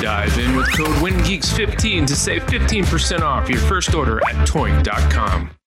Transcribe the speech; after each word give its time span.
Dive 0.00 0.38
in 0.38 0.56
with 0.56 0.72
code 0.76 0.94
WINGEEKS15 1.02 2.06
to 2.06 2.14
save 2.14 2.42
15% 2.44 3.20
off 3.20 3.48
your 3.48 3.58
first 3.58 3.94
order 3.94 4.18
at 4.18 4.46
toynk.com. 4.46 5.57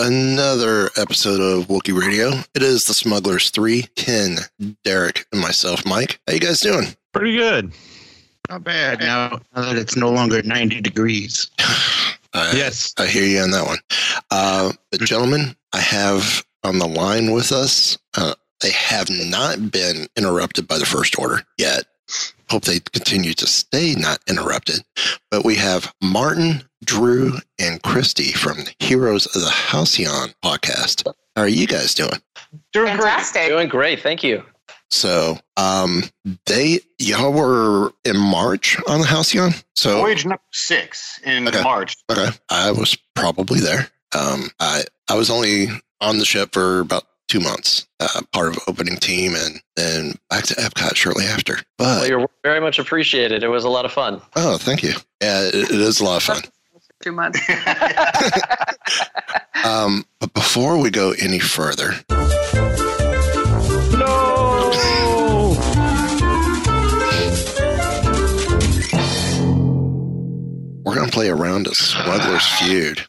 to 0.00 0.06
another 0.06 0.90
episode 0.96 1.40
of 1.40 1.66
Wookiee 1.68 1.98
Radio. 1.98 2.30
It 2.54 2.62
is 2.62 2.86
the 2.86 2.94
Smugglers 2.94 3.50
3, 3.50 3.82
Ken, 3.96 4.38
Derek, 4.84 5.26
and 5.32 5.40
myself, 5.40 5.84
Mike. 5.84 6.20
How 6.26 6.34
you 6.34 6.40
guys 6.40 6.60
doing? 6.60 6.86
Pretty 7.12 7.36
good. 7.36 7.72
Not 8.48 8.64
bad 8.64 9.00
now, 9.00 9.40
now 9.54 9.62
that 9.62 9.76
it's 9.76 9.96
no 9.96 10.10
longer 10.10 10.42
90 10.42 10.80
degrees. 10.80 11.50
I, 12.32 12.52
Yes. 12.54 12.94
I 12.98 13.06
hear 13.06 13.24
you 13.24 13.40
on 13.40 13.50
that 13.50 13.66
one. 13.66 13.78
Uh, 14.30 14.72
but 14.90 15.00
gentlemen, 15.00 15.56
I 15.72 15.80
have 15.80 16.44
on 16.62 16.78
the 16.78 16.88
line 16.88 17.32
with 17.32 17.52
us, 17.52 17.98
uh, 18.16 18.34
they 18.60 18.70
have 18.70 19.08
not 19.10 19.70
been 19.70 20.06
interrupted 20.16 20.68
by 20.68 20.78
the 20.78 20.86
First 20.86 21.18
Order 21.18 21.42
yet. 21.58 21.84
Hope 22.48 22.64
they 22.64 22.80
continue 22.80 23.34
to 23.34 23.46
stay 23.46 23.94
not 23.96 24.18
interrupted. 24.28 24.80
But 25.30 25.44
we 25.44 25.56
have 25.56 25.92
Martin, 26.02 26.62
Drew, 26.94 27.34
and 27.60 27.80
Christy 27.84 28.32
from 28.32 28.56
the 28.64 28.74
Heroes 28.80 29.24
of 29.36 29.42
the 29.42 29.48
Halcyon 29.48 30.30
podcast. 30.44 31.06
How 31.36 31.42
are 31.42 31.48
you 31.48 31.68
guys 31.68 31.94
doing? 31.94 32.20
Fantastic. 32.74 33.46
Doing 33.46 33.68
great, 33.68 34.00
thank 34.00 34.24
you. 34.24 34.42
So, 34.90 35.38
um, 35.56 36.02
they 36.46 36.80
y'all 36.98 37.32
were 37.32 37.92
in 38.04 38.16
March 38.18 38.76
on 38.88 39.02
the 39.02 39.06
Halcyon. 39.06 39.52
So, 39.76 39.98
Voyage 39.98 40.24
number 40.26 40.42
six 40.52 41.20
in 41.22 41.46
Okay. 41.46 41.62
March. 41.62 41.94
okay, 42.10 42.36
I 42.48 42.72
was 42.72 42.96
probably 43.14 43.60
there. 43.60 43.88
Um, 44.18 44.50
I 44.58 44.82
I 45.08 45.14
was 45.14 45.30
only 45.30 45.68
on 46.00 46.18
the 46.18 46.24
ship 46.24 46.52
for 46.52 46.80
about 46.80 47.04
two 47.28 47.38
months, 47.38 47.86
uh, 48.00 48.20
part 48.32 48.48
of 48.48 48.58
opening 48.66 48.96
team, 48.96 49.34
and 49.36 49.60
then 49.76 50.14
back 50.28 50.42
to 50.46 50.54
Epcot 50.54 50.96
shortly 50.96 51.26
after. 51.26 51.58
Well, 51.78 52.00
But 52.00 52.08
you're 52.08 52.28
very 52.42 52.60
much 52.60 52.80
appreciated. 52.80 53.44
It 53.44 53.48
was 53.48 53.62
a 53.62 53.68
lot 53.70 53.84
of 53.84 53.92
fun. 53.92 54.20
oh, 54.34 54.58
thank 54.58 54.82
you. 54.82 54.94
Yeah, 55.22 55.42
it, 55.46 55.54
it 55.54 55.70
is 55.70 56.00
a 56.00 56.04
lot 56.04 56.16
of 56.16 56.24
fun. 56.24 56.42
Two 57.02 57.12
months. 57.12 57.40
Um, 59.62 60.06
but 60.20 60.32
before 60.32 60.78
we 60.78 60.88
go 60.90 61.12
any 61.20 61.38
further, 61.38 61.92
No. 63.98 65.50
we're 70.84 70.94
gonna 70.94 71.10
play 71.10 71.28
around 71.28 71.40
a 71.40 71.42
round 71.42 71.66
of 71.66 71.76
Smuggler's 71.76 72.46
Feud. 72.58 73.06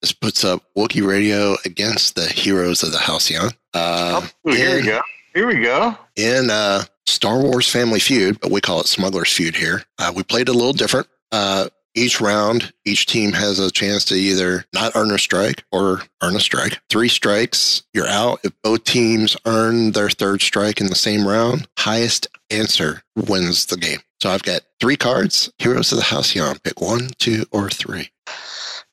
This 0.00 0.12
puts 0.12 0.44
up 0.44 0.62
Wookiee 0.76 1.06
Radio 1.06 1.56
against 1.64 2.16
the 2.16 2.26
Heroes 2.26 2.82
of 2.82 2.90
the 2.92 2.98
Halcyon. 2.98 3.50
Uh, 3.72 4.26
Ooh, 4.48 4.52
here 4.52 4.76
we 4.76 4.82
go. 4.82 5.00
Here 5.34 5.46
we 5.46 5.60
go. 5.60 5.96
in 6.16 6.50
uh, 6.50 6.82
Star 7.06 7.38
Wars 7.40 7.70
Family 7.70 8.00
Feud, 8.00 8.40
but 8.40 8.50
we 8.50 8.60
call 8.60 8.80
it 8.80 8.86
Smuggler's 8.88 9.32
Feud 9.32 9.54
here. 9.56 9.84
Uh, 9.98 10.12
we 10.14 10.22
played 10.24 10.48
a 10.48 10.52
little 10.52 10.72
different. 10.72 11.06
Uh, 11.32 11.68
each 11.94 12.20
round, 12.20 12.72
each 12.84 13.06
team 13.06 13.32
has 13.32 13.58
a 13.58 13.70
chance 13.70 14.04
to 14.06 14.14
either 14.14 14.64
not 14.72 14.92
earn 14.94 15.10
a 15.10 15.18
strike 15.18 15.64
or 15.72 16.02
earn 16.22 16.36
a 16.36 16.40
strike. 16.40 16.80
Three 16.88 17.08
strikes, 17.08 17.82
you're 17.92 18.06
out. 18.08 18.40
If 18.44 18.52
both 18.62 18.84
teams 18.84 19.36
earn 19.44 19.92
their 19.92 20.08
third 20.08 20.40
strike 20.40 20.80
in 20.80 20.86
the 20.86 20.94
same 20.94 21.26
round, 21.26 21.68
highest 21.78 22.28
answer 22.50 23.02
wins 23.14 23.66
the 23.66 23.76
game. 23.76 24.00
So 24.22 24.30
I've 24.30 24.42
got 24.42 24.62
three 24.80 24.96
cards. 24.96 25.52
Heroes 25.58 25.92
of 25.92 25.98
the 25.98 26.04
Halcyon. 26.04 26.58
Pick 26.60 26.80
one, 26.80 27.08
two, 27.18 27.44
or 27.50 27.68
three. 27.68 28.10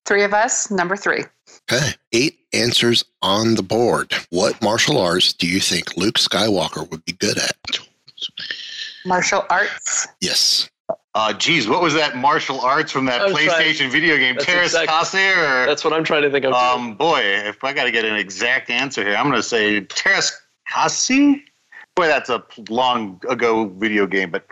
Three 0.06 0.24
of 0.24 0.34
us, 0.34 0.72
number 0.72 0.96
three. 0.96 1.24
Okay. 1.72 1.92
Eight 2.14 2.40
answers 2.52 3.06
on 3.22 3.56
the 3.56 3.64
board. 3.64 4.14
What 4.32 4.62
martial 4.62 4.98
arts 4.98 5.34
do 5.34 5.48
you 5.48 5.60
think 5.60 5.96
Luke 5.96 6.16
Skywalker 6.16 6.90
would 6.90 7.06
be 7.06 7.14
good 7.14 7.38
at? 7.38 7.56
Martial 9.06 9.46
arts. 9.50 10.08
Yes. 10.20 10.68
Uh, 11.16 11.34
geez, 11.34 11.68
what 11.68 11.81
was 11.81 11.94
that 11.96 12.16
martial 12.16 12.62
arts 12.62 12.92
from 12.92 13.06
that 13.06 13.22
I 13.22 13.25
was 13.25 13.34
PlayStation 13.34 13.78
trying- 13.78 13.92
video 13.92 14.18
game? 14.18 14.36
That's 14.36 14.46
Terrace 14.46 14.74
exact- 14.75 14.92
Kase 14.92 15.16
or 15.38 15.66
That's 15.66 15.84
what 15.84 15.92
I'm 15.94 16.03
trying 16.03 16.22
to 16.22 16.30
think 16.31 16.46
of. 16.46 16.53
um, 16.53 16.96
boy, 16.96 17.20
if 17.22 17.64
I 17.64 17.74
got 17.74 17.86
to 17.86 17.92
get 17.92 18.06
an 18.06 18.16
exact 18.16 18.70
answer 18.70 19.03
here, 19.03 19.16
I'm 19.16 19.25
going 19.25 19.36
to 19.36 19.44
say 19.44 19.81
Teras 19.81 20.31
Kasi. 20.70 21.44
Boy, 21.96 22.08
that's 22.08 22.30
a 22.30 22.44
long 22.70 23.20
ago 23.28 23.66
video 23.66 24.06
game, 24.08 24.30
but 24.30 24.46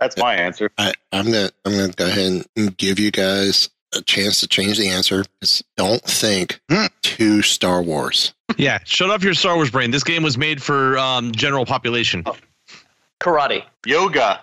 that's 0.00 0.16
my 0.16 0.34
answer. 0.34 0.70
I, 0.78 0.94
I'm 1.12 1.26
gonna 1.26 1.50
I'm 1.66 1.72
gonna 1.76 1.92
go 1.92 2.06
ahead 2.06 2.46
and 2.56 2.76
give 2.78 2.98
you 2.98 3.10
guys 3.10 3.68
a 3.94 4.00
chance 4.00 4.40
to 4.40 4.46
change 4.46 4.78
the 4.78 4.88
answer. 4.88 5.24
Just 5.42 5.64
don't 5.76 6.00
think 6.02 6.58
too 7.02 7.42
Star 7.42 7.82
Wars. 7.82 8.32
Yeah, 8.56 8.78
shut 8.84 9.10
off 9.10 9.22
your 9.22 9.34
Star 9.34 9.56
Wars 9.56 9.70
brain. 9.70 9.90
This 9.90 10.04
game 10.04 10.22
was 10.22 10.38
made 10.38 10.62
for 10.62 10.96
um, 10.96 11.32
general 11.32 11.66
population. 11.66 12.24
Karate. 13.20 13.64
Yoga. 13.84 14.40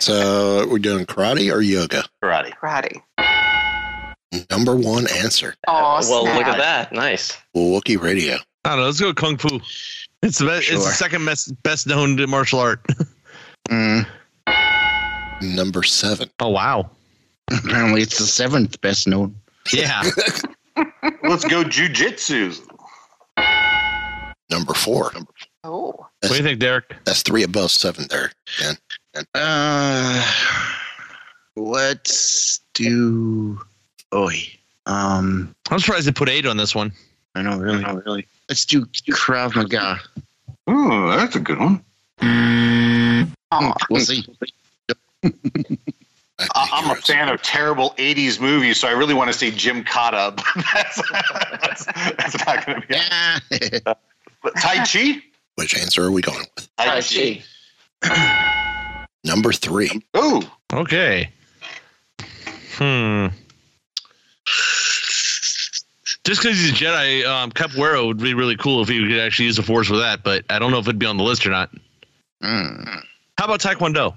So 0.00 0.66
we're 0.68 0.78
doing 0.78 1.06
karate 1.06 1.52
or 1.52 1.60
yoga. 1.60 2.04
Karate. 2.22 2.52
Karate. 2.54 3.00
Number 4.50 4.74
one 4.74 5.06
answer. 5.10 5.54
Oh, 5.68 6.00
well, 6.08 6.24
look 6.24 6.46
at 6.46 6.58
that. 6.58 6.92
Nice. 6.92 7.36
Wookiee 7.56 8.00
Radio. 8.00 8.36
I 8.64 8.70
don't 8.70 8.78
know. 8.78 8.86
Let's 8.86 9.00
go 9.00 9.12
kung 9.12 9.36
fu. 9.36 9.60
It's 10.22 10.38
the 10.38 10.46
best, 10.46 10.70
it's 10.70 10.84
the 10.84 10.92
second 10.92 11.24
best 11.26 11.62
best 11.62 11.86
known 11.86 12.18
martial 12.30 12.60
art. 12.60 12.80
Mm, 13.70 14.04
Number 15.40 15.84
seven. 15.84 16.28
oh 16.40 16.48
wow. 16.48 16.90
apparently, 17.48 18.02
it's 18.02 18.18
the 18.18 18.24
seventh 18.24 18.80
best 18.80 19.06
known. 19.06 19.36
Yeah. 19.72 20.02
Let's 21.22 21.44
go 21.44 21.62
jujitsu. 21.62 22.58
Number 24.50 24.74
four. 24.74 25.12
Oh. 25.64 25.92
what 26.20 26.28
do 26.30 26.34
you 26.36 26.42
think, 26.42 26.58
Derek? 26.58 26.94
That's 27.04 27.22
three 27.22 27.42
above 27.44 27.70
seven 27.70 28.06
there. 28.10 28.32
Dan. 28.58 28.76
Uh, 29.34 30.32
let's 31.56 32.60
do 32.74 33.60
Oi. 34.14 34.34
Um, 34.86 35.54
I'm 35.70 35.78
surprised 35.78 36.06
they 36.06 36.12
put 36.12 36.28
eight 36.28 36.46
on 36.46 36.56
this 36.56 36.74
one. 36.74 36.92
I 37.34 37.42
know, 37.42 37.58
really, 37.58 37.84
really. 38.04 38.26
Let's 38.48 38.64
do 38.64 38.84
Krav 39.10 39.54
Maga. 39.54 40.00
Ooh, 40.68 41.10
that's 41.16 41.36
a 41.36 41.40
good 41.40 41.58
one. 41.58 41.82
We'll 43.90 44.00
see. 44.00 44.26
I- 45.24 46.68
I'm 46.72 46.90
a 46.90 46.96
fan 46.96 47.28
of 47.28 47.40
terrible 47.42 47.94
80s 47.98 48.40
movies, 48.40 48.80
so 48.80 48.88
I 48.88 48.92
really 48.92 49.14
want 49.14 49.30
to 49.32 49.38
say 49.38 49.50
Gymkata, 49.52 50.34
but 50.34 50.44
that's, 50.74 51.00
that's, 51.60 51.84
that's 52.16 52.46
not 52.46 52.66
going 52.66 52.80
to 52.80 52.86
be 52.88 52.94
it. 52.96 53.82
But 54.42 54.56
Tai 54.56 54.84
Chi? 54.84 55.22
Which 55.62 55.78
answer 55.78 56.02
are 56.02 56.10
we 56.10 56.22
going 56.22 56.44
with? 56.56 56.68
I 56.76 56.98
see. 56.98 57.44
Number 59.24 59.52
three. 59.52 60.02
Ooh. 60.16 60.42
Okay. 60.72 61.30
Hmm. 62.72 63.28
Just 66.24 66.42
because 66.42 66.58
he's 66.58 66.72
a 66.72 66.74
Jedi, 66.74 67.24
um, 67.24 67.52
Capoeira 67.52 68.04
would 68.04 68.18
be 68.18 68.34
really 68.34 68.56
cool 68.56 68.82
if 68.82 68.88
he 68.88 69.06
could 69.06 69.20
actually 69.20 69.44
use 69.44 69.54
the 69.54 69.62
Force 69.62 69.86
for 69.86 69.98
that, 69.98 70.24
but 70.24 70.44
I 70.50 70.58
don't 70.58 70.72
know 70.72 70.80
if 70.80 70.88
it'd 70.88 70.98
be 70.98 71.06
on 71.06 71.16
the 71.16 71.22
list 71.22 71.46
or 71.46 71.50
not. 71.50 71.70
Mm. 72.42 73.04
How 73.38 73.44
about 73.44 73.60
Taekwondo? 73.60 74.16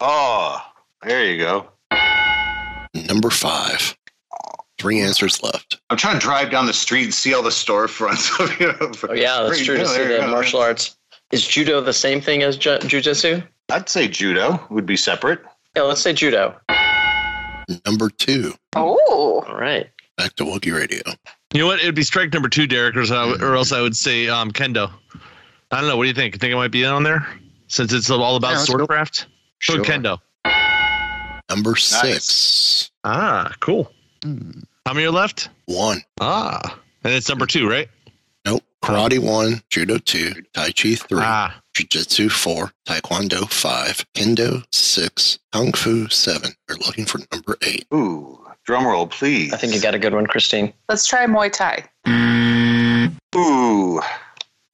Oh, 0.00 0.60
there 1.02 1.24
you 1.24 1.38
go. 1.38 1.70
Number 3.08 3.30
five. 3.30 3.96
Three 4.84 5.00
answers 5.00 5.42
left. 5.42 5.80
I'm 5.88 5.96
trying 5.96 6.20
to 6.20 6.20
drive 6.20 6.50
down 6.50 6.66
the 6.66 6.74
street 6.74 7.04
and 7.04 7.14
see 7.14 7.32
all 7.32 7.42
the 7.42 7.48
storefronts. 7.48 8.38
of, 8.38 8.60
you 8.60 8.66
know, 8.66 8.92
Oh 9.08 9.14
yeah, 9.14 9.42
that's 9.48 9.64
true. 9.64 9.78
To 9.78 9.86
see 9.86 10.02
the 10.06 10.18
go. 10.18 10.26
martial 10.30 10.60
arts. 10.60 10.94
Is 11.32 11.46
judo 11.46 11.80
the 11.80 11.94
same 11.94 12.20
thing 12.20 12.42
as 12.42 12.58
ju- 12.58 12.76
jujitsu? 12.80 13.42
I'd 13.70 13.88
say 13.88 14.08
judo 14.08 14.62
would 14.68 14.84
be 14.84 14.98
separate. 14.98 15.40
Yeah, 15.74 15.84
let's 15.84 16.02
say 16.02 16.12
judo. 16.12 16.54
Number 17.86 18.10
two. 18.10 18.52
Oh. 18.76 19.42
All 19.48 19.54
right. 19.58 19.88
Back 20.18 20.34
to 20.34 20.44
Wookiee 20.44 20.76
Radio. 20.76 21.00
You 21.54 21.60
know 21.60 21.66
what? 21.66 21.80
It'd 21.80 21.94
be 21.94 22.02
strike 22.02 22.34
number 22.34 22.50
two, 22.50 22.66
Derek, 22.66 22.94
or, 22.94 23.06
so, 23.06 23.36
or 23.40 23.54
else 23.56 23.72
I 23.72 23.80
would 23.80 23.96
say 23.96 24.28
um, 24.28 24.50
Kendo. 24.50 24.92
I 25.70 25.80
don't 25.80 25.88
know. 25.88 25.96
What 25.96 26.04
do 26.04 26.08
you 26.08 26.14
think? 26.14 26.34
You 26.34 26.38
think 26.40 26.52
it 26.52 26.56
might 26.56 26.70
be 26.72 26.84
on 26.84 27.04
there 27.04 27.26
since 27.68 27.90
it's 27.94 28.10
all 28.10 28.36
about 28.36 28.50
Yeah, 28.52 28.58
swordcraft? 28.74 29.24
So 29.62 29.76
Sure. 29.76 29.82
Kendo. 29.82 30.18
Number 31.48 31.74
six. 31.76 32.90
Ah, 33.02 33.50
cool. 33.60 33.90
Hmm. 34.22 34.50
How 34.86 34.92
many 34.92 35.06
are 35.06 35.10
left? 35.10 35.48
One. 35.66 36.02
Ah, 36.20 36.78
and 37.04 37.14
it's 37.14 37.28
number 37.28 37.46
two, 37.46 37.68
right? 37.68 37.88
Nope. 38.44 38.62
Karate 38.82 39.18
one, 39.18 39.62
Judo 39.70 39.96
two, 39.98 40.34
Tai 40.52 40.72
Chi 40.72 40.94
three, 40.94 41.20
Ah, 41.22 41.58
Jiu-Jitsu 41.74 42.28
four, 42.28 42.70
Taekwondo 42.86 43.50
five, 43.50 44.04
Kendo 44.14 44.62
six, 44.72 45.38
Kung 45.52 45.72
Fu 45.72 46.08
seven. 46.10 46.50
We're 46.68 46.76
looking 46.76 47.06
for 47.06 47.20
number 47.32 47.56
eight. 47.62 47.86
Ooh, 47.94 48.44
drum 48.64 48.86
roll, 48.86 49.06
please. 49.06 49.54
I 49.54 49.56
think 49.56 49.72
you 49.74 49.80
got 49.80 49.94
a 49.94 49.98
good 49.98 50.12
one, 50.12 50.26
Christine. 50.26 50.72
Let's 50.90 51.06
try 51.06 51.24
Muay 51.26 51.50
Thai. 51.50 51.84
Ooh, 53.36 54.00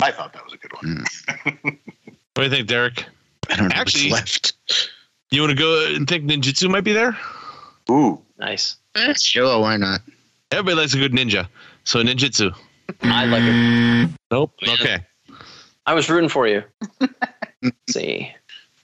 I 0.01 0.11
thought 0.11 0.33
that 0.33 0.45
was 0.45 0.55
a 0.55 0.57
good 0.57 0.73
one. 0.73 1.05
what 1.55 2.35
do 2.35 2.43
you 2.43 2.51
think, 2.51 2.67
Derek? 2.67 3.05
I 3.49 3.55
don't 3.57 3.69
know 3.69 3.75
Actually- 3.77 4.11
what's 4.11 4.53
left. 4.69 4.91
You 5.31 5.43
want 5.43 5.51
to 5.53 5.57
go 5.57 5.87
and 5.95 6.09
think 6.09 6.25
ninjutsu 6.25 6.69
might 6.69 6.81
be 6.83 6.93
there? 6.93 7.17
Ooh, 7.89 8.21
Nice. 8.39 8.77
Eh, 8.97 9.15
sure, 9.15 9.61
why 9.61 9.77
not? 9.77 10.01
Everybody 10.51 10.77
likes 10.77 10.95
a 10.95 10.99
good 10.99 11.13
ninja, 11.13 11.49
so 11.85 12.03
ninjutsu. 12.03 12.53
I 13.03 13.25
like 13.27 13.43
it. 13.45 14.11
Nope. 14.31 14.53
Okay. 14.67 14.99
I 15.87 15.95
was 15.95 16.11
rooting 16.11 16.29
for 16.29 16.47
you. 16.49 16.63
Let's 17.63 17.77
see. 17.91 18.33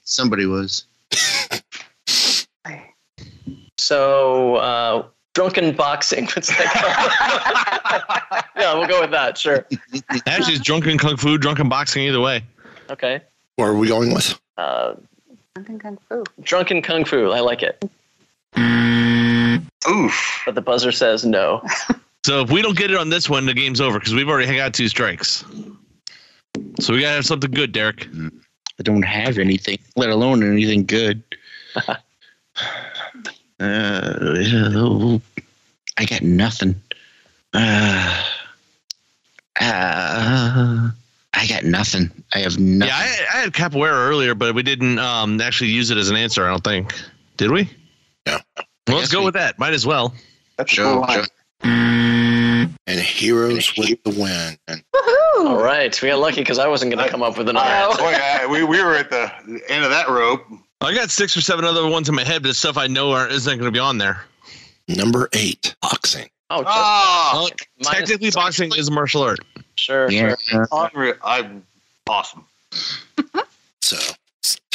Somebody 0.05 0.47
was. 0.47 0.87
So, 3.79 4.57
uh, 4.57 5.07
drunken 5.35 5.75
boxing. 5.75 6.25
What's 6.27 6.49
that 6.49 8.17
called? 8.25 8.43
yeah, 8.57 8.75
we'll 8.75 8.89
go 8.89 9.01
with 9.01 9.11
that. 9.11 9.37
Sure. 9.39 9.67
Actually, 10.27 10.55
it's 10.55 10.65
drunken 10.65 10.99
kung 10.99 11.17
fu, 11.17 11.39
drunken 11.39 11.69
boxing, 11.69 12.03
either 12.05 12.21
way. 12.21 12.43
Okay. 12.91 13.21
What 13.57 13.67
are 13.67 13.75
we 13.75 13.89
going 13.89 14.13
with? 14.15 14.39
Uh, 14.57 14.95
Drunken 15.55 15.79
Kung 15.79 15.99
Fu. 16.09 16.25
drunken 16.43 16.83
kung 16.83 17.05
fu. 17.07 17.31
I 17.31 17.41
like 17.41 17.63
it. 17.63 17.83
Oof. 19.89 20.43
But 20.45 20.55
the 20.55 20.61
buzzer 20.61 20.93
says 20.93 21.25
no. 21.25 21.63
So 22.27 22.41
if 22.41 22.51
we 22.51 22.61
don't 22.61 22.77
get 22.77 22.91
it 22.91 22.97
on 22.97 23.09
this 23.09 23.31
one, 23.31 23.47
the 23.47 23.55
game's 23.55 23.81
over 23.81 24.01
because 24.01 24.13
we've 24.13 24.29
already 24.29 24.57
got 24.57 24.75
two 24.75 24.89
strikes. 24.89 25.45
So 26.81 26.93
we 26.93 27.01
gotta 27.01 27.15
have 27.15 27.25
something 27.25 27.53
good, 27.53 27.71
Derek. 27.71 28.09
I 28.81 28.83
don't 28.83 29.05
have 29.05 29.39
anything, 29.39 29.79
let 29.95 30.11
alone 30.11 30.43
anything 30.43 30.87
good. 30.87 31.23
uh, 31.87 31.95
I 33.61 35.21
got 36.05 36.23
nothing. 36.23 36.75
Uh, 37.55 38.25
uh, 39.61 40.91
I 41.33 41.47
got 41.47 41.63
nothing. 41.63 42.11
I 42.35 42.41
have 42.41 42.59
nothing. 42.59 42.89
Yeah, 42.89 42.97
I, 42.97 43.39
I 43.39 43.41
had 43.43 43.53
capoeira 43.53 44.09
earlier, 44.09 44.35
but 44.35 44.57
we 44.57 44.65
didn't 44.65 44.99
um, 44.99 45.41
actually 45.41 45.71
use 45.71 45.91
it 45.91 45.97
as 45.97 46.11
an 46.11 46.17
answer. 46.17 46.45
I 46.45 46.51
don't 46.51 46.65
think. 46.65 46.93
Did 47.37 47.53
we? 47.53 47.71
No. 48.27 48.41
Well, 48.87 48.97
let's 48.99 49.13
go 49.13 49.21
we- 49.21 49.27
with 49.27 49.35
that. 49.35 49.59
Might 49.59 49.75
as 49.75 49.87
well. 49.87 50.15
That's 50.57 50.73
a 50.73 50.75
Sure, 50.77 50.93
cool 50.93 51.01
line. 51.03 51.27
And 52.89 53.01
Heroes 53.01 53.77
with 53.77 54.03
the 54.05 54.11
win. 54.11 54.57
And 54.69 54.83
Woohoo! 54.95 55.49
All 55.49 55.63
right. 55.63 56.01
We 56.01 56.09
got 56.09 56.19
lucky 56.21 56.41
because 56.41 56.59
I 56.59 56.69
wasn't 56.69 56.93
going 56.95 57.05
to 57.05 57.11
come 57.11 57.23
up 57.23 57.37
with 57.37 57.49
another 57.49 57.69
Oh. 57.69 57.91
answer. 57.91 58.03
Boy, 58.03 58.15
I, 58.15 58.47
we, 58.47 58.63
we 58.65 58.83
were 58.83 58.95
at 58.95 59.11
the 59.11 59.31
end 59.69 59.85
of 59.85 59.91
that 59.91 60.09
rope. 60.09 60.45
I 60.81 60.95
got 60.95 61.11
six 61.11 61.37
or 61.37 61.41
seven 61.41 61.65
other 61.65 61.87
ones 61.89 62.09
in 62.09 62.15
my 62.15 62.23
head, 62.25 62.43
but 62.43 62.51
it's 62.51 62.59
stuff 62.59 62.77
I 62.77 62.87
know 62.87 63.11
aren't, 63.13 63.33
isn't 63.33 63.59
going 63.59 63.67
to 63.67 63.73
be 63.73 63.79
on 63.81 63.99
there. 63.99 64.25
number 64.89 65.29
eight, 65.33 65.75
boxing. 65.83 66.29
Oh, 66.51 66.63
just, 66.63 66.69
Ah, 66.77 67.31
Well, 67.35 67.51
minus- 67.83 67.99
technically, 68.09 68.31
boxing 68.31 68.73
is 68.77 68.87
a 68.89 68.93
martial 68.93 69.23
art. 69.23 69.41
Sure, 69.77 70.09
Yeah. 70.11 70.37
sure. 70.39 70.69
unreal. 70.71 71.15
I'm 71.25 71.65
awesome. 72.09 72.45
So 73.83 73.97
s- 73.97 74.15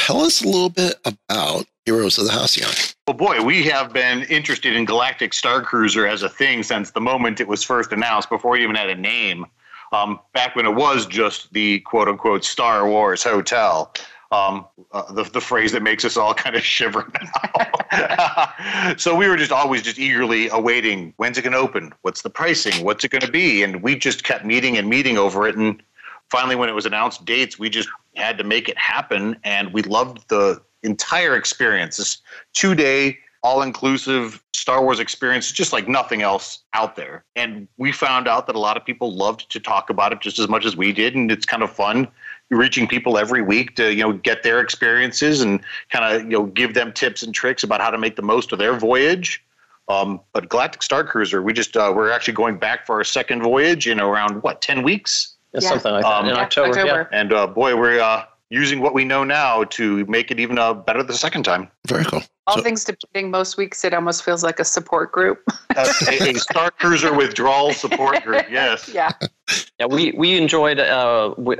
tell 0.05 0.21
us 0.21 0.41
a 0.43 0.47
little 0.47 0.69
bit 0.69 0.95
about 1.05 1.65
Heroes 1.85 2.17
of 2.17 2.25
the 2.25 2.31
Halcyon. 2.31 2.69
Well, 3.07 3.17
boy, 3.17 3.41
we 3.43 3.63
have 3.63 3.93
been 3.93 4.23
interested 4.23 4.75
in 4.75 4.85
Galactic 4.85 5.33
Star 5.33 5.61
Cruiser 5.61 6.07
as 6.07 6.23
a 6.23 6.29
thing 6.29 6.63
since 6.63 6.91
the 6.91 7.01
moment 7.01 7.39
it 7.39 7.47
was 7.47 7.63
first 7.63 7.91
announced, 7.91 8.29
before 8.29 8.55
it 8.55 8.61
even 8.61 8.75
had 8.75 8.89
a 8.89 8.95
name. 8.95 9.45
Um, 9.91 10.19
back 10.33 10.55
when 10.55 10.65
it 10.65 10.73
was 10.73 11.05
just 11.05 11.51
the 11.53 11.79
quote 11.81 12.07
unquote 12.07 12.45
Star 12.45 12.87
Wars 12.87 13.23
Hotel. 13.23 13.93
Um, 14.31 14.65
uh, 14.93 15.11
the, 15.11 15.23
the 15.23 15.41
phrase 15.41 15.73
that 15.73 15.83
makes 15.83 16.05
us 16.05 16.15
all 16.15 16.33
kind 16.43 16.55
of 16.55 16.63
shiver 16.63 17.05
now. 17.91 18.95
so 18.97 19.13
we 19.13 19.27
were 19.27 19.35
just 19.35 19.51
always 19.51 19.81
just 19.81 19.99
eagerly 19.99 20.47
awaiting 20.49 21.13
when's 21.17 21.37
it 21.37 21.41
going 21.41 21.51
to 21.51 21.59
open? 21.59 21.91
What's 22.03 22.21
the 22.21 22.29
pricing? 22.29 22.85
What's 22.85 23.03
it 23.03 23.11
going 23.11 23.23
to 23.23 23.31
be? 23.31 23.61
And 23.61 23.83
we 23.83 23.97
just 23.97 24.23
kept 24.23 24.45
meeting 24.45 24.77
and 24.77 24.87
meeting 24.89 25.17
over 25.17 25.47
it. 25.47 25.57
And 25.57 25.83
finally, 26.29 26.55
when 26.55 26.69
it 26.69 26.73
was 26.73 26.85
announced 26.85 27.25
dates, 27.25 27.59
we 27.59 27.69
just 27.69 27.89
had 28.15 28.37
to 28.37 28.43
make 28.43 28.69
it 28.69 28.77
happen. 28.77 29.37
And 29.43 29.73
we 29.73 29.81
loved 29.83 30.27
the 30.29 30.61
entire 30.83 31.35
experience. 31.35 31.97
This 31.97 32.21
two 32.53 32.75
day, 32.75 33.17
all 33.43 33.61
inclusive 33.61 34.43
Star 34.53 34.83
Wars 34.83 34.99
experience, 34.99 35.51
just 35.51 35.73
like 35.73 35.87
nothing 35.87 36.21
else 36.21 36.59
out 36.73 36.95
there. 36.95 37.23
And 37.35 37.67
we 37.77 37.91
found 37.91 38.27
out 38.27 38.45
that 38.45 38.55
a 38.55 38.59
lot 38.59 38.77
of 38.77 38.85
people 38.85 39.11
loved 39.11 39.49
to 39.51 39.59
talk 39.59 39.89
about 39.89 40.13
it 40.13 40.21
just 40.21 40.37
as 40.37 40.47
much 40.47 40.65
as 40.65 40.77
we 40.77 40.93
did. 40.93 41.15
And 41.15 41.31
it's 41.31 41.45
kind 41.45 41.63
of 41.63 41.71
fun 41.71 42.07
reaching 42.51 42.87
people 42.87 43.17
every 43.17 43.41
week 43.41 43.75
to, 43.77 43.93
you 43.93 44.03
know, 44.03 44.13
get 44.13 44.43
their 44.43 44.59
experiences 44.59 45.41
and 45.41 45.61
kind 45.89 46.13
of, 46.13 46.23
you 46.23 46.37
know, 46.37 46.45
give 46.45 46.73
them 46.73 46.91
tips 46.93 47.23
and 47.23 47.33
tricks 47.33 47.63
about 47.63 47.81
how 47.81 47.89
to 47.89 47.97
make 47.97 48.17
the 48.17 48.21
most 48.21 48.51
of 48.51 48.59
their 48.59 48.77
voyage. 48.77 49.43
Um, 49.87 50.21
but 50.31 50.47
Galactic 50.49 50.83
Star 50.83 51.03
Cruiser, 51.03 51.41
we 51.41 51.53
just, 51.53 51.75
uh, 51.75 51.91
we're 51.95 52.11
actually 52.11 52.35
going 52.35 52.57
back 52.57 52.85
for 52.85 52.95
our 52.95 53.03
second 53.03 53.41
voyage 53.41 53.87
in 53.87 53.99
around, 53.99 54.43
what, 54.43 54.61
10 54.61 54.83
weeks? 54.83 55.35
Yeah, 55.53 55.59
Yeah. 55.61 55.69
Something 55.69 55.91
like 55.93 56.03
that. 56.03 56.11
Um, 56.11 56.27
in 56.27 56.35
Yeah, 56.35 56.41
October. 56.41 56.79
October. 56.79 57.09
And 57.11 57.33
uh, 57.33 57.47
boy, 57.47 57.75
we're 57.75 57.99
uh, 57.99 58.25
using 58.49 58.81
what 58.81 58.93
we 58.93 59.03
know 59.05 59.23
now 59.23 59.63
to 59.65 60.05
make 60.05 60.31
it 60.31 60.39
even 60.39 60.57
uh, 60.57 60.73
better 60.73 61.03
the 61.03 61.13
second 61.13 61.43
time. 61.43 61.69
Very 61.87 62.05
cool. 62.05 62.21
All 62.47 62.57
So- 62.57 62.63
things 62.63 62.83
depending, 62.83 63.29
most 63.29 63.55
weeks 63.57 63.83
it 63.85 63.93
almost 63.93 64.23
feels 64.23 64.43
like 64.43 64.59
a 64.59 64.65
support 64.65 65.11
group. 65.11 65.43
a, 65.75 65.81
a 65.81 66.33
Star 66.35 66.71
Cruiser 66.71 67.13
withdrawal 67.13 67.71
support 67.71 68.23
group. 68.23 68.45
Yes. 68.49 68.89
yeah. 68.93 69.11
Yeah, 69.79 69.85
we 69.85 70.11
we 70.13 70.37
enjoyed 70.37 70.79
uh, 70.79 71.33
we, 71.37 71.57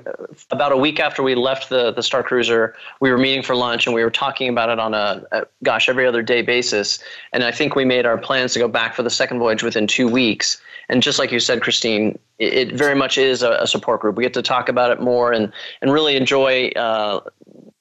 about 0.50 0.72
a 0.72 0.78
week 0.78 1.00
after 1.00 1.22
we 1.22 1.36
left 1.36 1.70
the 1.70 1.92
the 1.92 2.02
Star 2.02 2.24
Cruiser. 2.24 2.74
We 3.00 3.12
were 3.12 3.18
meeting 3.18 3.44
for 3.44 3.56
lunch 3.56 3.86
and 3.86 3.94
we 3.94 4.04
were 4.04 4.10
talking 4.10 4.50
about 4.50 4.70
it 4.70 4.80
on 4.80 4.94
a, 4.94 5.24
a 5.32 5.46
gosh 5.64 5.88
every 5.88 6.08
other 6.08 6.24
day 6.24 6.42
basis. 6.42 7.00
And 7.34 7.44
I 7.44 7.52
think 7.52 7.76
we 7.76 7.86
made 7.86 8.06
our 8.06 8.18
plans 8.18 8.54
to 8.54 8.60
go 8.60 8.68
back 8.68 8.96
for 8.96 9.04
the 9.04 9.10
second 9.10 9.40
voyage 9.40 9.64
within 9.64 9.88
two 9.88 10.08
weeks. 10.08 10.60
And 10.90 11.04
just 11.04 11.20
like 11.20 11.32
you 11.32 11.40
said, 11.40 11.62
Christine, 11.62 12.18
it, 12.40 12.54
it 12.54 12.72
very 12.74 12.96
much 12.96 13.18
is 13.18 13.44
a, 13.44 13.52
a 13.54 13.68
support 13.68 14.02
group. 14.02 14.16
We 14.16 14.24
get 14.24 14.34
to 14.34 14.42
talk 14.42 14.68
about 14.68 14.92
it 14.92 15.00
more 15.00 15.32
and 15.32 15.52
and 15.82 15.92
really 15.92 16.16
enjoy. 16.16 16.70
Uh, 16.70 17.22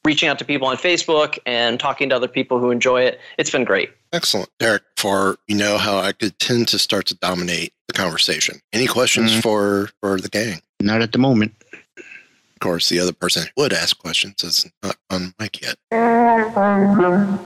reaching 0.05 0.29
out 0.29 0.39
to 0.39 0.45
people 0.45 0.67
on 0.67 0.77
Facebook 0.77 1.39
and 1.47 1.79
talking 1.79 2.09
to 2.09 2.17
other 2.17 2.29
people 2.29 2.59
who 2.59 2.71
enjoy 2.71 3.03
it. 3.03 3.21
It's 3.39 3.51
been 3.51 3.65
great. 3.65 3.91
Excellent. 4.13 4.49
Derek, 4.59 4.83
for 4.97 5.37
you 5.47 5.57
know 5.57 5.79
how 5.79 5.99
I 5.99 6.13
could 6.13 6.39
tend 6.39 6.69
to 6.69 6.79
start 6.79 7.07
to 7.07 7.15
dominate 7.17 7.73
the 7.87 7.93
conversation. 7.95 8.61
Any 8.73 8.87
questions 8.87 9.31
Mhm. 9.33 9.43
for 9.43 9.91
for 10.01 10.19
the 10.21 10.29
gang? 10.29 10.63
Not 10.81 11.03
at 11.03 11.13
the 11.13 11.19
moment. 11.19 11.55
Of 11.99 12.61
course, 12.61 12.89
the 12.89 12.99
other 12.99 13.13
person 13.13 13.47
would 13.57 13.73
ask 13.73 13.97
questions 13.99 14.43
is 14.45 14.67
not 14.83 14.97
on 15.11 15.35
mic 15.39 15.61
yet. 15.63 15.77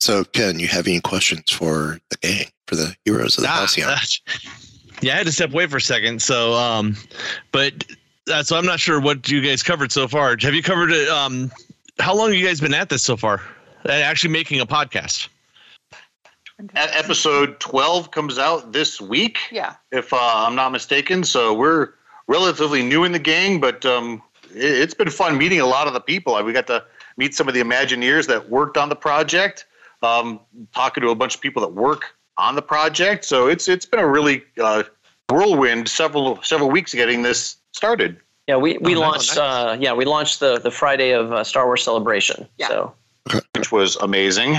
So, 0.00 0.24
Ken, 0.24 0.58
you 0.58 0.68
have 0.68 0.86
any 0.86 1.00
questions 1.00 1.50
for 1.50 1.98
the 2.10 2.16
gang, 2.18 2.46
for 2.66 2.76
the 2.76 2.94
heroes 3.04 3.36
of 3.36 3.42
the 3.42 3.50
Ah, 3.50 3.58
Halcyon? 3.66 3.94
yeah, 5.02 5.14
I 5.14 5.16
had 5.18 5.26
to 5.26 5.32
step 5.32 5.52
away 5.52 5.66
for 5.66 5.76
a 5.76 5.80
second. 5.80 6.22
So, 6.22 6.54
um, 6.54 6.96
but 7.52 7.84
uh, 8.28 8.42
so 8.42 8.56
I'm 8.56 8.66
not 8.66 8.80
sure 8.80 9.00
what 9.00 9.28
you 9.28 9.40
guys 9.40 9.62
covered 9.62 9.92
so 9.92 10.08
far. 10.08 10.36
Have 10.40 10.54
you 10.54 10.62
covered 10.62 10.90
it? 10.90 11.08
Um, 11.08 11.50
how 11.98 12.14
long 12.14 12.28
have 12.28 12.36
you 12.38 12.46
guys 12.46 12.60
been 12.60 12.74
at 12.74 12.88
this 12.88 13.02
so 13.02 13.16
far? 13.16 13.42
Uh, 13.86 13.92
Actually, 13.92 14.30
making 14.32 14.60
a 14.60 14.66
podcast. 14.66 15.28
Episode 16.74 17.60
12 17.60 18.10
comes 18.10 18.36
out 18.38 18.72
this 18.72 19.00
week, 19.00 19.38
Yeah. 19.52 19.74
if 19.92 20.12
uh, 20.12 20.18
I'm 20.20 20.56
not 20.56 20.72
mistaken. 20.72 21.22
So 21.22 21.54
we're 21.54 21.90
relatively 22.26 22.82
new 22.82 23.04
in 23.04 23.12
the 23.12 23.18
gang, 23.20 23.60
but 23.60 23.86
um, 23.86 24.20
it, 24.52 24.64
it's 24.64 24.94
been 24.94 25.08
fun 25.10 25.38
meeting 25.38 25.60
a 25.60 25.66
lot 25.66 25.86
of 25.86 25.92
the 25.92 26.00
people. 26.00 26.34
Uh, 26.34 26.42
We 26.42 26.52
got 26.52 26.66
to 26.66 26.84
meet 27.16 27.34
some 27.34 27.46
of 27.46 27.54
the 27.54 27.60
Imagineers 27.62 28.26
that 28.26 28.48
worked 28.50 28.76
on 28.76 28.88
the 28.88 28.96
project, 28.96 29.66
um, 30.02 30.40
talking 30.74 31.00
to 31.02 31.10
a 31.10 31.14
bunch 31.14 31.36
of 31.36 31.40
people 31.40 31.62
that 31.62 31.72
work 31.72 32.16
on 32.36 32.56
the 32.56 32.62
project. 32.62 33.24
So 33.24 33.46
it's 33.46 33.68
it's 33.68 33.86
been 33.86 34.00
a 34.00 34.06
really 34.08 34.42
uh, 34.60 34.82
whirlwind 35.30 35.88
several 35.88 36.42
several 36.42 36.70
weeks 36.70 36.92
getting 36.92 37.22
this 37.22 37.56
started. 37.72 38.16
Yeah, 38.46 38.56
we, 38.56 38.78
we 38.78 38.96
Oh, 38.96 39.00
nice. 39.00 39.36
launched. 39.36 39.36
Uh, 39.36 39.76
yeah, 39.78 39.92
we 39.92 40.04
launched 40.04 40.40
the 40.40 40.58
the 40.58 40.70
Friday 40.70 41.10
of 41.10 41.32
uh, 41.32 41.44
Star 41.44 41.66
Wars 41.66 41.82
Celebration. 41.84 42.48
So 42.66 42.94
which 43.54 43.70
was 43.70 43.96
amazing. 43.96 44.56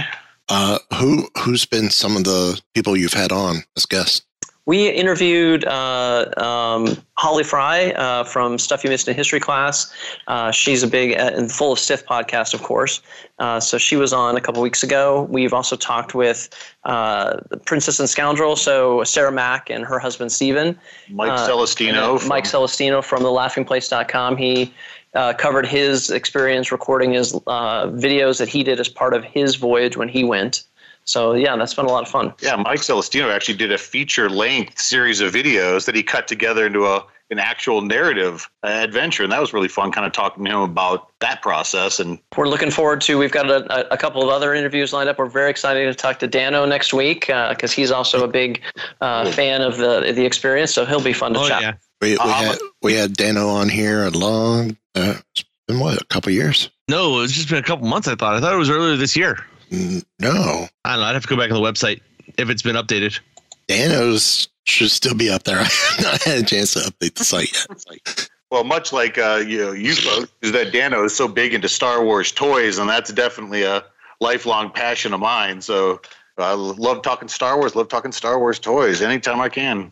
Uh, 0.48 0.78
who 0.96 1.28
who's 1.40 1.66
been 1.66 1.90
some 1.90 2.16
of 2.16 2.24
the 2.24 2.60
people 2.76 2.96
you've 2.96 3.14
had 3.14 3.32
on 3.32 3.64
as 3.76 3.86
guests? 3.86 4.22
We 4.70 4.88
interviewed 4.88 5.66
uh, 5.66 6.32
um, 6.38 6.96
Holly 7.18 7.44
Fry 7.44 7.90
uh, 7.94 8.24
from 8.24 8.60
Stuff 8.60 8.84
You 8.84 8.92
Missed 8.92 9.08
in 9.08 9.16
History 9.16 9.40
class. 9.40 9.92
Uh, 10.28 10.52
she's 10.52 10.84
a 10.84 10.88
big 10.88 11.18
uh, 11.18 11.32
and 11.34 11.52
full 11.52 11.72
of 11.72 11.80
Sith 11.80 12.06
podcast, 12.06 12.54
of 12.54 12.62
course. 12.62 13.02
Uh, 13.40 13.60
so 13.60 13.80
she 13.80 13.96
was 13.96 14.14
on 14.14 14.38
a 14.38 14.42
couple 14.42 14.62
weeks 14.62 14.84
ago. 14.84 15.24
We've 15.24 15.54
also 15.54 15.76
talked 15.76 16.14
with 16.14 16.50
uh, 16.84 17.40
Princess 17.66 18.00
and 18.00 18.08
Scoundrel, 18.08 18.56
so 18.56 19.04
Sarah 19.06 19.32
Mack 19.32 19.72
and 19.72 19.84
her 19.86 19.98
husband 19.98 20.32
Stephen. 20.32 20.78
Mike 21.10 21.40
Celestino. 21.40 22.20
from- 22.20 22.28
Mike 22.30 22.46
Celestino 22.46 23.04
from 23.04 23.24
thelaughingplace.com. 23.24 24.38
He 24.38 24.72
uh, 25.16 25.34
covered 25.34 25.66
his 25.66 26.12
experience 26.12 26.72
recording 26.72 27.14
his 27.14 27.34
uh, 27.48 27.88
videos 27.88 28.38
that 28.38 28.50
he 28.50 28.64
did 28.64 28.80
as 28.80 28.88
part 28.88 29.16
of 29.16 29.24
his 29.24 29.56
voyage 29.56 29.98
when 29.98 30.10
he 30.10 30.24
went. 30.24 30.62
So 31.10 31.34
yeah, 31.34 31.56
that's 31.56 31.74
been 31.74 31.86
a 31.86 31.90
lot 31.92 32.04
of 32.04 32.10
fun. 32.10 32.34
Yeah, 32.42 32.56
Mike 32.56 32.80
Celestino 32.82 33.32
actually 33.34 33.58
did 33.58 33.72
a 33.72 33.78
feature 33.78 34.30
length 34.30 34.80
series 34.80 35.22
of 35.22 35.34
videos 35.34 35.86
that 35.86 35.96
he 35.96 36.04
cut 36.04 36.28
together 36.28 36.66
into 36.68 36.86
a 36.86 37.04
an 37.32 37.38
actual 37.38 37.82
narrative 37.82 38.50
uh, 38.64 38.68
adventure, 38.70 39.22
and 39.24 39.32
that 39.32 39.40
was 39.40 39.54
really 39.54 39.68
fun. 39.68 39.92
Kind 39.92 40.06
of 40.08 40.14
talking 40.14 40.44
to 40.46 40.52
him 40.52 40.62
about 40.62 41.10
that 41.20 41.42
process, 41.44 42.00
and 42.00 42.18
We're 42.36 42.48
looking 42.48 42.72
forward 42.72 43.02
to. 43.02 43.18
We've 43.20 43.32
got 43.32 43.50
a, 43.52 43.92
a 43.94 43.98
couple 43.98 44.24
of 44.24 44.30
other 44.30 44.54
interviews 44.56 44.94
lined 44.94 45.10
up. 45.10 45.20
We're 45.20 45.28
very 45.28 45.50
excited 45.52 45.86
to 45.86 45.94
talk 45.94 46.18
to 46.20 46.28
Dano 46.28 46.66
next 46.66 46.92
week 46.94 47.28
because 47.28 47.72
he's 47.72 47.92
also 47.92 48.24
a 48.24 48.28
big 48.28 48.62
uh, 49.02 49.32
fan 49.32 49.62
of 49.62 49.78
the 49.78 50.12
the 50.14 50.26
experience. 50.26 50.74
So 50.74 50.86
he'll 50.86 51.04
be 51.04 51.14
fun 51.14 51.34
to 51.34 51.40
Oh, 51.40 51.48
chat. 51.48 51.62
yeah. 51.62 51.74
We, 52.02 52.12
we 52.12 52.18
Uh, 52.20 52.28
had 52.28 52.58
we 52.82 52.94
had 52.94 53.14
Dano 53.14 53.48
on 53.50 53.68
here 53.70 54.06
a 54.06 54.10
long. 54.12 54.78
Uh, 54.96 55.16
it's 55.36 55.44
been 55.68 55.80
what 55.80 56.02
a 56.02 56.06
couple 56.06 56.32
years? 56.32 56.70
No, 56.88 57.22
it's 57.22 57.34
just 57.34 57.50
been 57.50 57.60
a 57.60 57.64
couple 57.64 57.88
months. 57.88 58.08
I 58.08 58.16
thought. 58.16 58.36
I 58.36 58.40
thought 58.42 58.54
it 58.54 58.58
was 58.58 58.70
earlier 58.72 58.96
this 58.96 59.16
year. 59.16 59.38
No, 59.72 60.68
I 60.86 60.92
don't 60.96 61.00
know. 61.02 61.06
I'd 61.06 61.14
have 61.14 61.24
to 61.24 61.28
go 61.28 61.38
back 61.38 61.52
on 61.52 61.62
the 61.62 61.68
website 61.68 62.02
if 62.38 62.50
it's 62.50 62.62
been 62.62 62.76
updated. 62.76 63.20
Dano's 63.68 64.48
should 64.66 64.92
still 64.92 65.16
be 65.16 65.30
up 65.30 65.44
there. 65.44 65.60
I 65.60 65.64
have 65.64 66.02
not 66.02 66.24
had 66.24 66.38
a 66.40 66.44
chance 66.44 66.74
to 66.74 66.80
update 66.80 67.16
the 67.16 67.24
site 67.24 67.52
yet. 67.98 68.30
well, 68.52 68.64
much 68.64 68.92
like 68.94 69.18
uh, 69.18 69.44
you 69.46 69.58
know, 69.60 69.72
you 69.72 69.94
folks, 69.96 70.32
is 70.42 70.52
that 70.54 70.72
Dano 70.72 71.04
is 71.04 71.16
so 71.16 71.28
big 71.28 71.54
into 71.54 71.70
Star 71.70 72.04
Wars 72.04 72.32
toys, 72.32 72.78
and 72.80 72.90
that's 72.90 73.12
definitely 73.14 73.64
a 73.64 73.84
lifelong 74.22 74.72
passion 74.72 75.14
of 75.14 75.20
mine. 75.20 75.62
So 75.62 76.02
I 76.38 76.54
love 76.54 77.02
talking 77.04 77.28
Star 77.28 77.58
Wars. 77.58 77.76
Love 77.76 77.90
talking 77.90 78.12
Star 78.12 78.40
Wars 78.40 78.60
toys 78.60 79.02
anytime 79.02 79.40
I 79.42 79.50
can. 79.50 79.92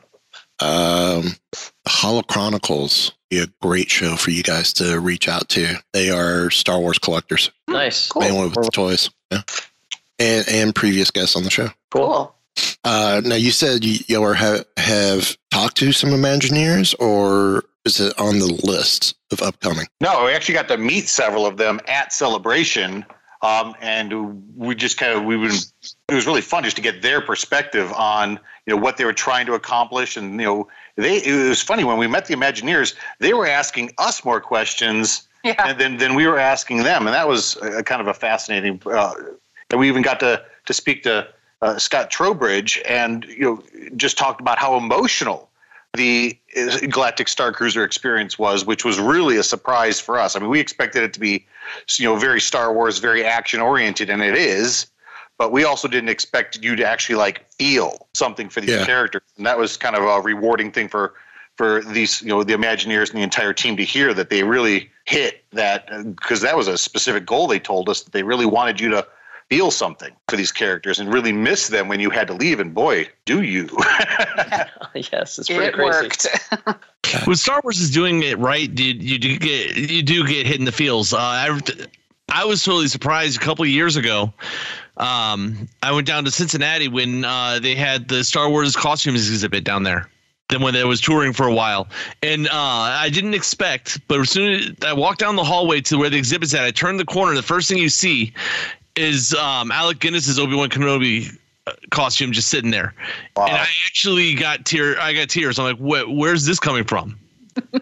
Um, 0.60 1.36
Hollow 1.88 2.24
Chronicles 2.24 3.12
be 3.30 3.40
a 3.40 3.48
great 3.62 3.92
show 3.92 4.16
for 4.16 4.32
you 4.32 4.42
guys 4.42 4.74
to 4.74 5.00
reach 5.00 5.28
out 5.28 5.50
to. 5.50 5.76
They 5.94 6.10
are 6.10 6.50
Star 6.50 6.80
Wars 6.80 6.98
collectors, 6.98 7.52
Nice. 7.68 8.10
mainly 8.16 8.46
with 8.46 8.54
the 8.56 8.70
toys. 8.74 9.10
Yeah, 9.32 9.42
and 10.20 10.48
and 10.50 10.76
previous 10.76 11.12
guests 11.12 11.36
on 11.36 11.44
the 11.44 11.50
show. 11.50 11.70
Cool. 11.92 12.34
Uh, 12.84 13.22
now 13.24 13.36
you 13.36 13.52
said 13.52 13.84
you, 13.84 14.00
you 14.08 14.22
were 14.22 14.34
ha- 14.34 14.64
have 14.78 15.38
talked 15.52 15.78
to 15.78 15.92
some 15.92 16.10
Imagineers, 16.12 16.96
or 17.00 17.66
is 17.86 18.00
it 18.00 18.18
on 18.20 18.40
the 18.40 18.48
list 18.64 19.16
of 19.32 19.42
upcoming? 19.42 19.88
No, 20.02 20.26
we 20.26 20.32
actually 20.32 20.56
got 20.56 20.68
to 20.70 20.78
meet 20.78 21.08
several 21.08 21.46
of 21.46 21.58
them 21.58 21.80
at 21.88 22.14
Celebration, 22.14 23.06
um, 23.42 23.76
and 23.82 24.44
we 24.56 24.74
just 24.76 24.98
kind 24.98 25.18
of 25.18 25.24
we 25.24 25.38
would. 25.38 25.52
It 25.52 26.14
was 26.14 26.26
really 26.26 26.42
fun 26.42 26.64
just 26.64 26.78
to 26.78 26.82
get 26.82 27.02
their 27.02 27.22
perspective 27.22 27.92
on 27.94 28.40
you 28.66 28.76
know 28.76 28.78
what 28.78 28.98
they 28.98 29.06
were 29.06 29.14
trying 29.14 29.46
to 29.48 29.54
accomplish, 29.54 30.18
and 30.18 30.40
you 30.40 30.46
know 30.46 30.68
they. 30.96 31.18
It 31.18 31.50
was 31.50 31.62
funny 31.62 31.84
when 31.84 31.98
we 31.98 32.08
met 32.08 32.26
the 32.26 32.36
Imagineers; 32.36 32.96
they 33.20 33.34
were 33.34 33.48
asking 33.48 33.92
us 33.98 34.24
more 34.26 34.42
questions 34.42 35.27
Yeah. 35.44 35.68
And 35.68 35.80
then, 35.80 35.98
than 35.98 36.16
we 36.16 36.28
were 36.28 36.40
asking 36.40 36.84
them, 36.84 37.08
and 37.08 37.14
that 37.14 37.28
was 37.28 37.56
a, 37.58 37.84
kind 37.84 38.02
of 38.02 38.08
a 38.08 38.14
fascinating. 38.14 38.82
Uh, 38.86 39.14
and 39.70 39.80
we 39.80 39.88
even 39.88 40.02
got 40.02 40.20
to 40.22 40.44
to 40.66 40.74
speak 40.74 41.04
to 41.04 41.28
uh, 41.62 41.78
Scott 41.78 42.10
Trowbridge, 42.12 42.82
and 42.88 43.26
you 43.26 43.42
know 43.42 43.64
just 43.96 44.18
talked 44.18 44.42
about 44.42 44.58
how 44.58 44.78
emotional 44.78 45.50
the 45.94 46.38
uh, 46.56 46.80
Galactic 46.90 47.28
Star 47.28 47.52
Cruiser 47.52 47.84
experience 47.84 48.38
was, 48.38 48.66
which 48.66 48.84
was 48.84 49.00
really 49.00 49.38
a 49.38 49.44
surprise 49.44 50.00
for 50.00 50.20
us. 50.20 50.36
I 50.36 50.40
mean, 50.40 50.50
we 50.50 50.60
expected 50.60 51.04
it 51.04 51.14
to 51.14 51.20
be, 51.20 51.46
you 51.98 52.06
know, 52.06 52.16
very 52.18 52.42
Star 52.42 52.74
Wars, 52.74 53.00
very 53.00 53.24
action 53.24 53.60
oriented, 53.62 54.10
and 54.10 54.22
it 54.22 54.36
is. 54.36 54.88
But 55.38 55.52
we 55.52 55.64
also 55.64 55.88
didn't 55.88 56.10
expect 56.10 56.64
you 56.64 56.76
to 56.76 56.86
actually 56.88 57.16
like 57.16 57.48
feel 57.52 58.08
something 58.14 58.50
for 58.50 58.60
these 58.60 58.72
Yeah. 58.72 58.86
characters, 58.86 59.22
and 59.38 59.46
that 59.46 59.58
was 59.58 59.78
kind 59.78 59.96
of 59.96 60.04
a 60.04 60.22
rewarding 60.22 60.72
thing 60.72 60.88
for 60.90 61.14
for 61.58 61.82
these, 61.84 62.22
you 62.22 62.30
know, 62.30 62.44
the 62.44 62.54
Imagineers 62.54 63.10
and 63.10 63.18
the 63.18 63.24
entire 63.24 63.52
team 63.54 63.76
to 63.78 63.84
hear 63.84 64.14
that 64.14 64.30
they 64.30 64.44
really 64.44 64.90
hit 65.06 65.44
that 65.54 65.90
because 66.16 66.42
that 66.42 66.56
was 66.56 66.68
a 66.68 66.78
specific 66.78 67.26
goal. 67.26 67.48
They 67.48 67.60
told 67.60 67.90
us 67.90 68.04
that 68.04 68.12
they 68.14 68.24
really 68.24 68.46
wanted 68.46 68.80
you 68.80 68.90
to 68.92 69.06
feel 69.50 69.72
something 69.72 70.14
for 70.28 70.36
these 70.36 70.52
characters 70.52 71.00
and 71.00 71.12
really 71.12 71.32
miss 71.32 71.70
them 71.70 71.88
when 71.88 72.00
you 72.00 72.10
had 72.10 72.28
to 72.28 72.34
leave. 72.34 72.60
And 72.60 72.74
boy, 72.74 73.08
do 73.26 73.42
you! 73.42 73.68
yes, 74.94 75.40
it's 75.40 75.48
pretty 75.48 75.66
It 75.66 75.74
crazy. 75.74 76.30
worked. 76.68 77.26
when 77.26 77.36
Star 77.36 77.60
Wars 77.64 77.80
is 77.80 77.90
doing 77.90 78.24
it 78.24 78.38
right, 78.38 78.70
you, 78.78 78.94
you 78.94 79.18
do 79.18 79.38
get 79.40 79.76
you 79.76 80.04
do 80.04 80.28
get 80.28 80.46
hit 80.46 80.58
in 80.60 80.66
the 80.66 80.72
feels. 80.72 81.14
Uh, 81.14 81.18
I, 81.20 81.60
I 82.30 82.46
was 82.46 82.64
totally 82.64 82.88
surprised 82.88 83.38
a 83.42 83.44
couple 83.44 83.64
of 83.64 83.70
years 83.70 83.96
ago. 83.96 84.34
Um, 84.98 85.68
I 85.82 85.92
went 85.92 86.08
down 86.08 86.26
to 86.26 86.32
Cincinnati 86.32 86.88
when 86.88 87.24
uh, 87.24 87.60
they 87.60 87.76
had 87.76 88.10
the 88.10 88.24
Star 88.24 88.50
Wars 88.50 88.76
costumes 88.76 89.30
exhibit 89.30 89.64
down 89.64 89.84
there. 89.84 90.10
Then 90.50 90.62
when 90.62 90.74
they 90.74 90.84
was 90.86 91.02
touring 91.02 91.34
for 91.34 91.46
a 91.46 91.54
while, 91.54 91.88
and 92.24 92.48
uh, 92.48 92.52
I 92.54 93.10
didn't 93.10 93.34
expect, 93.34 94.00
but 94.08 94.20
as 94.22 94.30
soon 94.30 94.54
as 94.54 94.72
I 94.86 94.94
walked 94.94 95.20
down 95.20 95.36
the 95.36 95.44
hallway 95.44 95.82
to 95.82 95.98
where 95.98 96.10
the 96.10 96.18
exhibit's 96.18 96.54
at, 96.54 96.64
I 96.64 96.72
turned 96.72 97.00
the 97.00 97.06
corner. 97.06 97.36
The 97.36 97.44
first 97.44 97.68
thing 97.68 97.78
you 97.78 97.90
see 97.90 98.34
is 98.96 99.34
um, 99.34 99.72
Alec 99.72 100.00
Guinness's 100.00 100.40
Obi 100.40 100.56
Wan 100.56 100.70
Kenobi 100.70 101.38
uh, 101.68 101.74
costume 101.92 102.32
just 102.32 102.48
sitting 102.48 102.72
there, 102.72 102.94
and 103.36 103.52
I 103.52 103.68
actually 103.86 104.36
got 104.36 104.66
tear. 104.66 104.98
I 105.02 105.14
got 105.14 105.28
tears. 105.30 105.60
I'm 105.60 105.78
like, 105.78 106.08
where's 106.08 106.46
this 106.46 106.60
coming 106.60 106.86
from? 106.86 107.20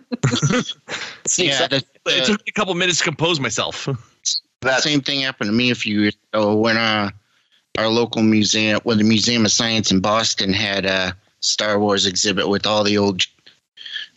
Yeah, 1.37 1.67
the, 1.67 1.83
It 2.07 2.25
took 2.25 2.39
me 2.39 2.45
a 2.47 2.51
couple 2.51 2.73
minutes 2.75 2.99
to 2.99 3.03
compose 3.03 3.39
myself. 3.39 3.87
the 4.61 4.79
same 4.79 5.01
thing 5.01 5.21
happened 5.21 5.49
to 5.49 5.55
me 5.55 5.71
a 5.71 5.75
few 5.75 6.01
years 6.01 6.17
ago 6.31 6.55
when 6.55 6.77
uh, 6.77 7.09
our 7.77 7.87
local 7.87 8.21
museum, 8.21 8.79
well, 8.83 8.97
the 8.97 9.03
Museum 9.03 9.45
of 9.45 9.51
Science 9.51 9.91
in 9.91 9.99
Boston 9.99 10.53
had 10.53 10.85
a 10.85 11.15
Star 11.45 11.79
Wars 11.79 12.05
exhibit 12.05 12.49
with 12.49 12.65
all 12.65 12.83
the 12.83 12.97
old, 12.97 13.21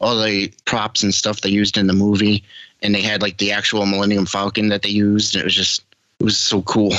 all 0.00 0.20
the 0.20 0.52
props 0.64 1.02
and 1.02 1.14
stuff 1.14 1.40
they 1.40 1.50
used 1.50 1.76
in 1.76 1.86
the 1.86 1.92
movie, 1.92 2.44
and 2.82 2.94
they 2.94 3.02
had 3.02 3.22
like 3.22 3.38
the 3.38 3.52
actual 3.52 3.86
Millennium 3.86 4.26
Falcon 4.26 4.68
that 4.68 4.82
they 4.82 4.88
used. 4.88 5.34
And 5.34 5.42
it 5.42 5.44
was 5.44 5.54
just, 5.54 5.82
it 6.20 6.24
was 6.24 6.38
so 6.38 6.62
cool. 6.62 6.92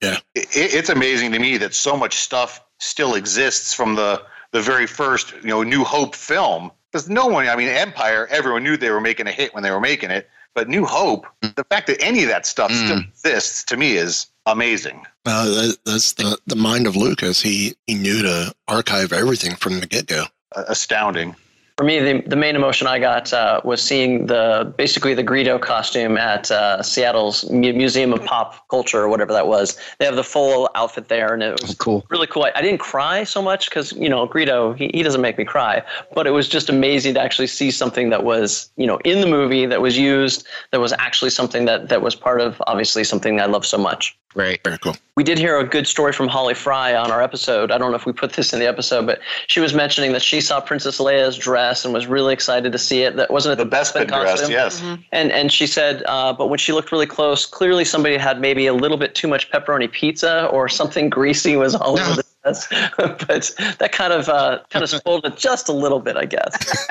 it, 0.00 0.22
it's 0.34 0.88
amazing 0.88 1.32
to 1.32 1.38
me 1.38 1.56
that 1.58 1.74
so 1.74 1.96
much 1.96 2.16
stuff 2.16 2.60
still 2.78 3.14
exists 3.14 3.74
from 3.74 3.94
the 3.94 4.22
the 4.52 4.60
very 4.62 4.86
first 4.86 5.32
you 5.42 5.48
know 5.48 5.62
New 5.62 5.84
Hope 5.84 6.14
film 6.14 6.70
because 6.90 7.08
no 7.08 7.26
one 7.26 7.48
I 7.48 7.56
mean 7.56 7.68
Empire 7.68 8.26
everyone 8.30 8.62
knew 8.62 8.76
they 8.76 8.90
were 8.90 9.00
making 9.00 9.26
a 9.26 9.32
hit 9.32 9.52
when 9.52 9.62
they 9.62 9.70
were 9.70 9.80
making 9.80 10.10
it 10.10 10.30
but 10.54 10.68
New 10.68 10.84
Hope 10.84 11.26
mm. 11.42 11.54
the 11.54 11.64
fact 11.64 11.86
that 11.88 12.02
any 12.02 12.22
of 12.22 12.28
that 12.28 12.46
stuff 12.46 12.70
mm. 12.70 12.84
still 12.84 12.98
exists 12.98 13.64
to 13.64 13.76
me 13.76 13.96
is 13.96 14.26
amazing 14.46 15.04
that, 15.24 15.76
that's 15.84 16.12
the, 16.14 16.38
the 16.46 16.56
mind 16.56 16.86
of 16.86 16.96
Lucas. 16.96 17.40
He 17.40 17.74
he 17.86 17.94
knew 17.94 18.22
to 18.22 18.54
archive 18.66 19.12
everything 19.12 19.56
from 19.56 19.80
the 19.80 19.86
get 19.86 20.06
go. 20.06 20.24
astounding 20.54 21.36
For 21.78 21.84
me, 21.84 22.00
the, 22.00 22.22
the 22.26 22.34
main 22.34 22.56
emotion 22.56 22.88
I 22.88 22.98
got 22.98 23.32
uh, 23.32 23.60
was 23.62 23.80
seeing 23.80 24.26
the 24.26 24.74
basically 24.76 25.14
the 25.14 25.22
Greedo 25.22 25.60
costume 25.60 26.16
at 26.16 26.50
uh, 26.50 26.82
Seattle's 26.82 27.48
Mu- 27.50 27.72
Museum 27.72 28.12
of 28.12 28.24
Pop 28.24 28.66
Culture 28.66 28.98
or 28.98 29.08
whatever 29.08 29.32
that 29.32 29.46
was. 29.46 29.78
They 30.00 30.04
have 30.04 30.16
the 30.16 30.24
full 30.24 30.68
outfit 30.74 31.06
there, 31.06 31.32
and 31.32 31.40
it 31.40 31.62
was 31.62 31.76
cool. 31.76 32.04
really 32.10 32.26
cool. 32.26 32.42
I, 32.42 32.52
I 32.56 32.62
didn't 32.62 32.80
cry 32.80 33.22
so 33.22 33.40
much 33.40 33.68
because 33.70 33.92
you 33.92 34.08
know 34.08 34.26
Greedo 34.26 34.76
he, 34.76 34.90
he 34.92 35.04
doesn't 35.04 35.20
make 35.20 35.38
me 35.38 35.44
cry, 35.44 35.80
but 36.14 36.26
it 36.26 36.32
was 36.32 36.48
just 36.48 36.68
amazing 36.68 37.14
to 37.14 37.20
actually 37.20 37.46
see 37.46 37.70
something 37.70 38.10
that 38.10 38.24
was 38.24 38.72
you 38.76 38.86
know 38.88 38.96
in 39.04 39.20
the 39.20 39.28
movie 39.28 39.64
that 39.64 39.80
was 39.80 39.96
used 39.96 40.48
that 40.72 40.80
was 40.80 40.92
actually 40.94 41.30
something 41.30 41.64
that 41.66 41.90
that 41.90 42.02
was 42.02 42.16
part 42.16 42.40
of 42.40 42.60
obviously 42.66 43.04
something 43.04 43.40
I 43.40 43.46
love 43.46 43.64
so 43.64 43.78
much. 43.78 44.18
Right. 44.34 44.60
Very 44.62 44.78
cool. 44.78 44.94
We 45.16 45.24
did 45.24 45.38
hear 45.38 45.58
a 45.58 45.64
good 45.64 45.86
story 45.86 46.12
from 46.12 46.28
Holly 46.28 46.54
Fry 46.54 46.94
on 46.94 47.10
our 47.10 47.22
episode. 47.22 47.72
I 47.72 47.78
don't 47.78 47.90
know 47.90 47.96
if 47.96 48.06
we 48.06 48.12
put 48.12 48.34
this 48.34 48.52
in 48.52 48.60
the 48.60 48.68
episode, 48.68 49.06
but 49.06 49.20
she 49.48 49.58
was 49.58 49.74
mentioning 49.74 50.12
that 50.12 50.22
she 50.22 50.40
saw 50.40 50.60
Princess 50.60 50.98
Leia's 50.98 51.36
dress 51.36 51.84
and 51.84 51.92
was 51.94 52.06
really 52.06 52.34
excited 52.34 52.70
to 52.70 52.78
see 52.78 53.02
it. 53.02 53.16
That 53.16 53.30
wasn't 53.30 53.54
it 53.54 53.56
the, 53.56 53.64
The 53.64 53.76
Bespin 53.76 54.06
dress, 54.06 54.40
costume? 54.40 54.50
yes. 54.50 54.82
And 55.12 55.32
and 55.32 55.50
she 55.50 55.66
said, 55.66 56.02
uh, 56.06 56.32
but 56.34 56.48
when 56.48 56.58
she 56.58 56.72
looked 56.72 56.92
really 56.92 57.06
close, 57.06 57.46
clearly 57.46 57.84
somebody 57.84 58.16
had 58.16 58.40
maybe 58.40 58.66
a 58.66 58.74
little 58.74 58.98
bit 58.98 59.14
too 59.14 59.28
much 59.28 59.50
pepperoni 59.50 59.90
pizza 59.90 60.46
or 60.48 60.68
something 60.68 61.08
greasy 61.18 61.56
was 61.56 61.74
all 61.74 61.98
over 61.98 62.14
the 62.22 62.24
dress. 62.44 62.68
but 62.96 63.76
that 63.78 63.90
kind 63.92 64.12
of 64.12 64.28
uh, 64.28 64.60
kind 64.70 64.82
of 64.82 64.90
spoiled 64.90 65.24
it 65.24 65.36
just 65.36 65.68
a 65.68 65.72
little 65.72 66.00
bit, 66.00 66.16
I 66.16 66.26
guess. 66.26 66.86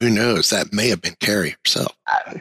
Who 0.00 0.10
knows? 0.10 0.50
That 0.50 0.72
may 0.72 0.88
have 0.90 1.00
been 1.00 1.16
Carrie 1.20 1.56
herself. 1.64 1.96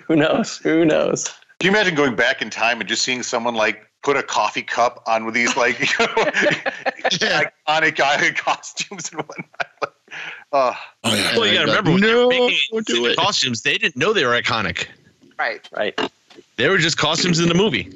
Who 0.07 0.17
knows? 0.17 0.57
Who 0.57 0.83
knows? 0.83 1.29
Can 1.60 1.72
you 1.72 1.77
imagine 1.77 1.95
going 1.95 2.15
back 2.15 2.41
in 2.41 2.50
time 2.50 2.81
and 2.81 2.89
just 2.89 3.03
seeing 3.03 3.24
someone 3.24 3.55
like 3.55 3.89
put 4.03 4.17
a 4.17 4.24
coffee 4.24 4.62
cup 4.62 5.01
on 5.07 5.25
with 5.25 5.33
these 5.33 5.55
like 5.57 5.79
you 5.79 5.88
know, 6.00 6.07
iconic 6.07 7.51
iconic 7.95 8.36
costumes 8.38 9.10
and 9.12 9.22
whatnot? 9.22 9.95
Uh, 10.51 10.74
Oh, 11.05 11.13
yeah. 11.15 11.36
Well, 11.38 11.48
you 11.48 11.53
got 11.55 11.62
to 11.62 11.67
remember 11.67 11.91
when 11.91 12.01
they 12.01 12.12
No, 12.12 12.27
were 12.27 12.29
making 12.29 12.57
don't 12.86 13.05
it. 13.12 13.17
costumes, 13.17 13.62
they 13.63 13.77
didn't 13.77 13.95
know 13.98 14.13
they 14.13 14.24
were 14.25 14.39
iconic. 14.39 14.88
Right. 15.39 15.67
Right. 15.75 16.00
They 16.57 16.69
were 16.69 16.77
just 16.77 16.98
costumes 16.98 17.39
in 17.39 17.50
the 17.50 17.55
movie. 17.55 17.89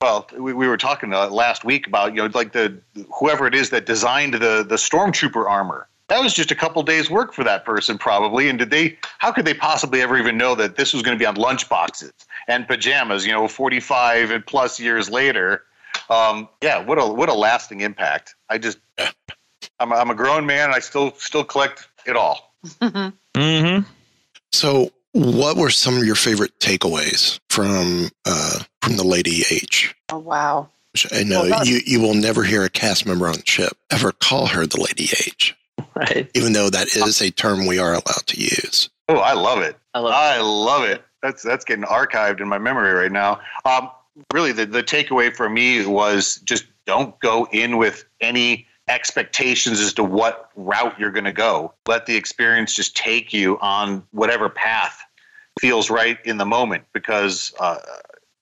well, 0.00 0.26
we, 0.36 0.52
we 0.52 0.66
were 0.66 0.76
talking 0.76 1.14
uh, 1.14 1.28
last 1.28 1.64
week 1.64 1.86
about 1.86 2.14
you 2.14 2.22
know 2.22 2.30
like 2.34 2.52
the 2.52 2.76
whoever 3.14 3.46
it 3.46 3.54
is 3.54 3.70
that 3.70 3.86
designed 3.86 4.34
the 4.34 4.64
the 4.68 4.74
stormtrooper 4.76 5.48
armor. 5.48 5.86
That 6.12 6.22
was 6.22 6.34
just 6.34 6.50
a 6.50 6.54
couple 6.54 6.82
days 6.82 7.08
work 7.08 7.32
for 7.32 7.42
that 7.42 7.64
person 7.64 7.96
probably. 7.96 8.50
And 8.50 8.58
did 8.58 8.68
they? 8.68 8.98
How 9.18 9.32
could 9.32 9.46
they 9.46 9.54
possibly 9.54 10.02
ever 10.02 10.18
even 10.18 10.36
know 10.36 10.54
that 10.56 10.76
this 10.76 10.92
was 10.92 11.02
going 11.02 11.16
to 11.16 11.18
be 11.18 11.24
on 11.24 11.36
lunch 11.36 11.70
boxes 11.70 12.12
and 12.46 12.68
pajamas? 12.68 13.24
You 13.24 13.32
know, 13.32 13.48
forty 13.48 13.80
five 13.80 14.30
and 14.30 14.44
plus 14.44 14.78
years 14.78 15.08
later. 15.08 15.62
Um, 16.10 16.50
yeah, 16.62 16.84
what 16.84 16.98
a 16.98 17.06
what 17.06 17.30
a 17.30 17.32
lasting 17.32 17.80
impact. 17.80 18.34
I 18.50 18.58
just, 18.58 18.76
I'm 19.80 19.90
a, 19.90 19.94
I'm 19.94 20.10
a 20.10 20.14
grown 20.14 20.44
man. 20.44 20.66
And 20.66 20.74
I 20.74 20.80
still 20.80 21.14
still 21.14 21.44
collect 21.44 21.88
it 22.04 22.14
all. 22.14 22.54
Mm-hmm. 22.62 23.40
Mm-hmm. 23.40 23.90
So, 24.52 24.90
what 25.12 25.56
were 25.56 25.70
some 25.70 25.96
of 25.96 26.04
your 26.04 26.14
favorite 26.14 26.58
takeaways 26.58 27.40
from 27.48 28.10
uh, 28.26 28.58
from 28.82 28.98
the 28.98 29.04
Lady 29.04 29.44
H? 29.50 29.94
Oh 30.10 30.18
wow. 30.18 30.68
I 31.10 31.22
know 31.22 31.44
Well, 31.44 31.66
you 31.66 31.80
you 31.86 32.00
will 32.00 32.12
never 32.12 32.44
hear 32.44 32.64
a 32.64 32.68
cast 32.68 33.06
member 33.06 33.28
on 33.28 33.36
the 33.36 33.46
ship 33.46 33.78
ever 33.90 34.12
call 34.12 34.48
her 34.48 34.66
the 34.66 34.78
Lady 34.78 35.04
H, 35.04 35.56
Right. 35.96 36.30
even 36.34 36.54
though 36.54 36.70
that 36.70 36.96
is 36.96 37.20
a 37.20 37.30
term 37.30 37.66
we 37.66 37.78
are 37.78 37.92
allowed 37.92 38.26
to 38.26 38.40
use. 38.40 38.88
Oh, 39.08 39.16
I 39.18 39.34
love 39.34 39.60
it. 39.60 39.76
I 39.94 39.98
love 39.98 40.14
I 40.14 40.40
love 40.40 40.84
it. 40.84 41.02
That's 41.20 41.42
that's 41.42 41.64
getting 41.64 41.84
archived 41.84 42.40
in 42.40 42.48
my 42.48 42.58
memory 42.58 42.92
right 42.92 43.12
now. 43.12 43.40
Um, 43.64 43.90
really, 44.32 44.52
the 44.52 44.64
the 44.64 44.82
takeaway 44.82 45.34
for 45.34 45.50
me 45.50 45.84
was 45.86 46.36
just 46.44 46.64
don't 46.86 47.18
go 47.20 47.46
in 47.52 47.76
with 47.76 48.06
any 48.20 48.66
expectations 48.88 49.80
as 49.80 49.92
to 49.94 50.04
what 50.04 50.50
route 50.56 50.98
you're 50.98 51.10
going 51.10 51.24
to 51.24 51.32
go. 51.32 51.72
Let 51.86 52.06
the 52.06 52.16
experience 52.16 52.74
just 52.74 52.96
take 52.96 53.32
you 53.32 53.58
on 53.60 54.02
whatever 54.10 54.48
path 54.48 55.00
feels 55.60 55.90
right 55.90 56.18
in 56.24 56.38
the 56.38 56.46
moment. 56.46 56.84
Because 56.92 57.52
uh, 57.60 57.78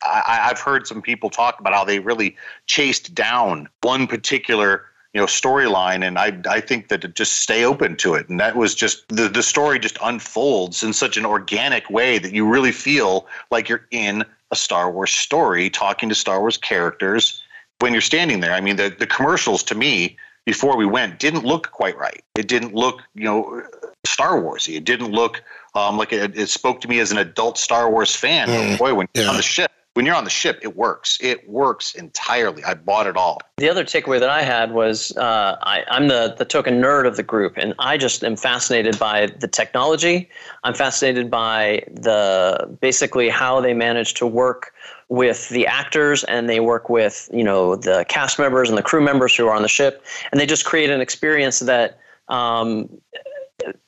I, 0.03 0.49
I've 0.51 0.61
heard 0.61 0.87
some 0.87 1.03
people 1.03 1.31
talk 1.31 1.61
about 1.61 1.75
how 1.75 1.85
they 1.85 1.99
really 1.99 2.37
chased 2.67 3.15
down 3.15 3.69
one 3.83 4.07
particular 4.07 4.85
you 5.13 5.21
know 5.21 5.27
storyline 5.27 6.07
and 6.07 6.19
I 6.19 6.41
I 6.49 6.61
think 6.61 6.89
that 6.89 7.01
to 7.03 7.09
just 7.09 7.41
stay 7.41 7.65
open 7.65 7.97
to 7.97 8.15
it. 8.15 8.29
And 8.29 8.39
that 8.41 8.57
was 8.57 8.75
just 8.75 9.09
the 9.09 9.29
the 9.29 9.43
story 9.43 9.79
just 9.79 9.99
unfolds 10.03 10.83
in 10.83 10.93
such 10.93 11.17
an 11.17 11.27
organic 11.27 11.91
way 11.91 12.19
that 12.19 12.33
you 12.33 12.47
really 12.47 12.73
feel 12.73 13.27
like 13.51 13.69
you're 13.69 13.87
in 13.91 14.25
a 14.51 14.57
Star 14.57 14.91
Wars 14.91 15.11
story 15.11 15.71
talking 15.71 16.09
to 16.09 16.15
Star 16.15 16.41
Wars 16.41 16.57
characters 16.57 17.43
when 17.81 17.93
you're 17.93 18.01
standing 18.01 18.41
there. 18.41 18.53
I 18.53 18.61
mean 18.61 18.77
the 18.77 18.95
the 18.97 19.07
commercials 19.07 19.63
to 19.65 19.75
me 19.75 20.17
before 20.47 20.77
we 20.77 20.87
went 20.87 21.19
didn't 21.19 21.45
look 21.45 21.71
quite 21.73 21.97
right. 21.97 22.23
It 22.37 22.47
didn't 22.47 22.75
look 22.75 23.01
you 23.15 23.25
know 23.25 23.63
Star 24.07 24.41
Warsy. 24.41 24.77
It 24.77 24.85
didn't 24.85 25.11
look 25.11 25.43
um, 25.75 25.97
like 25.97 26.13
it, 26.13 26.39
it 26.39 26.49
spoke 26.49 26.81
to 26.83 26.89
me 26.89 27.01
as 27.01 27.11
an 27.11 27.19
adult 27.19 27.59
Star 27.59 27.91
Wars 27.91 28.15
fan. 28.15 28.49
Mm, 28.49 28.79
boy 28.79 28.95
when 28.95 29.09
you're 29.15 29.25
yeah. 29.25 29.31
on 29.31 29.37
the 29.37 29.43
ship 29.43 29.73
when 29.95 30.07
you're 30.07 30.15
on 30.15 30.25
the 30.25 30.31
ship 30.31 30.59
it 30.63 30.77
works 30.77 31.19
it 31.21 31.49
works 31.49 31.95
entirely 31.95 32.63
I 32.65 32.75
bought 32.75 33.07
it 33.07 33.17
all 33.17 33.41
The 33.61 33.69
other 33.69 33.85
takeaway 33.85 34.19
that 34.21 34.31
I 34.31 34.43
had 34.43 34.73
was 34.73 35.15
uh, 35.19 35.57
I, 35.63 35.85
I'm 35.89 36.09
the, 36.09 36.35
the 36.39 36.47
token 36.47 36.81
nerd 36.81 37.07
of 37.07 37.17
the 37.17 37.23
group, 37.23 37.59
and 37.59 37.75
I 37.79 37.99
just 37.99 38.25
am 38.25 38.37
fascinated 38.37 38.99
by 38.99 39.27
the 39.27 39.47
technology. 39.47 40.31
I'm 40.65 40.73
fascinated 40.73 41.31
by 41.31 41.83
the 41.91 42.79
basically 42.81 43.29
how 43.29 43.61
they 43.61 43.75
manage 43.75 44.15
to 44.15 44.27
work 44.27 44.73
with 45.11 45.51
the 45.51 45.67
actors 45.67 46.25
and 46.25 46.49
they 46.49 46.61
work 46.61 46.89
with 46.89 47.29
you 47.35 47.45
know 47.45 47.77
the 47.77 48.07
cast 48.09 48.39
members 48.39 48.71
and 48.71 48.79
the 48.79 48.83
crew 48.83 49.03
members 49.03 49.37
who 49.37 49.47
are 49.47 49.55
on 49.55 49.61
the 49.61 49.69
ship, 49.69 50.03
and 50.33 50.41
they 50.41 50.47
just 50.47 50.65
create 50.65 50.91
an 50.91 51.01
experience 51.01 51.59
that. 51.61 51.99
Um, 52.29 52.89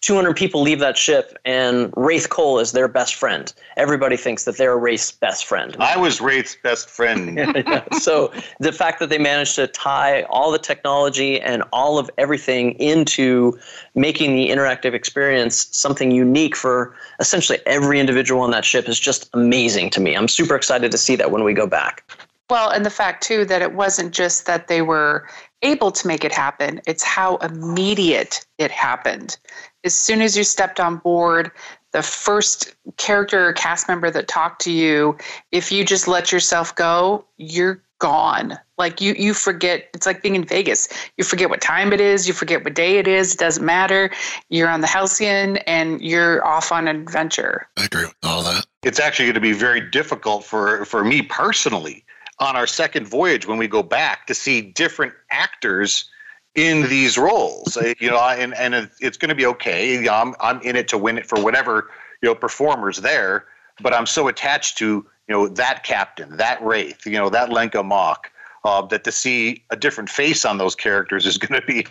200 0.00 0.36
people 0.36 0.62
leave 0.62 0.80
that 0.80 0.96
ship, 0.96 1.38
and 1.44 1.92
Raithe 1.92 2.28
Kole 2.28 2.60
is 2.60 2.72
their 2.72 2.88
best 2.88 3.14
friend. 3.14 3.52
Everybody 3.76 4.16
thinks 4.16 4.44
that 4.44 4.56
they're 4.56 4.76
Raithe's 4.76 5.12
best 5.12 5.46
friend. 5.46 5.76
I 5.78 5.96
was 5.96 6.18
Raithe's 6.20 6.56
best 6.62 6.88
friend 6.88 7.38
Yeah. 7.38 7.84
So 7.98 8.32
the 8.60 8.72
fact 8.72 8.98
that 9.00 9.08
they 9.08 9.18
managed 9.18 9.54
to 9.56 9.66
tie 9.66 10.22
all 10.22 10.50
the 10.50 10.58
technology 10.58 11.40
and 11.40 11.62
all 11.72 11.98
of 11.98 12.10
everything 12.18 12.72
into 12.72 13.58
making 13.94 14.34
the 14.34 14.50
interactive 14.50 14.94
experience 14.94 15.68
something 15.70 16.10
unique 16.10 16.56
for 16.56 16.94
essentially 17.20 17.58
every 17.66 18.00
individual 18.00 18.42
on 18.42 18.50
that 18.50 18.64
ship 18.64 18.88
is 18.88 18.98
just 18.98 19.30
amazing 19.34 19.90
to 19.90 20.00
me. 20.00 20.16
I'm 20.16 20.28
super 20.28 20.56
excited 20.56 20.90
to 20.90 20.98
see 20.98 21.16
that 21.16 21.30
when 21.30 21.44
we 21.44 21.54
go 21.54 21.66
back. 21.66 22.10
Well, 22.50 22.70
and 22.70 22.84
the 22.84 22.90
fact 22.90 23.22
too 23.22 23.44
that 23.46 23.62
it 23.62 23.72
wasn't 23.72 24.12
just 24.12 24.46
that 24.46 24.68
they 24.68 24.82
were 24.82 25.26
able 25.62 25.90
to 25.92 26.06
make 26.06 26.24
it 26.24 26.32
happen, 26.32 26.80
it's 26.86 27.02
how 27.02 27.36
immediate 27.36 28.44
it 28.58 28.70
happened. 28.70 29.38
As 29.84 29.94
soon 29.94 30.22
as 30.22 30.36
you 30.36 30.44
stepped 30.44 30.80
on 30.80 30.96
board, 30.98 31.50
the 31.92 32.02
first 32.02 32.74
character 32.96 33.48
or 33.48 33.52
cast 33.52 33.88
member 33.88 34.10
that 34.10 34.28
talked 34.28 34.62
to 34.62 34.72
you, 34.72 35.16
if 35.50 35.70
you 35.70 35.84
just 35.84 36.08
let 36.08 36.32
yourself 36.32 36.74
go, 36.74 37.24
you're 37.36 37.82
gone. 38.02 38.58
Like 38.78 39.00
you 39.00 39.14
you 39.16 39.32
forget 39.32 39.88
it's 39.94 40.06
like 40.06 40.22
being 40.22 40.34
in 40.34 40.44
Vegas. 40.44 40.88
You 41.16 41.22
forget 41.22 41.50
what 41.50 41.60
time 41.60 41.92
it 41.92 42.00
is, 42.00 42.26
you 42.26 42.34
forget 42.34 42.64
what 42.64 42.74
day 42.74 42.98
it 42.98 43.06
is, 43.06 43.34
it 43.34 43.38
doesn't 43.38 43.64
matter. 43.64 44.10
You're 44.48 44.68
on 44.68 44.80
the 44.80 44.88
Halcyon 44.88 45.58
and 45.58 46.00
you're 46.02 46.44
off 46.44 46.72
on 46.72 46.88
an 46.88 46.96
adventure. 47.00 47.68
I 47.76 47.84
agree 47.84 48.06
with 48.06 48.14
all 48.24 48.42
that. 48.42 48.64
it's 48.82 48.98
actually 48.98 49.26
going 49.26 49.34
to 49.34 49.40
be 49.40 49.52
very 49.52 49.80
difficult 49.80 50.44
for 50.44 50.84
for 50.84 51.04
me 51.04 51.22
personally 51.22 52.04
on 52.42 52.56
our 52.56 52.66
second 52.66 53.06
voyage 53.06 53.46
when 53.46 53.56
we 53.56 53.68
go 53.68 53.82
back 53.82 54.26
to 54.26 54.34
see 54.34 54.60
different 54.60 55.14
actors 55.30 56.10
in 56.54 56.82
these 56.88 57.16
roles. 57.16 57.76
Uh, 57.76 57.94
you 57.98 58.10
know 58.10 58.18
and 58.18 58.52
and 58.54 58.90
it's 59.00 59.16
going 59.16 59.30
to 59.30 59.34
be 59.34 59.46
okay. 59.46 60.06
I'm, 60.08 60.34
I'm 60.40 60.60
in 60.60 60.76
it 60.76 60.88
to 60.88 60.98
win 60.98 61.16
it 61.16 61.24
for 61.24 61.40
whatever 61.42 61.88
you 62.22 62.28
know 62.28 62.34
performers 62.34 62.98
there 62.98 63.46
but 63.80 63.92
i'm 63.92 64.06
so 64.06 64.28
attached 64.28 64.78
to 64.78 64.86
you 65.28 65.34
know 65.34 65.48
that 65.48 65.84
captain 65.84 66.36
that 66.36 66.60
raithe 66.60 67.04
you 67.04 67.18
know 67.18 67.28
that 67.28 67.50
Lenka 67.50 67.82
Mok 67.82 68.30
uh, 68.64 68.80
that 68.82 69.02
to 69.04 69.12
see 69.12 69.64
a 69.70 69.76
different 69.76 70.08
face 70.08 70.44
on 70.44 70.58
those 70.58 70.74
characters 70.74 71.26
is 71.26 71.36
going 71.44 71.60
to 71.60 71.66
be 71.66 71.86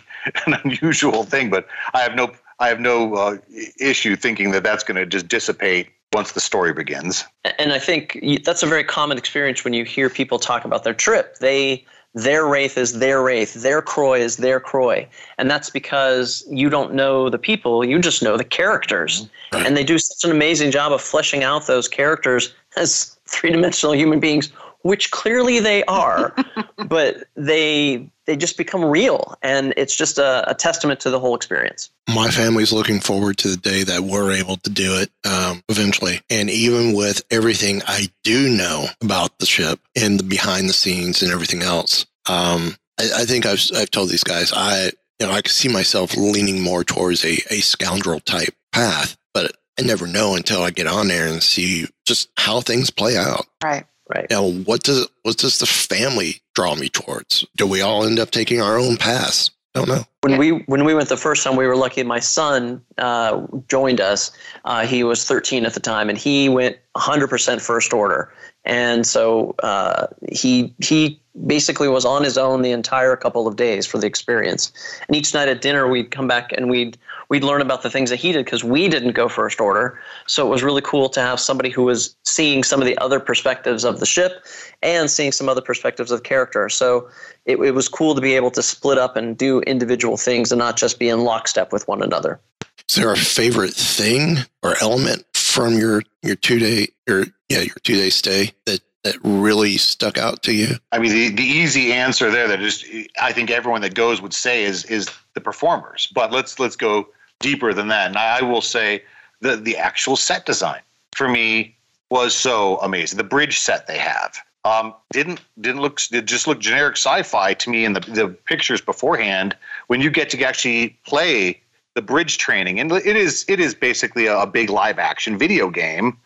an 0.46 0.54
unusual 0.64 1.22
thing 1.22 1.50
but 1.50 1.66
i 1.94 2.00
have 2.00 2.14
no 2.14 2.32
i 2.58 2.68
have 2.68 2.80
no 2.80 3.14
uh, 3.14 3.36
issue 3.78 4.16
thinking 4.16 4.50
that 4.50 4.64
that's 4.64 4.82
going 4.82 4.96
to 4.96 5.06
just 5.06 5.28
dissipate 5.28 5.88
once 6.12 6.32
the 6.32 6.40
story 6.40 6.72
begins. 6.72 7.24
And 7.58 7.72
I 7.72 7.78
think 7.78 8.18
that's 8.44 8.62
a 8.62 8.66
very 8.66 8.84
common 8.84 9.18
experience 9.18 9.64
when 9.64 9.72
you 9.72 9.84
hear 9.84 10.10
people 10.10 10.38
talk 10.38 10.64
about 10.64 10.84
their 10.84 10.94
trip. 10.94 11.38
They 11.38 11.84
their 12.14 12.42
raithe 12.42 12.76
is 12.76 12.98
their 12.98 13.20
raithe, 13.20 13.62
their 13.62 13.80
Croy 13.80 14.20
is 14.20 14.36
their 14.36 14.60
Croy, 14.60 15.08
and 15.38 15.50
that's 15.50 15.70
because 15.70 16.44
you 16.50 16.68
don't 16.68 16.92
know 16.92 17.30
the 17.30 17.38
people, 17.38 17.82
you 17.84 17.98
just 17.98 18.22
know 18.22 18.36
the 18.36 18.44
characters, 18.44 19.26
and 19.52 19.76
they 19.76 19.84
do 19.84 19.98
such 19.98 20.22
an 20.24 20.30
amazing 20.30 20.70
job 20.70 20.92
of 20.92 21.00
fleshing 21.00 21.42
out 21.42 21.66
those 21.66 21.88
characters 21.88 22.54
as 22.76 23.16
three 23.26 23.50
dimensional 23.50 23.94
human 23.94 24.20
beings, 24.20 24.52
which 24.82 25.10
clearly 25.10 25.60
they 25.60 25.84
are, 25.84 26.34
but 26.86 27.24
they 27.36 28.08
they 28.26 28.36
just 28.36 28.56
become 28.56 28.84
real, 28.84 29.34
and 29.42 29.74
it's 29.76 29.96
just 29.96 30.18
a, 30.18 30.48
a 30.48 30.54
testament 30.54 31.00
to 31.00 31.10
the 31.10 31.18
whole 31.18 31.34
experience. 31.34 31.90
My 32.08 32.30
family's 32.30 32.72
looking 32.72 33.00
forward 33.00 33.36
to 33.38 33.48
the 33.48 33.56
day 33.56 33.82
that 33.84 34.02
we're 34.02 34.32
able 34.32 34.56
to 34.58 34.70
do 34.70 34.98
it 34.98 35.10
um, 35.28 35.62
eventually. 35.68 36.20
And 36.30 36.48
even 36.48 36.94
with 36.94 37.22
everything 37.30 37.82
I 37.86 38.08
do 38.22 38.48
know 38.48 38.86
about 39.00 39.38
the 39.38 39.46
ship 39.46 39.80
and 39.96 40.20
the 40.20 40.24
behind 40.24 40.68
the 40.68 40.74
scenes 40.74 41.22
and 41.22 41.32
everything 41.32 41.62
else, 41.62 42.06
um, 42.28 42.76
I, 42.98 43.22
I 43.22 43.24
think 43.24 43.46
I've, 43.46 43.62
I've 43.74 43.90
told 43.90 44.08
these 44.08 44.24
guys, 44.24 44.52
I, 44.54 44.92
you 45.20 45.26
know, 45.26 45.32
I 45.32 45.42
can 45.42 45.50
see 45.50 45.68
myself 45.68 46.16
leaning 46.16 46.60
more 46.60 46.84
towards 46.84 47.24
a, 47.24 47.34
a 47.50 47.60
scoundrel 47.60 48.20
type 48.20 48.54
path, 48.72 49.16
but 49.34 49.52
I 49.78 49.82
never 49.82 50.06
know 50.06 50.34
until 50.36 50.62
I 50.62 50.70
get 50.70 50.86
on 50.86 51.08
there 51.08 51.26
and 51.26 51.42
see 51.42 51.86
just 52.06 52.28
how 52.36 52.60
things 52.60 52.90
play 52.90 53.16
out. 53.16 53.46
Right. 53.62 53.86
Right. 54.14 54.28
Now, 54.30 54.50
what 54.50 54.82
does 54.82 55.08
what 55.22 55.38
does 55.38 55.58
the 55.58 55.66
family 55.66 56.42
draw 56.54 56.74
me 56.74 56.88
towards? 56.88 57.46
Do 57.56 57.66
we 57.66 57.80
all 57.80 58.04
end 58.04 58.18
up 58.18 58.30
taking 58.30 58.60
our 58.60 58.78
own 58.78 58.96
paths? 58.96 59.50
I 59.74 59.78
don't 59.78 59.88
know. 59.88 60.04
When 60.20 60.36
we 60.36 60.50
when 60.66 60.84
we 60.84 60.94
went 60.94 61.08
the 61.08 61.16
first 61.16 61.42
time, 61.44 61.56
we 61.56 61.66
were 61.66 61.76
lucky. 61.76 62.02
My 62.02 62.18
son 62.18 62.82
uh, 62.98 63.46
joined 63.68 64.00
us. 64.00 64.30
Uh, 64.66 64.86
he 64.86 65.02
was 65.02 65.24
13 65.24 65.64
at 65.64 65.72
the 65.72 65.80
time, 65.80 66.10
and 66.10 66.18
he 66.18 66.50
went 66.50 66.76
100% 66.94 67.60
first 67.60 67.94
order. 67.94 68.32
and 68.64 69.06
so 69.06 69.54
uh, 69.62 70.08
he 70.30 70.74
he 70.84 71.18
basically 71.46 71.88
was 71.88 72.04
on 72.04 72.22
his 72.22 72.36
own 72.36 72.60
the 72.60 72.72
entire 72.72 73.16
couple 73.16 73.48
of 73.48 73.56
days 73.56 73.86
for 73.86 73.98
the 73.98 74.06
experience. 74.06 74.72
And 75.08 75.16
each 75.16 75.32
night 75.32 75.48
at 75.48 75.62
dinner, 75.62 75.88
we'd 75.88 76.10
come 76.10 76.28
back 76.28 76.52
and 76.52 76.68
we'd 76.68 76.98
we'd 77.32 77.42
learn 77.42 77.62
about 77.62 77.80
the 77.80 77.88
things 77.88 78.10
that 78.10 78.16
he 78.16 78.30
did 78.30 78.44
because 78.44 78.62
we 78.62 78.90
didn't 78.90 79.12
go 79.12 79.26
first 79.26 79.58
order. 79.58 79.98
So 80.26 80.46
it 80.46 80.50
was 80.50 80.62
really 80.62 80.82
cool 80.82 81.08
to 81.08 81.20
have 81.22 81.40
somebody 81.40 81.70
who 81.70 81.84
was 81.84 82.14
seeing 82.24 82.62
some 82.62 82.78
of 82.78 82.86
the 82.86 82.98
other 82.98 83.18
perspectives 83.18 83.84
of 83.84 84.00
the 84.00 84.04
ship 84.04 84.44
and 84.82 85.10
seeing 85.10 85.32
some 85.32 85.48
other 85.48 85.62
perspectives 85.62 86.10
of 86.10 86.18
the 86.18 86.28
character. 86.28 86.68
So 86.68 87.08
it, 87.46 87.56
it 87.56 87.70
was 87.70 87.88
cool 87.88 88.14
to 88.14 88.20
be 88.20 88.34
able 88.34 88.50
to 88.50 88.62
split 88.62 88.98
up 88.98 89.16
and 89.16 89.34
do 89.34 89.62
individual 89.62 90.18
things 90.18 90.52
and 90.52 90.58
not 90.58 90.76
just 90.76 90.98
be 90.98 91.08
in 91.08 91.20
lockstep 91.24 91.72
with 91.72 91.88
one 91.88 92.02
another. 92.02 92.38
Is 92.86 92.96
there 92.96 93.10
a 93.10 93.16
favorite 93.16 93.72
thing 93.72 94.36
or 94.62 94.74
element 94.82 95.24
from 95.32 95.78
your 95.78 96.02
your 96.20 96.36
two 96.36 96.58
day 96.58 96.88
your 97.08 97.24
yeah 97.48 97.60
your 97.60 97.76
two 97.82 97.94
day 97.94 98.10
stay 98.10 98.52
that 98.66 98.80
that 99.04 99.16
really 99.24 99.78
stuck 99.78 100.18
out 100.18 100.42
to 100.42 100.52
you? 100.52 100.76
I 100.92 100.98
mean, 100.98 101.12
the, 101.12 101.30
the 101.30 101.42
easy 101.42 101.94
answer 101.94 102.30
there 102.30 102.46
that 102.48 102.60
is, 102.60 102.84
I 103.20 103.32
think 103.32 103.50
everyone 103.50 103.80
that 103.80 103.94
goes 103.94 104.20
would 104.20 104.34
say 104.34 104.64
is 104.64 104.84
is 104.84 105.08
the 105.32 105.40
performers. 105.40 106.12
But 106.14 106.30
let's 106.30 106.58
let's 106.58 106.76
go 106.76 107.08
deeper 107.42 107.74
than 107.74 107.88
that. 107.88 108.08
And 108.08 108.16
I 108.16 108.42
will 108.42 108.62
say 108.62 109.02
the 109.40 109.56
the 109.56 109.76
actual 109.76 110.16
set 110.16 110.46
design 110.46 110.80
for 111.14 111.28
me 111.28 111.76
was 112.10 112.34
so 112.34 112.78
amazing. 112.78 113.18
The 113.18 113.24
bridge 113.24 113.58
set 113.58 113.86
they 113.86 113.98
have 113.98 114.38
um, 114.64 114.94
didn't 115.10 115.40
didn't 115.60 115.80
look 115.80 116.00
it 116.12 116.24
just 116.24 116.46
looked 116.46 116.62
generic 116.62 116.96
sci-fi 116.96 117.54
to 117.54 117.70
me 117.70 117.84
in 117.84 117.94
the 117.94 118.00
the 118.00 118.28
pictures 118.28 118.80
beforehand. 118.80 119.56
When 119.88 120.00
you 120.00 120.10
get 120.10 120.30
to 120.30 120.42
actually 120.44 120.96
play 121.04 121.60
the 121.94 122.02
bridge 122.02 122.38
training, 122.38 122.78
and 122.78 122.90
it 122.92 123.16
is 123.16 123.44
it 123.48 123.60
is 123.60 123.74
basically 123.74 124.26
a, 124.26 124.38
a 124.38 124.46
big 124.46 124.70
live 124.70 124.98
action 124.98 125.36
video 125.36 125.68
game 125.68 126.18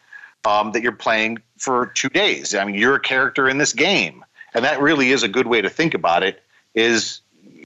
um, 0.44 0.72
that 0.72 0.82
you're 0.82 0.92
playing 0.92 1.38
for 1.56 1.86
two 1.94 2.10
days. 2.10 2.54
I 2.54 2.64
mean, 2.64 2.74
you're 2.74 2.96
a 2.96 3.00
character 3.00 3.48
in 3.48 3.58
this 3.58 3.72
game, 3.72 4.24
and 4.54 4.64
that 4.64 4.80
really 4.80 5.12
is 5.12 5.22
a 5.22 5.28
good 5.28 5.46
way 5.46 5.62
to 5.62 5.70
think 5.70 5.94
about 5.94 6.22
it. 6.22 6.42
Is 6.74 7.22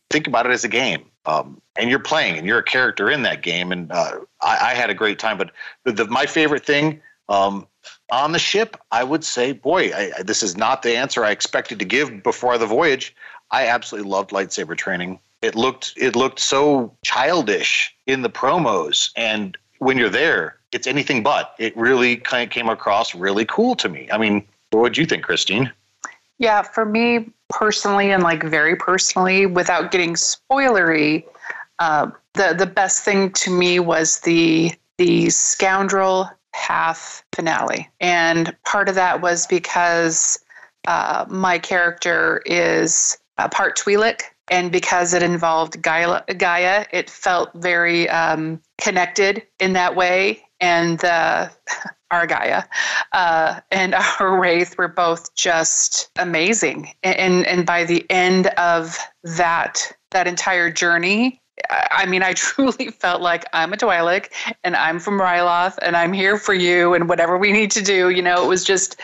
think 0.08 0.28
about 0.28 0.46
it 0.46 0.52
as 0.52 0.62
a 0.62 0.68
game, 0.68 1.04
um, 1.26 1.60
and 1.76 1.90
you're 1.90 1.98
playing, 1.98 2.38
and 2.38 2.46
you're 2.46 2.58
a 2.58 2.64
character 2.64 3.10
in 3.10 3.22
that 3.22 3.42
game. 3.42 3.72
And 3.72 3.90
uh, 3.92 4.20
I, 4.42 4.70
I 4.70 4.74
had 4.74 4.90
a 4.90 4.94
great 4.94 5.18
time. 5.18 5.38
But 5.38 5.52
the, 5.84 5.92
the, 5.92 6.04
my 6.06 6.26
favorite 6.26 6.64
thing 6.64 7.00
um, 7.28 7.66
on 8.10 8.32
the 8.32 8.38
ship, 8.38 8.76
I 8.90 9.04
would 9.04 9.24
say, 9.24 9.52
boy, 9.52 9.92
I, 9.94 10.22
this 10.22 10.42
is 10.42 10.56
not 10.56 10.82
the 10.82 10.96
answer 10.96 11.24
I 11.24 11.30
expected 11.30 11.78
to 11.78 11.84
give 11.84 12.22
before 12.22 12.58
the 12.58 12.66
voyage. 12.66 13.14
I 13.50 13.66
absolutely 13.66 14.10
loved 14.10 14.30
lightsaber 14.30 14.76
training. 14.76 15.18
It 15.42 15.54
looked 15.54 15.94
it 15.96 16.16
looked 16.16 16.38
so 16.38 16.94
childish 17.02 17.94
in 18.06 18.22
the 18.22 18.30
promos, 18.30 19.10
and 19.16 19.56
when 19.78 19.96
you're 19.96 20.10
there, 20.10 20.58
it's 20.72 20.86
anything 20.86 21.22
but. 21.22 21.54
It 21.58 21.76
really 21.76 22.16
kind 22.16 22.44
of 22.44 22.50
came 22.50 22.68
across 22.68 23.14
really 23.14 23.46
cool 23.46 23.74
to 23.76 23.88
me. 23.88 24.08
I 24.12 24.18
mean, 24.18 24.44
what 24.70 24.82
would 24.82 24.98
you 24.98 25.06
think, 25.06 25.24
Christine? 25.24 25.72
Yeah, 26.38 26.62
for 26.62 26.84
me 26.84 27.30
personally, 27.50 28.10
and 28.10 28.22
like 28.22 28.42
very 28.42 28.76
personally, 28.76 29.46
without 29.46 29.90
getting 29.90 30.14
spoilery, 30.14 31.24
uh, 31.78 32.10
the 32.34 32.54
the 32.56 32.66
best 32.66 33.04
thing 33.04 33.32
to 33.32 33.50
me 33.50 33.80
was 33.80 34.20
the 34.20 34.72
the 34.98 35.30
scoundrel 35.30 36.30
path 36.52 37.22
finale, 37.34 37.88
and 38.00 38.56
part 38.64 38.88
of 38.88 38.94
that 38.94 39.20
was 39.20 39.46
because 39.46 40.38
uh, 40.86 41.24
my 41.28 41.58
character 41.58 42.42
is 42.46 43.18
uh, 43.38 43.48
part 43.48 43.76
Twi'lek, 43.78 44.22
and 44.50 44.70
because 44.70 45.14
it 45.14 45.22
involved 45.22 45.80
Gaya, 45.82 46.24
Gaya 46.36 46.86
it 46.92 47.08
felt 47.08 47.50
very 47.54 48.08
um, 48.08 48.60
connected 48.78 49.42
in 49.58 49.72
that 49.74 49.96
way. 49.96 50.42
And 50.60 51.04
uh, 51.04 51.48
our 52.10 52.26
Gaya 52.26 52.64
uh, 53.12 53.60
and 53.70 53.94
our 54.20 54.38
Raithe 54.40 54.76
were 54.76 54.88
both 54.88 55.34
just 55.34 56.10
amazing. 56.18 56.92
And 57.02 57.46
and 57.46 57.66
by 57.66 57.84
the 57.84 58.04
end 58.10 58.48
of 58.48 58.98
that 59.22 59.92
that 60.10 60.26
entire 60.26 60.70
journey, 60.70 61.40
I 61.70 62.06
mean, 62.06 62.22
I 62.22 62.32
truly 62.34 62.90
felt 62.90 63.22
like 63.22 63.44
I'm 63.52 63.72
a 63.72 63.76
Twi'lek 63.76 64.30
and 64.64 64.76
I'm 64.76 64.98
from 64.98 65.20
Ryloth 65.20 65.78
and 65.82 65.96
I'm 65.96 66.12
here 66.12 66.38
for 66.38 66.54
you 66.54 66.94
and 66.94 67.08
whatever 67.08 67.36
we 67.38 67.52
need 67.52 67.70
to 67.72 67.82
do. 67.82 68.10
You 68.10 68.22
know, 68.22 68.44
it 68.44 68.48
was 68.48 68.64
just 68.64 69.00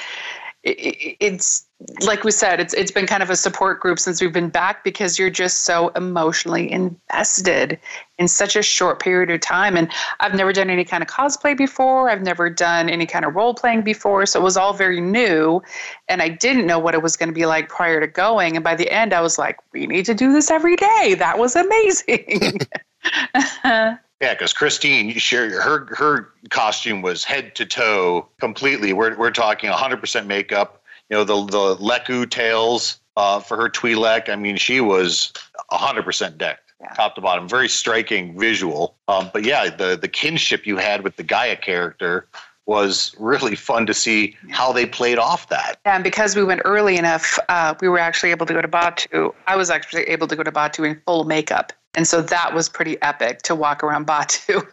it's 0.67 1.67
like 2.01 2.25
we 2.25 2.31
said, 2.31 2.59
it's 2.59 2.75
it's 2.75 2.91
been 2.91 3.07
kind 3.07 3.23
of 3.23 3.31
a 3.31 3.37
support 3.37 3.81
group 3.81 3.99
since 3.99 4.21
we've 4.21 4.33
been 4.33 4.49
back 4.49 4.83
because 4.83 5.19
you're 5.19 5.31
just 5.31 5.65
so 5.65 5.89
emotionally 5.91 6.71
invested 6.73 7.79
in 8.19 8.27
such 8.27 8.57
a 8.57 8.63
short 8.63 8.99
period 8.99 9.31
of 9.31 9.41
time. 9.41 9.77
And 9.77 9.93
I've 10.19 10.35
never 10.35 10.53
done 10.53 10.71
any 10.71 10.85
kind 10.85 11.03
of 11.03 11.09
cosplay 11.09 11.57
before. 11.57 12.09
I've 12.09 12.23
never 12.23 12.49
done 12.49 12.89
any 12.89 13.07
kind 13.07 13.25
of 13.25 13.35
role 13.35 13.55
playing 13.55 13.83
before, 13.83 14.27
so 14.27 14.41
it 14.41 14.43
was 14.43 14.57
all 14.57 14.73
very 14.73 15.01
new, 15.01 15.63
and 16.09 16.23
I 16.23 16.31
didn't 16.31 16.67
know 16.67 16.79
what 16.79 16.95
it 16.95 17.03
was 17.03 17.17
going 17.17 17.29
to 17.29 17.35
be 17.35 17.47
like 17.47 17.69
prior 17.69 18.01
to 18.01 18.07
going. 18.07 18.57
And 18.57 18.65
by 18.65 18.75
the 18.75 18.91
end, 18.91 19.13
I 19.13 19.21
was 19.21 19.39
like, 19.39 19.59
we 19.73 19.87
need 19.87 20.07
to 20.07 20.15
do 20.15 20.33
this 20.33 20.51
every 20.51 20.77
day. 20.77 21.15
That 21.19 21.39
was 21.39 21.55
amazing. 21.55 22.61
Yeah, 24.21 24.33
because 24.33 24.55
Christine, 24.55 25.11
you 25.11 25.21
share 25.21 25.61
her 25.61 25.95
her 25.95 26.31
costume 26.49 27.03
was 27.03 27.23
head 27.23 27.55
to 27.57 27.67
toe 27.67 28.27
completely. 28.41 28.93
We're 28.95 29.17
we're 29.17 29.31
talking 29.31 29.71
100% 29.71 30.27
makeup. 30.27 30.83
You 31.11 31.19
know 31.19 31.25
the 31.25 31.45
the 31.45 31.77
Lekku 31.77 32.31
tails 32.31 32.99
uh, 33.17 33.41
for 33.41 33.57
her 33.59 33.69
Twi'lek. 33.69 34.31
I 34.31 34.37
mean, 34.37 34.57
she 34.57 34.81
was 34.81 35.33
100% 35.71 36.39
decked, 36.39 36.73
top 36.95 37.15
to 37.17 37.21
bottom. 37.21 37.47
Very 37.47 37.69
striking 37.69 38.39
visual. 38.39 38.97
Um, 39.07 39.31
but 39.35 39.45
yeah, 39.45 39.69
the 39.69 39.99
the 40.01 40.09
kinship 40.09 40.67
you 40.67 40.79
had 40.79 41.05
with 41.05 41.17
the 41.17 41.23
Gaya 41.23 41.57
character 41.57 42.27
was 42.65 43.15
really 43.19 43.55
fun 43.55 43.87
to 43.87 43.95
see 43.95 44.37
how 44.51 44.73
they 44.73 44.87
played 44.87 45.19
off 45.19 45.49
that. 45.51 45.79
And 45.85 46.03
because 46.03 46.35
we 46.35 46.43
went 46.43 46.63
early 46.65 46.97
enough, 46.97 47.39
uh, 47.49 47.75
we 47.81 47.89
were 47.89 47.99
actually 47.99 48.33
able 48.33 48.47
to 48.47 48.55
go 48.55 48.61
to 48.61 48.69
Batuu. 48.69 49.33
I 49.47 49.57
was 49.57 49.71
actually 49.71 50.03
able 50.05 50.27
to 50.27 50.35
go 50.35 50.43
to 50.43 50.51
Batuu 50.51 50.91
in 50.91 51.01
full 51.07 51.25
makeup. 51.25 51.73
And 51.97 52.07
so 52.07 52.23
that 52.23 52.55
was 52.55 52.69
pretty 52.69 53.01
epic 53.03 53.43
to 53.43 53.55
walk 53.55 53.83
around 53.83 54.07
Batuu, 54.13 54.67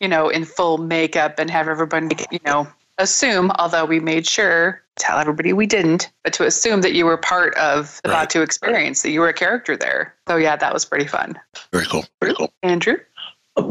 you 0.00 0.08
know, 0.08 0.28
in 0.28 0.44
full 0.44 0.78
makeup 0.78 1.38
and 1.38 1.48
have 1.50 1.68
everybody, 1.68 2.16
you 2.30 2.40
know, 2.44 2.66
assume, 2.98 3.50
although 3.58 3.84
we 3.84 4.00
made 4.00 4.26
sure, 4.26 4.82
tell 4.96 5.18
everybody 5.18 5.52
we 5.52 5.66
didn't, 5.66 6.10
but 6.22 6.32
to 6.34 6.44
assume 6.46 6.80
that 6.82 6.92
you 6.92 7.06
were 7.06 7.16
part 7.16 7.54
of 7.56 8.00
the 8.04 8.10
Batuu 8.10 8.42
experience, 8.42 9.02
that 9.02 9.10
you 9.10 9.20
were 9.20 9.28
a 9.28 9.32
character 9.34 9.76
there. 9.76 10.14
So 10.28 10.36
yeah, 10.36 10.56
that 10.56 10.72
was 10.72 10.84
pretty 10.84 11.06
fun. 11.06 11.38
Very 11.72 11.86
cool. 11.86 12.04
Very 12.20 12.34
cool. 12.34 12.52
Andrew? 12.62 12.96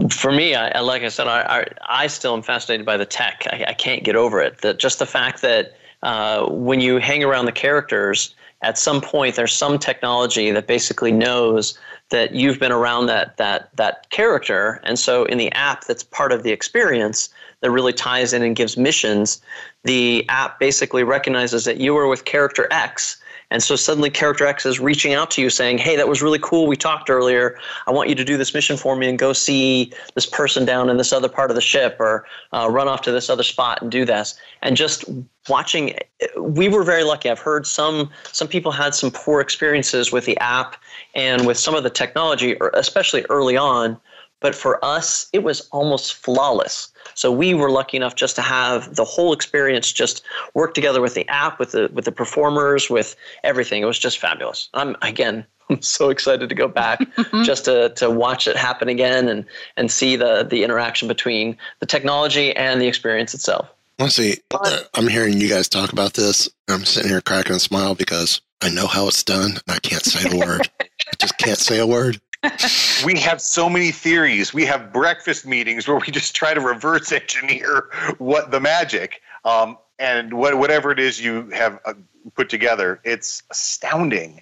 For 0.09 0.31
me, 0.31 0.55
I, 0.55 0.69
I- 0.69 0.79
like 0.79 1.03
I 1.03 1.09
said, 1.09 1.27
I, 1.27 1.41
I, 1.61 1.65
I 2.03 2.07
still 2.07 2.33
am 2.33 2.41
fascinated 2.41 2.85
by 2.85 2.97
the 2.97 3.05
tech. 3.05 3.45
I, 3.51 3.65
I 3.69 3.73
can't 3.73 4.03
get 4.03 4.15
over 4.15 4.41
it. 4.41 4.61
That 4.61 4.79
just 4.79 4.99
the 4.99 5.05
fact 5.05 5.41
that 5.41 5.73
uh, 6.03 6.47
when 6.49 6.79
you 6.81 6.97
hang 6.97 7.23
around 7.23 7.45
the 7.45 7.51
characters, 7.53 8.35
at 8.63 8.78
some 8.78 9.02
point 9.02 9.36
there's 9.36 9.54
some 9.54 9.78
technology 9.78 10.49
that 10.52 10.65
basically 10.67 11.12
knows 11.12 11.78
that 12.10 12.34
you've 12.34 12.60
been 12.60 12.71
around 12.71 13.06
that 13.08 13.38
that 13.38 13.76
that 13.76 14.10
character, 14.10 14.82
and 14.84 14.97
so 14.97 15.26
in 15.26 15.38
the 15.38 15.52
app 15.52 15.86
that's 15.86 16.04
part 16.04 16.32
of 16.32 16.43
the 16.43 16.52
experience 16.52 17.30
that 17.62 17.71
really 17.71 17.93
ties 17.93 18.34
in 18.34 18.41
and 18.41 18.56
gives 18.56 18.76
missions, 18.76 19.41
the 19.84 20.26
app 20.30 20.60
basically 20.60 21.04
recognizes 21.04 21.65
that 21.65 21.78
you 21.78 21.93
were 21.93 22.08
with 22.08 22.26
character 22.26 22.67
X. 22.71 23.17
And 23.53 23.61
so 23.61 23.75
suddenly 23.75 24.09
character 24.09 24.47
X 24.47 24.65
is 24.65 24.79
reaching 24.79 25.13
out 25.13 25.29
to 25.31 25.41
you 25.41 25.51
saying, 25.51 25.77
Hey, 25.77 25.95
that 25.95 26.07
was 26.07 26.23
really 26.23 26.39
cool. 26.39 26.65
We 26.65 26.75
talked 26.75 27.07
earlier. 27.07 27.55
I 27.85 27.91
want 27.91 28.09
you 28.09 28.15
to 28.15 28.25
do 28.25 28.35
this 28.35 28.51
mission 28.51 28.77
for 28.77 28.95
me 28.95 29.07
and 29.07 29.17
go 29.17 29.31
see 29.31 29.93
this 30.15 30.25
person 30.25 30.65
down 30.65 30.89
in 30.89 30.97
this 30.97 31.13
other 31.13 31.29
part 31.29 31.51
of 31.51 31.55
the 31.55 31.61
ship 31.61 31.95
or 31.99 32.25
uh, 32.51 32.67
run 32.71 32.87
off 32.87 33.01
to 33.03 33.11
this 33.11 33.29
other 33.29 33.43
spot 33.43 33.79
and 33.83 33.91
do 33.91 34.05
this. 34.05 34.35
And 34.63 34.75
just 34.75 35.05
watching, 35.47 35.95
we 36.39 36.67
were 36.67 36.81
very 36.81 37.03
lucky. 37.03 37.29
I've 37.29 37.37
heard 37.37 37.67
some, 37.67 38.09
some 38.31 38.47
people 38.47 38.71
had 38.71 38.95
some 38.95 39.11
poor 39.11 39.39
experiences 39.39 40.11
with 40.11 40.25
the 40.25 40.37
app 40.39 40.75
and 41.13 41.45
with 41.45 41.59
some 41.59 41.75
of 41.75 41.83
the 41.83 41.91
technology, 41.91 42.57
especially 42.73 43.23
early 43.29 43.55
on. 43.55 43.99
But 44.39 44.55
for 44.55 44.83
us, 44.83 45.29
it 45.31 45.43
was 45.43 45.69
almost 45.71 46.15
flawless. 46.15 46.91
So 47.15 47.32
we 47.32 47.54
were 47.54 47.69
lucky 47.69 47.97
enough 47.97 48.15
just 48.15 48.36
to 48.36 48.41
have 48.41 48.95
the 48.95 49.04
whole 49.04 49.34
experience 49.34 49.91
just 49.91 50.23
work 50.54 50.73
together 50.73 51.02
with 51.02 51.13
the 51.13 51.28
app, 51.30 51.60
with 51.60 51.71
the 51.71 51.89
with 51.93 52.06
the 52.06 52.12
performers, 52.12 52.89
with 52.89 53.15
everything. 53.43 53.82
It 53.82 53.86
was 53.86 53.99
just 53.99 54.19
fabulous. 54.19 54.69
I'm 54.73 54.95
again, 55.02 55.45
I'm 55.69 55.82
so 55.82 56.10
excited 56.10 56.49
to 56.49 56.56
go 56.56 56.67
back 56.67 56.99
just 57.43 57.65
to 57.65 57.89
to 57.95 58.10
watch 58.10 58.47
it 58.47 58.56
happen 58.58 58.89
again 58.89 59.28
and 59.28 59.45
and 59.78 59.91
see 59.91 60.15
the 60.15 60.43
the 60.43 60.63
interaction 60.63 61.08
between 61.08 61.58
the 61.80 61.86
technology 61.86 62.56
and 62.56 62.82
the 62.82 62.88
experience 62.88 63.34
itself. 63.34 63.69
Let's 63.99 64.15
see. 64.15 64.38
uh, 64.52 64.80
I'm 64.95 65.08
hearing 65.08 65.39
you 65.39 65.47
guys 65.47 65.69
talk 65.69 65.93
about 65.93 66.13
this. 66.13 66.49
I'm 66.67 66.84
sitting 66.84 67.10
here 67.10 67.21
cracking 67.21 67.56
a 67.56 67.60
smile 67.60 67.93
because 67.93 68.41
I 68.62 68.69
know 68.69 68.88
how 68.88 69.08
it's 69.08 69.23
done 69.23 69.52
and 69.52 69.62
I 69.67 69.78
can't 69.80 70.04
say 70.04 70.30
a 70.30 70.38
word. 70.38 70.69
I 70.82 70.88
just 71.19 71.38
can't 71.38 71.60
say 71.60 71.80
a 71.80 71.86
word. 71.86 72.19
we 73.06 73.19
have 73.19 73.41
so 73.41 73.69
many 73.69 73.91
theories. 73.91 74.53
We 74.53 74.65
have 74.65 74.91
breakfast 74.91 75.45
meetings 75.45 75.88
where 75.88 75.97
we 75.97 76.12
just 76.12 76.36
try 76.36 76.53
to 76.53 76.60
reverse 76.62 77.12
engineer 77.12 77.89
what 78.17 78.51
the 78.51 78.60
magic 78.60 79.21
um, 79.45 79.77
and 79.99 80.34
what, 80.34 80.58
whatever 80.58 80.91
it 80.91 80.99
is 80.99 81.23
you 81.23 81.49
have 81.51 81.79
uh, 81.86 81.93
put 82.36 82.49
together. 82.49 82.99
It's 83.03 83.43
astounding 83.49 84.41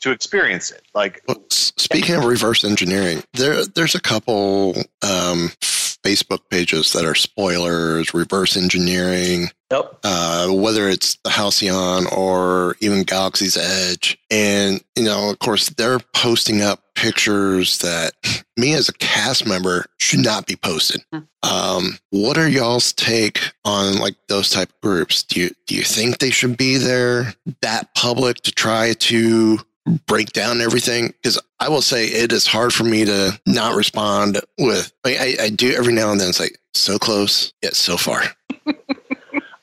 to 0.00 0.12
experience 0.12 0.70
it. 0.70 0.82
Like 0.94 1.22
Speaking 1.50 2.14
of 2.14 2.24
reverse 2.24 2.64
engineering, 2.64 3.22
there 3.32 3.64
there's 3.66 3.94
a 3.94 4.00
couple 4.00 4.76
um, 5.02 5.50
Facebook 5.60 6.40
pages 6.50 6.92
that 6.92 7.04
are 7.04 7.14
spoilers, 7.14 8.14
reverse 8.14 8.56
engineering, 8.56 9.48
Yep. 9.70 9.98
uh, 10.04 10.48
whether 10.48 10.88
it's 10.88 11.16
the 11.24 11.30
Halcyon 11.30 12.06
or 12.06 12.76
even 12.80 13.02
Galaxy's 13.02 13.56
Edge. 13.56 14.16
And, 14.30 14.82
you 14.96 15.04
know, 15.04 15.30
of 15.30 15.40
course, 15.40 15.68
they're 15.70 15.98
posting 16.14 16.62
up 16.62 16.82
pictures 16.98 17.78
that 17.78 18.12
me 18.56 18.74
as 18.74 18.88
a 18.88 18.92
cast 18.94 19.46
member 19.46 19.86
should 19.98 20.18
not 20.18 20.46
be 20.46 20.56
posted. 20.56 21.00
Um, 21.44 21.98
what 22.10 22.36
are 22.36 22.48
y'all's 22.48 22.92
take 22.92 23.40
on 23.64 23.98
like 23.98 24.16
those 24.28 24.50
type 24.50 24.68
of 24.68 24.80
groups? 24.80 25.22
Do 25.22 25.40
you 25.40 25.50
do 25.66 25.76
you 25.76 25.84
think 25.84 26.18
they 26.18 26.30
should 26.30 26.56
be 26.56 26.76
there 26.76 27.34
that 27.62 27.94
public 27.94 28.38
to 28.38 28.50
try 28.50 28.94
to 28.94 29.58
break 30.06 30.32
down 30.32 30.60
everything? 30.60 31.08
Because 31.08 31.40
I 31.60 31.68
will 31.68 31.82
say 31.82 32.06
it 32.06 32.32
is 32.32 32.48
hard 32.48 32.74
for 32.74 32.84
me 32.84 33.04
to 33.04 33.40
not 33.46 33.76
respond 33.76 34.40
with 34.58 34.92
I, 35.06 35.36
I, 35.40 35.44
I 35.44 35.50
do 35.50 35.72
every 35.72 35.92
now 35.92 36.10
and 36.10 36.20
then. 36.20 36.30
It's 36.30 36.40
like 36.40 36.58
so 36.74 36.98
close 36.98 37.52
yet 37.62 37.76
so 37.76 37.96
far. 37.96 38.22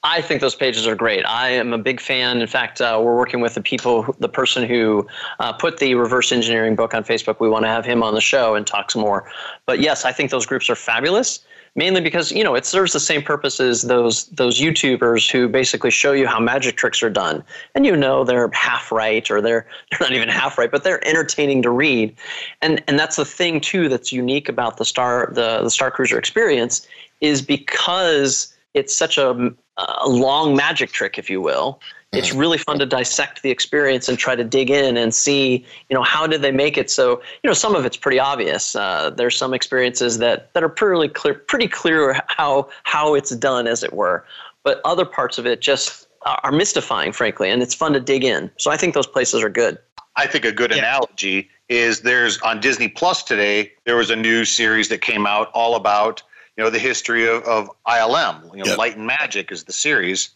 I 0.06 0.22
think 0.22 0.40
those 0.40 0.54
pages 0.54 0.86
are 0.86 0.96
great. 0.96 1.26
I 1.26 1.50
am 1.50 1.74
a 1.74 1.80
big 1.80 2.00
fan. 2.00 2.40
In 2.40 2.46
fact, 2.46 2.80
uh, 2.80 3.02
we're 3.04 3.18
working 3.18 3.42
with 3.42 3.56
the 3.56 3.62
people, 3.62 4.16
the 4.20 4.30
person 4.30 4.64
who 4.64 5.08
uh, 5.40 5.52
put 5.52 5.80
the 5.80 5.96
reverse 5.96 6.32
engineering 6.32 6.76
book 6.76 6.94
on 6.94 7.04
Facebook. 7.04 7.40
We 7.40 7.50
want 7.50 7.66
to 7.66 7.70
have 7.70 7.86
him 7.86 8.04
on 8.04 8.14
the 8.14 8.22
show 8.22 8.54
and 8.54 8.68
talk 8.68 8.92
some 8.92 9.02
more. 9.02 9.28
But 9.66 9.80
yes, 9.80 10.06
I 10.06 10.12
think 10.12 10.30
those 10.30 10.46
groups 10.46 10.70
are 10.70 10.76
fabulous. 10.76 11.40
Mainly 11.78 12.00
because 12.02 12.32
you 12.32 12.42
know 12.42 12.56
it 12.56 12.66
serves 12.66 12.94
the 12.94 13.02
same 13.02 13.22
purpose 13.22 13.60
as 13.60 13.82
those 13.82 14.28
those 14.28 14.62
YouTubers 14.62 15.30
who 15.30 15.50
basically 15.50 15.92
show 15.92 16.14
you 16.14 16.26
how 16.26 16.40
magic 16.40 16.78
tricks 16.78 17.04
are 17.04 17.10
done, 17.10 17.44
and 17.74 17.86
you 17.86 17.98
know 17.98 18.24
they're 18.24 18.50
half 18.54 18.94
right 18.94 19.30
or 19.30 19.42
they're 19.42 19.68
they're 19.92 20.00
not 20.00 20.14
even 20.14 20.30
half 20.30 20.58
right, 20.58 20.72
but 20.72 20.86
they're 20.86 21.06
entertaining 21.06 21.62
to 21.64 21.70
read, 21.72 22.16
and 22.62 22.82
and 22.88 22.98
that's 22.98 23.18
the 23.18 23.26
thing 23.26 23.60
too 23.60 23.90
that's 23.90 24.14
unique 24.14 24.48
about 24.48 24.78
the 24.78 24.86
star 24.86 25.30
the 25.34 25.64
the 25.64 25.70
Star 25.70 25.92
Cruiser 25.92 26.18
experience 26.18 26.88
is 27.20 27.42
because 27.42 28.56
it's 28.74 28.96
such 28.96 29.18
a, 29.18 29.54
a 29.78 30.08
long 30.08 30.56
magic 30.56 30.92
trick, 30.92 31.18
if 31.18 31.30
you 31.30 31.42
will. 31.42 31.80
It's 32.14 32.34
really 32.34 32.58
fun 32.58 32.80
to 32.80 32.86
dissect 32.86 33.42
the 33.42 33.52
experience 33.52 34.08
and 34.08 34.18
try 34.18 34.38
to 34.38 34.44
dig 34.46 34.70
in 34.70 34.96
and 34.96 35.14
see, 35.14 35.66
you 35.90 35.94
know, 35.94 36.02
how 36.02 36.26
did 36.26 36.42
they 36.42 36.52
make 36.52 36.78
it 36.78 36.90
so, 36.90 37.22
you 37.44 37.50
know, 37.50 37.54
some 37.54 37.76
of 37.76 37.86
it's 37.86 37.98
pretty 37.98 38.20
obvious. 38.20 38.74
Uh, 38.74 39.10
there's 39.10 39.36
some 39.38 39.54
experiences 39.54 40.18
that, 40.20 40.54
that 40.54 40.64
are 40.64 40.70
pretty 40.70 41.10
clear, 41.10 41.34
pretty 41.34 41.68
clear 41.68 42.22
how, 42.28 42.70
how 42.84 43.16
it's 43.16 43.36
done, 43.36 43.68
as 43.68 43.84
it 43.84 43.92
were. 43.92 44.26
But 44.64 44.80
other 44.86 45.04
parts 45.04 45.38
of 45.38 45.46
it 45.46 45.60
just 45.60 46.08
are 46.26 46.54
mystifying, 46.54 47.12
frankly, 47.12 47.50
and 47.50 47.62
it's 47.62 47.76
fun 47.76 47.92
to 47.94 48.00
dig 48.00 48.24
in. 48.24 48.50
So 48.58 48.72
I 48.72 48.78
think 48.78 48.94
those 48.94 49.08
places 49.08 49.44
are 49.44 49.50
good. 49.50 49.78
I 50.16 50.26
think 50.26 50.46
a 50.46 50.52
good 50.52 50.72
analogy 50.72 51.50
is 51.68 52.02
there's 52.02 52.40
on 52.42 52.62
Disney 52.62 52.88
Plus 52.88 53.24
today, 53.24 53.74
there 53.84 53.98
was 53.98 54.10
a 54.10 54.16
new 54.16 54.46
series 54.46 54.88
that 54.90 55.02
came 55.02 55.28
out 55.28 55.52
all 55.54 55.76
about, 55.76 56.24
you 56.58 56.64
know, 56.64 56.70
the 56.70 56.80
history 56.80 57.28
of, 57.28 57.44
of 57.44 57.70
ILM. 57.88 58.44
You 58.54 58.60
know, 58.64 58.66
Yep. 58.72 58.78
Light 58.78 58.98
and 58.98 59.06
Magic 59.08 59.52
is 59.52 59.64
the 59.66 59.74
series. 59.74 60.30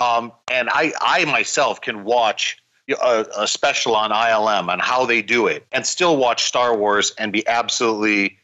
Um, 0.00 0.32
and 0.50 0.68
I, 0.70 0.92
I 1.00 1.24
myself 1.26 1.80
can 1.80 2.04
watch 2.04 2.58
a, 3.02 3.24
a 3.38 3.46
special 3.46 3.94
on 3.94 4.10
ILM 4.10 4.72
and 4.72 4.82
how 4.82 5.06
they 5.06 5.22
do 5.22 5.46
it 5.46 5.66
and 5.72 5.86
still 5.86 6.16
watch 6.16 6.44
Star 6.44 6.76
Wars 6.76 7.12
and 7.18 7.32
be 7.32 7.46
absolutely 7.46 8.38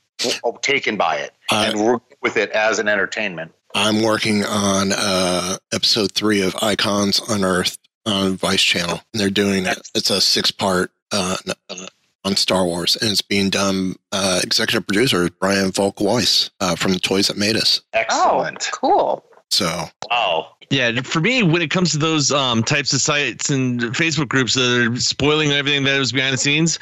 taken 0.62 0.96
by 0.96 1.16
it 1.16 1.34
I- 1.50 1.66
and 1.68 1.84
work 1.84 2.02
with 2.22 2.36
it 2.36 2.50
as 2.50 2.78
an 2.78 2.88
entertainment. 2.88 3.52
I'm 3.74 4.02
working 4.02 4.44
on 4.44 4.92
uh, 4.92 5.58
episode 5.72 6.12
three 6.12 6.40
of 6.42 6.56
Icons 6.62 7.20
Unearthed 7.28 7.78
on 8.06 8.36
Vice 8.36 8.62
Channel. 8.62 9.00
And 9.12 9.20
they're 9.20 9.28
doing 9.30 9.66
it. 9.66 9.78
It's 9.94 10.08
a 10.10 10.20
six 10.22 10.50
part 10.50 10.90
uh, 11.12 11.36
uh, 11.68 11.86
on 12.28 12.36
Star 12.36 12.64
Wars, 12.64 12.96
and 13.00 13.10
it's 13.10 13.22
being 13.22 13.48
done. 13.50 13.96
Uh, 14.12 14.40
executive 14.42 14.86
producer 14.86 15.24
is 15.24 15.30
Brian 15.30 15.72
Volk 15.72 16.00
Weiss 16.00 16.50
uh, 16.60 16.76
from 16.76 16.92
the 16.92 17.00
Toys 17.00 17.28
That 17.28 17.38
Made 17.38 17.56
Us. 17.56 17.80
Excellent. 17.94 18.68
Oh, 18.72 18.76
cool. 18.76 19.24
So 19.50 19.86
Oh, 20.10 20.48
Yeah, 20.68 21.00
for 21.00 21.20
me, 21.20 21.42
when 21.42 21.62
it 21.62 21.70
comes 21.70 21.90
to 21.92 21.98
those 21.98 22.30
um, 22.30 22.62
types 22.62 22.92
of 22.92 23.00
sites 23.00 23.48
and 23.48 23.80
Facebook 23.80 24.28
groups 24.28 24.54
that 24.54 24.92
are 24.92 24.96
spoiling 25.00 25.50
everything 25.52 25.84
that 25.84 25.98
was 25.98 26.12
behind 26.12 26.34
the 26.34 26.38
scenes, 26.38 26.78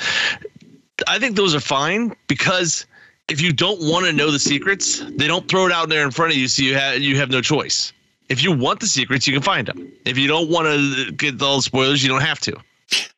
I 1.06 1.20
think 1.20 1.36
those 1.36 1.54
are 1.54 1.60
fine 1.60 2.16
because 2.26 2.84
if 3.28 3.40
you 3.40 3.52
don't 3.52 3.80
want 3.80 4.04
to 4.06 4.12
know 4.12 4.32
the 4.32 4.40
secrets, 4.40 5.04
they 5.16 5.28
don't 5.28 5.48
throw 5.48 5.66
it 5.66 5.72
out 5.72 5.88
there 5.88 6.04
in 6.04 6.10
front 6.10 6.32
of 6.32 6.38
you, 6.38 6.48
so 6.48 6.62
you 6.62 6.74
have 6.74 6.98
you 6.98 7.16
have 7.16 7.30
no 7.30 7.40
choice. 7.40 7.92
If 8.28 8.42
you 8.42 8.50
want 8.50 8.80
the 8.80 8.88
secrets, 8.88 9.28
you 9.28 9.32
can 9.32 9.42
find 9.42 9.68
them. 9.68 9.92
If 10.04 10.18
you 10.18 10.26
don't 10.26 10.50
want 10.50 10.66
to 10.66 11.12
get 11.12 11.40
all 11.40 11.56
the 11.56 11.62
spoilers, 11.62 12.02
you 12.02 12.08
don't 12.08 12.22
have 12.22 12.40
to. 12.40 12.56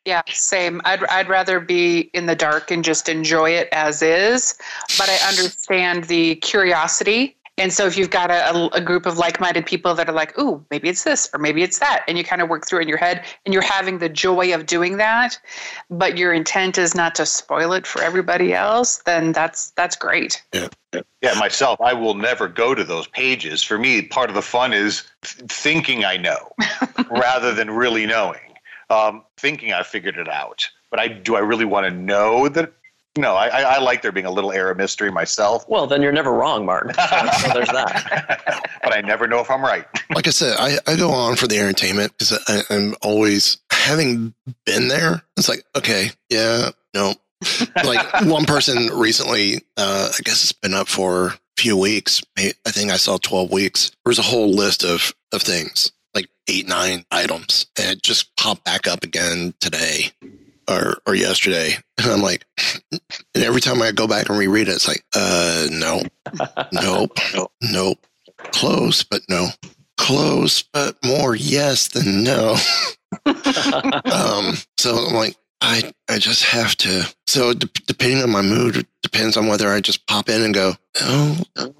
Yeah, 0.05 0.23
same. 0.27 0.81
I'd 0.85 1.03
I'd 1.05 1.29
rather 1.29 1.59
be 1.59 2.09
in 2.13 2.25
the 2.25 2.35
dark 2.35 2.71
and 2.71 2.83
just 2.83 3.09
enjoy 3.09 3.51
it 3.51 3.69
as 3.71 4.01
is, 4.01 4.57
but 4.97 5.09
I 5.09 5.17
understand 5.27 6.05
the 6.05 6.35
curiosity. 6.35 7.35
And 7.59 7.73
so 7.73 7.85
if 7.85 7.97
you've 7.97 8.09
got 8.09 8.31
a, 8.31 8.55
a, 8.55 8.67
a 8.75 8.81
group 8.81 9.05
of 9.05 9.17
like-minded 9.17 9.65
people 9.65 9.93
that 9.93 10.07
are 10.07 10.13
like, 10.13 10.37
"Ooh, 10.39 10.65
maybe 10.71 10.87
it's 10.87 11.03
this 11.03 11.29
or 11.33 11.39
maybe 11.39 11.61
it's 11.61 11.79
that," 11.79 12.05
and 12.07 12.17
you 12.17 12.23
kind 12.23 12.41
of 12.41 12.49
work 12.49 12.65
through 12.65 12.79
it 12.79 12.83
in 12.83 12.87
your 12.87 12.97
head, 12.97 13.25
and 13.45 13.53
you're 13.53 13.61
having 13.61 13.99
the 13.99 14.09
joy 14.09 14.53
of 14.55 14.65
doing 14.65 14.97
that, 14.97 15.37
but 15.89 16.17
your 16.17 16.33
intent 16.33 16.77
is 16.77 16.95
not 16.95 17.13
to 17.15 17.25
spoil 17.25 17.73
it 17.73 17.85
for 17.85 18.01
everybody 18.01 18.53
else, 18.53 18.99
then 18.99 19.33
that's 19.33 19.71
that's 19.71 19.95
great. 19.95 20.41
Yeah, 20.53 21.33
myself, 21.37 21.79
I 21.81 21.93
will 21.93 22.15
never 22.15 22.47
go 22.47 22.73
to 22.73 22.83
those 22.83 23.07
pages. 23.07 23.61
For 23.61 23.77
me, 23.77 24.01
part 24.01 24.29
of 24.29 24.35
the 24.35 24.41
fun 24.41 24.73
is 24.73 25.03
th- 25.21 25.51
thinking 25.51 26.03
I 26.03 26.17
know 26.17 26.51
rather 27.11 27.53
than 27.53 27.69
really 27.69 28.07
knowing. 28.07 28.48
Um, 28.89 29.23
thinking 29.37 29.71
I 29.71 29.83
figured 29.83 30.17
it 30.17 30.27
out, 30.27 30.67
but 30.89 30.99
I 30.99 31.07
do 31.07 31.35
I 31.35 31.39
really 31.39 31.65
want 31.65 31.85
to 31.87 31.91
know 31.91 32.49
that? 32.49 32.73
No, 33.17 33.35
I, 33.35 33.47
I, 33.47 33.61
I 33.61 33.79
like 33.79 34.01
there 34.01 34.11
being 34.11 34.25
a 34.25 34.31
little 34.31 34.51
air 34.51 34.69
of 34.69 34.77
mystery 34.77 35.11
myself, 35.11 35.67
Well, 35.67 35.87
then 35.87 36.01
you're 36.01 36.11
never 36.11 36.31
wrong, 36.31 36.65
Martin. 36.65 36.93
So, 37.09 37.29
so 37.41 37.53
there's 37.53 37.69
that. 37.69 38.63
but 38.83 38.95
I 38.95 39.01
never 39.01 39.27
know 39.27 39.39
if 39.39 39.49
I'm 39.49 39.61
right. 39.61 39.85
like 40.13 40.27
I 40.27 40.31
said, 40.31 40.55
I, 40.57 40.77
I 40.87 40.95
go 40.95 41.11
on 41.11 41.35
for 41.35 41.47
the 41.47 41.57
entertainment 41.57 42.13
because 42.17 42.39
I'm 42.69 42.95
always 43.01 43.57
having 43.71 44.33
been 44.65 44.87
there. 44.87 45.23
It's 45.37 45.49
like, 45.49 45.63
okay, 45.75 46.11
yeah, 46.29 46.69
no. 46.93 47.13
like 47.83 48.21
one 48.23 48.45
person 48.45 48.87
recently, 48.97 49.55
uh, 49.75 50.11
I 50.13 50.21
guess 50.23 50.43
it's 50.43 50.51
been 50.53 50.73
up 50.73 50.87
for 50.87 51.27
a 51.27 51.39
few 51.57 51.75
weeks. 51.77 52.21
I 52.37 52.53
think 52.67 52.91
I 52.91 52.97
saw 52.97 53.17
12 53.17 53.51
weeks. 53.51 53.89
There 54.05 54.11
was 54.11 54.19
a 54.19 54.23
whole 54.23 54.51
list 54.51 54.83
of, 54.83 55.13
of 55.33 55.41
things, 55.41 55.91
like 56.13 56.29
eight, 56.47 56.67
nine 56.67 57.05
items. 57.11 57.67
And 57.77 57.89
it 57.89 58.03
just 58.03 58.35
popped 58.35 58.63
back 58.63 58.87
up 58.87 59.03
again 59.03 59.53
today 59.59 60.11
or, 60.69 60.97
or 61.05 61.15
yesterday. 61.15 61.77
And 61.97 62.07
I'm 62.11 62.21
like, 62.21 62.45
and 62.91 63.01
every 63.43 63.61
time 63.61 63.81
I 63.81 63.91
go 63.91 64.07
back 64.07 64.29
and 64.29 64.37
reread 64.37 64.67
it, 64.67 64.71
it's 64.71 64.87
like, 64.87 65.03
uh, 65.15 65.67
no, 65.71 66.03
nope, 66.71 67.17
nope. 67.33 67.51
Nope, 67.61 68.05
close, 68.51 69.03
but 69.03 69.21
no. 69.29 69.47
Close, 69.97 70.63
but 70.63 70.95
more 71.03 71.35
yes 71.35 71.89
than 71.89 72.23
no. 72.23 72.55
um, 73.25 74.55
so 74.77 74.95
I'm 74.95 75.13
like, 75.13 75.35
I 75.61 75.91
I 76.09 76.19
just 76.19 76.45
have 76.45 76.75
to. 76.77 77.03
So 77.27 77.53
de- 77.53 77.67
depending 77.85 78.23
on 78.23 78.29
my 78.29 78.41
mood, 78.41 78.77
it 78.77 78.87
depends 79.03 79.35
on 79.35 79.47
whether 79.47 79.67
I 79.69 79.81
just 79.81 80.07
pop 80.07 80.29
in 80.29 80.41
and 80.41 80.53
go, 80.53 80.73
oh, 81.01 81.37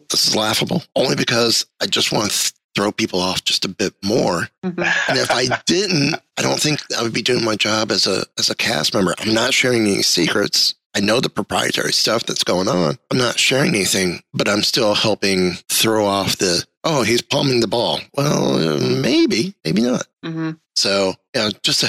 this 0.10 0.28
is 0.28 0.36
laughable, 0.36 0.84
only 0.96 1.16
because 1.16 1.66
I 1.82 1.86
just 1.86 2.12
want 2.12 2.32
to 2.32 2.54
throw 2.76 2.92
people 2.92 3.20
off 3.20 3.44
just 3.44 3.66
a 3.66 3.70
bit 3.70 3.94
more. 4.04 4.48
Mm-hmm. 4.64 4.82
And 5.10 5.20
if 5.20 5.32
I 5.32 5.48
didn't, 5.66 6.16
I 6.38 6.42
don't 6.42 6.60
think 6.60 6.80
I 6.98 7.04
would 7.04 7.14
be 7.14 7.22
doing 7.22 7.44
my 7.44 7.56
job 7.56 7.92
as 7.92 8.08
a 8.08 8.24
as 8.38 8.50
a 8.50 8.56
cast 8.56 8.94
member. 8.94 9.14
I'm 9.20 9.34
not 9.34 9.54
sharing 9.54 9.84
any 9.84 10.02
secrets. 10.02 10.76
I 10.96 11.02
know 11.02 11.20
the 11.20 11.30
proprietary 11.30 11.94
stuff 11.94 12.24
that's 12.24 12.44
going 12.44 12.68
on. 12.68 12.98
I'm 13.12 13.18
not 13.18 13.40
sharing 13.40 13.70
anything, 13.70 14.22
but 14.34 14.50
I'm 14.50 14.64
still 14.64 14.96
helping 14.96 15.54
throw 15.70 16.06
off 16.06 16.38
the 16.38 16.66
oh, 16.84 17.04
he's 17.04 17.22
palming 17.22 17.60
the 17.60 17.68
ball. 17.68 18.00
Well, 18.16 18.80
maybe, 18.80 19.54
maybe 19.66 19.82
not. 19.82 20.08
hmm 20.24 20.52
So 20.76 21.14
yeah, 21.36 21.50
just 21.62 21.84
a, 21.84 21.88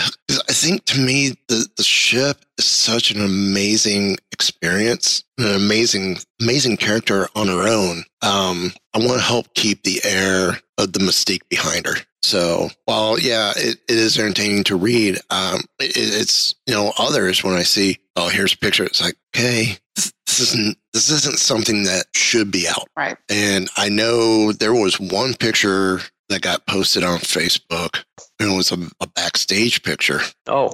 I 0.49 0.53
think 0.53 0.85
to 0.87 1.01
me 1.01 1.31
the 1.49 1.67
the 1.77 1.83
ship 1.83 2.45
is 2.59 2.67
such 2.67 3.11
an 3.11 3.23
amazing 3.25 4.19
experience, 4.33 5.25
an 5.39 5.55
amazing 5.55 6.19
amazing 6.41 6.77
character 6.77 7.29
on 7.35 7.47
her 7.49 7.67
own. 7.69 8.05
Um, 8.23 8.73
I 8.95 8.99
want 8.99 9.13
to 9.21 9.27
help 9.27 9.55
keep 9.55 9.83
the 9.83 10.01
air 10.05 10.61
of 10.77 10.93
the 10.93 11.01
mystique 11.01 11.49
behind 11.49 11.87
her. 11.87 11.95
So 12.23 12.69
while 12.85 13.19
yeah, 13.19 13.53
it, 13.57 13.79
it 13.89 13.97
is 13.97 14.19
entertaining 14.19 14.65
to 14.65 14.77
read, 14.77 15.19
um, 15.31 15.61
it, 15.79 15.93
it's 15.97 16.55
you 16.67 16.75
know 16.75 16.93
others 16.99 17.43
when 17.43 17.55
I 17.55 17.63
see 17.63 17.99
oh 18.21 18.29
here's 18.29 18.53
a 18.53 18.59
picture, 18.59 18.85
it's 18.85 19.01
like 19.01 19.17
okay 19.35 19.79
this, 19.97 20.13
this 20.27 20.41
isn't 20.41 20.79
this 20.93 21.11
isn't 21.11 21.39
something 21.39 21.85
that 21.85 22.07
should 22.15 22.51
be 22.51 22.67
out. 22.69 22.89
Right. 22.97 23.17
And 23.29 23.69
I 23.77 23.89
know 23.89 24.53
there 24.53 24.75
was 24.75 24.99
one 25.01 25.35
picture 25.35 26.01
that 26.29 26.43
got 26.43 26.67
posted 26.67 27.05
on 27.05 27.19
Facebook. 27.19 28.05
And 28.39 28.53
it 28.53 28.57
was 28.57 28.73
a, 28.73 28.79
a 29.01 29.07
backstage 29.07 29.83
picture. 29.83 30.21
Oh, 30.47 30.73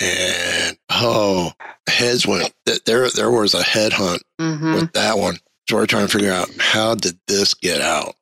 And 0.00 0.76
oh, 0.90 1.52
heads 1.88 2.26
went. 2.26 2.52
There, 2.86 3.08
there 3.10 3.30
was 3.30 3.54
a 3.54 3.62
headhunt 3.62 4.20
hmm 4.40 4.74
with 4.74 4.92
that 4.94 5.18
one. 5.18 5.36
So 5.68 5.76
we're 5.76 5.86
trying 5.86 6.06
to 6.06 6.12
figure 6.12 6.32
out 6.32 6.48
how 6.58 6.96
did 6.96 7.18
this 7.28 7.54
get 7.54 7.80
out. 7.80 8.14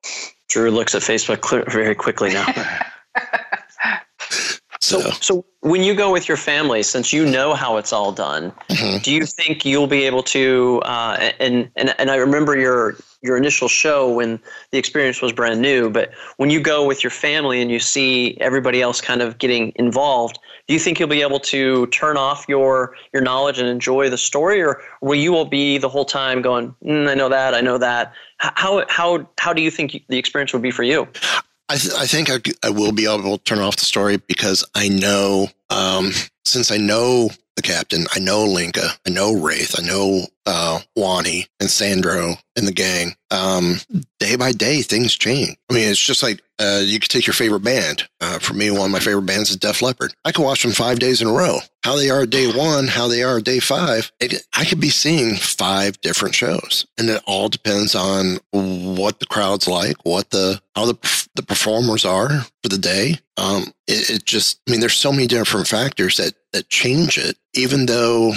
Drew 0.48 0.70
looks 0.70 0.94
at 0.94 1.02
Facebook 1.02 1.70
very 1.70 1.94
quickly 1.94 2.30
now. 2.30 2.46
So, 4.88 5.00
So, 5.00 5.10
so 5.20 5.44
when 5.60 5.82
you 5.82 5.94
go 5.94 6.10
with 6.10 6.28
your 6.28 6.38
family, 6.38 6.82
since 6.82 7.12
you 7.12 7.26
know 7.26 7.52
how 7.52 7.76
it's 7.76 7.92
all 7.92 8.10
done, 8.10 8.52
mhm. 8.70 9.02
do 9.02 9.12
you 9.12 9.26
think 9.26 9.64
you'll 9.64 9.86
be 9.86 10.04
able 10.04 10.22
to? 10.24 10.80
Uh, 10.84 11.32
and 11.38 11.70
and 11.76 11.94
and 11.98 12.10
I 12.10 12.16
remember 12.16 12.56
your 12.56 12.96
your 13.20 13.36
initial 13.36 13.68
show 13.68 14.10
when 14.10 14.40
the 14.70 14.78
experience 14.78 15.20
was 15.20 15.32
brand 15.32 15.60
new. 15.60 15.90
But 15.90 16.12
when 16.38 16.50
you 16.50 16.60
go 16.60 16.86
with 16.86 17.02
your 17.04 17.10
family 17.10 17.60
and 17.60 17.70
you 17.70 17.80
see 17.80 18.38
everybody 18.40 18.80
else 18.80 19.00
kind 19.00 19.20
of 19.20 19.38
getting 19.38 19.72
involved, 19.74 20.38
do 20.68 20.74
you 20.74 20.80
think 20.80 20.98
you'll 21.00 21.08
be 21.08 21.22
able 21.22 21.40
to 21.40 21.86
turn 21.88 22.16
off 22.16 22.46
your 22.48 22.94
your 23.12 23.22
knowledge 23.22 23.58
and 23.58 23.68
enjoy 23.68 24.08
the 24.08 24.18
story, 24.18 24.62
or 24.62 24.80
will 25.02 25.16
you 25.18 25.32
will 25.32 25.44
be 25.44 25.76
the 25.76 25.88
whole 25.88 26.06
time 26.06 26.40
going, 26.40 26.74
mm, 26.82 27.08
"I 27.08 27.14
know 27.14 27.28
that, 27.28 27.54
I 27.54 27.60
know 27.60 27.76
that"? 27.78 28.12
How 28.38 28.84
how 28.88 29.28
how 29.38 29.52
do 29.52 29.60
you 29.60 29.70
think 29.70 30.04
the 30.08 30.18
experience 30.18 30.52
would 30.54 30.62
be 30.62 30.70
for 30.70 30.84
you? 30.84 31.08
I, 31.68 31.76
th- 31.76 31.94
I 31.94 32.06
think 32.06 32.30
I, 32.30 32.38
I 32.66 32.70
will 32.70 32.92
be 32.92 33.04
able 33.04 33.36
to 33.36 33.44
turn 33.44 33.58
off 33.58 33.76
the 33.76 33.84
story 33.84 34.16
because 34.16 34.64
I 34.74 34.88
know, 34.88 35.48
um, 35.70 36.10
since 36.44 36.70
I 36.70 36.76
know 36.76 37.30
the 37.56 37.62
captain, 37.62 38.06
I 38.14 38.20
know 38.20 38.44
Lenka, 38.44 38.88
I 39.06 39.10
know 39.10 39.34
Raithe, 39.34 39.78
I 39.78 39.86
know 39.86 40.26
uh, 40.46 40.80
Wani 40.96 41.46
and 41.60 41.68
Sandro 41.68 42.36
and 42.56 42.66
the 42.66 42.72
gang. 42.72 43.16
Um, 43.30 43.78
day 44.18 44.36
by 44.36 44.52
day, 44.52 44.80
things 44.82 45.14
change. 45.14 45.56
I 45.68 45.74
mean, 45.74 45.88
it's 45.88 46.02
just 46.02 46.22
like 46.22 46.40
uh, 46.58 46.82
you 46.84 46.98
could 46.98 47.10
take 47.10 47.26
your 47.26 47.34
favorite 47.34 47.64
band. 47.64 48.08
Uh, 48.20 48.38
for 48.38 48.54
me, 48.54 48.70
one 48.70 48.86
of 48.86 48.90
my 48.90 49.00
favorite 49.00 49.26
bands 49.26 49.50
is 49.50 49.56
Def 49.56 49.82
Leppard. 49.82 50.14
I 50.24 50.32
could 50.32 50.44
watch 50.44 50.62
them 50.62 50.72
five 50.72 50.98
days 50.98 51.20
in 51.20 51.28
a 51.28 51.32
row. 51.32 51.58
How 51.84 51.96
they 51.96 52.10
are 52.10 52.26
day 52.26 52.50
one, 52.50 52.86
how 52.86 53.08
they 53.08 53.22
are 53.22 53.40
day 53.40 53.58
five. 53.60 54.10
It, 54.20 54.42
I 54.54 54.64
could 54.64 54.80
be 54.80 54.90
seeing 54.90 55.36
five 55.36 56.00
different 56.00 56.34
shows, 56.34 56.86
and 56.96 57.08
it 57.10 57.22
all 57.26 57.48
depends 57.48 57.94
on 57.94 58.38
what 58.52 59.20
the 59.20 59.26
crowd's 59.26 59.68
like, 59.68 59.96
what 60.04 60.30
the 60.30 60.60
how 60.74 60.86
the 60.86 61.26
the 61.34 61.42
performers 61.42 62.04
are 62.04 62.46
for 62.62 62.68
the 62.68 62.78
day. 62.78 63.18
Um, 63.36 63.72
it, 63.86 64.10
it 64.10 64.24
just, 64.24 64.60
I 64.68 64.72
mean, 64.72 64.80
there's 64.80 64.94
so 64.94 65.12
many 65.12 65.26
different 65.26 65.66
factors 65.66 66.16
that 66.16 66.34
that 66.52 66.68
change 66.68 67.18
it. 67.18 67.36
Even 67.54 67.86
though 67.86 68.32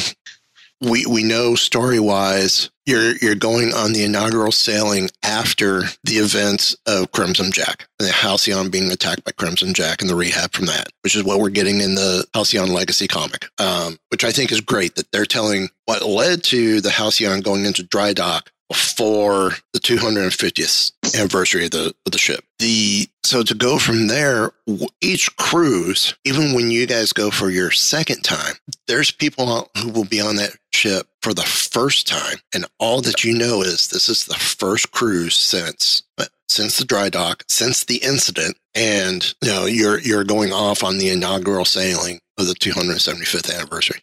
we 0.81 1.05
we 1.05 1.23
know 1.23 1.55
story 1.55 1.99
wise 1.99 2.69
you're 2.86 3.15
you're 3.17 3.36
going 3.36 3.73
on 3.73 3.93
the 3.93 4.03
inaugural 4.03 4.51
sailing 4.51 5.10
after 5.23 5.84
the 6.03 6.15
events 6.15 6.75
of 6.88 7.12
Crimson 7.12 7.51
Jack 7.51 7.88
and 7.99 8.07
the 8.07 8.13
Halcyon 8.13 8.69
being 8.69 8.91
attacked 8.91 9.23
by 9.23 9.31
Crimson 9.31 9.73
Jack 9.73 10.01
and 10.01 10.10
the 10.10 10.15
rehab 10.15 10.53
from 10.53 10.65
that, 10.65 10.88
which 11.01 11.15
is 11.15 11.23
what 11.23 11.39
we're 11.39 11.49
getting 11.49 11.79
in 11.79 11.95
the 11.95 12.25
Halcyon 12.34 12.73
Legacy 12.73 13.07
comic, 13.07 13.47
um, 13.60 13.97
which 14.10 14.23
I 14.23 14.31
think 14.31 14.51
is 14.51 14.62
great 14.62 14.95
that 14.95 15.12
they're 15.12 15.25
telling 15.25 15.69
what 15.86 16.05
led 16.05 16.43
to 16.45 16.81
the 16.81 16.91
Halcyon 16.91 17.41
going 17.41 17.65
into 17.65 17.84
dry 17.84 18.13
dock 18.13 18.51
before 18.71 19.51
the 19.73 19.79
250th 19.79 20.93
anniversary 21.13 21.65
of 21.65 21.71
the 21.71 21.93
of 22.05 22.13
the 22.13 22.17
ship. 22.17 22.45
The 22.60 23.05
so 23.21 23.43
to 23.43 23.53
go 23.53 23.77
from 23.77 24.07
there, 24.07 24.51
each 25.01 25.36
cruise, 25.36 26.15
even 26.23 26.53
when 26.53 26.71
you 26.71 26.88
guys 26.88 27.12
go 27.12 27.31
for 27.31 27.49
your 27.49 27.71
second 27.71 28.21
time, 28.21 28.55
there's 28.88 29.12
people 29.12 29.69
who 29.77 29.89
will 29.89 30.05
be 30.05 30.21
on 30.21 30.38
that 30.38 30.55
ship 30.73 31.07
for 31.21 31.34
the 31.34 31.41
first 31.41 32.07
time, 32.07 32.38
and 32.55 32.65
all 32.79 33.01
that 33.01 33.25
you 33.25 33.38
know 33.38 33.62
is 33.62 33.89
this 33.89 34.07
is 34.07 34.23
the 34.23 34.36
first 34.36 34.91
cruise 34.91 35.36
since 35.36 36.03
uh, 36.17 36.25
since 36.47 36.77
the 36.77 36.86
dry 36.86 37.10
dock, 37.10 37.43
since 37.49 37.84
the 37.84 37.97
incident, 37.97 38.55
and 38.73 39.34
you 39.41 39.51
know 39.51 39.65
you're 39.65 39.99
you're 39.99 40.23
going 40.23 40.53
off 40.53 40.81
on 40.81 40.97
the 40.97 41.10
inaugural 41.10 41.65
sailing 41.65 42.20
of 42.37 42.47
the 42.47 42.53
275th 42.53 43.53
anniversary. 43.53 44.01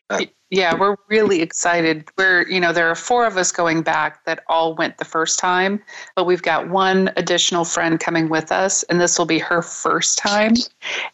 Yeah, 0.50 0.74
we're 0.74 0.96
really 1.08 1.42
excited. 1.42 2.08
We're, 2.16 2.48
you 2.48 2.58
know, 2.58 2.72
there 2.72 2.88
are 2.88 2.94
four 2.94 3.26
of 3.26 3.36
us 3.36 3.52
going 3.52 3.82
back 3.82 4.24
that 4.24 4.44
all 4.48 4.74
went 4.74 4.96
the 4.96 5.04
first 5.04 5.38
time, 5.38 5.82
but 6.16 6.24
we've 6.24 6.40
got 6.40 6.70
one 6.70 7.10
additional 7.16 7.66
friend 7.66 8.00
coming 8.00 8.30
with 8.30 8.50
us, 8.50 8.82
and 8.84 8.98
this 8.98 9.18
will 9.18 9.26
be 9.26 9.38
her 9.38 9.60
first 9.60 10.16
time. 10.16 10.54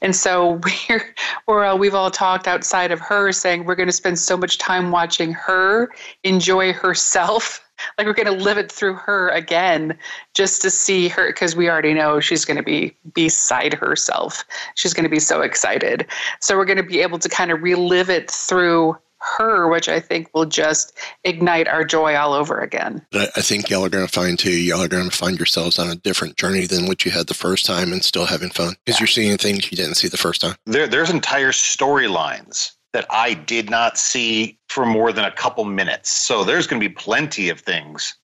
And 0.02 0.14
so 0.14 0.60
we're, 0.88 1.14
we're 1.48 1.64
uh, 1.64 1.74
we've 1.74 1.96
all 1.96 2.12
talked 2.12 2.46
outside 2.46 2.92
of 2.92 3.00
her, 3.00 3.32
saying 3.32 3.64
we're 3.64 3.74
going 3.74 3.88
to 3.88 3.92
spend 3.92 4.20
so 4.20 4.36
much 4.36 4.58
time 4.58 4.92
watching 4.92 5.32
her 5.32 5.90
enjoy 6.22 6.72
herself. 6.72 7.60
Like 7.98 8.06
we're 8.06 8.14
going 8.14 8.26
to 8.26 8.44
live 8.44 8.58
it 8.58 8.70
through 8.70 8.94
her 8.94 9.28
again, 9.30 9.96
just 10.34 10.62
to 10.62 10.70
see 10.70 11.08
her, 11.08 11.28
because 11.28 11.56
we 11.56 11.68
already 11.68 11.94
know 11.94 12.20
she's 12.20 12.44
going 12.44 12.56
to 12.56 12.62
be 12.62 12.96
beside 13.14 13.74
herself. 13.74 14.44
She's 14.74 14.94
going 14.94 15.04
to 15.04 15.10
be 15.10 15.20
so 15.20 15.40
excited. 15.40 16.06
So 16.40 16.56
we're 16.56 16.64
going 16.64 16.78
to 16.78 16.82
be 16.82 17.00
able 17.00 17.18
to 17.18 17.28
kind 17.28 17.50
of 17.50 17.62
relive 17.62 18.10
it 18.10 18.30
through 18.30 18.96
her, 19.24 19.68
which 19.68 19.88
I 19.88 20.00
think 20.00 20.28
will 20.34 20.44
just 20.44 20.92
ignite 21.24 21.66
our 21.66 21.84
joy 21.84 22.14
all 22.14 22.34
over 22.34 22.60
again. 22.60 23.04
I 23.12 23.28
I 23.36 23.40
think 23.40 23.70
y'all 23.70 23.84
are 23.84 23.88
going 23.88 24.06
to 24.06 24.12
find 24.12 24.38
too, 24.38 24.50
y'all 24.50 24.82
are 24.82 24.88
going 24.88 25.08
to 25.08 25.16
find 25.16 25.38
yourselves 25.38 25.78
on 25.78 25.88
a 25.88 25.96
different 25.96 26.36
journey 26.36 26.66
than 26.66 26.86
what 26.86 27.04
you 27.04 27.10
had 27.10 27.26
the 27.26 27.34
first 27.34 27.64
time 27.64 27.92
and 27.92 28.04
still 28.04 28.26
having 28.26 28.50
fun 28.50 28.76
because 28.84 29.00
you're 29.00 29.06
seeing 29.06 29.36
things 29.38 29.70
you 29.70 29.76
didn't 29.76 29.94
see 29.94 30.08
the 30.08 30.16
first 30.16 30.42
time. 30.42 30.56
There, 30.66 30.86
there's 30.86 31.10
entire 31.10 31.52
storylines 31.52 32.72
that 32.94 33.06
I 33.10 33.34
did 33.34 33.68
not 33.68 33.98
see 33.98 34.56
for 34.68 34.86
more 34.86 35.12
than 35.12 35.24
a 35.24 35.32
couple 35.32 35.64
minutes. 35.64 36.10
So 36.10 36.44
there's 36.44 36.68
going 36.68 36.80
to 36.80 36.88
be 36.88 36.94
plenty 36.94 37.48
of 37.48 37.58
things 37.58 38.14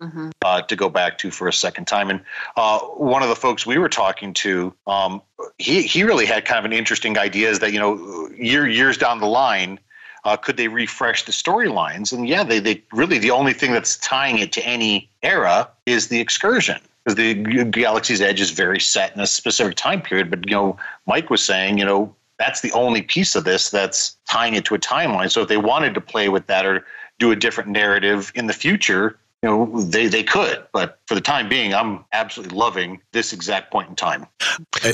uh, 0.44 0.62
to 0.62 0.76
go 0.76 0.88
back 0.88 1.18
to 1.18 1.32
for 1.32 1.48
a 1.48 1.52
second 1.52 1.86
time. 1.86 2.08
And 2.08 2.20
uh, 2.56 2.78
one 2.78 3.24
of 3.24 3.28
the 3.28 3.34
folks 3.34 3.66
we 3.66 3.78
were 3.78 3.88
talking 3.88 4.32
to, 4.34 4.72
um, 4.86 5.20
he 5.58 5.82
he 5.82 6.04
really 6.04 6.24
had 6.24 6.44
kind 6.44 6.60
of 6.60 6.64
an 6.64 6.72
interesting 6.72 7.18
idea. 7.18 7.50
Is 7.50 7.58
that 7.58 7.72
you 7.72 7.80
know 7.80 8.30
year 8.38 8.66
years 8.66 8.96
down 8.96 9.20
the 9.20 9.26
line. 9.26 9.78
Uh, 10.22 10.36
could 10.36 10.58
they 10.58 10.68
refresh 10.68 11.24
the 11.24 11.32
storylines? 11.32 12.12
And 12.12 12.28
yeah, 12.28 12.44
they, 12.44 12.58
they 12.60 12.82
really 12.92 13.18
the 13.18 13.30
only 13.30 13.54
thing 13.54 13.72
that's 13.72 13.96
tying 13.96 14.38
it 14.38 14.52
to 14.52 14.66
any 14.66 15.10
era 15.22 15.66
is 15.86 16.08
the 16.08 16.20
excursion 16.20 16.78
because 17.02 17.16
the 17.16 17.64
Galaxy's 17.64 18.20
Edge 18.20 18.40
is 18.40 18.50
very 18.50 18.80
set 18.80 19.14
in 19.14 19.20
a 19.20 19.26
specific 19.26 19.76
time 19.76 20.02
period. 20.02 20.30
But 20.30 20.46
you 20.46 20.54
know, 20.54 20.76
Mike 21.06 21.30
was 21.30 21.42
saying, 21.42 21.78
you 21.78 21.86
know, 21.86 22.14
that's 22.40 22.62
the 22.62 22.72
only 22.72 23.02
piece 23.02 23.36
of 23.36 23.44
this 23.44 23.68
that's 23.68 24.16
tying 24.26 24.54
it 24.54 24.64
to 24.64 24.74
a 24.74 24.78
timeline. 24.78 25.30
So 25.30 25.42
if 25.42 25.48
they 25.48 25.58
wanted 25.58 25.92
to 25.92 26.00
play 26.00 26.30
with 26.30 26.46
that 26.46 26.64
or 26.64 26.86
do 27.18 27.30
a 27.30 27.36
different 27.36 27.68
narrative 27.68 28.32
in 28.34 28.46
the 28.46 28.54
future, 28.54 29.18
you 29.42 29.48
know, 29.48 29.80
they 29.82 30.08
they 30.08 30.22
could. 30.22 30.64
But 30.72 30.98
for 31.06 31.14
the 31.14 31.20
time 31.20 31.50
being, 31.50 31.74
I'm 31.74 32.02
absolutely 32.12 32.56
loving 32.56 33.02
this 33.12 33.34
exact 33.34 33.70
point 33.70 33.90
in 33.90 33.94
time. 33.94 34.26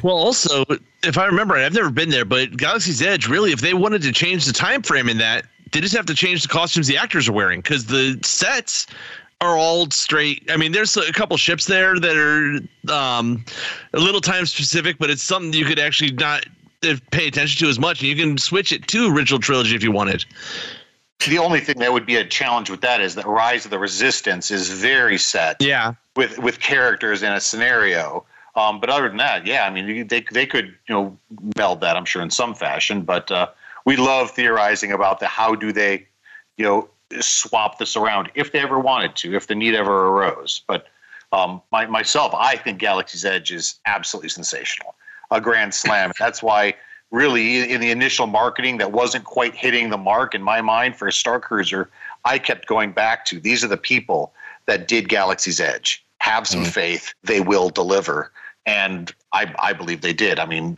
Well, 0.03 0.17
also, 0.17 0.65
if 1.05 1.17
I 1.17 1.27
remember, 1.27 1.55
I've 1.55 1.73
never 1.73 1.91
been 1.91 2.11
there, 2.11 2.25
but 2.25 2.57
Galaxy's 2.57 3.01
Edge, 3.01 3.29
really, 3.29 3.53
if 3.53 3.61
they 3.61 3.75
wanted 3.75 4.03
to 4.03 4.13
change 4.13 4.45
the 4.45 4.53
time 4.53 4.83
frame 4.83 5.09
in 5.09 5.19
that, 5.19 5.47
they 5.73 5.81
just 5.81 5.95
have 5.95 6.07
to 6.07 6.15
change 6.15 6.43
the 6.43 6.49
costumes 6.49 6.89
the 6.89 6.97
actors 6.97 7.29
are 7.29 7.33
wearing 7.33 7.61
because 7.61 7.87
the 7.87 8.19
sets 8.25 8.89
are 9.41 9.57
all 9.57 9.89
straight. 9.91 10.49
I 10.51 10.57
mean, 10.57 10.73
there's 10.73 10.97
a 10.97 11.13
couple 11.13 11.37
ships 11.37 11.67
there 11.67 11.99
that 12.01 12.17
are 12.17 12.93
um, 12.93 13.45
a 13.93 13.99
little 14.01 14.21
time 14.21 14.47
specific, 14.47 14.99
but 14.99 15.11
it's 15.11 15.23
something 15.23 15.53
you 15.53 15.65
could 15.65 15.79
actually 15.79 16.13
not 16.13 16.47
pay 17.11 17.27
attention 17.27 17.65
to 17.65 17.71
as 17.71 17.79
much. 17.79 18.01
And 18.01 18.09
you 18.09 18.17
can 18.17 18.39
switch 18.39 18.73
it 18.73 18.87
to 18.89 19.15
original 19.15 19.41
trilogy 19.41 19.75
if 19.75 19.83
you 19.83 19.93
wanted. 19.93 20.25
The 21.27 21.39
only 21.39 21.61
thing 21.61 21.79
that 21.79 21.93
would 21.93 22.07
be 22.07 22.17
a 22.17 22.25
challenge 22.27 22.71
with 22.71 22.83
that 22.83 23.01
is 23.01 23.15
that 23.15 23.27
Rise 23.27 23.65
of 23.65 23.71
the 23.71 23.79
Resistance 23.79 24.51
is 24.51 24.69
very 24.69 25.19
set. 25.19 25.57
Yeah. 25.61 25.95
With 26.15 26.39
with 26.39 26.61
characters 26.61 27.23
in 27.23 27.33
a 27.33 27.41
scenario. 27.41 28.25
Um, 28.55 28.81
but 28.81 28.89
other 28.89 29.09
than 29.09 29.19
that, 29.19 29.47
yeah, 29.47 29.67
I 29.67 29.71
mean, 29.71 30.07
they 30.09 30.25
they 30.33 30.47
could 30.47 30.75
you 30.89 30.95
know 30.95 31.19
meld 31.57 31.81
that, 31.81 31.97
I'm 31.97 32.05
sure, 32.05 32.23
in 32.23 32.31
some 32.31 32.55
fashion. 32.55 33.03
But 33.03 33.31
uh, 33.31 33.49
we 33.85 33.97
love 33.97 34.31
theorizing 34.31 34.93
about 34.93 35.21
the 35.21 35.27
how 35.27 35.55
do 35.55 35.73
they, 35.73 36.07
you 36.57 36.65
know, 36.65 36.89
swap 37.21 37.79
this 37.79 37.97
around 37.97 38.31
if 38.35 38.53
they 38.53 38.61
ever 38.61 38.79
wanted 38.79 39.17
to, 39.17 39.35
if 39.35 39.47
the 39.47 39.55
need 39.55 39.75
ever 39.75 40.09
arose. 40.09 40.63
But 40.67 40.87
um, 41.33 41.63
my, 41.73 41.87
myself, 41.87 42.35
I 42.35 42.57
think 42.57 42.79
Galaxy's 42.79 43.25
Edge 43.25 43.53
is 43.53 43.79
absolutely 43.87 44.29
sensational, 44.29 44.95
a 45.31 45.41
grand 45.41 45.75
slam. 45.75 46.13
That's 46.19 46.43
why, 46.43 46.75
really, 47.11 47.71
in 47.71 47.81
the 47.81 47.91
initial 47.91 48.27
marketing 48.27 48.79
that 48.79 48.93
wasn't 48.93 49.25
quite 49.25 49.55
hitting 49.55 49.91
the 49.91 49.99
mark 49.99 50.35
in 50.35 50.43
my 50.43 50.61
mind 50.61 50.97
for 50.97 51.09
a 51.09 51.13
Star 51.13 51.41
Cruiser, 51.41 51.91
I 52.25 52.39
kept 52.39 52.67
going 52.67 52.93
back 52.93 53.25
to 53.27 53.41
these 53.41 53.65
are 53.65 53.69
the 53.69 53.77
people 53.77 54.33
that 54.67 54.89
did 54.89 55.09
Galaxy's 55.09 55.61
Edge. 55.61 56.05
Have 56.21 56.47
some 56.47 56.65
faith; 56.65 57.15
they 57.23 57.41
will 57.41 57.69
deliver. 57.69 58.33
And 58.65 59.15
I, 59.33 59.55
I 59.61 59.73
believe 59.73 60.01
they 60.01 60.13
did. 60.13 60.41
I 60.41 60.47
mean, 60.47 60.75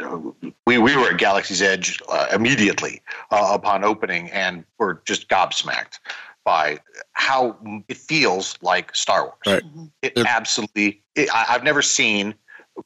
we, 0.66 0.76
we 0.76 0.94
were 0.94 1.08
at 1.08 1.16
Galaxy's 1.16 1.62
Edge 1.62 1.98
uh, 2.10 2.26
immediately 2.34 3.00
uh, 3.30 3.52
upon 3.52 3.82
opening, 3.82 4.30
and 4.30 4.64
were 4.78 5.00
just 5.06 5.28
gobsmacked 5.30 5.98
by 6.44 6.78
how 7.12 7.56
it 7.88 7.96
feels 7.96 8.58
like 8.62 8.94
Star 8.94 9.24
Wars. 9.24 9.36
Right. 9.46 9.62
It 10.02 10.18
absolutely. 10.18 11.02
It, 11.14 11.28
I, 11.32 11.46
I've 11.50 11.62
never 11.62 11.82
seen 11.82 12.34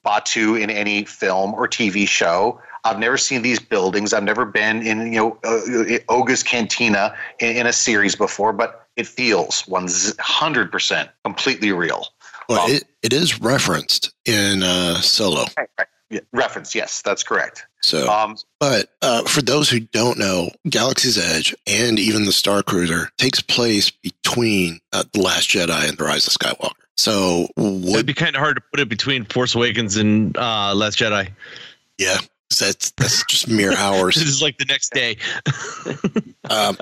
Batuu 0.05 0.61
in 0.61 0.71
any 0.71 1.05
film 1.05 1.55
or 1.55 1.69
TV 1.69 2.07
show. 2.07 2.61
I've 2.85 2.99
never 2.99 3.17
seen 3.17 3.43
these 3.43 3.61
buildings. 3.61 4.13
I've 4.13 4.25
never 4.25 4.45
been 4.45 4.83
in 4.83 5.13
you 5.13 5.19
know 5.19 5.39
uh, 5.45 5.99
Oga's 6.09 6.43
Cantina 6.43 7.15
in, 7.39 7.57
in 7.59 7.67
a 7.67 7.73
series 7.73 8.17
before, 8.17 8.53
but 8.53 8.87
it 8.97 9.07
feels 9.07 9.67
one 9.69 9.89
hundred 10.19 10.73
percent 10.73 11.11
completely 11.25 11.73
real. 11.73 12.09
Well, 12.49 12.69
it, 12.69 12.85
it 13.03 13.13
is 13.13 13.41
referenced 13.41 14.13
in 14.25 14.63
uh, 14.63 15.01
Solo. 15.01 15.45
Right, 15.57 15.69
right. 15.79 15.89
Yeah, 16.13 16.21
reference, 16.35 16.75
yes, 16.75 17.01
that's 17.01 17.23
correct. 17.23 17.65
So, 17.81 18.07
Um, 18.07 18.37
but 18.61 18.91
uh, 19.01 19.23
for 19.23 19.41
those 19.41 19.71
who 19.71 19.81
don't 19.81 20.19
know, 20.19 20.51
Galaxy's 20.69 21.17
Edge 21.17 21.55
and 21.67 21.99
even 21.99 22.27
the 22.27 22.33
Star 22.33 22.63
Cruiser 22.63 23.09
takes 23.17 23.41
place 23.41 23.91
between 23.91 24.79
uh, 24.93 25.05
the 25.15 25.23
Last 25.23 25.49
Jedi 25.49 25.89
and 25.89 25.97
the 25.97 26.05
Rise 26.05 26.27
of 26.27 26.35
Skywalker. 26.35 26.73
So, 26.99 27.49
It'd 27.57 28.05
be 28.05 28.13
kind 28.13 28.37
of 28.37 28.41
hard 28.41 28.57
to 28.57 28.63
put 28.71 28.79
it 28.79 28.91
between 28.91 29.25
Force 29.25 29.55
Awakens 29.55 29.97
and 29.97 30.37
uh, 30.37 30.75
Last 30.75 30.99
Jedi. 30.99 31.31
Yeah, 31.97 32.19
that's 32.61 32.91
that's 32.91 33.25
just 33.25 33.49
mere 33.49 33.73
hours. 33.77 34.17
This 34.17 34.27
is 34.27 34.43
like 34.43 34.59
the 34.59 34.67
next 34.67 34.93
day. 34.93 35.17
um, 36.51 36.77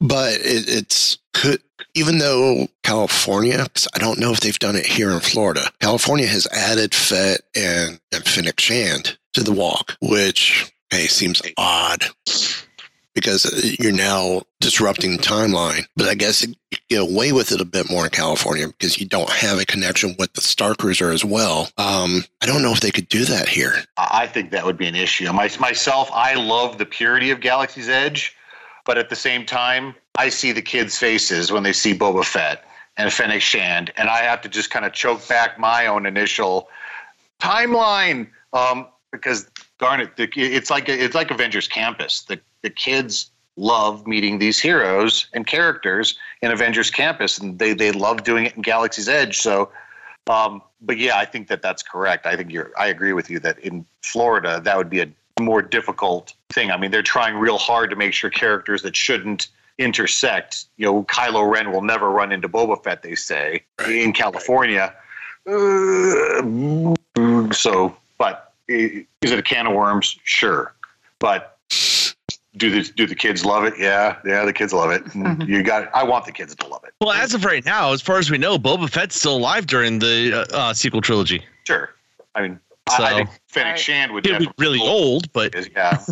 but 0.00 0.34
it, 0.34 0.68
it's 0.68 1.18
could 1.36 1.60
even 1.94 2.18
though 2.18 2.66
California, 2.82 3.66
I 3.94 3.98
don't 3.98 4.18
know 4.18 4.32
if 4.32 4.40
they've 4.40 4.58
done 4.58 4.76
it 4.76 4.86
here 4.86 5.10
in 5.10 5.20
Florida, 5.20 5.70
California 5.80 6.26
has 6.26 6.46
added 6.46 6.94
Fett 6.94 7.42
and, 7.54 8.00
Fennec 8.24 8.58
Shand 8.58 9.18
to 9.34 9.42
the 9.42 9.52
walk, 9.52 9.96
which 10.00 10.72
hey 10.90 11.06
seems 11.06 11.42
odd 11.58 12.04
because 13.14 13.76
you're 13.78 13.92
now 13.92 14.42
disrupting 14.60 15.16
the 15.16 15.22
timeline. 15.22 15.86
But 15.96 16.08
I 16.08 16.14
guess 16.14 16.46
you 16.46 16.54
get 16.88 17.00
away 17.00 17.32
with 17.32 17.52
it 17.52 17.60
a 17.60 17.64
bit 17.64 17.90
more 17.90 18.04
in 18.04 18.10
California 18.10 18.68
because 18.68 18.98
you 18.98 19.06
don't 19.06 19.30
have 19.30 19.58
a 19.58 19.66
connection 19.66 20.16
with 20.18 20.32
the 20.32 20.40
Star 20.40 20.74
Cruiser 20.74 21.10
as 21.10 21.24
well. 21.24 21.70
Um, 21.76 22.24
I 22.42 22.46
don't 22.46 22.62
know 22.62 22.72
if 22.72 22.80
they 22.80 22.90
could 22.90 23.08
do 23.08 23.24
that 23.26 23.48
here. 23.48 23.74
I 23.96 24.22
I 24.22 24.26
think 24.26 24.50
that 24.50 24.64
would 24.64 24.78
be 24.78 24.86
an 24.86 24.94
issue. 24.94 25.30
My, 25.32 25.50
myself, 25.60 26.10
I 26.12 26.34
love 26.34 26.78
the 26.78 26.86
purity 26.86 27.30
of 27.30 27.40
Galaxy's 27.40 27.88
Edge, 27.88 28.34
but 28.86 28.96
at 28.96 29.10
the 29.10 29.16
same 29.16 29.44
time, 29.44 29.94
I 30.16 30.28
see 30.28 30.52
the 30.52 30.62
kids' 30.62 30.98
faces 30.98 31.52
when 31.52 31.62
they 31.62 31.72
see 31.72 31.94
Boba 31.94 32.24
Fett 32.24 32.64
and 32.96 33.12
Fennec 33.12 33.42
Shand, 33.42 33.92
and 33.96 34.08
I 34.08 34.22
have 34.22 34.40
to 34.42 34.48
just 34.48 34.70
kind 34.70 34.84
of 34.84 34.92
choke 34.92 35.26
back 35.28 35.58
my 35.58 35.86
own 35.86 36.06
initial 36.06 36.68
timeline 37.40 38.28
um, 38.52 38.86
because 39.12 39.48
darn 39.78 40.00
it, 40.00 40.10
it's 40.16 40.70
like 40.70 40.88
it's 40.88 41.14
like 41.14 41.30
Avengers 41.30 41.68
Campus. 41.68 42.22
The 42.22 42.40
the 42.62 42.70
kids 42.70 43.30
love 43.56 44.06
meeting 44.06 44.38
these 44.38 44.58
heroes 44.58 45.26
and 45.32 45.46
characters 45.46 46.18
in 46.42 46.50
Avengers 46.50 46.90
Campus, 46.90 47.38
and 47.38 47.58
they 47.58 47.74
they 47.74 47.92
love 47.92 48.24
doing 48.24 48.46
it 48.46 48.56
in 48.56 48.62
Galaxy's 48.62 49.08
Edge. 49.08 49.38
So, 49.38 49.70
um, 50.28 50.62
but 50.80 50.98
yeah, 50.98 51.18
I 51.18 51.26
think 51.26 51.48
that 51.48 51.60
that's 51.60 51.82
correct. 51.82 52.26
I 52.26 52.36
think 52.36 52.52
you're. 52.52 52.72
I 52.78 52.86
agree 52.86 53.12
with 53.12 53.30
you 53.30 53.38
that 53.40 53.58
in 53.58 53.84
Florida 54.02 54.60
that 54.64 54.76
would 54.76 54.90
be 54.90 55.00
a 55.00 55.08
more 55.40 55.60
difficult 55.60 56.32
thing. 56.50 56.70
I 56.70 56.78
mean, 56.78 56.90
they're 56.90 57.02
trying 57.02 57.36
real 57.36 57.58
hard 57.58 57.90
to 57.90 57.96
make 57.96 58.14
sure 58.14 58.30
characters 58.30 58.80
that 58.82 58.96
shouldn't 58.96 59.48
intersect. 59.78 60.66
You 60.76 60.86
know, 60.86 61.02
Kylo 61.04 61.50
Ren 61.50 61.72
will 61.72 61.82
never 61.82 62.10
run 62.10 62.32
into 62.32 62.48
Boba 62.48 62.82
Fett. 62.82 63.02
They 63.02 63.14
say 63.14 63.62
in 63.88 64.12
California. 64.12 64.94
Uh, 65.46 66.42
so, 67.52 67.96
but 68.18 68.52
is 68.68 69.04
it 69.22 69.38
a 69.38 69.42
can 69.42 69.66
of 69.66 69.74
worms? 69.74 70.18
Sure, 70.24 70.74
but 71.18 71.56
do 72.56 72.70
the 72.70 72.90
do 72.96 73.06
the 73.06 73.14
kids 73.14 73.44
love 73.44 73.64
it? 73.64 73.74
Yeah, 73.78 74.16
yeah, 74.24 74.44
the 74.44 74.52
kids 74.52 74.72
love 74.72 74.90
it. 74.90 75.02
And 75.14 75.46
You 75.48 75.62
got. 75.62 75.94
I 75.94 76.02
want 76.02 76.24
the 76.26 76.32
kids 76.32 76.54
to 76.56 76.66
love 76.66 76.82
it. 76.84 76.94
Well, 77.00 77.12
as 77.12 77.34
of 77.34 77.44
right 77.44 77.64
now, 77.64 77.92
as 77.92 78.02
far 78.02 78.18
as 78.18 78.30
we 78.30 78.38
know, 78.38 78.58
Boba 78.58 78.90
Fett's 78.90 79.16
still 79.16 79.36
alive 79.36 79.66
during 79.66 79.98
the 79.98 80.46
uh, 80.52 80.56
uh, 80.56 80.74
sequel 80.74 81.00
trilogy. 81.00 81.44
Sure. 81.64 81.90
I 82.34 82.42
mean, 82.42 82.60
So- 82.88 83.02
I, 83.04 83.06
I 83.10 83.14
think 83.16 83.30
Fennec 83.48 83.76
Shand 83.78 84.12
would 84.12 84.24
be 84.24 84.48
really 84.58 84.80
old, 84.80 85.30
but 85.32 85.54
yeah. 85.74 86.02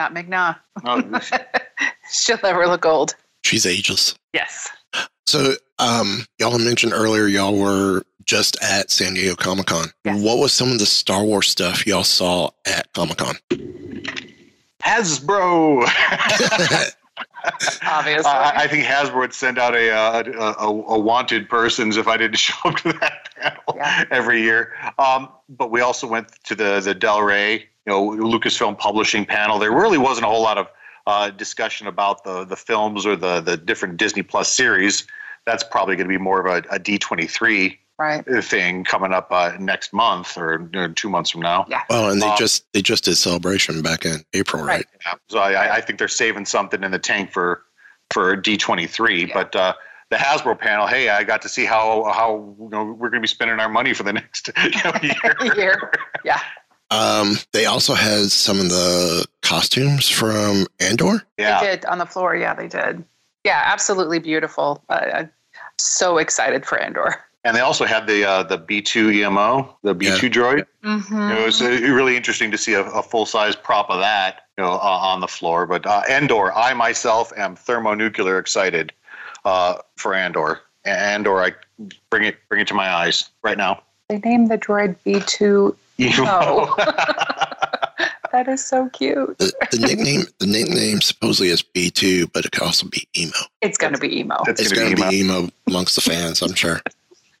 Not 0.00 0.14
Ming-Na. 0.14 0.54
No, 0.82 1.20
She'll 2.10 2.38
never 2.42 2.66
look 2.66 2.86
old. 2.86 3.14
She's 3.44 3.66
ageless. 3.66 4.14
Yes. 4.32 4.70
So, 5.26 5.56
um, 5.78 6.24
y'all 6.38 6.58
mentioned 6.58 6.94
earlier 6.94 7.26
y'all 7.26 7.54
were 7.54 8.02
just 8.24 8.56
at 8.62 8.90
San 8.90 9.12
Diego 9.12 9.34
Comic 9.34 9.66
Con. 9.66 9.88
What 10.04 10.38
was 10.38 10.54
some 10.54 10.72
of 10.72 10.78
the 10.78 10.86
Star 10.86 11.22
Wars 11.22 11.50
stuff 11.50 11.86
y'all 11.86 12.02
saw 12.02 12.48
at 12.64 12.90
Comic 12.94 13.18
Con? 13.18 13.36
Hasbro. 14.82 15.84
Obviously. 17.86 18.30
I, 18.30 18.64
I 18.64 18.66
think 18.68 18.84
Hasbro 18.84 19.20
would 19.20 19.34
send 19.34 19.58
out 19.58 19.74
a, 19.74 19.90
uh, 19.90 20.22
a, 20.26 20.64
a, 20.64 20.68
a 20.68 20.98
wanted 20.98 21.48
persons 21.48 21.96
if 21.96 22.06
I 22.08 22.16
didn't 22.16 22.36
show 22.38 22.54
up 22.64 22.76
to 22.78 22.92
that 22.94 23.28
panel 23.36 24.06
every 24.10 24.42
year. 24.42 24.72
Um, 24.98 25.28
but 25.48 25.70
we 25.70 25.80
also 25.80 26.06
went 26.06 26.28
to 26.44 26.54
the 26.54 26.80
the 26.80 26.94
Del 26.94 27.22
Rey, 27.22 27.54
you 27.54 27.66
know, 27.86 28.10
Lucasfilm 28.10 28.78
Publishing 28.78 29.24
panel. 29.24 29.58
There 29.58 29.72
really 29.72 29.98
wasn't 29.98 30.26
a 30.26 30.28
whole 30.28 30.42
lot 30.42 30.58
of 30.58 30.68
uh, 31.06 31.30
discussion 31.30 31.86
about 31.86 32.24
the 32.24 32.44
the 32.44 32.56
films 32.56 33.06
or 33.06 33.16
the 33.16 33.40
the 33.40 33.56
different 33.56 33.96
Disney 33.96 34.22
Plus 34.22 34.52
series. 34.52 35.06
That's 35.46 35.64
probably 35.64 35.96
going 35.96 36.06
to 36.06 36.12
be 36.12 36.22
more 36.22 36.46
of 36.46 36.64
a, 36.64 36.74
a 36.74 36.78
D 36.78 36.98
twenty 36.98 37.26
three 37.26 37.78
right 38.00 38.24
thing 38.44 38.84
coming 38.84 39.12
up 39.12 39.28
uh, 39.30 39.52
next 39.60 39.92
month 39.92 40.36
or 40.38 40.68
uh, 40.74 40.88
two 40.96 41.08
months 41.10 41.30
from 41.30 41.42
now. 41.42 41.66
Yeah. 41.68 41.82
Well, 41.90 42.10
and 42.10 42.20
they 42.22 42.26
Um, 42.28 42.36
just 42.38 42.64
they 42.72 42.82
just 42.82 43.04
did 43.04 43.16
celebration 43.16 43.82
back 43.82 44.04
in 44.04 44.24
April, 44.32 44.62
right? 44.64 44.86
Yeah. 45.06 45.14
So 45.28 45.38
I, 45.38 45.52
I- 45.52 45.74
I 45.76 45.80
think 45.80 45.98
they're 45.98 46.08
saving 46.08 46.46
something 46.46 46.82
in 46.82 46.90
the 46.90 46.98
tank 46.98 47.32
for 47.32 47.62
for 48.10 48.34
D 48.36 48.56
twenty 48.56 48.86
three. 48.86 49.26
But 49.26 49.54
uh, 49.54 49.74
the 50.10 50.16
Hasbro 50.16 50.58
panel, 50.58 50.86
hey, 50.88 51.08
I 51.10 51.22
got 51.24 51.42
to 51.42 51.48
see 51.48 51.64
how 51.64 52.04
how 52.12 52.56
you 52.60 52.68
know 52.70 52.84
we're 52.84 53.10
going 53.10 53.20
to 53.20 53.24
be 53.24 53.28
spending 53.28 53.60
our 53.60 53.68
money 53.68 53.92
for 53.94 54.02
the 54.02 54.12
next 54.20 54.48
you 54.64 54.70
know, 54.84 54.92
year. 55.02 55.54
Year. 55.56 55.92
Yeah. 56.24 56.40
Um, 56.92 57.36
they 57.52 57.66
also 57.66 57.94
had 57.94 58.32
some 58.32 58.58
of 58.58 58.68
the 58.68 59.24
costumes 59.42 60.08
from 60.08 60.66
Andor. 60.80 61.22
Yeah. 61.38 61.60
They 61.60 61.66
did 61.76 61.84
on 61.84 61.98
the 61.98 62.06
floor. 62.06 62.34
Yeah, 62.34 62.54
they 62.54 62.66
did. 62.66 63.04
Yeah, 63.44 63.62
absolutely 63.64 64.18
beautiful. 64.18 64.82
Uh, 64.88 65.00
I'm 65.14 65.30
so 65.78 66.18
excited 66.18 66.66
for 66.66 66.78
Andor. 66.78 67.14
And 67.44 67.56
they 67.56 67.60
also 67.60 67.86
had 67.86 68.06
the 68.06 68.24
uh, 68.24 68.42
the 68.42 68.58
B 68.58 68.82
two 68.82 69.10
EMO, 69.10 69.76
the 69.82 69.94
B 69.94 70.06
two 70.18 70.28
droid. 70.28 70.66
Mm-hmm. 70.84 71.30
It 71.30 71.44
was 71.44 71.62
uh, 71.62 71.68
really 71.68 72.16
interesting 72.16 72.50
to 72.50 72.58
see 72.58 72.74
a, 72.74 72.82
a 72.82 73.02
full 73.02 73.24
size 73.24 73.56
prop 73.56 73.88
of 73.88 74.00
that, 74.00 74.42
you 74.58 74.64
know, 74.64 74.72
uh, 74.72 74.76
on 74.76 75.20
the 75.20 75.28
floor. 75.28 75.66
But 75.66 75.86
uh, 75.86 76.02
Andor, 76.08 76.52
I 76.52 76.74
myself 76.74 77.32
am 77.36 77.56
thermonuclear 77.56 78.38
excited 78.38 78.92
uh, 79.44 79.76
for 79.96 80.14
Andor. 80.14 80.60
Andor, 80.84 81.42
I 81.42 81.52
bring 82.10 82.24
it 82.24 82.36
bring 82.48 82.60
it 82.60 82.68
to 82.68 82.74
my 82.74 82.92
eyes 82.92 83.30
right 83.42 83.56
now. 83.56 83.82
They 84.08 84.18
named 84.18 84.50
the 84.50 84.58
droid 84.58 84.96
B2 85.06 85.74
Emo. 85.98 86.10
Emo. 86.10 86.74
that 88.32 88.48
is 88.48 88.64
so 88.64 88.88
cute. 88.90 89.38
The, 89.38 89.52
the 89.70 89.78
nickname 89.78 90.22
the 90.38 90.46
nickname 90.46 91.00
supposedly 91.00 91.48
is 91.48 91.62
B 91.62 91.90
two, 91.90 92.26
but 92.28 92.44
it 92.44 92.52
could 92.52 92.62
also 92.62 92.86
be 92.88 93.06
emo. 93.16 93.32
It's 93.62 93.78
going 93.78 93.94
to 93.94 94.00
be 94.00 94.18
emo. 94.18 94.36
it's 94.46 94.72
going 94.72 94.96
to 94.96 95.08
be 95.10 95.20
emo 95.20 95.48
amongst 95.66 95.94
the 95.94 96.00
fans, 96.00 96.42
I'm 96.42 96.54
sure. 96.54 96.80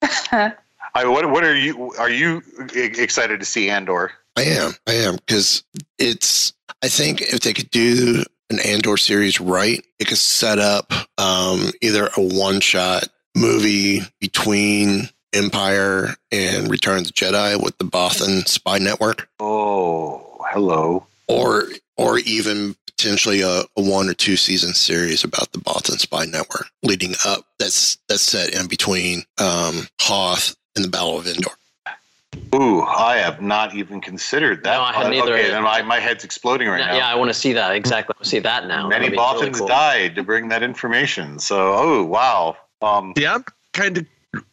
I, 0.02 1.04
what 1.06 1.30
what 1.30 1.44
are 1.44 1.54
you 1.56 1.92
are 1.98 2.10
you 2.10 2.42
excited 2.74 3.40
to 3.40 3.46
see 3.46 3.70
Andor? 3.70 4.12
I 4.36 4.42
am. 4.42 4.72
I 4.86 4.92
am 4.94 5.16
because 5.16 5.62
it's. 5.98 6.52
I 6.82 6.88
think 6.88 7.20
if 7.20 7.40
they 7.40 7.52
could 7.52 7.70
do 7.70 8.24
an 8.48 8.58
Andor 8.60 8.96
series 8.96 9.40
right, 9.40 9.84
it 9.98 10.06
could 10.06 10.16
set 10.18 10.58
up 10.58 10.92
um, 11.18 11.70
either 11.82 12.08
a 12.16 12.20
one-shot 12.22 13.08
movie 13.36 14.00
between 14.20 15.08
Empire 15.34 16.14
and 16.32 16.70
Return 16.70 16.98
of 16.98 17.06
the 17.08 17.12
Jedi 17.12 17.62
with 17.62 17.76
the 17.78 17.84
Bothan 17.84 18.48
spy 18.48 18.78
network, 18.78 19.28
Oh, 19.40 20.38
hello. 20.52 21.06
or 21.28 21.64
or 21.96 22.18
even 22.20 22.74
potentially 23.00 23.40
a, 23.40 23.62
a 23.76 23.82
one 23.82 24.08
or 24.08 24.14
two 24.14 24.36
season 24.36 24.74
series 24.74 25.24
about 25.24 25.50
the 25.52 25.58
Bothan 25.58 25.98
spy 25.98 26.26
network 26.26 26.70
leading 26.82 27.14
up. 27.24 27.46
That's 27.58 27.96
that's 28.08 28.22
set 28.22 28.54
in 28.54 28.66
between 28.66 29.22
um, 29.38 29.88
Hoth 30.00 30.54
and 30.76 30.84
the 30.84 30.88
Battle 30.88 31.18
of 31.18 31.26
Endor. 31.26 31.50
Ooh, 32.54 32.82
I 32.82 33.16
have 33.16 33.40
not 33.40 33.74
even 33.74 34.00
considered 34.00 34.62
that. 34.64 34.76
No, 34.76 34.82
I 34.82 34.92
hadn't 34.92 35.14
either. 35.14 35.32
Okay, 35.32 35.48
then 35.48 35.62
my, 35.62 35.82
my 35.82 35.98
head's 35.98 36.24
exploding 36.24 36.68
right 36.68 36.78
yeah, 36.80 36.86
now. 36.86 36.96
yeah, 36.96 37.08
I 37.08 37.14
want 37.14 37.30
to 37.30 37.34
see 37.34 37.52
that 37.54 37.74
exactly. 37.74 38.12
I 38.14 38.18
want 38.18 38.24
to 38.24 38.28
see 38.28 38.38
that 38.38 38.66
now. 38.66 38.86
Many 38.86 39.06
That'd 39.06 39.18
Bothans 39.18 39.40
really 39.40 39.52
cool. 39.52 39.66
died 39.66 40.14
to 40.16 40.22
bring 40.22 40.48
that 40.48 40.62
information. 40.62 41.38
So, 41.38 41.72
oh 41.74 42.04
wow. 42.04 42.56
Um, 42.82 43.14
yeah, 43.16 43.36
I'm 43.36 43.44
kind 43.72 43.98
of. 43.98 44.06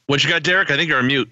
What 0.07 0.23
you 0.23 0.29
got, 0.29 0.43
Derek? 0.43 0.71
I 0.71 0.77
think 0.77 0.87
you're 0.87 0.99
on 0.99 1.07
mute. 1.07 1.29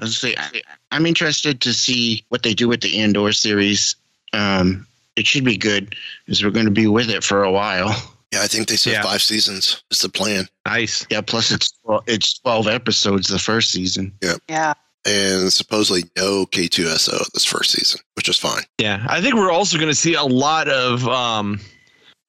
I 0.00 0.04
was 0.04 0.16
say, 0.16 0.34
I, 0.36 0.62
I'm 0.90 1.04
interested 1.04 1.60
to 1.60 1.74
see 1.74 2.24
what 2.30 2.42
they 2.42 2.54
do 2.54 2.68
with 2.68 2.80
the 2.80 3.00
Andor 3.00 3.32
series. 3.32 3.96
Um, 4.32 4.86
it 5.16 5.26
should 5.26 5.44
be 5.44 5.56
good 5.56 5.94
because 6.26 6.42
we're 6.44 6.50
going 6.50 6.66
to 6.66 6.72
be 6.72 6.86
with 6.86 7.10
it 7.10 7.22
for 7.24 7.42
a 7.44 7.50
while. 7.52 7.94
Yeah, 8.32 8.40
I 8.42 8.46
think 8.46 8.68
they 8.68 8.76
said 8.76 8.94
Yeah. 8.94 9.02
five 9.02 9.20
seasons 9.20 9.82
is 9.90 10.00
the 10.00 10.08
plan. 10.08 10.48
Nice. 10.66 11.06
Yeah. 11.10 11.20
Plus, 11.20 11.50
it's 11.50 11.70
well, 11.84 12.02
it's 12.06 12.38
12 12.38 12.66
episodes 12.66 13.28
the 13.28 13.38
first 13.38 13.70
season. 13.70 14.10
Yeah. 14.22 14.36
Yeah. 14.48 14.72
And 15.04 15.52
supposedly 15.52 16.04
no 16.16 16.46
K2SO 16.46 17.30
this 17.34 17.44
first 17.44 17.72
season, 17.72 18.00
which 18.14 18.28
is 18.30 18.38
fine. 18.38 18.62
Yeah, 18.78 19.04
I 19.08 19.20
think 19.20 19.34
we're 19.34 19.50
also 19.50 19.76
going 19.76 19.90
to 19.90 19.94
see 19.94 20.14
a 20.14 20.22
lot 20.22 20.68
of. 20.68 21.06
Um, 21.08 21.60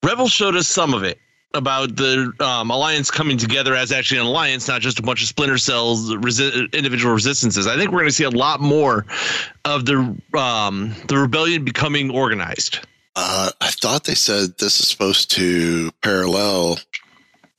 Rebel 0.04 0.28
showed 0.28 0.56
us 0.58 0.68
some 0.68 0.94
of 0.94 1.04
it 1.04 1.20
about 1.54 1.96
the 1.96 2.34
um, 2.40 2.72
alliance 2.72 3.12
coming 3.12 3.38
together 3.38 3.76
as 3.76 3.92
actually 3.92 4.20
an 4.20 4.26
alliance, 4.26 4.68
not 4.68 4.82
just 4.82 5.00
a 5.00 5.04
bunch 5.04 5.22
of 5.22 5.28
splinter 5.28 5.58
cells, 5.58 6.12
resi- 6.12 6.72
individual 6.74 7.14
resistances. 7.14 7.68
I 7.68 7.78
think 7.78 7.92
we're 7.92 8.00
going 8.00 8.10
to 8.10 8.16
see 8.16 8.24
a 8.24 8.30
lot 8.30 8.60
more 8.60 9.06
of 9.66 9.86
the 9.86 10.16
um, 10.38 10.96
the 11.08 11.18
rebellion 11.18 11.64
becoming 11.64 12.10
organized. 12.10 12.80
Uh, 13.16 13.52
I 13.62 13.70
thought 13.70 14.06
they 14.06 14.16
said 14.16 14.58
this 14.58 14.80
is 14.80 14.88
supposed 14.88 15.30
to 15.32 15.92
parallel 16.02 16.80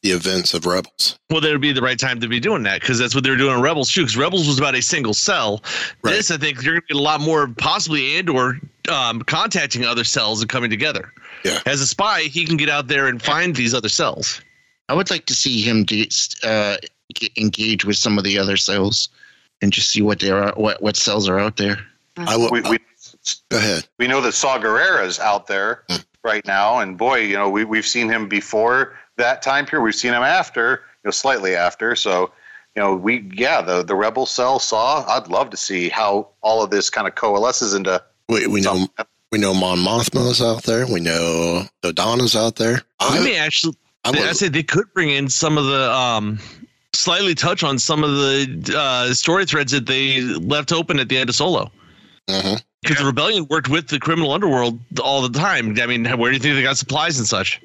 the 0.05 0.11
events 0.11 0.53
of 0.53 0.67
Rebels. 0.67 1.19
Well, 1.31 1.41
that 1.41 1.51
would 1.51 1.63
be 1.63 1.73
the 1.73 1.81
right 1.81 1.99
time 1.99 2.21
to 2.21 2.29
be 2.29 2.39
doing 2.39 2.63
that 2.65 2.83
because 2.83 2.99
that's 2.99 3.15
what 3.15 3.25
they 3.25 3.31
were 3.31 3.37
doing 3.37 3.57
in 3.57 3.63
Rebels 3.63 3.91
too. 3.91 4.03
Because 4.03 4.19
Rebels 4.19 4.47
was 4.47 4.59
about 4.59 4.75
a 4.75 4.83
single 4.83 5.15
cell. 5.15 5.65
This, 6.03 6.31
I 6.31 6.37
think, 6.37 6.63
you're 6.63 6.75
going 6.75 6.83
to 6.83 6.87
get 6.89 6.97
a 6.99 7.03
lot 7.03 7.23
more, 7.23 7.49
possibly 7.49 8.19
Andor 8.19 8.61
um, 8.91 9.23
contacting 9.23 9.85
other 9.87 10.05
cells 10.05 10.43
and 10.43 10.51
coming 10.51 10.69
together. 10.69 11.11
Yeah. 11.43 11.61
As 11.65 11.81
a 11.81 11.87
spy, 11.87 12.21
he 12.21 12.45
can 12.45 12.59
get 12.59 12.69
out 12.69 12.87
there 12.89 13.09
and 13.09 13.21
find 13.21 13.57
these 13.57 13.73
other 13.73 13.89
cells. 13.89 14.43
I 14.91 14.95
would 14.95 15.11
like 15.11 15.25
to 15.25 15.35
see 15.35 15.63
him 15.63 15.85
de- 15.85 16.11
uh, 16.43 16.77
get 17.15 17.33
engage 17.39 17.87
with 17.87 17.97
some 17.97 18.19
of 18.19 18.25
the 18.25 18.39
other 18.39 18.59
cells 18.59 19.09
and 19.63 19.73
just 19.73 19.91
see 19.91 20.03
what 20.03 20.21
they 20.21 20.31
are, 20.31 20.53
what 20.53 20.83
what 20.83 20.97
cells 20.97 21.31
are 21.31 21.39
out 21.39 21.57
there. 21.57 21.79
I 22.19 22.37
will. 22.37 22.51
we, 22.51 22.61
we, 22.61 22.79
Go 23.49 23.57
ahead. 23.57 23.89
we 23.99 24.07
know 24.07 24.21
that 24.21 24.33
Saw 24.33 24.59
Gerrera's 24.59 25.19
out 25.19 25.47
there 25.47 25.85
right 26.23 26.47
now, 26.47 26.81
and 26.81 26.99
boy, 26.99 27.21
you 27.21 27.37
know, 27.37 27.49
we 27.49 27.65
we've 27.65 27.87
seen 27.87 28.11
him 28.11 28.29
before 28.29 28.99
that 29.17 29.43
time 29.43 29.67
period. 29.67 29.85
We've 29.85 29.95
seen 29.95 30.13
him 30.13 30.23
after, 30.23 30.83
you 31.03 31.09
know, 31.09 31.11
slightly 31.11 31.55
after. 31.55 31.95
So, 31.97 32.31
you 32.75 32.83
know, 32.83 32.95
we 32.95 33.29
yeah, 33.35 33.61
the 33.63 33.83
the 33.83 33.95
rebel 33.95 34.27
cell 34.27 34.59
saw. 34.59 35.05
I'd 35.07 35.29
love 35.29 35.51
to 35.51 35.57
see 35.57 35.89
how 35.89 36.29
all 36.43 36.63
of 36.63 36.71
this 36.71 36.91
kind 36.91 37.07
of 37.07 37.15
coalesces 37.15 37.75
into. 37.75 38.03
We, 38.29 38.47
we 38.47 38.61
know 38.61 38.87
we 39.31 39.39
know 39.39 39.55
Mon 39.55 39.79
Mothma's 39.79 40.41
out 40.43 40.65
there. 40.65 40.87
We 40.87 41.01
know 41.01 41.67
Dodonna's 41.83 42.35
out 42.37 42.57
there. 42.57 42.83
I 43.01 43.19
I, 43.19 43.25
may 43.25 43.37
actually. 43.37 43.77
I 44.05 44.09
I, 44.09 44.11
would- 44.13 44.37
say 44.37 44.49
they 44.49 44.63
could 44.63 44.93
bring 44.93 45.11
in 45.11 45.29
some 45.29 45.57
of 45.57 45.65
the 45.67 45.91
um, 45.93 46.39
slightly 46.93 47.35
touch 47.35 47.63
on 47.63 47.79
some 47.79 48.05
of 48.05 48.11
the 48.11 48.75
uh, 48.77 49.15
story 49.15 49.47
threads 49.47 49.73
that 49.73 49.87
they 49.87 50.21
left 50.21 50.73
open 50.73 50.99
at 50.99 51.09
the 51.09 51.17
end 51.17 51.31
of 51.31 51.37
Solo. 51.37 51.71
Mhm. 52.29 52.63
Because 52.83 52.99
the 52.99 53.07
rebellion 53.07 53.47
worked 53.49 53.71
with 53.71 53.89
the 53.89 53.99
criminal 53.99 54.33
underworld 54.33 54.79
all 55.03 55.23
the 55.27 55.39
time. 55.39 55.75
I 55.81 55.87
mean, 55.87 56.05
where 56.19 56.31
do 56.31 56.37
you 56.37 56.41
think 56.43 56.55
they 56.55 56.63
got 56.63 56.77
supplies 56.77 57.19
and 57.19 57.27
such? 57.27 57.59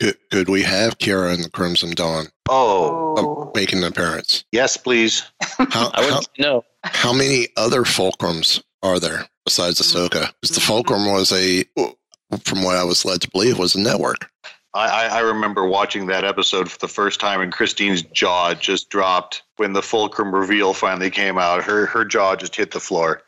Could, 0.00 0.16
could 0.30 0.48
we 0.48 0.62
have 0.62 0.98
Qi'ra 0.98 1.34
and 1.34 1.44
the 1.44 1.50
Crimson 1.50 1.90
Dawn 1.92 2.26
Oh, 2.48 3.16
um, 3.46 3.50
making 3.54 3.80
an 3.80 3.84
appearance? 3.84 4.44
yes, 4.52 4.76
please. 4.76 5.24
How, 5.58 5.90
I 5.94 6.10
would 6.10 6.26
no. 6.38 6.64
how 6.84 7.12
many 7.12 7.48
other 7.56 7.82
Fulcrums 7.82 8.62
are 8.82 8.98
there 8.98 9.28
besides 9.44 9.80
Ahsoka? 9.80 10.32
Because 10.40 10.54
the 10.56 10.60
Fulcrum 10.62 11.06
was 11.12 11.30
a, 11.32 11.64
from 12.44 12.62
what 12.62 12.76
I 12.76 12.84
was 12.84 13.04
led 13.04 13.20
to 13.22 13.30
believe, 13.30 13.58
was 13.58 13.74
a 13.74 13.80
network. 13.80 14.30
I, 14.72 14.86
I 14.88 15.06
I 15.18 15.20
remember 15.20 15.66
watching 15.66 16.06
that 16.06 16.24
episode 16.24 16.70
for 16.70 16.78
the 16.78 16.88
first 16.88 17.18
time, 17.20 17.40
and 17.40 17.52
Christine's 17.52 18.02
jaw 18.02 18.54
just 18.54 18.88
dropped 18.88 19.42
when 19.56 19.72
the 19.72 19.82
fulcrum 19.82 20.32
reveal 20.34 20.72
finally 20.72 21.10
came 21.10 21.38
out. 21.38 21.62
Her 21.64 21.86
her 21.86 22.04
jaw 22.04 22.36
just 22.36 22.54
hit 22.56 22.70
the 22.70 22.80
floor. 22.80 23.22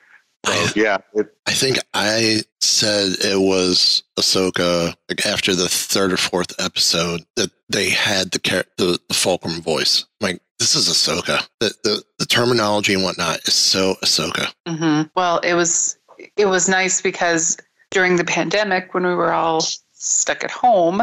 So 0.47 0.67
yeah, 0.77 0.99
it, 1.15 1.27
I 1.47 1.53
think 1.53 1.79
I 1.95 2.43
said 2.61 3.13
it 3.21 3.41
was 3.41 4.03
Ahsoka 4.19 4.95
like 5.09 5.25
after 5.27 5.55
the 5.55 5.69
third 5.69 6.13
or 6.13 6.17
fourth 6.17 6.53
episode 6.61 7.23
that 7.37 7.51
they 7.69 7.91
had 7.91 8.31
the 8.33 8.39
char- 8.39 8.65
the, 8.77 8.99
the 9.09 9.15
Fulcrum 9.15 9.61
voice. 9.63 10.05
Like 10.21 10.41
this 10.59 10.75
is 10.75 10.89
Ahsoka. 10.89 11.47
The, 11.61 11.73
the 11.85 12.03
the 12.19 12.27
terminology 12.27 12.95
and 12.95 13.03
whatnot 13.03 13.41
is 13.47 13.55
so 13.55 13.95
Ahsoka. 14.03 14.53
hmm 14.67 15.03
Well, 15.15 15.39
it 15.41 15.55
was 15.55 15.97
it 16.37 16.47
was 16.47 16.69
nice 16.69 17.01
because 17.01 17.57
during 17.91 18.17
the 18.17 18.25
pandemic, 18.25 18.95
when 18.95 19.07
we 19.07 19.15
were 19.15 19.33
all 19.33 19.61
stuck 19.93 20.43
at 20.43 20.51
home, 20.51 21.03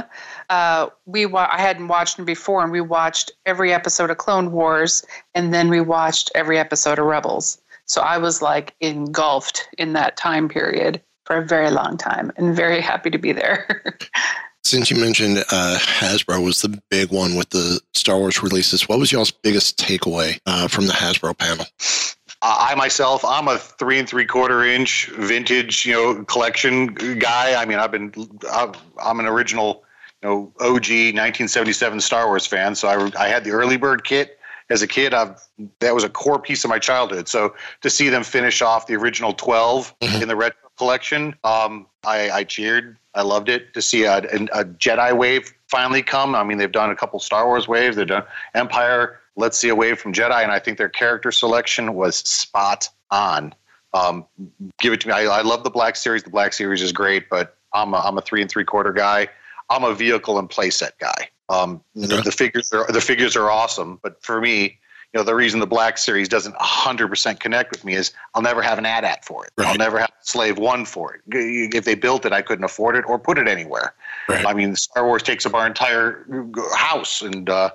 uh, 0.49 0.87
we 1.05 1.25
wa- 1.25 1.47
I 1.51 1.61
hadn't 1.61 1.87
watched 1.87 2.17
them 2.17 2.25
before, 2.25 2.63
and 2.63 2.71
we 2.71 2.81
watched 2.81 3.31
every 3.45 3.73
episode 3.73 4.09
of 4.09 4.17
Clone 4.17 4.51
Wars, 4.51 5.05
and 5.35 5.53
then 5.53 5.69
we 5.69 5.79
watched 5.81 6.31
every 6.35 6.57
episode 6.57 6.99
of 6.99 7.05
Rebels. 7.05 7.61
So 7.89 8.01
I 8.01 8.19
was 8.19 8.41
like 8.41 8.75
engulfed 8.81 9.67
in 9.79 9.93
that 9.93 10.15
time 10.15 10.47
period 10.47 11.01
for 11.25 11.37
a 11.37 11.45
very 11.45 11.71
long 11.71 11.97
time, 11.97 12.31
and 12.37 12.55
very 12.55 12.81
happy 12.81 13.09
to 13.09 13.17
be 13.17 13.31
there. 13.31 13.83
Since 14.63 14.91
you 14.91 14.97
mentioned 14.97 15.39
uh, 15.51 15.77
Hasbro 15.79 16.43
was 16.43 16.61
the 16.61 16.79
big 16.91 17.11
one 17.11 17.35
with 17.35 17.49
the 17.49 17.81
Star 17.95 18.19
Wars 18.19 18.43
releases, 18.43 18.87
what 18.87 18.99
was 18.99 19.11
y'all's 19.11 19.31
biggest 19.31 19.79
takeaway 19.79 20.39
uh, 20.45 20.67
from 20.67 20.85
the 20.85 20.93
Hasbro 20.93 21.35
panel? 21.35 21.65
I 22.43 22.75
myself, 22.75 23.25
I'm 23.25 23.47
a 23.47 23.57
three 23.57 23.97
and 23.97 24.07
three 24.07 24.25
quarter 24.25 24.63
inch 24.63 25.07
vintage, 25.17 25.85
you 25.85 25.93
know, 25.93 26.23
collection 26.25 26.93
guy. 26.93 27.59
I 27.59 27.65
mean, 27.65 27.79
I've 27.79 27.91
been, 27.91 28.13
I'm 28.51 28.73
I'm 29.03 29.19
an 29.19 29.25
original, 29.25 29.83
you 30.21 30.29
know, 30.29 30.53
OG 30.59 30.89
1977 31.15 31.99
Star 32.01 32.27
Wars 32.27 32.45
fan. 32.45 32.75
So 32.75 32.87
I, 32.87 33.23
I 33.25 33.27
had 33.27 33.43
the 33.43 33.51
early 33.51 33.77
bird 33.77 34.03
kit 34.03 34.38
as 34.70 34.82
a 34.82 34.88
kid. 34.88 35.13
I've, 35.13 35.41
that 35.80 35.93
was 35.93 36.03
a 36.03 36.09
core 36.09 36.39
piece 36.39 36.63
of 36.63 36.70
my 36.70 36.80
childhood. 36.80 37.28
So 37.28 37.55
to 37.82 37.89
see 37.89 38.09
them 38.09 38.24
finish 38.24 38.61
off 38.61 38.88
the 38.88 38.95
original 38.95 39.34
12 39.34 39.93
in 40.01 40.28
the 40.28 40.36
retro 40.36 40.70
collection, 40.78 41.36
um, 41.43 41.88
I, 42.03 42.30
I 42.30 42.43
cheered. 42.43 42.97
I 43.15 43.24
loved 43.24 43.49
it 43.49 43.74
to 43.74 43.82
see 43.82 44.03
a, 44.03 44.17
a 44.17 44.65
Jedi 44.65 45.17
wave 45.17 45.53
finally 45.67 46.01
come. 46.01 46.36
I 46.36 46.43
mean, 46.43 46.57
they've 46.57 46.72
done 46.72 46.89
a 46.89 46.95
couple 46.95 47.20
Star 47.20 47.45
Wars 47.47 47.67
waves. 47.67 47.95
They've 47.95 48.07
done 48.07 48.24
Empire. 48.53 49.20
Let's 49.36 49.57
see 49.57 49.70
a 49.70 49.76
wave 49.76 49.99
from 49.99 50.13
Jedi, 50.13 50.43
and 50.43 50.51
I 50.51 50.59
think 50.59 50.78
their 50.78 50.89
character 50.89 51.32
selection 51.32 51.93
was 51.93 52.17
spot 52.17 52.89
on. 53.09 53.53
Um, 53.93 54.26
give 54.80 54.93
it 54.93 55.01
to 55.01 55.07
me. 55.07 55.13
I, 55.13 55.24
I 55.24 55.41
love 55.41 55.63
the 55.63 55.70
Black 55.70 55.95
Series. 55.95 56.24
The 56.24 56.30
Black 56.30 56.53
Series 56.53 56.82
is 56.82 56.91
great, 56.91 57.30
but 57.30 57.57
I'm 57.74 57.93
a, 57.93 57.97
I'm 57.97 58.17
a 58.17 58.22
three 58.22 58.41
and 58.41 58.49
three 58.49 58.65
quarter 58.65 58.93
guy. 58.93 59.28
I'm 59.70 59.84
a 59.84 59.93
vehicle 59.93 60.38
and 60.39 60.49
playset 60.49 60.91
guy. 60.99 61.30
Um, 61.50 61.84
the, 61.95 62.16
Okay. 62.16 62.24
the 62.24 62.32
figures 62.32 62.72
are 62.72 62.86
the 62.91 63.02
figures 63.02 63.36
are 63.36 63.50
awesome, 63.50 64.00
but 64.04 64.24
for 64.24 64.39
me, 64.39 64.80
you 65.14 65.20
know, 65.20 65.24
the 65.24 65.34
reason 65.34 65.60
the 65.60 65.66
Black 65.68 65.97
Series 65.97 66.30
doesn't 66.30 66.56
100% 66.56 67.39
connect 67.39 67.72
with 67.72 67.84
me 67.84 67.95
is 67.95 68.14
I'll 68.36 68.43
never 68.43 68.62
have 68.62 68.78
an 68.78 68.86
AT-AT 68.86 69.26
for 69.26 69.43
it. 69.45 69.52
I'll 69.58 69.76
never 69.76 69.97
have 69.97 70.12
Slave 70.22 70.60
One 70.60 70.86
for 70.86 71.16
it. 71.16 71.22
If 71.32 71.84
they 71.86 71.95
built 71.95 72.26
it, 72.28 72.32
I 72.34 72.43
couldn't 72.43 72.64
afford 72.64 72.95
it 72.95 73.04
or 73.08 73.18
put 73.18 73.39
it 73.39 73.47
anywhere. 73.47 73.95
Right. 74.28 74.45
I 74.45 74.54
mean, 74.54 74.76
Star 74.76 75.06
Wars 75.08 75.24
takes 75.24 75.47
up 75.47 75.56
our 75.56 75.66
entire 75.66 76.28
house, 76.76 77.24
and 77.24 77.50
uh, 77.50 77.72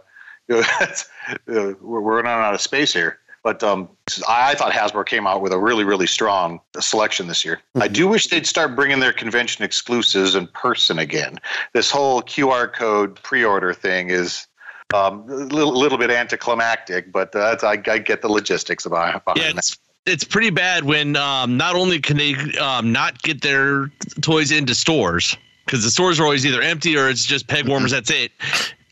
you 0.47 0.57
know, 0.57 0.63
that's, 0.79 1.09
uh, 1.49 1.75
we're, 1.81 2.01
we're 2.01 2.23
running 2.23 2.31
out 2.31 2.55
of 2.55 2.61
space 2.61 2.93
here. 2.93 3.19
But 3.45 3.63
um, 3.63 3.91
I, 4.27 4.55
thought 4.55 4.73
Hasbro 4.73 5.05
came 5.05 5.27
out 5.27 5.43
with 5.43 5.53
a 5.53 5.59
really, 5.59 5.85
really 5.85 6.07
strong 6.07 6.61
selection 6.81 7.27
this 7.29 7.45
year. 7.45 7.61
I 7.79 7.89
do 7.89 8.09
wish 8.09 8.29
they'd 8.29 8.47
start 8.47 8.75
bringing 8.75 9.01
their 9.01 9.13
convention 9.13 9.63
exclusives 9.65 10.35
in 10.35 10.47
person 10.49 10.99
again. 10.99 11.39
This 11.75 11.91
whole 11.91 12.23
QR 12.23 12.73
code 12.73 13.23
pre-order 13.23 13.75
thing 13.75 14.09
is 14.09 14.47
um, 14.95 15.29
a 15.29 15.35
little, 15.35 15.79
little 15.79 15.99
bit 15.99 16.11
anticlimactic, 16.11 17.13
but 17.13 17.37
uh, 17.37 17.51
that's, 17.51 17.63
I, 17.63 17.73
I 17.87 17.99
get 17.99 18.23
the 18.23 18.29
logistics 18.29 18.87
behind, 18.87 19.23
behind 19.25 19.41
Yeah, 19.41 19.53
it's 19.59 19.77
it's 20.07 20.25
pretty 20.25 20.51
bad 20.51 20.85
when 20.85 21.17
um, 21.17 21.57
not 21.57 21.75
only 21.75 21.99
can 21.99 22.17
they 22.17 22.35
um, 22.59 22.93
not 22.93 23.23
get 23.23 23.41
their 23.41 23.91
toys 24.21 24.53
into 24.53 24.75
stores 24.75 25.37
because 25.65 25.83
the 25.83 25.91
stores 25.91 26.21
are 26.21 26.25
always 26.25 26.45
either 26.45 26.61
empty 26.61 26.97
or 26.97 27.09
it's 27.09 27.25
just 27.25 27.49
peg 27.49 27.67
warmers. 27.67 27.91
That's 27.91 28.11
it. 28.11 28.31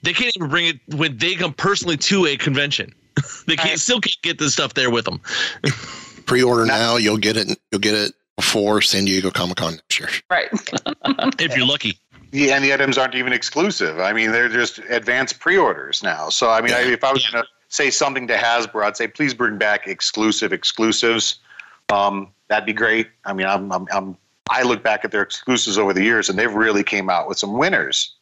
They 0.03 0.15
can't 0.15 0.35
even 0.37 0.49
bring 0.49 0.67
it 0.67 0.81
when 0.97 1.19
they 1.19 1.35
come 1.35 1.53
personally 1.53 1.99
to 1.99 2.27
a 2.27 2.37
convention. 2.37 2.95
they 3.47 3.57
can't, 3.57 3.71
Right. 3.71 3.79
still 3.79 4.01
can't 4.01 4.21
get 4.23 4.39
the 4.39 4.51
stuff 4.51 4.75
there 4.75 4.91
with 4.91 5.05
them. 5.05 5.21
Pre-order 6.27 6.67
now, 6.67 6.97
you'll 6.97 7.19
get 7.19 7.37
it. 7.37 7.59
You'll 7.71 7.81
get 7.81 7.95
it 7.95 8.13
before 8.37 8.81
San 8.81 9.05
Diego 9.05 9.31
Comic 9.31 9.57
Con 9.57 9.73
next 9.75 9.99
year. 10.01 10.09
right. 10.31 10.49
if 11.41 11.57
you're 11.57 11.67
lucky. 11.67 11.99
Yeah, 12.31 12.55
and 12.57 12.65
the 12.65 12.73
items 12.73 12.97
aren't 12.97 13.15
even 13.15 13.33
exclusive. 13.33 13.99
I 14.01 14.13
mean, 14.15 14.33
they're 14.33 14.49
just 14.49 14.79
advanced 14.89 15.39
pre-orders 15.41 16.03
now. 16.03 16.31
So, 16.31 16.49
I 16.51 16.63
mean, 16.63 16.73
I, 16.73 16.81
if 16.81 17.05
I 17.05 17.13
was 17.13 17.29
going 17.29 17.43
to 17.45 17.49
say 17.69 17.91
something 17.91 18.27
to 18.29 18.35
Hasbro, 18.37 18.85
I'd 18.85 18.97
say 18.97 19.07
please 19.07 19.35
bring 19.35 19.59
back 19.59 19.87
exclusive 19.87 20.53
exclusives. 20.53 21.41
Um, 21.91 22.29
that'd 22.49 22.65
be 22.65 22.73
great. 22.73 23.09
I 23.27 23.35
mean, 23.35 23.47
I'm, 23.47 23.71
I'm, 23.71 23.87
I'm, 23.93 24.17
I 24.49 24.63
look 24.63 24.83
back 24.83 25.05
at 25.05 25.11
their 25.11 25.21
exclusives 25.23 25.77
over 25.77 25.93
the 25.93 26.03
years, 26.03 26.31
and 26.31 26.39
they've 26.39 26.53
really 26.55 26.83
came 26.85 27.11
out 27.11 27.29
with 27.29 27.39
some 27.39 27.59
winners. 27.59 28.15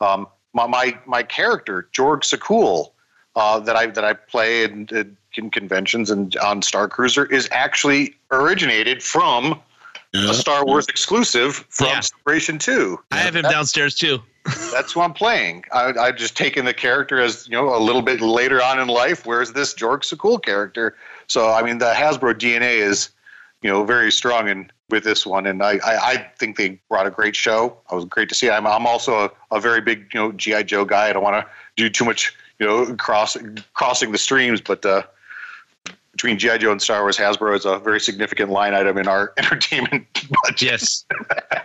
Um, 0.00 0.26
my, 0.52 0.66
my 0.66 0.98
my 1.06 1.22
character 1.22 1.88
Jorg 1.92 2.20
Sacul 2.20 2.90
uh, 3.36 3.58
that 3.60 3.76
I 3.76 3.86
that 3.86 4.04
I 4.04 4.12
play 4.14 4.64
in, 4.64 4.88
in 5.36 5.50
conventions 5.50 6.10
and 6.10 6.36
on 6.36 6.62
Star 6.62 6.88
Cruiser 6.88 7.26
is 7.26 7.48
actually 7.50 8.14
originated 8.30 9.02
from 9.02 9.60
Yeah. 10.12 10.30
a 10.30 10.34
Star 10.34 10.64
Wars 10.64 10.86
exclusive 10.88 11.66
from 11.68 11.88
Yeah. 11.88 12.00
Celebration 12.00 12.58
Two. 12.58 13.00
I 13.10 13.16
have 13.18 13.34
him 13.36 13.42
downstairs 13.42 13.94
too. 13.94 14.20
That's 14.72 14.92
who 14.92 15.00
I'm 15.00 15.14
playing. 15.14 15.64
I, 15.72 15.94
I've 15.98 16.16
just 16.16 16.36
taken 16.36 16.66
the 16.66 16.74
character 16.74 17.18
as 17.20 17.46
you 17.48 17.52
know 17.52 17.74
a 17.74 17.80
little 17.80 18.02
bit 18.02 18.20
later 18.20 18.62
on 18.62 18.78
in 18.78 18.88
life. 18.88 19.26
Where's 19.26 19.52
this 19.52 19.74
Jorg 19.74 20.00
Sacul 20.02 20.42
character? 20.42 20.96
So 21.26 21.50
I 21.50 21.62
mean, 21.62 21.78
the 21.78 21.92
Hasbro 21.92 22.34
DNA 22.34 22.76
is 22.76 23.10
you 23.62 23.70
know 23.70 23.84
very 23.84 24.12
strong 24.12 24.48
in 24.48 24.70
with 24.90 25.02
this 25.02 25.24
one, 25.26 25.46
and 25.46 25.62
I, 25.62 25.78
I, 25.82 25.96
I 26.12 26.30
think 26.38 26.58
they 26.58 26.78
brought 26.90 27.06
a 27.06 27.10
great 27.10 27.34
show. 27.34 27.74
I 27.90 27.94
was 27.94 28.04
great 28.04 28.28
to 28.28 28.34
see. 28.34 28.50
I'm 28.50 28.66
I'm 28.66 28.86
also 28.86 29.24
a, 29.24 29.30
a 29.50 29.60
very 29.60 29.80
big 29.80 30.10
you 30.12 30.20
know 30.20 30.32
GI 30.32 30.64
Joe 30.64 30.84
guy. 30.84 31.08
I 31.08 31.12
don't 31.14 31.22
want 31.22 31.42
to 31.44 31.50
do 31.76 31.88
too 31.88 32.04
much 32.04 32.36
you 32.58 32.66
know 32.66 32.94
cross 32.96 33.36
crossing 33.74 34.12
the 34.12 34.18
streams, 34.18 34.60
but. 34.60 34.84
Uh, 34.84 35.02
between 36.14 36.38
GI 36.38 36.58
Joe 36.58 36.70
and 36.70 36.80
Star 36.80 37.02
Wars, 37.02 37.18
Hasbro 37.18 37.56
is 37.56 37.64
a 37.64 37.78
very 37.80 37.98
significant 37.98 38.48
line 38.48 38.72
item 38.72 38.98
in 38.98 39.08
our 39.08 39.32
entertainment 39.38 40.06
budget. 40.12 40.62
Yes. 40.62 41.04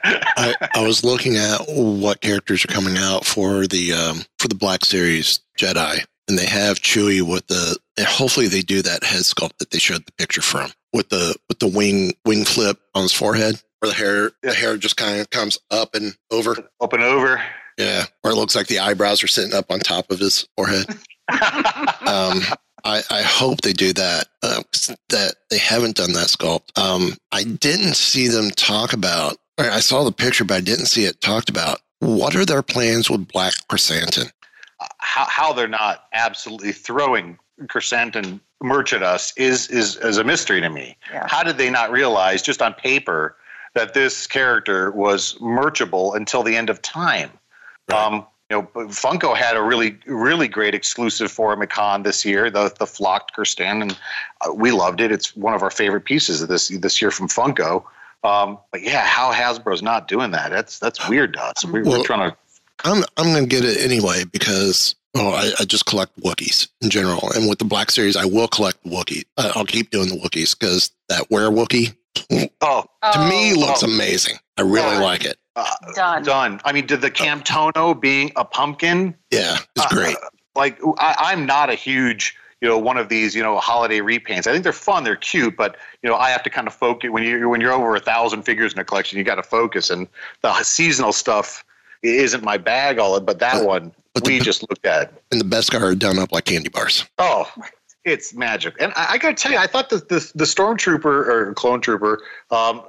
I, 0.03 0.55
I 0.75 0.81
was 0.81 1.03
looking 1.03 1.37
at 1.37 1.61
what 1.67 2.21
characters 2.21 2.65
are 2.65 2.69
coming 2.69 2.97
out 2.97 3.25
for 3.25 3.67
the 3.67 3.93
um, 3.93 4.23
for 4.39 4.47
the 4.47 4.55
Black 4.55 4.85
Series 4.85 5.39
Jedi, 5.57 6.03
and 6.27 6.37
they 6.37 6.47
have 6.47 6.79
Chewie 6.79 7.21
with 7.21 7.47
the. 7.47 7.77
And 7.97 8.07
hopefully, 8.07 8.47
they 8.47 8.61
do 8.61 8.81
that 8.81 9.03
head 9.03 9.21
sculpt 9.21 9.57
that 9.59 9.71
they 9.71 9.77
showed 9.79 10.05
the 10.05 10.11
picture 10.13 10.41
from 10.41 10.71
with 10.93 11.09
the 11.09 11.35
with 11.47 11.59
the 11.59 11.67
wing 11.67 12.13
wing 12.25 12.45
flip 12.45 12.79
on 12.95 13.03
his 13.03 13.13
forehead, 13.13 13.61
where 13.79 13.89
the 13.91 13.95
hair 13.95 14.31
the 14.41 14.53
hair 14.53 14.77
just 14.77 14.97
kind 14.97 15.19
of 15.19 15.29
comes 15.29 15.59
up 15.69 15.93
and 15.93 16.15
over. 16.31 16.55
Up 16.81 16.93
and 16.93 17.03
over. 17.03 17.41
Yeah, 17.79 18.05
or 18.23 18.31
it 18.31 18.35
looks 18.35 18.55
like 18.55 18.67
the 18.67 18.79
eyebrows 18.79 19.23
are 19.23 19.27
sitting 19.27 19.53
up 19.55 19.71
on 19.71 19.79
top 19.79 20.11
of 20.11 20.19
his 20.19 20.47
forehead. 20.55 20.85
um, 21.31 22.41
I, 22.83 23.01
I 23.09 23.21
hope 23.23 23.61
they 23.61 23.73
do 23.73 23.93
that. 23.93 24.27
Uh, 24.43 24.61
'cause 24.71 24.95
that 25.09 25.35
they 25.49 25.57
haven't 25.57 25.95
done 25.95 26.13
that 26.13 26.27
sculpt. 26.27 26.77
Um, 26.77 27.15
I 27.31 27.43
didn't 27.43 27.95
see 27.95 28.27
them 28.27 28.51
talk 28.51 28.93
about. 28.93 29.37
or 29.57 29.69
I 29.69 29.79
saw 29.79 30.03
the 30.03 30.11
picture, 30.11 30.43
but 30.45 30.55
I 30.57 30.61
didn't 30.61 30.85
see 30.85 31.05
it 31.05 31.19
talked 31.21 31.49
about. 31.49 31.79
What 31.99 32.35
are 32.35 32.45
their 32.45 32.61
plans 32.63 33.09
with 33.09 33.27
Black 33.27 33.53
Krrsantan? 33.69 34.31
how, 34.99 35.25
how 35.25 35.51
they're 35.53 35.67
not 35.67 36.05
absolutely 36.13 36.71
throwing 36.71 37.37
Krrsantan 37.63 38.39
merch 38.63 38.93
at 38.93 39.03
us 39.03 39.33
is 39.37 39.67
is 39.69 39.97
is 39.97 40.17
a 40.17 40.23
mystery 40.23 40.61
to 40.61 40.69
me. 40.69 40.95
Yeah. 41.11 41.27
How 41.29 41.43
did 41.43 41.57
they 41.57 41.69
not 41.69 41.91
realize 41.91 42.41
just 42.41 42.61
on 42.61 42.73
paper 42.73 43.35
that 43.75 43.93
this 43.93 44.25
character 44.27 44.91
was 44.91 45.35
merchable 45.41 46.13
until 46.13 46.43
the 46.43 46.55
end 46.55 46.69
of 46.69 46.81
time? 46.81 47.29
Um, 47.91 48.25
you 48.49 48.57
know, 48.57 48.63
Funko 48.87 49.35
had 49.35 49.55
a 49.55 49.61
really, 49.61 49.97
really 50.07 50.47
great 50.47 50.73
exclusive 50.73 51.31
for 51.31 51.53
him 51.53 52.03
this 52.03 52.25
year, 52.25 52.49
the 52.49 52.73
the 52.79 52.87
flocked 52.87 53.35
Krrsantan, 53.35 53.81
and 53.83 53.99
uh, 54.41 54.51
we 54.53 54.71
loved 54.71 55.01
it. 55.01 55.11
It's 55.11 55.35
one 55.35 55.53
of 55.53 55.61
our 55.61 55.69
favorite 55.71 56.05
pieces 56.05 56.41
of 56.41 56.49
this 56.49 56.69
this 56.69 57.01
year 57.01 57.11
from 57.11 57.27
Funko. 57.27 57.83
Um, 58.23 58.57
but 58.71 58.81
yeah, 58.81 59.05
how 59.05 59.31
Hasbro's 59.31 59.81
not 59.83 60.07
doing 60.07 60.31
that? 60.31 60.49
That's 60.51 60.79
that's 60.79 61.07
weird 61.07 61.33
to 61.33 61.43
us. 61.43 61.63
We, 61.65 61.81
Well- 61.83 61.99
we're 61.99 62.03
trying 62.05 62.31
to. 62.31 62.37
I'm 62.85 63.03
I'm 63.17 63.33
gonna 63.33 63.45
get 63.45 63.65
it 63.65 63.81
anyway 63.81 64.23
because 64.23 64.95
oh 65.15 65.33
I, 65.33 65.51
I 65.59 65.65
just 65.65 65.85
collect 65.85 66.17
Wookiees 66.19 66.69
in 66.81 66.89
general, 66.89 67.29
and 67.35 67.47
with 67.49 67.59
the 67.59 67.65
Black 67.65 67.91
Series 67.91 68.15
I 68.15 68.25
will 68.25 68.47
collect 68.47 68.83
Wookiee. 68.85 69.25
Uh, 69.37 69.51
I'll 69.55 69.65
keep 69.65 69.91
doing 69.91 70.07
the 70.09 70.15
Wookiees 70.15 70.57
because 70.57 70.89
that 71.09 71.29
Were 71.29 71.49
Wookiee 71.51 71.93
Oh, 72.61 72.85
to 73.13 73.29
me 73.29 73.53
looks 73.53 73.83
Oh. 73.83 73.87
amazing. 73.87 74.37
I 74.57 74.61
really 74.61 74.95
Yeah. 74.95 74.99
like 75.01 75.25
it. 75.25 75.37
Uh, 75.59 75.91
Done. 75.93 76.23
done. 76.23 76.61
I 76.65 76.71
mean, 76.71 76.85
did 76.85 77.01
the 77.01 77.11
Camtono 77.11 77.99
being 77.99 78.31
a 78.35 78.45
pumpkin? 78.45 79.15
Yeah, 79.31 79.57
it's 79.75 79.85
Uh, 79.85 79.89
great. 79.89 80.17
like 80.55 80.79
I, 80.97 81.15
I'm 81.19 81.45
not 81.45 81.69
a 81.69 81.75
huge, 81.75 82.35
you 82.61 82.67
know, 82.67 82.77
one 82.77 82.97
of 82.97 83.09
these, 83.09 83.35
you 83.35 83.41
know, 83.43 83.57
holiday 83.59 83.99
repaints. 83.99 84.47
I 84.47 84.51
think 84.51 84.63
they're 84.63 84.73
fun, 84.73 85.03
they're 85.03 85.15
cute, 85.15 85.55
but 85.57 85.77
you 86.03 86.09
know, 86.09 86.15
I 86.15 86.29
have 86.29 86.43
to 86.43 86.49
kind 86.49 86.67
of 86.67 86.73
focus 86.73 87.09
when 87.09 87.23
you 87.23 87.49
when 87.49 87.61
you're 87.61 87.73
over 87.73 87.95
a 87.95 87.99
thousand 87.99 88.43
figures 88.43 88.73
in 88.73 88.79
a 88.79 88.83
collection, 88.85 89.17
you 89.17 89.23
got 89.23 89.35
to 89.35 89.43
focus, 89.43 89.89
and 89.89 90.07
the 90.41 90.53
seasonal 90.63 91.13
stuff 91.13 91.63
isn't 92.03 92.43
my 92.43 92.57
bag. 92.57 92.97
All 92.99 93.15
of, 93.15 93.25
but 93.25 93.39
that 93.39 93.65
one 93.65 93.91
but 94.13 94.23
the- 94.23 94.31
we 94.31 94.39
just 94.39 94.61
looked 94.69 94.85
at. 94.85 95.13
And 95.31 95.39
the 95.39 95.45
best 95.45 95.73
are 95.75 95.95
done 95.95 96.17
up 96.19 96.31
like 96.31 96.45
candy 96.45 96.69
bars. 96.69 97.05
Oh, 97.17 97.49
it's 98.05 98.33
magic. 98.33 98.75
And 98.79 98.91
I, 98.95 99.11
I 99.13 99.17
got 99.17 99.35
to 99.37 99.41
tell 99.43 99.51
you, 99.51 99.57
I 99.57 99.67
thought 99.67 99.89
the 99.89 99.97
the, 99.97 100.31
the 100.35 100.45
stormtrooper 100.45 101.05
or 101.05 101.53
clone 101.53 101.81
trooper 101.81 102.21
um, 102.51 102.81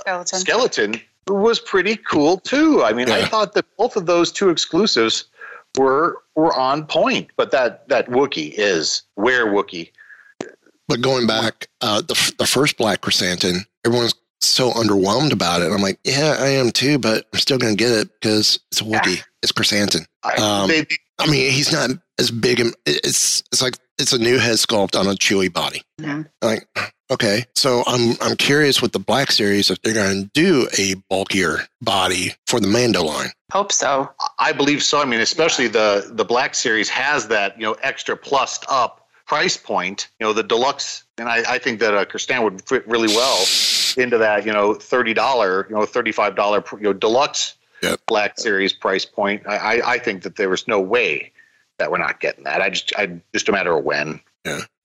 Skeleton. 0.00 0.38
skeleton 0.40 1.00
was 1.28 1.60
pretty 1.60 1.96
cool 1.96 2.38
too. 2.38 2.82
I 2.82 2.92
mean, 2.92 3.10
I 3.10 3.24
thought 3.26 3.54
that 3.54 3.64
both 3.76 3.96
of 3.96 4.06
those 4.06 4.32
two 4.32 4.50
exclusives 4.50 5.24
were 5.76 6.18
were 6.34 6.54
on 6.54 6.86
point. 6.86 7.30
But 7.36 7.50
that 7.50 7.88
that 7.88 8.08
Wookiee 8.08 8.54
is 8.56 9.02
where 9.14 9.46
Wookiee. 9.46 9.90
But 10.88 11.00
going 11.02 11.26
back, 11.26 11.68
uh, 11.80 12.00
the 12.00 12.34
the 12.38 12.46
first 12.46 12.76
Black 12.78 13.00
Krrsantan, 13.02 13.66
everyone's 13.84 14.14
so 14.40 14.70
underwhelmed 14.70 15.32
about 15.32 15.60
it. 15.62 15.70
I'm 15.72 15.82
like, 15.82 15.98
yeah, 16.04 16.36
I 16.38 16.48
am 16.48 16.70
too, 16.70 16.98
but 16.98 17.26
I'm 17.32 17.40
still 17.40 17.58
gonna 17.58 17.74
get 17.74 17.90
it 17.90 18.08
because 18.20 18.58
it's 18.70 18.80
a 18.80 18.84
Wookiee. 18.84 19.22
It's 19.42 19.52
Krrsantan. 19.52 20.06
I- 20.22 20.34
Um, 20.36 20.68
they- 20.68 20.86
I 21.20 21.26
mean, 21.26 21.50
he's 21.50 21.72
not 21.72 21.90
as 22.20 22.30
big. 22.30 22.60
and 22.60 22.74
It's 22.86 23.42
it's 23.52 23.60
like 23.60 23.74
it's 23.98 24.12
a 24.12 24.18
new 24.18 24.38
head 24.38 24.54
sculpt 24.56 24.98
on 24.98 25.06
a 25.08 25.14
chewy 25.14 25.52
body. 25.52 25.82
Mhm. 26.00 26.28
Like, 26.40 26.68
okay, 27.10 27.46
so 27.54 27.82
I'm 27.86 28.16
I'm 28.20 28.36
curious 28.36 28.82
with 28.82 28.92
the 28.92 28.98
Black 28.98 29.32
Series 29.32 29.70
if 29.70 29.80
they're 29.82 29.94
going 29.94 30.24
to 30.24 30.30
do 30.34 30.68
a 30.78 30.94
bulkier 31.08 31.60
body 31.80 32.34
for 32.46 32.60
the 32.60 32.66
Mando 32.66 33.02
line. 33.02 33.30
Hope 33.52 33.72
so. 33.72 34.10
I 34.38 34.52
believe 34.52 34.82
so. 34.82 35.00
I 35.00 35.04
mean, 35.04 35.20
especially 35.20 35.68
the 35.68 36.10
the 36.12 36.24
Black 36.24 36.54
Series 36.54 36.88
has 36.88 37.28
that 37.28 37.56
you 37.56 37.62
know 37.62 37.76
extra 37.82 38.16
plussed 38.16 38.64
up 38.68 39.06
price 39.26 39.56
point. 39.56 40.08
You 40.20 40.26
know, 40.26 40.32
the 40.32 40.42
deluxe, 40.42 41.04
and 41.18 41.28
I, 41.28 41.54
I 41.54 41.58
think 41.58 41.80
that 41.80 41.94
uh, 41.94 42.04
Krrsantan 42.04 42.44
would 42.44 42.62
fit 42.62 42.86
really 42.86 43.08
well 43.08 43.44
into 43.96 44.18
that. 44.18 44.44
You 44.44 44.52
know, 44.52 44.74
thirty 44.74 45.14
dollar, 45.14 45.66
you 45.68 45.76
know, 45.76 45.86
thirty 45.86 46.12
five 46.12 46.36
dollar, 46.36 46.64
you 46.72 46.84
know, 46.84 46.92
deluxe 46.92 47.54
Yep. 47.82 48.00
Black 48.06 48.38
Series 48.38 48.72
price 48.72 49.04
point. 49.04 49.42
I, 49.46 49.56
I 49.56 49.92
I 49.94 49.98
think 49.98 50.22
that 50.22 50.36
there 50.36 50.48
was 50.48 50.66
no 50.66 50.80
way 50.80 51.32
that 51.78 51.90
we're 51.90 51.98
not 51.98 52.20
getting 52.20 52.44
that. 52.44 52.60
I 52.60 52.70
just 52.70 52.92
I 52.96 53.20
just 53.32 53.48
a 53.48 53.52
matter 53.52 53.76
of 53.76 53.84
when. 53.84 54.20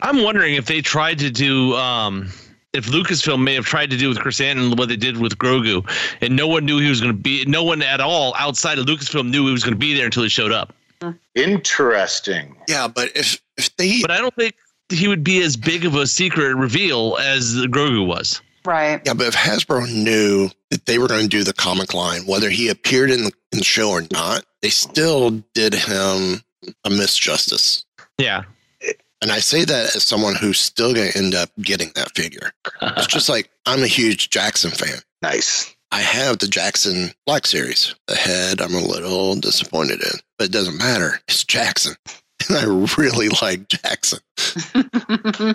I'm 0.02 0.24
wondering 0.24 0.56
if 0.56 0.66
they 0.66 0.82
tried 0.82 1.20
to 1.20 1.30
do 1.30 1.76
um 1.76 2.30
if 2.74 2.88
Lucasfilm 2.88 3.44
may 3.44 3.54
have 3.54 3.66
tried 3.66 3.92
to 3.92 3.98
do 3.98 4.10
with 4.10 4.18
Krrsantan 4.18 4.78
what 4.78 4.90
they 4.90 4.96
did 4.96 5.18
with 5.18 5.38
Grogu, 5.38 5.88
and 6.22 6.36
no 6.36 6.48
one 6.48 6.66
knew 6.66 6.80
he 6.80 6.90
was 6.90 7.00
going 7.00 7.14
to 7.14 7.18
be. 7.18 7.46
No 7.46 7.64
one 7.64 7.82
at 7.82 8.02
all 8.02 8.34
outside 8.38 8.80
of 8.80 8.86
Lucasfilm 8.86 9.30
knew 9.30 9.46
he 9.46 9.52
was 9.52 9.64
going 9.64 9.76
to 9.76 9.80
be 9.80 9.94
there 9.94 10.06
until 10.06 10.24
he 10.24 10.30
showed 10.30 10.52
up. 10.52 10.74
Interesting. 11.36 12.56
Yeah, 12.68 12.88
but 12.88 13.16
if 13.16 13.42
if 13.58 13.76
they 13.78 14.02
But 14.02 14.12
I 14.12 14.18
don't 14.18 14.36
think 14.36 14.56
he 14.90 15.08
would 15.08 15.24
be 15.24 15.42
as 15.42 15.56
big 15.56 15.86
of 15.86 15.96
a 15.96 16.08
secret 16.08 16.56
reveal 16.56 17.18
as 17.20 17.56
Grogu 17.56 18.06
was. 18.06 18.42
Right. 18.66 19.02
Yeah, 19.06 19.14
but 19.14 19.28
if 19.28 19.36
Hasbro 19.36 19.92
knew 19.94 20.50
that 20.72 20.86
they 20.86 20.98
were 20.98 21.08
going 21.08 21.24
to 21.24 21.28
do 21.28 21.44
the 21.44 21.54
comic 21.54 21.94
line, 21.94 22.22
whether 22.26 22.50
he 22.50 22.70
appeared 22.70 23.12
in 23.12 23.26
the, 23.26 23.32
in 23.52 23.60
the 23.60 23.64
show 23.64 23.90
or 23.90 24.04
not, 24.12 24.46
they 24.62 24.70
still 24.70 25.44
did 25.54 25.74
him 25.74 26.42
a 26.86 26.90
misjustice. 26.90 27.84
Yeah. 28.18 28.44
And 29.24 29.32
I 29.32 29.40
say 29.40 29.64
that 29.64 29.96
as 29.96 30.04
someone 30.04 30.36
who's 30.36 30.60
still 30.60 30.94
going 30.94 31.10
to 31.10 31.18
end 31.18 31.34
up 31.34 31.50
getting 31.62 31.92
that 31.96 32.14
figure. 32.14 32.52
It's 32.82 33.08
just 33.08 33.30
like 33.30 33.50
I'm 33.66 33.82
a 33.82 33.88
huge 33.88 34.30
Jaxxon 34.30 34.78
fan. 34.78 35.00
Nice. 35.22 35.74
I 35.94 36.02
have 36.02 36.40
the 36.40 36.48
Jaxxon 36.48 37.14
Black 37.26 37.48
Series. 37.48 37.96
The 38.08 38.16
head 38.16 38.60
I'm 38.60 38.74
a 38.76 38.80
little 38.86 39.36
disappointed 39.36 40.02
in, 40.04 40.20
but 40.38 40.48
it 40.48 40.52
doesn't 40.52 40.78
matter. 40.78 41.22
It's 41.28 41.44
Jaxxon. 41.44 41.96
And 42.50 42.58
I 42.58 42.66
really 42.98 43.30
like 43.42 43.70
Jaxxon. 43.70 44.20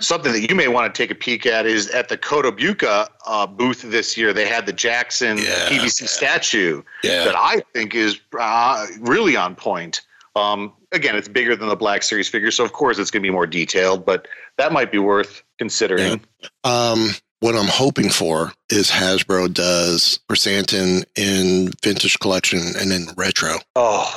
Something 0.03 0.31
that 0.33 0.49
you 0.49 0.55
may 0.55 0.67
want 0.67 0.91
to 0.91 0.97
take 1.03 1.11
a 1.11 1.15
peek 1.15 1.45
at 1.45 1.67
is 1.67 1.87
at 1.91 2.09
the 2.09 2.17
Kotobukiya 2.17 3.07
uh, 3.27 3.45
booth 3.45 3.83
this 3.83 4.17
year. 4.17 4.33
They 4.33 4.47
had 4.47 4.65
the 4.65 4.73
Jaxxon 4.73 5.37
Yeah. 5.37 5.69
PVC 5.69 6.07
statue 6.07 6.81
Yeah. 7.03 7.25
that 7.25 7.35
I 7.37 7.61
think 7.73 7.93
is 7.93 8.19
uh, 8.39 8.87
really 9.01 9.35
on 9.35 9.53
point. 9.55 10.01
Um, 10.35 10.73
again, 10.91 11.15
it's 11.15 11.27
bigger 11.27 11.55
than 11.55 11.69
the 11.69 11.75
Black 11.75 12.03
Series 12.03 12.29
figure, 12.29 12.51
so 12.51 12.63
of 12.63 12.73
course 12.73 12.99
it's 12.99 13.11
going 13.11 13.21
to 13.21 13.27
be 13.27 13.33
more 13.33 13.47
detailed, 13.47 14.05
but 14.05 14.27
that 14.57 14.71
might 14.71 14.91
be 14.91 14.99
worth 14.99 15.43
considering. 15.57 16.21
Um, 16.63 17.09
what 17.39 17.55
I'm 17.55 17.67
hoping 17.67 18.09
for 18.09 18.51
is 18.69 18.89
Hasbro 18.89 19.53
does 19.53 20.19
Krrsantan 20.29 21.05
in 21.15 21.71
vintage 21.81 22.19
collection 22.19 22.59
and 22.79 22.91
then 22.91 23.07
retro. 23.15 23.55
Oh, 23.75 24.13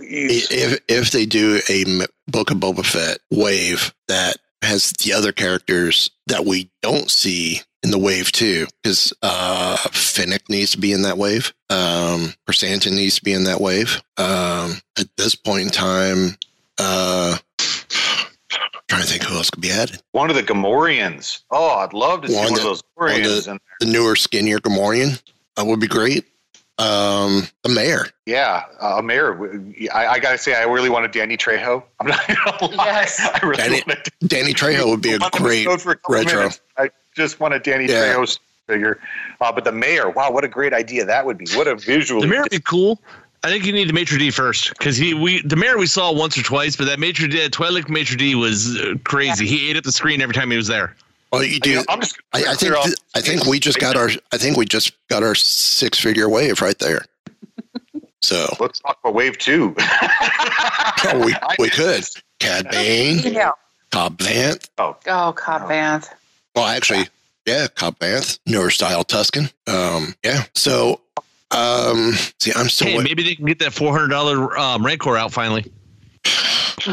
If 0.00 0.80
if 0.88 1.10
they 1.10 1.26
do 1.26 1.60
a 1.68 2.06
Book 2.26 2.50
of 2.50 2.58
Boba 2.58 2.84
Fett 2.84 3.18
wave 3.30 3.94
that 4.08 4.36
has 4.62 4.90
the 4.92 5.12
other 5.12 5.32
characters 5.32 6.10
that 6.26 6.44
we 6.44 6.70
don't 6.82 7.10
see 7.10 7.60
in 7.86 7.92
the 7.92 7.98
wave 7.98 8.32
too, 8.32 8.66
because 8.82 9.12
uh, 9.22 9.76
Fennec 9.92 10.48
needs 10.50 10.72
to 10.72 10.78
be 10.78 10.92
in 10.92 11.02
that 11.02 11.16
wave. 11.16 11.54
Um, 11.70 12.34
Krrsantan 12.48 12.92
needs 12.96 13.14
to 13.16 13.22
be 13.24 13.32
in 13.32 13.44
that 13.44 13.60
wave. 13.60 14.02
Um, 14.18 14.80
at 14.98 15.06
this 15.16 15.34
point 15.36 15.62
in 15.62 15.70
time, 15.70 16.36
uh, 16.78 17.36
trying 18.88 19.02
to 19.02 19.08
think 19.08 19.22
who 19.22 19.36
else 19.36 19.50
could 19.50 19.62
be 19.62 19.70
added. 19.70 20.00
one 20.12 20.30
of 20.30 20.36
the 20.36 20.42
Gamorreans. 20.42 21.40
Oh, 21.50 21.76
I'd 21.76 21.92
love 21.92 22.22
to 22.22 22.28
see 22.28 22.34
One 22.34 22.44
one, 22.46 22.52
that- 22.54 22.58
of 22.60 22.64
those 22.64 22.82
one 22.96 23.10
Gamorreans. 23.10 23.44
that- 23.44 23.50
and 23.52 23.60
The 23.80 23.86
newer, 23.86 24.16
skinnier 24.16 24.58
Gamorrean 24.58 25.22
that 25.56 25.64
would 25.66 25.80
be 25.80 25.86
great. 25.88 26.24
Um, 26.78 27.48
the 27.62 27.70
mayor. 27.70 28.04
yeah, 28.26 28.64
uh, 28.80 29.00
Mayor. 29.00 29.62
I, 29.94 30.06
I 30.08 30.18
got 30.18 30.32
to 30.32 30.38
say, 30.38 30.54
I 30.54 30.64
really 30.64 30.90
wanted 30.90 31.10
Danny 31.12 31.38
Trejo. 31.38 31.82
I'm 32.00 32.06
not 32.08 32.26
going 32.26 32.58
to 32.58 32.76
lie. 32.76 32.84
Yes. 32.84 33.18
I 33.34 33.38
really 33.46 33.56
Danny- 33.56 33.82
wanted 33.86 34.12
Danny 34.26 34.52
Trejo 34.52 34.90
would 34.90 35.00
be 35.00 35.14
a 35.14 35.18
great 35.32 35.64
go 35.64 35.78
for 35.78 35.92
a 35.92 35.96
couple 35.96 36.16
retro. 36.16 36.38
minutes. 36.40 36.60
I 36.76 36.90
just 37.16 37.40
want 37.40 37.54
a 37.54 37.58
Danny 37.58 37.86
Yeah. 37.86 38.14
Trejo 38.14 38.38
figure. 38.66 39.00
Uh, 39.40 39.50
but 39.52 39.64
the 39.64 39.72
mayor, 39.72 40.10
wow, 40.10 40.30
what 40.30 40.44
a 40.44 40.48
great 40.48 40.72
idea 40.72 41.04
that 41.04 41.24
would 41.24 41.38
be. 41.38 41.46
What 41.54 41.66
a 41.66 41.74
visual. 41.76 42.20
The 42.20 42.26
mayor 42.26 42.42
would 42.42 42.50
be 42.50 42.60
cool. 42.60 43.00
I 43.42 43.48
think 43.48 43.64
you 43.64 43.72
need 43.72 43.88
the 43.88 43.92
maitre 43.92 44.18
d 44.18 44.30
first 44.30 44.70
because 44.70 44.96
he 44.96 45.14
we 45.14 45.40
the 45.42 45.56
mayor 45.56 45.78
we 45.78 45.86
saw 45.86 46.12
once 46.12 46.36
or 46.36 46.42
twice, 46.42 46.74
but 46.74 46.86
that 46.86 46.98
maitre 46.98 47.28
d 47.28 47.48
Twi'lek 47.48 47.88
maitre 47.88 48.16
d 48.16 48.34
was 48.34 48.76
uh, 48.78 48.94
crazy. 49.04 49.46
He 49.46 49.70
ate 49.70 49.76
up 49.76 49.84
the 49.84 49.92
screen 49.92 50.20
every 50.20 50.34
time 50.34 50.50
he 50.50 50.56
was 50.56 50.66
there. 50.66 50.94
Well, 51.32 51.44
you 51.44 51.60
do. 51.60 51.84
I'm 51.88 52.00
just 52.00 52.18
I, 52.32 52.44
I 52.48 52.54
think. 52.54 52.74
th- 52.74 52.96
I 53.14 53.20
think 53.20 53.44
we 53.46 53.60
just 53.60 53.78
got 53.78 53.96
our. 53.96 54.08
I 54.32 54.38
think 54.38 54.56
we 54.56 54.64
just 54.64 54.92
got 55.08 55.22
our 55.22 55.34
six 55.34 55.98
figure 55.98 56.28
wave 56.28 56.60
right 56.60 56.78
there. 56.78 57.04
So 58.22 58.46
Let's 58.58 58.80
talk 58.80 58.98
about 59.04 59.14
Wave 59.14 59.38
Two. 59.38 59.74
oh, 59.78 61.22
we 61.24 61.34
we 61.60 61.68
could. 61.70 62.02
Cad 62.40 62.68
Bane, 62.70 63.18
Yeah. 63.18 63.52
Cobb 63.92 64.18
Vanth. 64.18 64.68
Oh, 64.78 64.96
Cobb 65.36 65.68
Vanth. 65.70 66.08
Well, 66.56 66.64
actually, 66.64 67.06
yeah, 67.46 67.66
Cobb 67.68 67.98
Vanth, 67.98 68.38
newer 68.46 68.70
style 68.70 69.04
Tusken. 69.04 69.52
Um, 69.68 70.14
yeah. 70.24 70.44
So, 70.54 71.00
um, 71.50 72.12
see, 72.40 72.50
I'm 72.56 72.68
still. 72.70 72.88
Hey, 72.88 72.96
wait- 72.96 73.04
maybe 73.04 73.22
they 73.22 73.34
can 73.34 73.44
get 73.44 73.58
that 73.60 73.74
four 73.74 73.92
hundred 73.92 74.08
dollar 74.08 74.58
um, 74.58 74.84
Rancor 74.84 75.16
out 75.18 75.32
finally. 75.32 75.70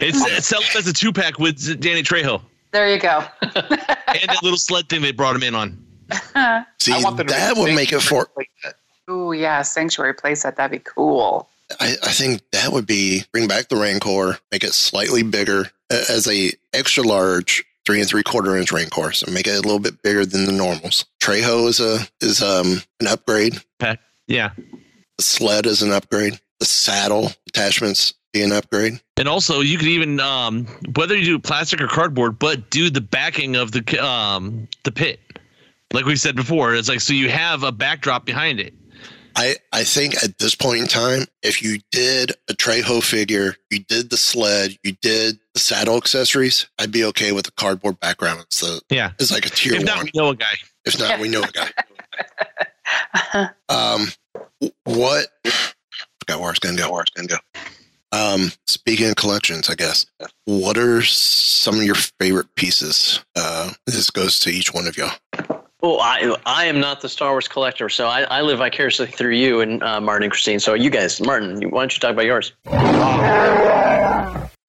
it's 0.00 0.24
it's 0.26 0.46
selling 0.46 0.66
as 0.76 0.86
a 0.86 0.92
two 0.92 1.12
pack 1.12 1.38
with 1.38 1.80
Danny 1.80 2.02
Trejo 2.02 2.40
There 2.70 2.90
you 2.92 2.98
go. 2.98 3.24
and 3.42 3.54
that 3.64 4.38
little 4.42 4.58
sled 4.58 4.88
thing 4.88 5.02
they 5.02 5.12
brought 5.12 5.34
him 5.36 5.42
in 5.42 5.54
on. 5.54 5.84
see, 6.78 6.92
I 6.92 7.00
want 7.02 7.16
them 7.16 7.26
to 7.26 7.34
that 7.34 7.56
would 7.56 7.74
make 7.74 7.92
it 7.92 8.00
for. 8.00 8.28
Oh 9.08 9.32
yeah, 9.32 9.62
Sanctuary 9.62 10.14
playset. 10.14 10.56
That'd 10.56 10.70
be 10.70 10.78
cool. 10.84 11.48
I, 11.80 11.96
I 12.02 12.12
think 12.12 12.42
that 12.52 12.72
would 12.72 12.86
be 12.86 13.24
bring 13.32 13.46
back 13.48 13.68
the 13.68 13.76
Rancor, 13.76 14.38
make 14.52 14.64
it 14.64 14.72
slightly 14.72 15.22
bigger 15.22 15.62
a- 15.62 15.70
as 15.90 16.26
a 16.28 16.52
extra 16.72 17.02
large 17.02 17.64
three 17.86 18.00
and 18.00 18.08
three 18.08 18.22
quarter 18.22 18.56
inch 18.56 18.72
Rancor, 18.72 19.12
so 19.12 19.30
make 19.30 19.46
it 19.46 19.52
a 19.52 19.62
little 19.62 19.78
bit 19.78 20.02
bigger 20.02 20.26
than 20.26 20.44
the 20.44 20.52
normals. 20.52 21.06
Trejo 21.22 21.68
is 21.68 21.80
a 21.80 22.06
is 22.20 22.42
um 22.42 22.82
an 23.00 23.06
upgrade. 23.06 23.60
Pack. 23.78 24.00
Yeah. 24.26 24.50
The 25.16 25.24
sled 25.24 25.66
is 25.66 25.82
an 25.82 25.92
upgrade. 25.92 26.38
The 26.60 26.66
saddle 26.66 27.32
attachments 27.48 28.14
be 28.32 28.42
an 28.42 28.52
upgrade. 28.52 29.00
And 29.16 29.28
also, 29.28 29.60
you 29.60 29.78
could 29.78 29.88
even 29.88 30.20
um, 30.20 30.66
whether 30.94 31.16
you 31.16 31.24
do 31.24 31.38
plastic 31.38 31.80
or 31.80 31.88
cardboard, 31.88 32.38
but 32.38 32.70
do 32.70 32.90
the 32.90 33.00
backing 33.00 33.56
of 33.56 33.72
the 33.72 34.04
um, 34.04 34.68
the 34.84 34.92
pit. 34.92 35.20
Like 35.92 36.04
we 36.04 36.16
said 36.16 36.36
before, 36.36 36.74
it's 36.74 36.88
like 36.88 37.00
so 37.00 37.14
you 37.14 37.30
have 37.30 37.62
a 37.62 37.72
backdrop 37.72 38.26
behind 38.26 38.60
it. 38.60 38.74
I, 39.38 39.54
I 39.72 39.84
think 39.84 40.16
at 40.24 40.38
this 40.38 40.56
point 40.56 40.80
in 40.80 40.86
time, 40.88 41.22
if 41.44 41.62
you 41.62 41.78
did 41.92 42.32
a 42.50 42.54
Trejo 42.54 43.00
figure, 43.02 43.54
you 43.70 43.78
did 43.84 44.10
the 44.10 44.16
sled, 44.16 44.76
you 44.82 44.96
did 45.00 45.38
the 45.54 45.60
saddle 45.60 45.96
accessories, 45.96 46.66
I'd 46.78 46.90
be 46.90 47.04
okay 47.04 47.30
with 47.30 47.44
the 47.44 47.52
cardboard 47.52 48.00
background. 48.00 48.40
It's 48.40 48.60
the 48.60 48.80
Yeah. 48.90 49.12
it's 49.20 49.30
like 49.30 49.46
a 49.46 49.50
tier 49.50 49.74
If 49.74 49.78
one. 49.78 49.86
not, 49.86 50.02
we 50.04 50.10
know 50.14 50.30
a 50.30 50.34
guy. 50.36 50.54
if 50.84 50.98
not, 50.98 51.20
we 51.20 51.28
know 51.28 51.42
a 51.42 51.52
guy. 51.52 51.70
Um, 53.68 54.08
what? 54.84 55.26
Forgot 55.44 56.40
where 56.40 56.48
I 56.48 56.50
was 56.50 56.58
gonna 56.58 56.76
go. 56.78 56.90
Where 56.90 57.00
I 57.00 57.04
was 57.04 57.10
gonna 57.14 57.28
go. 57.28 57.36
Um, 58.10 58.50
speaking 58.66 59.08
of 59.10 59.16
collections, 59.16 59.68
I 59.68 59.74
guess. 59.74 60.06
What 60.46 60.78
are 60.78 61.02
some 61.02 61.76
of 61.76 61.82
your 61.84 61.94
favorite 61.94 62.54
pieces? 62.56 63.22
Uh, 63.36 63.72
this 63.86 64.10
goes 64.10 64.40
to 64.40 64.50
each 64.50 64.72
one 64.72 64.86
of 64.86 64.96
y'all. 64.96 65.12
Well, 65.88 66.00
I 66.02 66.36
I 66.44 66.66
am 66.66 66.80
not 66.80 67.00
the 67.00 67.08
Star 67.08 67.30
Wars 67.30 67.48
collector, 67.48 67.88
so 67.88 68.08
I, 68.08 68.24
I 68.24 68.42
live 68.42 68.58
vicariously 68.58 69.06
through 69.06 69.36
you 69.36 69.62
and 69.62 69.82
uh, 69.82 70.02
Martin 70.02 70.24
and 70.24 70.30
Christine. 70.30 70.60
So 70.60 70.74
you 70.74 70.90
guys, 70.90 71.18
Martin, 71.18 71.62
why 71.70 71.80
don't 71.80 71.94
you 71.94 71.98
talk 71.98 72.10
about 72.10 72.26
yours? 72.26 72.52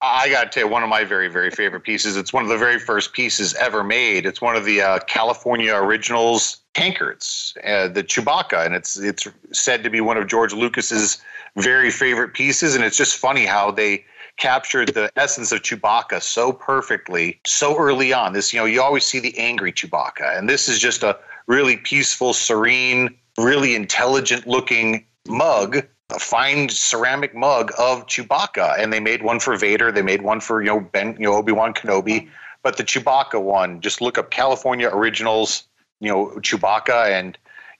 I 0.01 0.29
got 0.31 0.43
to 0.45 0.49
tell 0.49 0.63
you, 0.63 0.71
one 0.71 0.81
of 0.81 0.87
my 0.87 1.03
very, 1.03 1.27
very 1.27 1.51
favorite 1.51 1.81
pieces. 1.81 2.15
It's 2.15 2.31
one 2.31 2.43
of 2.43 2.49
the 2.49 2.57
very 2.57 2.79
first 2.79 3.11
pieces 3.11 3.53
ever 3.55 3.83
made. 3.83 4.25
It's 4.25 4.39
one 4.39 4.55
of 4.55 4.63
the 4.63 4.81
uh, 4.81 4.99
California 5.07 5.75
Originals 5.75 6.61
tankards, 6.73 7.53
uh, 7.65 7.89
the 7.89 8.01
Chewbacca, 8.01 8.65
and 8.65 8.73
it's 8.73 8.97
it's 8.97 9.27
said 9.51 9.83
to 9.83 9.89
be 9.89 9.99
one 9.99 10.15
of 10.15 10.25
George 10.25 10.53
Lucas's 10.53 11.21
very 11.57 11.91
favorite 11.91 12.33
pieces. 12.33 12.75
And 12.75 12.83
it's 12.85 12.95
just 12.95 13.17
funny 13.17 13.45
how 13.45 13.71
they 13.71 14.05
captured 14.39 14.89
the 14.93 15.11
essence 15.15 15.51
of 15.51 15.61
Chewbacca 15.61 16.21
so 16.21 16.51
perfectly 16.51 17.39
so 17.45 17.77
early 17.77 18.13
on. 18.13 18.33
This, 18.33 18.53
you 18.53 18.59
know, 18.59 18.65
you 18.65 18.81
always 18.81 19.05
see 19.05 19.19
the 19.19 19.37
angry 19.37 19.71
Chewbacca, 19.71 20.37
and 20.37 20.49
this 20.49 20.67
is 20.67 20.79
just 20.79 21.03
a 21.03 21.17
really 21.47 21.77
peaceful, 21.77 22.33
serene, 22.33 23.15
really 23.37 23.75
intelligent 23.75 24.47
looking 24.47 25.05
mug 25.27 25.85
a 26.09 26.19
fine 26.19 26.69
ceramic 26.69 27.35
mug 27.35 27.71
of 27.77 28.05
Chewbacca, 28.07 28.79
and 28.79 28.91
they 28.91 28.99
made 28.99 29.23
one 29.23 29.39
for 29.39 29.55
Vader. 29.55 29.91
They 29.91 30.01
made 30.01 30.21
one 30.21 30.39
for 30.39 30.61
you 30.61 30.69
know 30.69 30.79
Ben, 30.79 31.15
you 31.19 31.25
know 31.25 31.33
Obi 31.33 31.51
Wan 31.51 31.73
Kenobi, 31.73 32.27
but 32.63 32.77
the 32.77 32.83
Chewbacca 32.83 33.41
one. 33.41 33.81
Just 33.81 34.01
look 34.01 34.17
up 34.17 34.31
California 34.31 34.89
Originals, 34.89 35.67
you 35.99 36.09
know 36.09 36.27
Chewbacca, 36.37 37.11
and 37.11 37.37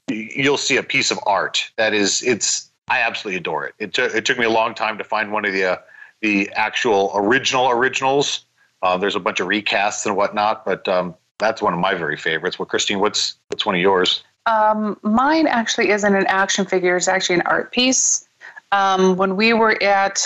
you'll 0.10 0.58
see 0.58 0.78
a 0.78 0.84
piece 0.84 1.12
of 1.12 1.20
art 1.26 1.72
that 1.78 1.94
is. 1.94 2.22
It's 2.24 2.70
I 2.88 3.02
absolutely 3.02 3.38
adore 3.38 3.66
it. 3.66 3.76
It, 3.80 3.94
took 3.94 4.14
it 4.14 4.26
took 4.26 4.38
me 4.38 4.46
a 4.46 4.50
long 4.50 4.76
time 4.76 4.98
to 4.98 5.04
find 5.04 5.32
one 5.32 5.46
of 5.46 5.54
the 5.54 5.64
uh, 5.64 5.78
the 6.22 6.50
actual 6.54 7.12
original 7.16 7.70
originals. 7.70 8.46
Uh, 8.82 8.98
there's 8.98 9.16
a 9.16 9.20
bunch 9.20 9.40
of 9.40 9.48
recasts 9.48 10.06
and 10.06 10.16
whatnot, 10.16 10.66
but 10.66 10.88
um, 10.88 11.16
that's 11.38 11.62
one 11.62 11.74
of 11.74 11.80
my 11.80 11.96
very 11.96 12.18
favorites. 12.18 12.58
Well, 12.58 12.66
Christine, 12.66 13.00
what's 13.00 13.36
what's 13.50 13.66
one 13.66 13.76
of 13.76 13.82
yours? 13.82 14.24
Um, 14.46 14.98
mine 15.04 15.48
actually 15.48 15.90
isn't 15.90 16.16
an 16.16 16.26
action 16.28 16.66
figure. 16.66 16.96
It's 16.96 17.08
actually 17.08 17.36
an 17.36 17.44
art 17.46 17.72
piece. 17.72 18.28
Um, 18.72 19.18
when 19.18 19.36
we 19.36 19.54
were 19.54 19.82
at 19.82 20.24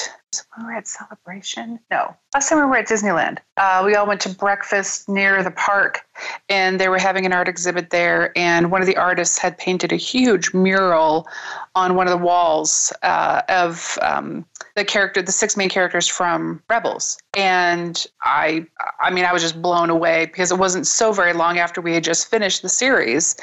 when 0.56 0.66
we 0.66 0.74
were 0.74 0.78
at 0.78 0.88
Celebration, 0.88 1.80
no, 1.92 2.16
last 2.34 2.50
time 2.50 2.60
we 2.60 2.66
were 2.66 2.78
at 2.78 2.88
Disneyland, 2.88 3.40
uh, 3.58 3.84
we 3.86 3.96
all 3.96 4.08
went 4.08 4.22
to 4.22 4.30
breakfast 4.30 5.08
near 5.10 5.44
the 5.44 5.52
park, 5.52 6.02
and 6.50 6.80
they 6.80 6.90
were 6.90 6.98
having 6.98 7.26
an 7.26 7.34
art 7.34 7.48
exhibit 7.48 7.90
there. 7.90 8.32
And 8.38 8.72
one 8.72 8.82
of 8.82 8.88
the 8.88 8.98
artists 8.98 9.38
had 9.38 9.58
painted 9.58 9.92
a 9.92 9.96
huge 9.96 10.54
mural 10.54 11.28
on 11.76 11.96
one 11.96 12.08
of 12.08 12.12
the 12.12 12.24
walls 12.26 12.94
uh, 13.04 13.42
of 13.50 13.98
um, 14.02 14.46
the 14.76 14.86
character, 14.86 15.22
the 15.22 15.32
six 15.32 15.56
main 15.58 15.70
characters 15.70 16.08
from 16.08 16.62
Rebels. 16.70 17.18
And 17.36 18.06
I, 18.24 18.66
I 19.02 19.12
mean, 19.12 19.26
I 19.26 19.34
was 19.34 19.42
just 19.42 19.62
blown 19.62 19.90
away 19.90 20.26
because 20.26 20.52
it 20.52 20.58
wasn't 20.58 20.88
so 20.88 21.12
very 21.12 21.34
long 21.34 21.58
after 21.60 21.82
we 21.82 21.94
had 21.94 22.04
just 22.04 22.30
finished 22.30 22.62
the 22.62 22.70
series, 22.70 23.36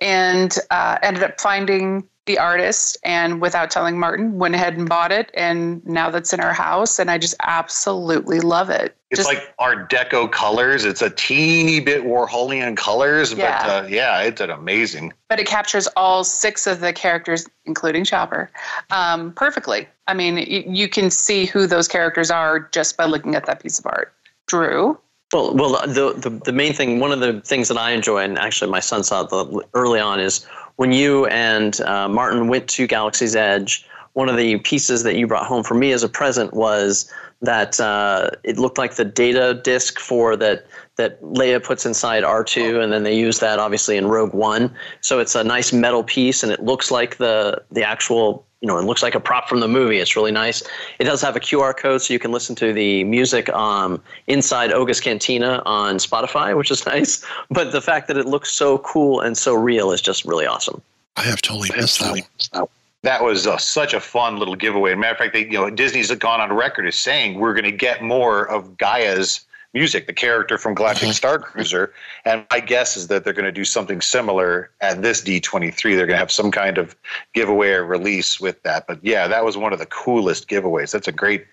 and 0.00 0.56
uh, 0.70 0.98
ended 1.02 1.22
up 1.22 1.40
finding 1.40 2.08
the 2.26 2.38
artist 2.38 2.96
and 3.04 3.40
without 3.40 3.70
telling 3.70 3.98
Martin 3.98 4.38
went 4.38 4.54
ahead 4.54 4.76
and 4.78 4.88
bought 4.88 5.12
it 5.12 5.30
and 5.34 5.84
now 5.86 6.08
that's 6.08 6.32
in 6.32 6.40
our 6.40 6.54
house 6.54 6.98
and 6.98 7.10
I 7.10 7.18
just 7.18 7.34
absolutely 7.42 8.40
love 8.40 8.70
it. 8.70 8.96
It's 9.10 9.18
Just- 9.20 9.28
like 9.28 9.54
Art 9.58 9.90
Deco 9.90 10.30
colors. 10.32 10.84
It's 10.86 11.02
a 11.02 11.10
teeny 11.10 11.80
bit 11.80 12.02
Warholian 12.04 12.76
colors, 12.76 13.32
Yeah. 13.32 13.66
but 13.66 13.84
uh, 13.84 13.86
yeah, 13.88 14.20
it's 14.22 14.40
an 14.40 14.50
amazing. 14.50 15.12
but 15.28 15.38
it 15.38 15.46
captures 15.46 15.86
all 15.96 16.24
six 16.24 16.66
of 16.66 16.80
the 16.80 16.92
characters, 16.92 17.46
including 17.66 18.04
Chopper, 18.04 18.50
um, 18.90 19.32
perfectly. 19.32 19.86
I 20.06 20.14
mean, 20.14 20.36
y- 20.36 20.64
you 20.66 20.88
can 20.88 21.10
see 21.10 21.44
who 21.46 21.66
those 21.66 21.88
characters 21.88 22.30
are 22.30 22.60
just 22.72 22.96
by 22.96 23.04
looking 23.04 23.34
at 23.34 23.44
that 23.46 23.62
piece 23.62 23.78
of 23.78 23.86
art. 23.86 24.12
Drew, 24.46 24.98
Well, 25.32 25.54
well, 25.54 25.72
the, 25.86 26.12
the 26.16 26.30
the 26.44 26.52
main 26.52 26.72
thing, 26.72 27.00
one 27.00 27.10
of 27.12 27.20
the 27.20 27.40
things 27.42 27.68
that 27.68 27.78
I 27.78 27.90
enjoy, 27.90 28.18
and 28.22 28.38
actually 28.38 28.70
my 28.70 28.80
son 28.80 29.02
saw 29.04 29.22
it 29.22 29.30
the, 29.30 29.62
early 29.74 29.98
on, 30.00 30.20
is 30.20 30.46
when 30.76 30.92
you 30.92 31.26
and 31.26 31.80
uh, 31.82 32.08
Martin 32.08 32.48
went 32.48 32.68
to 32.70 32.86
Galaxy's 32.86 33.36
Edge. 33.36 33.86
One 34.14 34.28
of 34.28 34.36
the 34.36 34.58
pieces 34.58 35.02
that 35.02 35.16
you 35.16 35.26
brought 35.26 35.46
home 35.46 35.64
for 35.64 35.74
me 35.74 35.90
as 35.90 36.04
a 36.04 36.08
present 36.08 36.54
was 36.54 37.12
that 37.42 37.80
uh, 37.80 38.30
it 38.44 38.58
looked 38.58 38.78
like 38.78 38.94
the 38.94 39.04
data 39.04 39.60
disk 39.62 39.98
for 39.98 40.36
that 40.36 40.66
that 40.96 41.20
Leia 41.22 41.62
puts 41.62 41.84
inside 41.84 42.22
R2, 42.22 42.82
and 42.82 42.92
then 42.92 43.02
they 43.02 43.16
use 43.16 43.40
that 43.40 43.58
obviously 43.58 43.96
in 43.96 44.06
Rogue 44.06 44.32
One. 44.32 44.72
So 45.00 45.18
it's 45.18 45.34
a 45.34 45.42
nice 45.42 45.72
metal 45.72 46.04
piece, 46.04 46.44
and 46.44 46.52
it 46.52 46.62
looks 46.62 46.90
like 46.90 47.16
the 47.16 47.62
the 47.72 47.82
actual 47.82 48.46
you 48.64 48.68
know, 48.68 48.78
it 48.78 48.84
looks 48.86 49.02
like 49.02 49.14
a 49.14 49.20
prop 49.20 49.46
from 49.46 49.60
the 49.60 49.68
movie. 49.68 49.98
It's 49.98 50.16
really 50.16 50.32
nice. 50.32 50.62
It 50.98 51.04
does 51.04 51.20
have 51.20 51.36
a 51.36 51.38
QR 51.38 51.76
code, 51.76 52.00
so 52.00 52.14
you 52.14 52.18
can 52.18 52.32
listen 52.32 52.56
to 52.56 52.72
the 52.72 53.04
music 53.04 53.50
um, 53.50 54.02
inside 54.26 54.72
Oga's 54.72 55.02
Cantina 55.02 55.62
on 55.66 55.96
Spotify, 55.96 56.56
which 56.56 56.70
is 56.70 56.86
nice. 56.86 57.22
But 57.50 57.72
the 57.72 57.82
fact 57.82 58.08
that 58.08 58.16
it 58.16 58.24
looks 58.24 58.50
so 58.50 58.78
cool 58.78 59.20
and 59.20 59.36
so 59.36 59.52
real 59.52 59.92
is 59.92 60.00
just 60.00 60.24
really 60.24 60.46
awesome. 60.46 60.80
I 61.16 61.24
have 61.24 61.42
totally 61.42 61.68
missed 61.76 62.00
that 62.00 62.12
one. 62.52 62.68
That 63.02 63.22
was 63.22 63.46
uh, 63.46 63.58
such 63.58 63.92
a 63.92 64.00
fun 64.00 64.38
little 64.38 64.56
giveaway. 64.56 64.94
Matter 64.94 65.12
of 65.12 65.18
fact, 65.18 65.34
they, 65.34 65.44
you 65.44 65.52
know, 65.52 65.68
Disney's 65.68 66.10
gone 66.12 66.40
on 66.40 66.50
record 66.50 66.86
as 66.86 66.94
saying 66.94 67.38
we're 67.38 67.52
going 67.52 67.64
to 67.64 67.70
get 67.70 68.02
more 68.02 68.48
of 68.48 68.78
Gaia's 68.78 69.44
music, 69.74 70.06
the 70.06 70.12
character 70.12 70.56
from 70.56 70.74
Galactic 70.74 71.12
Star 71.12 71.38
Cruiser. 71.38 71.92
And 72.24 72.46
my 72.50 72.60
guess 72.60 72.96
is 72.96 73.08
that 73.08 73.24
they're 73.24 73.32
going 73.32 73.44
to 73.44 73.52
do 73.52 73.64
something 73.64 74.00
similar 74.00 74.70
at 74.80 75.02
this 75.02 75.22
D23. 75.22 75.82
They're 75.82 76.06
going 76.06 76.10
to 76.10 76.16
have 76.16 76.32
some 76.32 76.50
kind 76.50 76.78
of 76.78 76.96
giveaway 77.34 77.70
or 77.72 77.84
release 77.84 78.40
with 78.40 78.62
that. 78.62 78.86
But 78.86 79.00
yeah, 79.02 79.28
that 79.28 79.44
was 79.44 79.56
one 79.56 79.72
of 79.72 79.78
the 79.80 79.86
coolest 79.86 80.48
giveaways. 80.48 80.92
That's 80.92 81.08
a 81.08 81.12
great. 81.12 81.44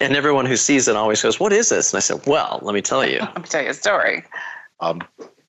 And 0.00 0.14
everyone 0.14 0.44
who 0.44 0.56
sees 0.56 0.86
it 0.88 0.96
always 0.96 1.22
goes, 1.22 1.40
"What 1.40 1.52
is 1.52 1.68
this?" 1.68 1.92
And 1.92 1.98
I 1.98 2.00
said, 2.00 2.26
"Well, 2.26 2.58
let 2.62 2.74
me 2.74 2.82
tell 2.82 3.08
you." 3.08 3.18
let 3.34 3.36
me 3.36 3.44
tell 3.44 3.62
you 3.62 3.70
a 3.70 3.74
story. 3.74 4.24
Um, 4.80 5.00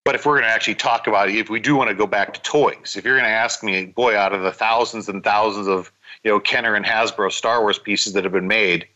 but 0.03 0.13
if 0.13 0.23
we're 0.23 0.35
going 0.35 0.43
to 0.43 0.53
actually 0.53 0.75
talk 0.75 1.07
about 1.07 1.29
it, 1.29 1.35
if 1.35 1.49
we 1.49 1.59
do 1.59 1.75
want 1.75 1.89
to 1.89 1.95
go 1.95 2.05
back 2.05 2.35
to 2.35 2.41
toys, 2.43 2.95
if 2.95 3.03
you're 3.03 3.15
going 3.15 3.27
to 3.27 3.35
ask 3.35 3.63
me, 3.63 3.87
boy, 3.87 4.15
out 4.15 4.33
of 4.33 4.43
the 4.43 4.51
thousands 4.51 5.09
and 5.09 5.23
thousands 5.23 5.67
of 5.67 5.91
you 6.23 6.29
know 6.29 6.39
Kenner 6.39 6.75
and 6.75 6.85
Hasbro 6.85 7.31
Star 7.31 7.61
Wars 7.61 7.79
pieces 7.79 8.13
that 8.13 8.23
have 8.23 8.33
been 8.33 8.47
made, 8.47 8.87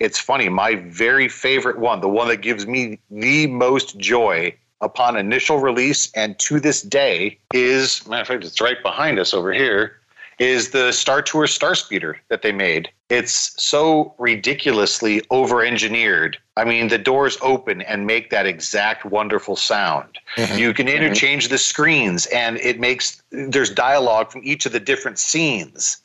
it's 0.00 0.18
funny. 0.18 0.48
My 0.48 0.76
very 0.76 1.28
favorite 1.28 1.78
one, 1.78 2.00
the 2.00 2.08
one 2.08 2.28
that 2.28 2.42
gives 2.42 2.66
me 2.66 2.98
the 3.10 3.46
most 3.46 3.98
joy 3.98 4.54
upon 4.80 5.16
initial 5.16 5.58
release 5.58 6.10
and 6.14 6.38
to 6.38 6.60
this 6.60 6.82
day, 6.82 7.38
is 7.52 8.06
matter 8.06 8.22
of 8.22 8.28
fact, 8.28 8.44
it's 8.44 8.60
right 8.60 8.82
behind 8.82 9.18
us 9.18 9.34
over 9.34 9.52
here. 9.52 9.96
Is 10.38 10.70
the 10.70 10.92
Star 10.92 11.20
Tours 11.20 11.52
Star 11.52 11.74
Speeder 11.74 12.16
that 12.28 12.42
they 12.42 12.52
made? 12.52 12.90
It's 13.08 13.60
so 13.60 14.14
ridiculously 14.18 15.20
over 15.30 15.64
engineered. 15.64 16.38
I 16.56 16.64
mean, 16.64 16.88
the 16.88 16.98
doors 16.98 17.38
open 17.42 17.82
and 17.82 18.06
make 18.06 18.30
that 18.30 18.46
exact 18.46 19.04
wonderful 19.04 19.56
sound. 19.56 20.18
Mm-hmm. 20.36 20.58
You 20.58 20.74
can 20.74 20.86
mm-hmm. 20.86 21.02
interchange 21.02 21.48
the 21.48 21.58
screens, 21.58 22.26
and 22.26 22.58
it 22.58 22.78
makes 22.78 23.20
there's 23.30 23.70
dialogue 23.70 24.30
from 24.30 24.42
each 24.44 24.64
of 24.64 24.70
the 24.70 24.80
different 24.80 25.18
scenes. 25.18 25.96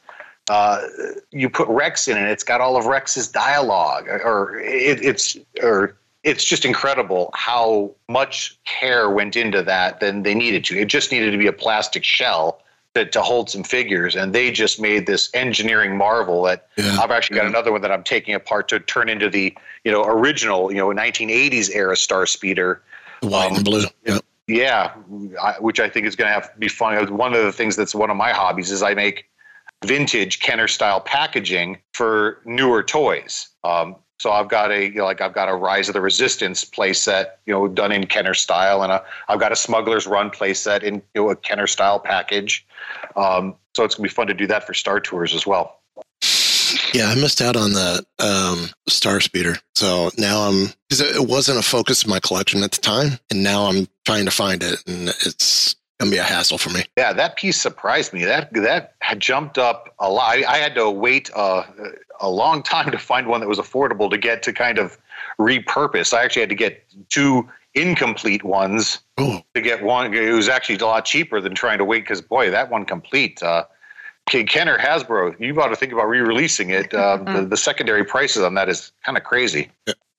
Uh, 0.50 0.82
you 1.32 1.50
put 1.50 1.68
Rex 1.70 2.08
in, 2.08 2.18
and 2.18 2.28
it's 2.28 2.44
got 2.44 2.60
all 2.60 2.76
of 2.76 2.86
Rex's 2.86 3.30
dialogue, 3.30 4.08
or 4.08 4.60
it, 4.60 5.04
it's 5.04 5.38
or 5.62 5.96
it's 6.24 6.44
just 6.44 6.66
incredible 6.66 7.30
how 7.34 7.92
much 8.10 8.58
care 8.66 9.10
went 9.10 9.36
into 9.36 9.62
that 9.64 10.00
than 10.00 10.24
they 10.24 10.34
needed 10.34 10.64
to. 10.66 10.78
It 10.78 10.86
just 10.86 11.12
needed 11.12 11.32
to 11.32 11.38
be 11.38 11.48
a 11.48 11.54
plastic 11.54 12.04
shell 12.04 12.62
to, 12.94 13.06
to 13.06 13.22
hold 13.22 13.50
some 13.50 13.64
figures, 13.64 14.16
and 14.16 14.34
they 14.34 14.52
just 14.52 14.82
made 14.82 15.06
this 15.06 15.30
engineering 15.34 15.98
marvel 15.98 16.44
that 16.44 16.68
I've 16.78 17.12
actually 17.12 17.38
got 17.38 17.46
another 17.46 17.72
one 17.72 17.82
that 17.82 17.92
I'm 17.92 18.04
taking 18.04 18.36
apart 18.36 18.68
to 18.70 18.80
turn 18.80 19.10
into 19.10 19.30
the 19.30 19.56
you 19.86 19.92
know 19.92 20.04
original 20.04 20.72
you 20.72 20.78
know 20.78 20.88
1980s 20.90 21.74
era 21.74 21.96
Star 21.96 22.26
Speeder. 22.26 22.82
White 23.22 23.54
and 23.54 23.64
blue. 23.64 23.86
Yep. 24.06 24.22
Yeah, 24.48 24.92
I, 25.42 25.54
which 25.54 25.80
I 25.80 25.88
think 25.88 26.06
is 26.06 26.18
going 26.18 26.28
to 26.28 26.34
have 26.34 26.52
be 26.60 26.68
fun. 26.68 27.16
One 27.16 27.34
of 27.34 27.46
the 27.46 27.54
things 27.54 27.78
that's 27.78 27.96
one 27.96 28.10
of 28.10 28.18
my 28.18 28.32
hobbies 28.34 28.72
is 28.72 28.84
I 28.84 28.94
make 28.94 29.26
vintage 29.84 30.40
Kenner 30.40 30.68
style 30.68 31.02
packaging 31.02 31.80
for 31.94 32.42
newer 32.46 32.84
toys. 32.84 33.50
Um, 33.64 33.96
so 34.20 34.32
I've 34.32 34.48
got 34.48 34.72
a 34.72 34.86
you 34.86 34.96
know, 34.96 35.06
like 35.06 35.22
I've 35.22 35.34
got 35.34 35.50
a 35.50 35.56
Rise 35.56 35.90
of 35.90 35.94
the 35.94 36.02
Resistance 36.02 36.64
playset, 36.64 37.32
you 37.46 37.54
know, 37.54 37.68
done 37.68 37.92
in 37.92 38.06
Kenner 38.06 38.34
style, 38.34 38.82
and 38.82 39.02
I've 39.28 39.40
got 39.40 39.52
a 39.52 39.56
Smuggler's 39.56 40.08
Run 40.08 40.30
playset 40.30 40.82
in 40.84 40.96
you 41.14 41.24
know, 41.24 41.30
a 41.30 41.36
Kenner 41.36 41.68
style 41.68 42.00
package. 42.00 42.66
Um, 43.16 43.56
so 43.76 43.84
it's 43.84 43.96
gonna 43.96 44.08
be 44.08 44.14
fun 44.14 44.28
to 44.28 44.34
do 44.34 44.48
that 44.48 44.66
for 44.66 44.74
Star 44.74 45.00
Tours 45.00 45.36
as 45.36 45.46
well. 45.46 45.80
Yeah, 46.94 47.08
I 47.08 47.16
missed 47.16 47.42
out 47.42 47.56
on 47.56 47.74
the 47.74 48.06
um, 48.20 48.70
Star 48.88 49.20
Speeder. 49.20 49.58
So 49.76 50.12
now 50.18 50.48
I'm 50.48 50.70
because 50.88 51.02
it 51.02 51.28
wasn't 51.28 51.60
a 51.60 51.64
focus 51.64 52.04
of 52.04 52.10
my 52.10 52.20
collection 52.20 52.64
at 52.64 52.72
the 52.72 52.82
time, 52.82 53.20
and 53.30 53.44
now 53.44 53.66
I'm 53.66 53.88
trying 54.06 54.26
to 54.26 54.32
find 54.32 54.64
it, 54.64 54.82
and 54.88 55.10
it's 55.10 55.76
gonna 56.00 56.12
be 56.12 56.18
a 56.18 56.24
hassle 56.24 56.58
for 56.58 56.70
me. 56.70 56.84
Yeah, 56.98 57.14
that 57.14 57.38
piece 57.38 57.62
surprised 57.62 58.14
me. 58.14 58.26
That 58.26 58.54
that 58.54 58.96
had 59.00 59.20
jumped 59.20 59.58
up 59.58 59.94
a 60.00 60.10
lot. 60.10 60.38
I, 60.38 60.44
I 60.46 60.58
had 60.58 60.76
to 60.76 60.90
wait 60.90 61.30
uh, 61.36 61.64
a 62.20 62.30
long 62.30 62.64
time 62.64 62.92
to 62.92 62.98
find 62.98 63.28
one 63.28 63.40
that 63.42 63.48
was 63.48 63.60
affordable 63.60 64.10
to 64.10 64.18
get 64.18 64.44
to 64.44 64.54
kind 64.54 64.80
of 64.80 64.98
repurpose. 65.40 66.14
I 66.14 66.24
actually 66.24 66.42
had 66.42 66.50
to 66.50 66.56
get 66.56 66.84
two 67.10 67.50
incomplete 67.76 68.44
ones 68.44 69.00
Oh, 69.18 69.42
to 69.56 69.62
get 69.62 69.84
one. 69.84 70.14
It 70.14 70.32
was 70.32 70.50
actually 70.50 70.78
a 70.78 70.86
lot 70.86 71.06
cheaper 71.06 71.42
than 71.42 71.56
trying 71.56 71.78
to 71.80 71.86
wait 71.86 72.02
because 72.02 72.22
boy, 72.22 72.50
that 72.52 72.70
one 72.70 72.86
complete. 72.86 73.42
Uh, 73.42 73.66
Ken 74.28 74.46
Ken 74.46 74.70
or 74.70 74.78
Hasbro, 74.78 75.40
you 75.40 75.60
ought 75.62 75.68
to 75.68 75.76
think 75.76 75.92
about 75.92 76.08
re-releasing 76.08 76.70
it. 76.70 76.94
Uh, 76.94 77.18
the, 77.18 77.46
the 77.46 77.58
secondary 77.58 78.06
prices 78.06 78.42
on 78.42 78.54
that 78.56 78.70
is 78.70 78.92
kind 79.04 79.18
of 79.18 79.24
crazy, 79.24 79.70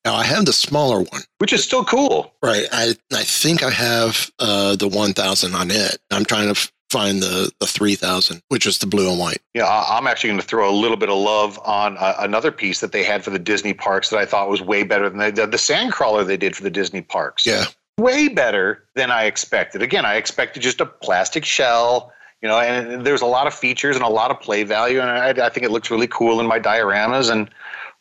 now 0.05 0.15
I 0.15 0.25
have 0.25 0.45
the 0.47 0.53
smaller 0.53 0.99
one. 0.99 1.23
which 1.39 1.53
is 1.53 1.65
still 1.65 1.85
cool. 1.85 2.33
Right. 2.43 2.67
I 2.73 2.95
I 3.13 3.25
think 3.25 3.63
I 3.63 3.71
have 3.71 4.31
uh, 4.39 4.77
the 4.77 4.89
one 4.89 5.13
thousand 5.13 5.55
on 5.55 5.71
it. 5.71 5.97
I'm 6.11 6.25
trying 6.25 6.45
to 6.47 6.51
f- 6.53 6.71
find 6.91 7.23
the 7.23 7.51
the 7.61 7.67
three 7.67 7.95
thousand, 7.95 8.43
which 8.49 8.67
is 8.67 8.79
the 8.79 8.87
blue 8.87 9.09
and 9.11 9.19
white. 9.19 9.39
Yeah, 9.55 9.65
I- 9.67 9.97
I'm 9.99 10.07
actually 10.07 10.31
going 10.31 10.41
to 10.41 10.47
throw 10.47 10.69
a 10.69 10.73
little 10.75 10.97
bit 10.97 11.09
of 11.09 11.17
love 11.19 11.59
on 11.65 11.97
uh, 11.99 12.15
another 12.19 12.53
piece 12.53 12.81
that 12.81 12.93
they 12.93 13.03
had 13.05 13.25
for 13.25 13.31
the 13.31 13.39
Disney 13.39 13.75
parks 13.75 14.11
that 14.11 14.19
I 14.19 14.27
thought 14.27 14.49
was 14.49 14.61
way 14.63 14.83
better 14.85 15.09
than 15.09 15.19
the, 15.19 15.31
the, 15.31 15.47
the 15.47 15.57
Sandcrawler 15.57 16.27
they 16.27 16.37
did 16.37 16.55
for 16.57 16.63
the 16.63 16.71
Disney 16.71 17.01
parks. 17.03 17.45
Yeah. 17.47 17.65
way 17.99 18.29
better 18.29 18.85
than 18.95 19.11
I 19.11 19.25
expected. 19.25 19.83
Again, 19.83 20.05
I 20.05 20.17
expected 20.17 20.63
just 20.63 20.81
a 20.81 20.87
plastic 20.87 21.45
shell, 21.45 22.13
you 22.43 22.49
know, 22.49 22.59
and 22.59 23.07
there's 23.07 23.23
a 23.23 23.27
lot 23.27 23.47
of 23.47 23.55
features 23.55 23.97
and 23.97 24.05
a 24.05 24.09
lot 24.09 24.31
of 24.31 24.41
play 24.41 24.65
value, 24.65 25.01
and 25.01 25.09
I, 25.09 25.47
I 25.47 25.49
think 25.49 25.65
it 25.65 25.71
looks 25.71 25.91
really 25.91 26.09
cool 26.09 26.41
in 26.41 26.47
my 26.47 26.59
dioramas. 26.61 27.31
And 27.31 27.49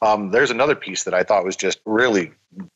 um, 0.04 0.32
there's 0.32 0.52
another 0.52 0.76
piece 0.76 1.04
that 1.04 1.14
I 1.14 1.24
thought 1.24 1.44
was 1.44 1.56
just 1.56 1.80
really 1.86 2.32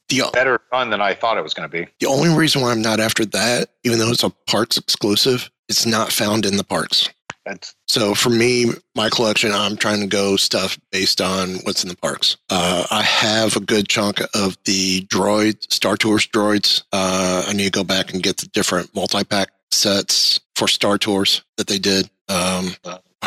The 0.10 0.30
better 0.34 0.62
done 0.72 0.90
than 0.90 1.02
I 1.02 1.14
thought 1.14 1.38
it 1.38 1.44
was 1.44 1.54
going 1.54 1.70
to 1.70 1.78
be. 1.78 1.88
the 2.00 2.08
only 2.08 2.30
reason 2.30 2.62
why 2.62 2.72
I'm 2.72 2.82
not 2.82 3.00
after 3.00 3.26
that, 3.26 3.70
even 3.84 4.00
though 4.00 4.10
it's 4.10 4.24
a 4.24 4.30
parks 4.48 4.78
exclusive, 4.78 5.50
it's 5.70 5.86
not 5.86 6.12
found 6.12 6.46
in 6.46 6.58
the 6.58 6.64
parks. 6.64 7.10
That's 7.46 7.76
So 7.88 8.14
for 8.14 8.30
me, 8.30 8.66
my 8.94 9.10
collection, 9.10 9.54
I'm 9.54 9.78
trying 9.78 10.02
to 10.02 10.08
go 10.08 10.36
stuff 10.36 10.78
based 10.92 11.22
on 11.22 11.56
what's 11.64 11.82
in 11.82 11.90
the 11.90 11.96
parks. 11.96 12.36
Uh, 12.50 12.86
I 12.92 13.02
have 13.04 13.56
a 13.56 13.62
good 13.62 13.88
chunk 13.88 14.20
of 14.34 14.58
the 14.66 15.02
droid 15.06 15.72
Star 15.72 15.96
Tours 15.96 16.28
droids. 16.28 16.84
Uh, 16.92 17.46
I 17.48 17.54
need 17.54 17.66
to 17.66 17.72
go 17.72 17.86
back 17.86 18.14
and 18.14 18.22
get 18.22 18.38
the 18.38 18.48
different 18.48 18.94
multi-pack 18.94 19.50
sets 19.72 20.42
for 20.56 20.68
Star 20.68 20.98
Tours 20.98 21.42
that 21.56 21.68
they 21.68 21.80
did. 21.80 22.10
Um, 22.28 22.76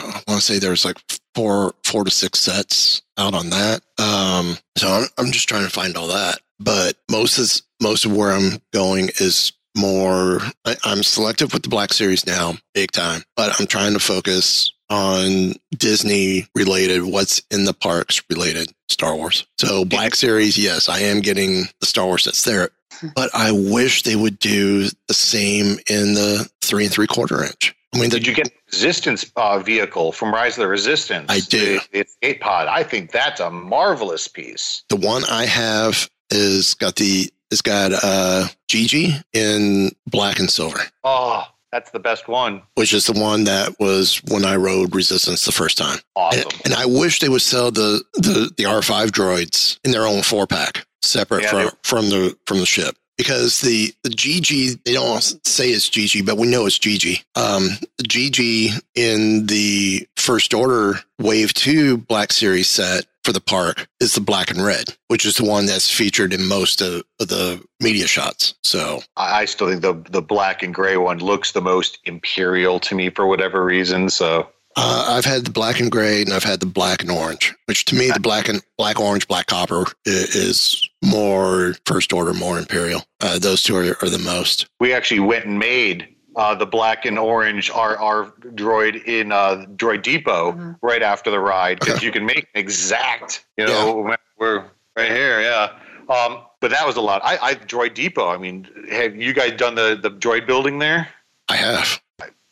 I 0.01 0.23
want 0.29 0.41
to 0.41 0.41
say 0.41 0.59
there's 0.59 0.85
like 0.85 0.99
four, 1.35 1.75
four 1.85 2.05
to 2.05 2.11
six 2.11 2.41
sets 2.41 3.03
out 3.17 3.35
on 3.35 3.51
that. 3.51 3.83
Um, 3.99 4.59
so 4.77 4.89
I'm, 4.89 5.07
I'm 5.19 5.33
just 5.33 5.49
trying 5.49 5.65
to 5.65 5.71
find 5.71 5.97
all 5.97 6.09
that. 6.09 6.41
But 6.59 6.97
most 7.11 7.39
is 7.39 7.63
most 7.81 8.05
of 8.05 8.15
where 8.15 8.33
I'm 8.33 8.61
going 8.73 9.09
is 9.21 9.53
more. 9.77 10.41
I, 10.65 10.77
I'm 10.85 11.03
selective 11.03 11.53
with 11.53 11.63
the 11.63 11.69
Black 11.69 11.93
Series 11.93 12.27
now, 12.27 12.55
big 12.75 12.91
time. 12.93 13.23
But 13.37 13.59
I'm 13.59 13.67
trying 13.67 13.95
to 13.95 14.01
focus 14.01 14.73
on 14.91 15.55
Disney 15.77 16.47
related, 16.55 17.05
what's 17.05 17.41
in 17.51 17.65
the 17.65 17.73
parks 17.73 18.21
related 18.29 18.73
Star 18.89 19.15
Wars. 19.15 19.47
So 19.59 19.85
Black 19.85 20.15
Series, 20.15 20.59
yes, 20.59 20.89
I 20.89 21.01
am 21.01 21.21
getting 21.21 21.65
the 21.81 21.87
Star 21.87 22.07
Wars 22.07 22.25
that's 22.25 22.43
there. 22.43 22.71
But 23.15 23.31
I 23.35 23.53
wish 23.53 24.03
they 24.03 24.17
would 24.17 24.39
do 24.39 24.89
the 25.09 25.15
same 25.15 25.79
in 25.89 26.15
the 26.15 26.51
three 26.61 26.85
and 26.85 26.93
three 26.93 27.07
quarter 27.07 27.43
inch. 27.43 27.75
I 27.95 27.99
mean, 27.99 28.11
the, 28.11 28.19
did 28.19 28.27
you 28.27 28.35
get 28.35 28.53
Resistance 28.71 29.31
uh, 29.37 29.59
vehicle 29.59 30.13
from 30.13 30.33
Rise 30.33 30.57
of 30.57 30.63
the 30.63 30.69
Resistance? 30.69 31.27
I 31.29 31.41
do. 31.41 31.79
The, 31.79 31.81
the 31.93 32.01
escape 32.03 32.41
pod. 32.41 32.69
I 32.69 32.83
think 32.85 33.11
that's 33.11 33.41
a 33.41 33.51
marvelous 33.51 34.29
piece. 34.29 34.85
the 34.89 34.97
one 34.97 35.25
I 35.25 35.45
have 35.47 36.09
is 36.31 36.75
got 36.75 36.95
the 36.97 37.31
it's 37.51 37.63
got 37.63 37.91
uh 37.93 38.47
GG 38.69 39.21
in 39.33 39.91
black 40.07 40.39
and 40.39 40.49
silver, 40.49 40.79
Oh, 41.03 41.43
that's 41.73 41.91
the 41.91 41.99
best 41.99 42.29
one. 42.29 42.63
which 42.77 42.95
is 42.95 43.07
the 43.07 43.21
one 43.21 43.43
that 43.45 43.75
was 43.81 44.23
when 44.29 44.45
I 44.45 44.55
rode 44.55 44.95
Resistance 44.95 45.45
the 45.45 45.51
first 45.53 45.77
time. 45.77 45.99
Awesome. 46.15 46.43
And, 46.65 46.67
and 46.67 46.75
I 46.75 46.87
wish 46.87 47.19
they 47.19 47.29
would 47.29 47.43
sell 47.43 47.73
the 47.73 48.05
the 48.15 48.53
the 48.57 48.67
R 48.67 48.83
five 48.83 49.11
droids 49.11 49.81
in 49.85 49.91
their 49.91 50.07
own 50.07 50.23
four 50.23 50.47
pack, 50.47 50.87
separate 51.03 51.43
Yeah, 51.43 51.49
from 51.51 51.65
they- 51.65 51.71
from 51.83 52.11
the 52.11 52.39
from 52.47 52.59
the 52.59 52.67
ship. 52.67 52.97
Because 53.21 53.61
the 53.61 53.93
the 54.03 54.09
GG 54.09 54.83
they 54.85 54.95
don't 54.95 55.21
say 55.47 55.69
it's 55.69 55.91
GG, 55.91 56.25
but 56.25 56.39
we 56.39 56.47
know 56.47 56.65
it's 56.65 56.79
GG. 56.79 57.23
Um, 57.37 57.69
GG 58.03 58.81
in 58.95 59.45
the 59.45 60.09
First 60.17 60.55
Order 60.55 61.01
Wave 61.19 61.53
Two 61.53 61.99
Black 61.99 62.33
Series 62.33 62.69
set 62.69 63.05
for 63.23 63.35
the 63.35 63.41
park 63.43 63.87
is 64.01 64.15
the 64.15 64.23
black 64.23 64.51
and 64.51 64.65
red, 64.65 64.97
which 65.09 65.27
is 65.27 65.37
the 65.37 65.45
one 65.45 65.67
that's 65.67 65.91
featured 65.91 66.33
in 66.33 66.49
most 66.49 66.81
of, 66.81 67.03
of 67.21 67.29
the 67.29 67.63
media 67.79 68.07
shots. 68.07 68.55
So 68.65 69.03
I 69.19 69.45
still 69.45 69.69
think 69.69 69.83
the 69.83 70.03
the 70.11 70.23
black 70.23 70.63
and 70.63 70.75
gray 70.75 70.97
one 70.97 71.19
looks 71.19 71.53
the 71.53 71.61
most 71.61 71.99
imperial 72.05 72.81
to 72.81 72.95
me 72.95 73.11
for 73.11 73.27
whatever 73.27 73.63
reason. 73.63 74.09
So 74.09 74.49
Uh, 74.77 75.07
I've 75.09 75.25
had 75.25 75.45
the 75.45 75.51
black 75.51 75.81
and 75.81 75.91
gray, 75.91 76.23
and 76.23 76.33
I've 76.33 76.45
had 76.45 76.61
the 76.61 76.67
black 76.67 77.03
and 77.03 77.11
orange. 77.11 77.55
Which 77.67 77.85
to 77.87 77.97
me, 77.97 78.11
the 78.11 78.21
black 78.21 78.49
and 78.49 78.63
black 78.79 79.01
orange, 79.01 79.27
black 79.27 79.47
copper 79.47 79.83
i- 79.83 79.91
is 80.07 80.89
more 81.05 81.75
first 81.87 82.13
order, 82.13 82.33
more 82.33 82.59
imperial. 82.59 83.03
Uh, 83.21 83.39
those 83.39 83.63
two 83.63 83.77
are, 83.77 83.97
are 84.03 84.09
the 84.09 84.19
most. 84.25 84.67
we 84.79 84.93
actually 84.93 85.21
went 85.21 85.45
and 85.45 85.59
made 85.59 86.15
uh, 86.37 86.55
the 86.55 86.67
black 86.67 87.05
and 87.05 87.19
orange 87.19 87.69
our 87.71 87.97
our 87.99 88.27
droid 88.55 89.05
in 89.07 89.33
uh, 89.33 89.67
Droid 89.75 90.03
Depot 90.03 90.77
right 90.83 91.03
after 91.03 91.31
the 91.31 91.41
ride 91.41 91.81
because 91.81 92.03
you 92.03 92.13
can 92.13 92.25
make 92.25 92.47
an 92.55 92.61
exact. 92.61 93.45
You 93.59 93.67
know, 93.67 94.15
we're 94.39 94.65
right 94.97 95.11
here. 95.11 95.41
Yeah. 95.43 95.73
Um, 96.09 96.43
but 96.61 96.71
that 96.71 96.87
was 96.87 96.97
a 96.97 97.01
lot. 97.01 97.21
I, 97.25 97.39
I 97.39 97.55
Droid 97.55 97.95
Depot. 97.95 98.29
I 98.29 98.39
mean, 98.39 98.69
have 98.91 99.17
you 99.17 99.33
guys 99.35 99.53
done 99.59 99.75
the 99.75 99.99
the 100.01 100.11
droid 100.13 100.47
building 100.47 100.79
there? 100.79 101.09
I 101.49 101.57
have. 101.57 102.01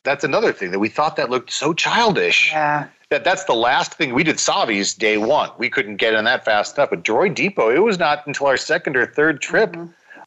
That's 0.05 0.25
another 0.25 0.53
thing 0.53 0.71
that 0.71 0.79
we 0.79 0.89
thought 0.89 1.17
that 1.17 1.31
looked 1.31 1.53
so 1.53 1.73
childish. 1.75 2.51
Yeah. 2.53 2.87
That 3.11 3.25
that's 3.25 3.45
the 3.45 3.55
last 3.55 3.95
thing 3.95 4.13
we 4.15 4.23
did. 4.23 4.37
Savi's 4.37 4.95
day 4.95 5.17
one. 5.17 5.51
We 5.59 5.71
couldn't 5.71 5.97
get 5.97 6.15
in 6.15 6.25
that 6.25 6.45
fast 6.45 6.77
enough. 6.77 6.91
But 6.91 7.05
Droid 7.05 7.35
Depot, 7.35 7.71
it 7.71 7.79
was 7.79 7.99
not 7.99 8.27
until 8.27 8.47
our 8.47 8.57
second 8.59 8.97
or 8.97 9.07
third 9.07 9.41
trip 9.41 9.75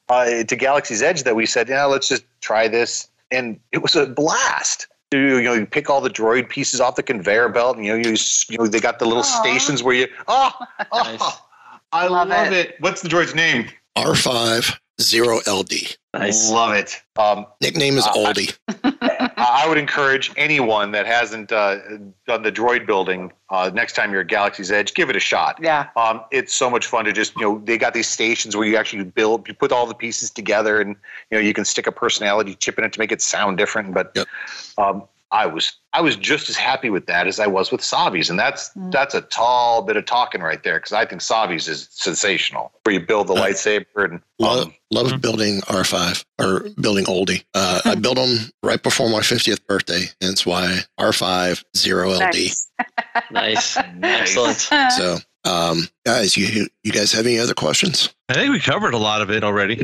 uh, 0.09 0.43
to 0.43 0.55
Galaxy's 0.55 1.01
Edge 1.01 1.23
that 1.23 1.35
we 1.35 1.45
said, 1.45 1.69
yeah, 1.69 1.85
let's 1.85 2.07
just 2.07 2.23
try 2.41 2.67
this, 2.67 3.07
and 3.29 3.59
it 3.71 3.83
was 3.83 3.95
a 3.95 4.07
blast. 4.07 4.87
You 5.11 5.37
you 5.37 5.43
know, 5.43 5.53
you 5.53 5.65
pick 5.67 5.89
all 5.91 6.01
the 6.01 6.09
droid 6.09 6.49
pieces 6.49 6.81
off 6.81 6.95
the 6.95 7.03
conveyor 7.03 7.49
belt, 7.49 7.77
and 7.77 7.85
you 7.85 7.91
know, 7.93 8.09
you, 8.09 8.15
you 8.49 8.57
know, 8.57 8.65
they 8.67 8.79
got 8.79 8.97
the 8.99 9.05
little 9.05 9.23
Aw. 9.23 9.41
stations 9.41 9.83
where 9.83 9.93
you. 9.95 10.07
Oh, 10.27 10.51
oh, 10.91 11.03
Nice. 11.03 11.37
I 11.93 12.07
Love 12.07 12.29
love, 12.29 12.47
it. 12.47 12.53
it. 12.53 12.75
What's 12.79 13.01
the 13.01 13.09
droid's 13.09 13.35
name? 13.35 13.67
R5 13.97 14.77
Zero 15.01 15.39
LD. 15.47 15.97
Nice. 16.13 16.49
Love 16.49 16.73
it. 16.73 17.01
Um, 17.17 17.45
Nickname 17.61 17.97
is 17.97 18.05
Uh, 18.07 18.11
I- 18.11 18.17
Oldie. 18.17 18.57
I 19.41 19.67
would 19.67 19.77
encourage 19.77 20.31
anyone 20.37 20.91
that 20.91 21.05
hasn't 21.05 21.51
uh, 21.51 21.77
done 22.27 22.43
the 22.43 22.51
droid 22.51 22.85
building 22.85 23.31
uh, 23.49 23.69
next 23.73 23.93
time 23.93 24.11
you're 24.11 24.21
at 24.21 24.27
Galaxy's 24.27 24.71
Edge, 24.71 24.93
give 24.93 25.09
it 25.09 25.15
a 25.15 25.19
shot. 25.19 25.59
Yeah. 25.61 25.89
Um, 25.95 26.21
it's 26.31 26.53
so 26.53 26.69
much 26.69 26.87
fun 26.87 27.05
to 27.05 27.11
just 27.11 27.35
you 27.35 27.41
know 27.41 27.61
they 27.65 27.77
got 27.77 27.93
these 27.93 28.07
stations 28.07 28.55
where 28.55 28.65
you 28.65 28.77
actually 28.77 29.03
build, 29.03 29.47
you 29.47 29.53
put 29.53 29.71
all 29.71 29.85
the 29.85 29.93
pieces 29.93 30.31
together, 30.31 30.79
and 30.79 30.95
you 31.29 31.37
know 31.37 31.39
you 31.39 31.53
can 31.53 31.65
stick 31.65 31.85
a 31.87 31.91
personality 31.91 32.55
chip 32.55 32.77
in 32.77 32.85
it 32.85 32.93
to 32.93 32.99
make 32.99 33.11
it 33.11 33.21
sound 33.21 33.57
different. 33.57 33.93
But 33.93 34.11
Yep. 34.15 34.27
um, 34.77 35.03
I 35.31 35.45
was 35.45 35.71
I 35.93 36.01
was 36.01 36.15
just 36.17 36.49
as 36.49 36.55
happy 36.57 36.89
with 36.89 37.05
that 37.05 37.25
as 37.27 37.39
I 37.39 37.47
was 37.47 37.71
with 37.71 37.81
Savi's, 37.81 38.29
and 38.29 38.37
that's 38.37 38.71
that's 38.91 39.15
a 39.15 39.21
tall 39.21 39.81
bit 39.81 39.95
of 39.95 40.05
talking 40.05 40.41
right 40.41 40.61
there 40.61 40.77
because 40.77 40.91
I 40.91 41.05
think 41.05 41.21
Savi's 41.21 41.67
is 41.67 41.87
sensational. 41.91 42.71
Where 42.83 42.93
you 42.93 42.99
build 42.99 43.27
the 43.27 43.33
Uh, 43.33 43.45
lightsaber 43.47 43.85
and 43.95 44.21
Love, 44.39 44.67
um, 44.67 44.73
love 44.91 45.21
building 45.21 45.61
R5 45.61 46.25
or 46.39 46.65
building 46.81 47.05
Oldie. 47.05 47.43
Uh, 47.53 47.79
I 47.85 47.95
built 47.95 48.15
them 48.17 48.49
right 48.63 48.81
before 48.81 49.09
my 49.09 49.19
50th 49.19 49.65
birthday. 49.67 50.05
Hence 50.19 50.45
why 50.45 50.79
R5 50.99 51.63
Zero 51.77 52.11
LD. 52.11 52.21
Nice. 52.23 52.67
Nice. 53.31 53.77
Excellent. 54.03 54.57
So, 54.57 55.17
um, 55.45 55.87
guys, 56.05 56.35
you 56.35 56.67
you 56.83 56.91
guys 56.91 57.11
have 57.13 57.25
any 57.25 57.39
other 57.39 57.53
questions? 57.53 58.13
I 58.29 58.33
think 58.33 58.51
we 58.51 58.59
covered 58.59 58.93
a 58.93 58.97
lot 58.97 59.21
of 59.21 59.29
it 59.29 59.43
already. 59.43 59.75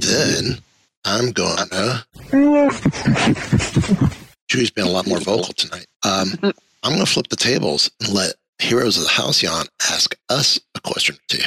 Then 0.00 0.58
I'm 1.04 1.32
gonna. 1.32 2.04
Drew's 4.48 4.70
been 4.70 4.86
a 4.86 4.90
lot 4.90 5.06
more 5.06 5.18
vocal 5.18 5.52
tonight. 5.54 5.86
Um, 6.04 6.32
I'm 6.82 6.92
gonna 6.92 7.06
flip 7.06 7.28
the 7.28 7.36
tables 7.36 7.90
and 8.00 8.12
let 8.12 8.34
Heroes 8.58 8.96
of 8.96 9.04
the 9.04 9.10
Halcyon 9.10 9.66
ask 9.90 10.16
us 10.28 10.60
a 10.74 10.80
question 10.80 11.16
or 11.16 11.18
two. 11.28 11.42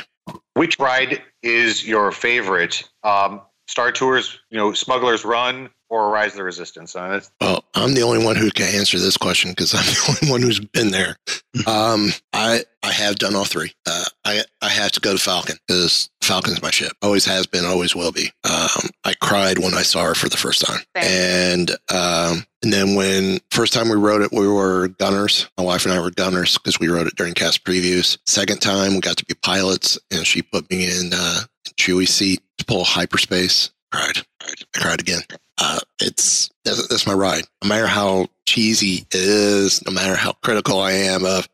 Which 0.55 0.79
ride 0.79 1.21
is 1.43 1.87
your 1.87 2.11
favorite? 2.11 2.83
Um, 3.03 3.41
Star 3.67 3.91
Tours, 3.91 4.39
you 4.49 4.57
know, 4.57 4.73
Smuggler's 4.73 5.25
Run 5.25 5.69
or 5.89 6.09
Rise 6.09 6.31
of 6.31 6.37
the 6.37 6.43
Resistance? 6.43 6.95
Uh, 6.95 7.07
that's- 7.09 7.31
Well, 7.41 7.63
I'm 7.75 7.93
the 7.93 8.01
only 8.03 8.23
one 8.23 8.35
who 8.35 8.49
can 8.51 8.73
answer 8.73 8.97
this 8.99 9.17
question 9.17 9.51
because 9.51 9.73
I'm 9.73 9.83
the 9.85 10.17
only 10.21 10.31
one 10.31 10.41
who's 10.41 10.59
been 10.59 10.91
there. 10.91 11.17
Um, 11.65 12.09
I 12.33 12.65
I 12.83 12.91
have 12.91 13.15
done 13.15 13.33
all 13.33 13.45
three. 13.45 13.71
Uh, 13.87 14.03
I 14.25 14.43
I 14.61 14.67
have 14.67 14.91
to 14.91 14.99
go 14.99 15.13
to 15.13 15.17
Falcon 15.17 15.55
because 15.65 16.09
Falcon's 16.21 16.61
my 16.61 16.69
ship. 16.69 16.91
Always 17.01 17.23
has 17.27 17.47
been, 17.47 17.63
always 17.63 17.95
will 17.95 18.11
be. 18.11 18.29
Um, 18.43 18.89
I 19.05 19.13
cried 19.21 19.59
when 19.59 19.73
I 19.73 19.81
saw 19.83 20.03
her 20.03 20.15
for 20.15 20.27
the 20.27 20.35
first 20.35 20.65
time, 20.65 20.81
and 20.95 21.71
um, 21.93 22.45
and 22.61 22.73
then 22.73 22.95
when 22.95 23.39
first 23.51 23.71
time 23.71 23.87
we 23.87 23.95
wrote 23.95 24.21
it, 24.21 24.33
we 24.33 24.49
were 24.49 24.89
gunners. 24.89 25.49
My 25.57 25.63
wife 25.63 25.85
and 25.85 25.93
I 25.93 25.99
were 26.01 26.11
gunners 26.11 26.57
because 26.57 26.77
we 26.77 26.89
wrote 26.89 27.07
it 27.07 27.15
during 27.15 27.33
cast 27.33 27.63
previews. 27.63 28.17
Second 28.25 28.59
time, 28.61 28.95
we 28.95 28.99
got 28.99 29.15
to 29.15 29.25
be 29.25 29.33
pilots, 29.35 29.97
and 30.11 30.27
she 30.27 30.41
put 30.41 30.69
me 30.69 30.87
in 30.87 31.11
uh, 31.13 31.39
Chewie's 31.77 32.13
seat 32.13 32.41
to 32.57 32.65
pull 32.65 32.83
hyperspace 32.83 33.69
cried. 33.95 34.25
I 34.41 34.79
cried 34.79 35.01
again. 35.01 35.21
Uh, 35.57 35.79
it's 35.99 36.49
that's, 36.65 36.87
that's 36.87 37.07
my 37.07 37.13
ride. 37.13 37.43
No 37.63 37.69
matter 37.69 37.87
how 37.87 38.27
cheesy 38.45 39.05
it 39.09 39.15
is, 39.15 39.85
no 39.85 39.91
matter 39.93 40.15
how 40.15 40.33
critical 40.33 40.79
I 40.79 40.91
am 40.91 41.25
of, 41.25 41.47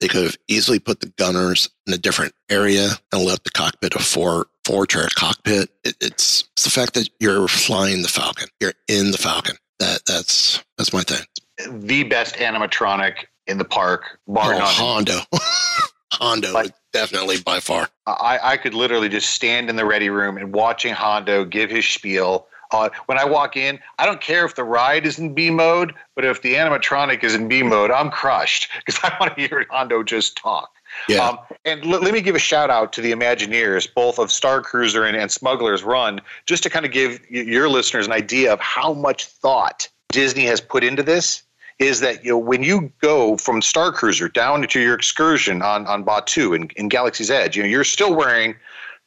they 0.00 0.08
could 0.08 0.24
have 0.24 0.36
easily 0.48 0.78
put 0.78 1.00
the 1.00 1.12
gunners 1.16 1.70
in 1.86 1.94
a 1.94 1.98
different 1.98 2.34
area 2.50 2.90
and 3.12 3.24
left 3.24 3.44
the 3.44 3.50
cockpit 3.50 3.94
a 3.94 4.00
four 4.00 4.46
four 4.64 4.86
chair 4.86 5.08
cockpit. 5.14 5.70
It, 5.84 5.96
it's, 6.00 6.44
it's 6.52 6.64
the 6.64 6.70
fact 6.70 6.94
that 6.94 7.08
you're 7.20 7.48
flying 7.48 8.02
the 8.02 8.08
Falcon. 8.08 8.48
You're 8.60 8.74
in 8.88 9.12
the 9.12 9.18
Falcon. 9.18 9.56
That 9.78 10.00
that's 10.06 10.62
that's 10.76 10.92
my 10.92 11.02
thing. 11.02 11.24
The 11.70 12.04
best 12.04 12.34
animatronic 12.36 13.26
in 13.46 13.58
the 13.58 13.64
park, 13.64 14.18
bar 14.26 14.54
Oh, 14.54 14.58
none. 14.58 14.74
Hondo. 14.74 15.20
Hondo 16.12 16.52
definitely 16.94 17.40
by 17.40 17.60
far. 17.60 17.88
I, 18.06 18.38
I 18.42 18.56
could 18.56 18.72
literally 18.72 19.10
just 19.10 19.30
stand 19.30 19.68
in 19.68 19.76
the 19.76 19.84
ready 19.84 20.08
room 20.08 20.38
and 20.38 20.54
watching 20.54 20.94
Hondo 20.94 21.44
give 21.44 21.68
his 21.68 21.86
spiel. 21.86 22.46
Uh, 22.70 22.88
when 23.06 23.18
I 23.18 23.24
walk 23.24 23.56
in, 23.56 23.78
I 23.98 24.06
don't 24.06 24.20
care 24.20 24.44
if 24.46 24.54
the 24.54 24.64
ride 24.64 25.04
is 25.04 25.18
in 25.18 25.34
B 25.34 25.50
mode, 25.50 25.94
but 26.14 26.24
if 26.24 26.40
the 26.42 26.54
animatronic 26.54 27.22
is 27.22 27.34
in 27.34 27.48
B 27.48 27.62
mode, 27.62 27.90
I'm 27.90 28.10
crushed 28.10 28.70
because 28.86 28.98
I 29.02 29.14
want 29.20 29.36
to 29.36 29.40
hear 29.46 29.66
Hondo 29.70 30.02
just 30.02 30.36
talk. 30.36 30.70
Yeah. 31.08 31.28
Um, 31.28 31.38
and 31.64 31.84
l- 31.84 32.00
let 32.00 32.12
me 32.14 32.20
give 32.20 32.36
a 32.36 32.40
shout 32.40 32.70
out 32.70 32.92
to 32.94 33.00
the 33.00 33.12
Imagineers, 33.12 33.88
both 33.92 34.18
of 34.18 34.30
Star 34.30 34.60
Cruiser 34.60 35.04
and, 35.04 35.16
and 35.16 35.30
Smuggler's 35.30 35.82
Run, 35.82 36.20
just 36.46 36.62
to 36.62 36.70
kind 36.70 36.86
of 36.86 36.92
give 36.92 37.20
y- 37.32 37.40
your 37.40 37.68
listeners 37.68 38.06
an 38.06 38.12
idea 38.12 38.52
of 38.52 38.60
how 38.60 38.94
much 38.94 39.26
thought 39.26 39.88
Disney 40.10 40.44
has 40.44 40.60
put 40.60 40.84
into 40.84 41.02
this. 41.02 41.42
Is 41.78 42.00
that 42.00 42.24
you 42.24 42.30
know 42.30 42.38
when 42.38 42.62
you 42.62 42.92
go 43.00 43.36
from 43.36 43.60
Star 43.60 43.90
Cruiser 43.90 44.28
down 44.28 44.66
to 44.68 44.80
your 44.80 44.94
excursion 44.94 45.62
on 45.62 45.86
on 45.86 46.04
Batuu 46.04 46.54
in, 46.54 46.70
in 46.76 46.88
Galaxy's 46.88 47.30
Edge, 47.30 47.56
you 47.56 47.62
know 47.62 47.68
you're 47.68 47.84
still 47.84 48.14
wearing 48.14 48.54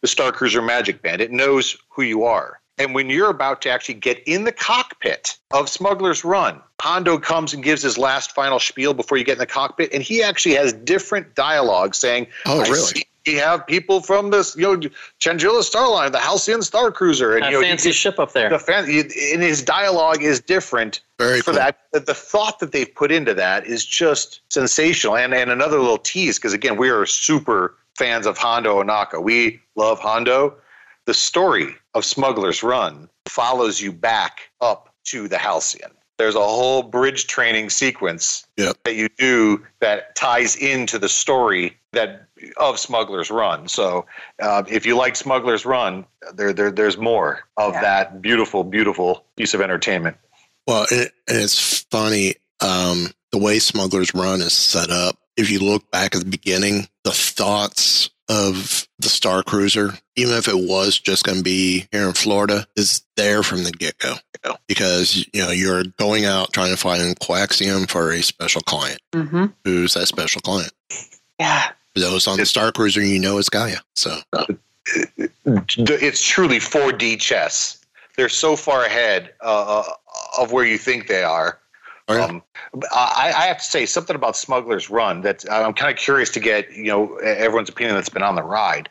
the 0.02 0.08
Star 0.08 0.32
Cruiser 0.32 0.62
Magic 0.62 1.02
Band. 1.02 1.22
It 1.22 1.32
knows 1.32 1.78
who 1.90 2.04
you 2.04 2.24
are. 2.24 2.60
And 2.78 2.94
when 2.94 3.10
you're 3.10 3.32
about 3.32 3.62
to 3.64 3.70
actually 3.70 3.96
get 3.96 4.22
in 4.28 4.44
the 4.44 4.52
cockpit 4.52 5.38
of 5.52 5.68
Smuggler's 5.68 6.24
Run, 6.24 6.62
Hondo 6.80 7.18
comes 7.18 7.54
and 7.54 7.64
gives 7.64 7.82
his 7.82 7.98
last 7.98 8.34
final 8.34 8.60
spiel 8.60 8.94
before 8.94 9.18
you 9.18 9.24
get 9.24 9.34
in 9.34 9.40
the 9.40 9.48
cockpit, 9.48 9.92
and 9.94 10.04
he 10.04 10.22
actually 10.22 10.56
has 10.56 10.74
different 10.74 11.34
dialogue 11.34 11.96
saying, 11.96 12.28
Oh, 12.46 12.62
"I 12.62 12.70
really? 12.70 13.08
See 13.28 13.34
We 13.34 13.40
have 13.40 13.68
people 13.68 14.02
from 14.02 14.30
this, 14.32 14.56
you 14.56 14.64
know, 14.64 14.78
Chandrila 15.20 15.62
Starline, 15.62 16.12
the 16.12 16.20
Halcyon 16.20 16.62
Star 16.62 16.92
Cruiser, 16.92 17.36
and 17.36 17.44
That 17.44 17.52
you 17.52 17.58
know, 17.62 17.68
fancy 17.68 17.90
you- 17.90 17.94
ship 17.94 18.20
up 18.20 18.32
there. 18.34 18.50
The 18.50 18.60
fan, 18.60 18.86
and 18.86 19.42
his 19.44 19.62
dialogue 19.62 20.24
is 20.24 20.40
different 20.40 21.02
Very 21.20 21.40
for 21.42 21.52
cool. 21.52 21.56
that. 21.56 21.80
The, 21.92 22.00
the 22.00 22.14
thought 22.14 22.60
that 22.60 22.72
they've 22.72 22.94
put 22.94 23.12
into 23.12 23.34
that 23.34 23.66
is 23.66 23.86
just 23.86 24.42
sensational. 24.50 25.18
And 25.18 25.34
and 25.34 25.52
another 25.52 25.80
little 25.80 25.98
tease 25.98 26.38
because 26.38 26.54
again, 26.54 26.78
we 26.78 26.90
are 26.90 27.06
super 27.06 27.76
fans 27.98 28.26
of 28.26 28.38
Hondo 28.38 28.82
Ohnaka. 28.82 29.22
We 29.22 29.60
love 29.76 30.00
Hondo. 30.00 30.56
The 31.06 31.14
story 31.14 31.76
of 31.94 32.06
Smuggler's 32.06 32.64
Run 32.64 33.10
follows 33.28 33.82
you 33.82 33.92
back 33.92 34.50
up 34.62 34.94
to 35.06 35.28
the 35.28 35.38
Halcyon. 35.38 35.92
There's 36.18 36.36
a 36.36 36.40
whole 36.40 36.84
bridge 36.84 37.28
training 37.28 37.70
sequence 37.70 38.46
Yep. 38.58 38.78
that 38.86 38.96
you 38.96 39.08
do 39.18 39.64
that 39.82 40.16
ties 40.16 40.56
into 40.56 40.98
the 41.00 41.10
story 41.10 41.78
that 41.94 42.28
of 42.58 42.80
Smuggler's 42.80 43.32
Run. 43.32 43.68
So 43.68 44.06
uh, 44.42 44.64
if 44.68 44.86
you 44.86 44.96
like 44.96 45.16
Smuggler's 45.16 45.66
Run, 45.66 46.06
there, 46.34 46.54
there 46.54 46.72
there's 46.72 46.98
more 46.98 47.42
of 47.58 47.74
Yeah. 47.74 47.82
that 47.82 48.22
beautiful, 48.22 48.64
beautiful 48.64 49.26
piece 49.36 49.54
of 49.54 49.62
entertainment. 49.62 50.18
Well, 50.68 50.86
and, 50.92 51.10
and 51.28 51.38
it's 51.38 51.80
funny 51.92 52.36
um, 52.62 53.12
the 53.32 53.38
way 53.38 53.60
Smuggler's 53.60 54.14
Run 54.14 54.42
is 54.42 54.54
set 54.54 54.90
up. 54.90 55.18
If 55.38 55.50
you 55.52 55.60
look 55.60 55.90
back 55.92 56.16
at 56.16 56.22
the 56.24 56.30
beginning, 56.30 56.88
the 57.04 57.12
thoughts 57.12 58.10
of 58.30 58.88
the 59.00 59.10
Star 59.10 59.44
Cruiser, 59.44 59.94
even 60.16 60.36
if 60.36 60.48
it 60.48 60.56
was 60.58 61.00
just 61.00 61.24
going 61.24 61.38
to 61.38 61.44
be 61.44 61.88
here 61.92 62.08
in 62.08 62.14
Florida, 62.14 62.68
is 62.76 63.04
there 63.16 63.44
from 63.44 63.64
the 63.64 63.72
get 63.72 63.98
go. 64.00 64.16
Because 64.68 65.28
you 65.34 65.42
know 65.42 65.50
you're 65.50 65.84
going 65.98 66.26
out 66.26 66.54
trying 66.54 66.72
to 66.72 66.78
find 66.78 67.20
coaxium 67.20 67.90
for 67.90 68.12
a 68.12 68.22
special 68.22 68.62
client. 68.62 69.00
Mm-hmm. 69.14 69.46
Who's 69.66 69.94
that 69.96 70.08
special 70.08 70.42
client? 70.42 70.72
Yeah. 71.40 71.70
For 71.94 72.00
those 72.00 72.28
on 72.28 72.38
the 72.38 72.46
Star 72.46 72.72
Cruiser, 72.72 73.02
you 73.02 73.20
know 73.20 73.38
it's 73.38 73.50
Gaya. 73.50 73.80
So 73.96 74.20
it's 75.46 76.24
truly 76.24 76.60
4D 76.60 77.20
chess. 77.20 77.80
They're 78.16 78.30
so 78.30 78.56
far 78.56 78.86
ahead 78.86 79.34
uh, 79.42 79.84
of 80.40 80.52
where 80.52 80.66
you 80.66 80.78
think 80.78 81.08
they 81.08 81.24
are. 81.24 81.60
Oh, 82.08 82.22
Um, 82.22 82.44
I, 82.94 83.34
I 83.36 83.46
have 83.48 83.58
to 83.58 83.64
say 83.64 83.86
something 83.86 84.16
about 84.16 84.36
Smuggler's 84.36 84.90
Run 84.90 85.22
that 85.22 85.44
I'm 85.52 85.74
kind 85.74 85.92
of 85.92 85.98
curious 85.98 86.30
to 86.32 86.40
get 86.40 86.72
you 86.72 86.86
know 86.86 87.18
everyone's 87.18 87.70
opinion 87.70 87.96
that's 87.96 88.10
been 88.10 88.24
on 88.24 88.36
the 88.36 88.44
ride. 88.44 88.90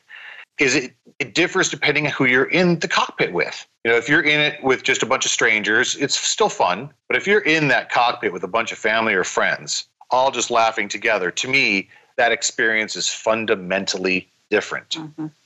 Is 0.59 0.75
it 0.75 0.95
it 1.19 1.35
differs 1.35 1.71
depending 1.71 2.07
on 2.07 2.13
who 2.13 2.27
you're 2.27 2.45
in 2.45 2.79
the 2.81 2.89
cockpit 2.89 3.33
with. 3.33 3.67
You 3.85 3.91
know, 3.91 3.97
if 3.97 4.09
you're 4.09 4.23
in 4.23 4.41
it 4.41 4.63
with 4.63 4.83
just 4.83 5.03
a 5.03 5.07
bunch 5.07 5.25
of 5.25 5.31
strangers, 5.31 5.97
it's 5.97 6.19
still 6.19 6.49
fun. 6.49 6.91
But 7.09 7.17
if 7.17 7.27
you're 7.27 7.41
in 7.41 7.69
that 7.69 7.91
cockpit 7.91 8.33
with 8.33 8.43
a 8.43 8.49
bunch 8.49 8.73
of 8.73 8.79
family 8.79 9.15
or 9.15 9.25
friends, 9.25 9.87
all 10.11 10.31
just 10.31 10.51
laughing 10.51 10.89
together, 10.89 11.31
to 11.31 11.49
me, 11.49 11.89
that 12.17 12.33
experience 12.33 12.97
is 12.97 13.09
fundamentally 13.09 14.29
different. 14.51 14.97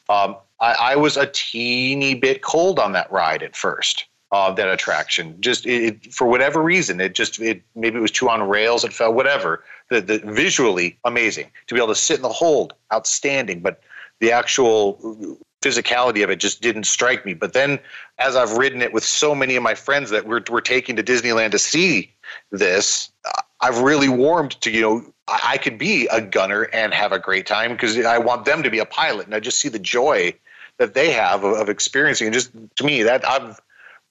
Um, 0.09 0.37
I, 0.61 0.73
I 0.73 0.97
was 0.97 1.17
a 1.17 1.27
teeny 1.27 2.15
bit 2.15 2.43
cold 2.43 2.79
on 2.79 2.93
that 2.93 3.11
ride 3.13 3.43
at 3.43 3.55
first. 3.55 4.07
Uh, 4.33 4.53
that 4.53 4.69
attraction, 4.69 5.35
just 5.41 5.67
it, 5.67 5.83
it, 5.83 6.15
for 6.15 6.29
whatever 6.29 6.63
reason, 6.63 7.01
it 7.01 7.17
just 7.17 7.41
it 7.41 7.63
maybe 7.75 7.99
it 7.99 8.01
was 8.01 8.13
too 8.13 8.29
on 8.29 8.41
rails. 8.41 8.85
It 8.85 8.93
felt 8.93 9.17
whatever. 9.17 9.65
The, 9.89 10.01
the 10.01 10.19
visually 10.19 10.97
amazing 11.05 11.51
to 11.67 11.75
be 11.75 11.81
able 11.81 11.89
to 11.89 11.97
sit 11.97 12.19
in 12.19 12.23
the 12.23 12.29
hold, 12.29 12.75
outstanding. 12.93 13.59
But 13.59 13.83
the 14.21 14.31
actual 14.31 15.37
physicality 15.63 16.23
of 16.25 16.31
it 16.31 16.37
just 16.37 16.63
didn't 16.63 16.85
strike 16.85 17.27
me. 17.27 17.35
But 17.35 17.53
then, 17.53 17.79
as 18.19 18.37
I've 18.37 18.53
ridden 18.53 18.83
it 18.83 18.93
with 18.93 19.05
so 19.05 19.35
many 19.35 19.57
of 19.57 19.63
my 19.63 19.75
friends 19.75 20.11
that 20.11 20.27
we're 20.27 20.43
we're 20.49 20.61
taking 20.61 20.97
to 20.97 21.03
Disneyland 21.03 21.51
to 21.51 21.59
see 21.59 22.13
this, 22.51 23.11
I've 23.61 23.81
really 23.81 24.09
warmed 24.09 24.61
to 24.63 24.71
you 24.71 24.81
know 24.81 25.05
I, 25.29 25.41
I 25.53 25.59
could 25.59 25.79
be 25.79 26.07
a 26.09 26.21
gunner 26.21 26.69
and 26.73 26.95
have 26.95 27.13
a 27.13 27.19
great 27.19 27.47
time 27.47 27.73
because 27.73 27.99
I 27.99 28.19
want 28.19 28.45
them 28.45 28.63
to 28.63 28.71
be 28.71 28.79
a 28.79 28.87
pilot, 28.87 29.27
and 29.27 29.35
I 29.35 29.41
just 29.41 29.61
see 29.61 29.69
the 29.69 29.79
joy 29.79 30.35
that 30.79 30.95
they 30.95 31.11
have 31.13 31.45
of, 31.45 31.59
of 31.59 31.69
experiencing. 31.69 32.29
And 32.29 32.35
just 32.35 32.53
to 32.77 32.85
me, 32.85 33.03
that 33.03 33.27
I've 33.29 33.61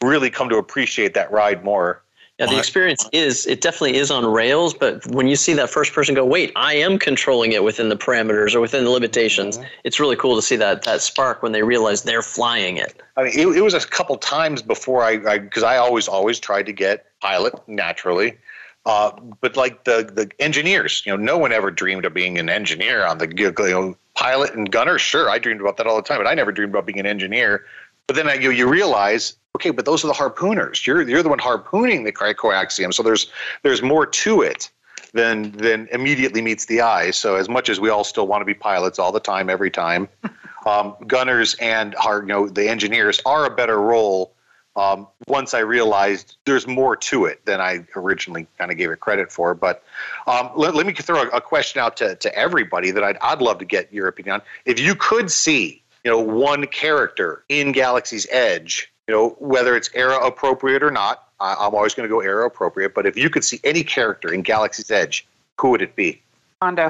really 0.04 0.30
come 0.30 0.50
to 0.50 0.58
appreciate 0.58 1.14
that 1.14 1.32
ride 1.32 1.64
more. 1.64 2.02
Yeah, 2.40 2.46
the 2.46 2.58
experience 2.58 3.06
is 3.12 3.46
it 3.48 3.60
definitely 3.60 3.98
is 3.98 4.10
on 4.10 4.26
rails, 4.26 4.74
but 4.74 5.06
when 5.08 5.28
you 5.28 5.36
see 5.36 5.54
that 5.56 5.70
first 5.70 5.92
person 5.92 6.16
go, 6.16 6.24
wait, 6.24 6.54
I 6.56 6.74
am 6.74 6.98
controlling 6.98 7.52
it 7.52 7.66
within 7.66 7.90
the 7.90 7.98
parameters 7.98 8.56
or 8.56 8.62
within 8.62 8.86
the 8.86 8.92
limitations, 8.92 9.60
it's 9.84 10.00
really 10.00 10.16
cool 10.16 10.38
to 10.38 10.42
see 10.42 10.56
that 10.56 10.84
that 10.84 11.02
spark 11.02 11.44
when 11.44 11.52
they 11.52 11.64
realize 11.64 12.04
they're 12.04 12.22
flying 12.22 12.78
it. 12.78 13.02
I 13.18 13.24
mean, 13.24 13.34
it, 13.38 13.58
it 13.58 13.62
was 13.62 13.74
a 13.74 13.86
couple 13.86 14.16
times 14.16 14.62
before 14.62 15.04
I, 15.04 15.18
because 15.38 15.64
I, 15.64 15.76
always, 15.76 16.08
always 16.08 16.40
tried 16.40 16.66
to 16.68 16.72
get 16.72 17.08
pilot 17.20 17.56
naturally. 17.68 18.38
Uh, 18.86 19.12
but 19.42 19.58
like 19.58 19.84
the 19.84 20.10
the 20.12 20.32
engineers, 20.40 21.04
you 21.06 21.12
know, 21.12 21.22
no 21.22 21.38
one 21.38 21.52
ever 21.52 21.70
dreamed 21.70 22.06
of 22.06 22.14
being 22.14 22.38
an 22.38 22.48
engineer 22.50 23.06
on 23.06 23.18
the 23.18 23.30
you 23.36 23.52
know, 23.52 23.98
pilot 24.16 24.54
and 24.54 24.72
gunner. 24.72 24.98
Sure, 24.98 25.30
I 25.30 25.40
dreamed 25.40 25.60
about 25.60 25.76
that 25.78 25.88
all 25.88 25.98
the 25.98 26.02
time, 26.02 26.20
but 26.20 26.28
I 26.28 26.34
never 26.34 26.54
dreamed 26.54 26.72
about 26.72 26.86
being 26.86 27.00
an 27.02 27.06
engineer. 27.06 27.66
But 28.10 28.16
then 28.16 28.42
you 28.42 28.50
you 28.50 28.68
realize, 28.68 29.36
okay, 29.56 29.70
but 29.70 29.86
those 29.86 30.04
are 30.04 30.08
the 30.08 30.14
harpooners. 30.14 30.88
You're 30.88 31.08
you're 31.08 31.22
the 31.22 31.30
one 31.30 31.38
harpooning 31.38 32.06
the 32.06 32.12
coaxium, 32.12 32.92
so 32.92 33.04
there's 33.04 33.30
there's 33.62 33.84
more 33.84 34.08
to 34.08 34.42
it 34.42 34.72
than 35.14 35.52
than 35.52 35.88
immediately 35.92 36.42
meets 36.42 36.66
the 36.66 36.82
eye. 36.82 37.12
So 37.12 37.36
as 37.36 37.48
much 37.48 37.70
as 37.70 37.80
we 37.80 37.90
all 37.90 38.04
still 38.04 38.26
want 38.26 38.42
to 38.42 38.46
be 38.46 38.56
pilots 38.56 38.98
all 38.98 39.12
the 39.12 39.20
time, 39.20 39.48
every 39.48 39.70
time, 39.70 40.10
um, 40.66 40.96
gunners 41.06 41.54
and 41.62 41.94
our, 42.04 42.22
you 42.22 42.26
know 42.26 42.50
the 42.50 42.68
engineers 42.68 43.22
are 43.28 43.46
a 43.46 43.52
better 43.52 43.80
role. 43.80 44.34
Um, 44.76 45.08
once 45.28 45.54
I 45.54 45.60
realized 45.60 46.38
there's 46.46 46.66
more 46.66 46.96
to 46.96 47.26
it 47.26 47.46
than 47.46 47.62
I 47.62 47.86
originally 47.96 48.48
kind 48.58 48.72
of 48.72 48.78
gave 48.78 48.90
it 48.90 49.02
credit 49.02 49.32
for. 49.32 49.54
But 49.54 49.84
um, 50.26 50.50
let, 50.56 50.74
let 50.74 50.88
me 50.88 50.94
throw 50.94 51.22
a, 51.22 51.28
a 51.28 51.42
question 51.42 51.80
out 51.80 51.96
to, 51.98 52.16
to 52.16 52.36
everybody 52.36 52.90
that 52.90 53.04
I'd, 53.04 53.18
I'd 53.18 53.42
love 53.42 53.60
to 53.60 53.66
get 53.66 53.94
your 53.94 54.08
opinion 54.08 54.36
on. 54.36 54.42
If 54.66 54.80
you 54.80 54.96
could 54.96 55.30
see, 55.30 55.84
you 56.04 56.12
know, 56.12 56.20
one 56.20 56.66
character 56.68 57.44
in 57.50 57.72
Galaxy's 57.72 58.28
Edge, 58.32 58.92
you 59.08 59.14
know, 59.14 59.30
whether 59.40 59.76
it's 59.76 59.90
era 59.94 60.18
appropriate 60.18 60.84
or 60.84 60.92
not, 60.92 61.26
I, 61.40 61.54
I'm 61.54 61.74
always 61.76 61.94
going 61.94 62.08
to 62.08 62.14
go 62.14 62.22
era 62.22 62.46
appropriate. 62.46 62.94
But 62.94 63.06
if 63.06 63.18
you 63.18 63.30
could 63.30 63.44
see 63.44 63.60
any 63.64 63.84
character 63.84 64.32
in 64.34 64.42
Galaxy's 64.42 64.92
Edge, 64.92 65.28
who 65.60 65.72
would 65.72 65.82
it 65.82 65.96
be? 65.96 66.22
Hondo. 66.62 66.90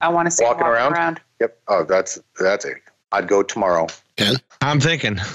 I 0.00 0.08
want 0.08 0.26
to 0.26 0.30
see 0.30 0.44
him 0.44 0.48
Walking 0.48 0.66
walking 0.66 0.74
around? 0.74 0.92
around. 0.94 1.20
Yep. 1.40 1.58
Oh, 1.68 1.84
that's 1.84 2.18
that's 2.40 2.64
it. 2.64 2.78
I'd 3.12 3.28
go 3.28 3.42
tomorrow. 3.42 3.86
Ken, 4.16 4.36
I'm 4.60 4.80
thinking. 4.80 5.18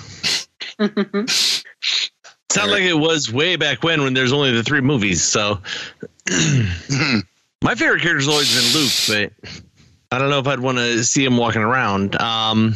Sounds 2.49 2.71
like 2.71 2.81
it 2.81 2.97
was 2.97 3.31
way 3.31 3.55
back 3.55 3.83
when, 3.83 4.01
when 4.01 4.13
there's 4.13 4.33
only 4.33 4.51
the 4.51 4.63
three 4.63 4.81
movies. 4.81 5.23
So, 5.23 5.59
my 7.61 7.75
favorite 7.75 8.01
character's 8.01 8.27
always 8.27 8.53
been 8.55 8.81
Luke, 8.81 8.91
but 9.41 9.51
I 10.11 10.17
don't 10.19 10.29
know 10.29 10.39
if 10.39 10.47
I'd 10.47 10.59
want 10.59 10.77
to 10.77 11.03
see 11.03 11.23
him 11.23 11.37
walking 11.37 11.61
around. 11.61 12.19
Um, 12.21 12.73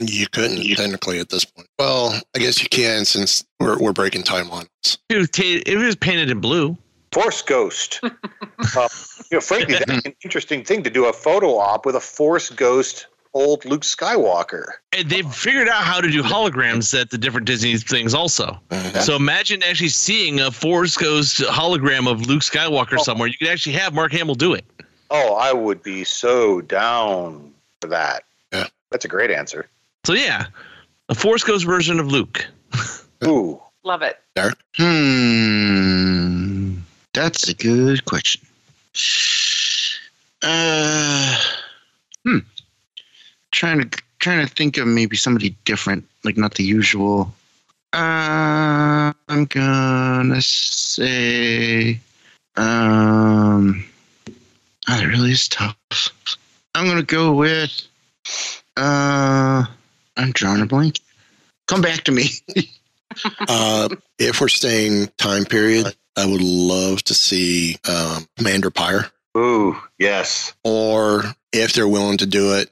you 0.00 0.26
couldn't 0.28 0.62
technically 0.76 1.18
at 1.18 1.28
this 1.28 1.44
point. 1.44 1.68
Well, 1.78 2.18
I 2.34 2.38
guess 2.38 2.62
you 2.62 2.68
can 2.68 3.04
since 3.04 3.44
we're 3.58 3.78
we're 3.78 3.92
breaking 3.92 4.22
timelines. 4.22 4.68
it 5.08 5.16
was, 5.16 5.30
ta- 5.30 5.62
it 5.66 5.76
was 5.76 5.96
painted 5.96 6.30
in 6.30 6.40
blue. 6.40 6.76
Force 7.12 7.42
Ghost. 7.42 8.00
uh, 8.02 8.88
you 9.30 9.36
know, 9.36 9.40
frankly, 9.40 9.74
that's 9.74 10.06
an 10.06 10.14
interesting 10.22 10.64
thing 10.64 10.82
to 10.84 10.90
do 10.90 11.06
a 11.06 11.12
photo 11.12 11.56
op 11.56 11.84
with 11.84 11.96
a 11.96 12.00
Force 12.00 12.50
Ghost 12.50 13.06
old 13.34 13.64
Luke 13.64 13.82
Skywalker. 13.82 14.64
And 14.92 15.08
they've 15.08 15.32
figured 15.32 15.68
out 15.68 15.82
how 15.84 16.00
to 16.00 16.10
do 16.10 16.22
holograms 16.22 16.98
at 16.98 17.10
the 17.10 17.18
different 17.18 17.46
Disney 17.46 17.76
things 17.76 18.14
also. 18.14 18.60
So 19.00 19.16
imagine 19.16 19.62
actually 19.62 19.88
seeing 19.88 20.40
a 20.40 20.50
Force 20.50 20.96
Ghost 20.96 21.40
hologram 21.40 22.10
of 22.10 22.26
Luke 22.26 22.42
Skywalker 22.42 22.98
somewhere. 22.98 23.28
You 23.28 23.34
could 23.38 23.48
actually 23.48 23.74
have 23.74 23.94
Mark 23.94 24.12
Hamill 24.12 24.34
do 24.34 24.54
it. 24.54 24.64
Oh, 25.10 25.34
I 25.34 25.52
would 25.52 25.82
be 25.82 26.04
so 26.04 26.60
down 26.60 27.52
for 27.80 27.88
that. 27.88 28.24
Yeah. 28.52 28.66
That's 28.90 29.04
a 29.04 29.08
great 29.08 29.30
answer. 29.30 29.68
So 30.04 30.14
yeah, 30.14 30.46
a 31.08 31.14
Force 31.14 31.44
Ghost 31.44 31.66
version 31.66 32.00
of 32.00 32.08
Luke. 32.08 32.46
Ooh. 33.24 33.60
Love 33.82 34.02
it. 34.02 34.18
Derek? 34.34 34.58
Hmm. 34.76 36.00
That's 37.14 37.48
a 37.48 37.54
good 37.54 38.04
question. 38.04 38.42
Uh, 40.42 41.36
hmm. 42.24 42.38
Trying 43.52 43.88
to 43.88 44.02
trying 44.18 44.46
to 44.46 44.54
think 44.54 44.76
of 44.76 44.86
maybe 44.86 45.16
somebody 45.16 45.56
different, 45.64 46.04
like 46.24 46.36
not 46.36 46.54
the 46.54 46.62
usual. 46.62 47.32
Uh, 47.92 49.12
I'm 49.28 49.46
gonna 49.46 50.42
say, 50.42 51.98
um, 52.56 53.84
oh, 54.88 55.00
that 55.00 55.06
really 55.06 55.32
is 55.32 55.48
tough. 55.48 55.74
I'm 56.74 56.86
gonna 56.86 57.02
go 57.02 57.32
with, 57.32 57.82
uh, 58.76 59.64
I'm 60.16 60.32
drawing 60.32 60.62
a 60.62 60.66
blank. 60.66 61.00
Come 61.66 61.82
back 61.82 62.04
to 62.04 62.12
me. 62.12 62.24
Uh, 63.48 63.88
if 64.20 64.40
we're 64.40 64.46
staying 64.46 65.08
time 65.18 65.44
period, 65.44 65.96
I 66.16 66.26
would 66.26 66.40
love 66.40 67.02
to 67.04 67.14
see 67.14 67.76
um, 67.88 68.24
Commander 68.36 68.70
Pyre. 68.70 69.10
Ooh, 69.36 69.76
yes. 69.98 70.54
Or 70.62 71.24
if 71.52 71.72
they're 71.72 71.88
willing 71.88 72.18
to 72.18 72.26
do 72.26 72.54
it, 72.54 72.70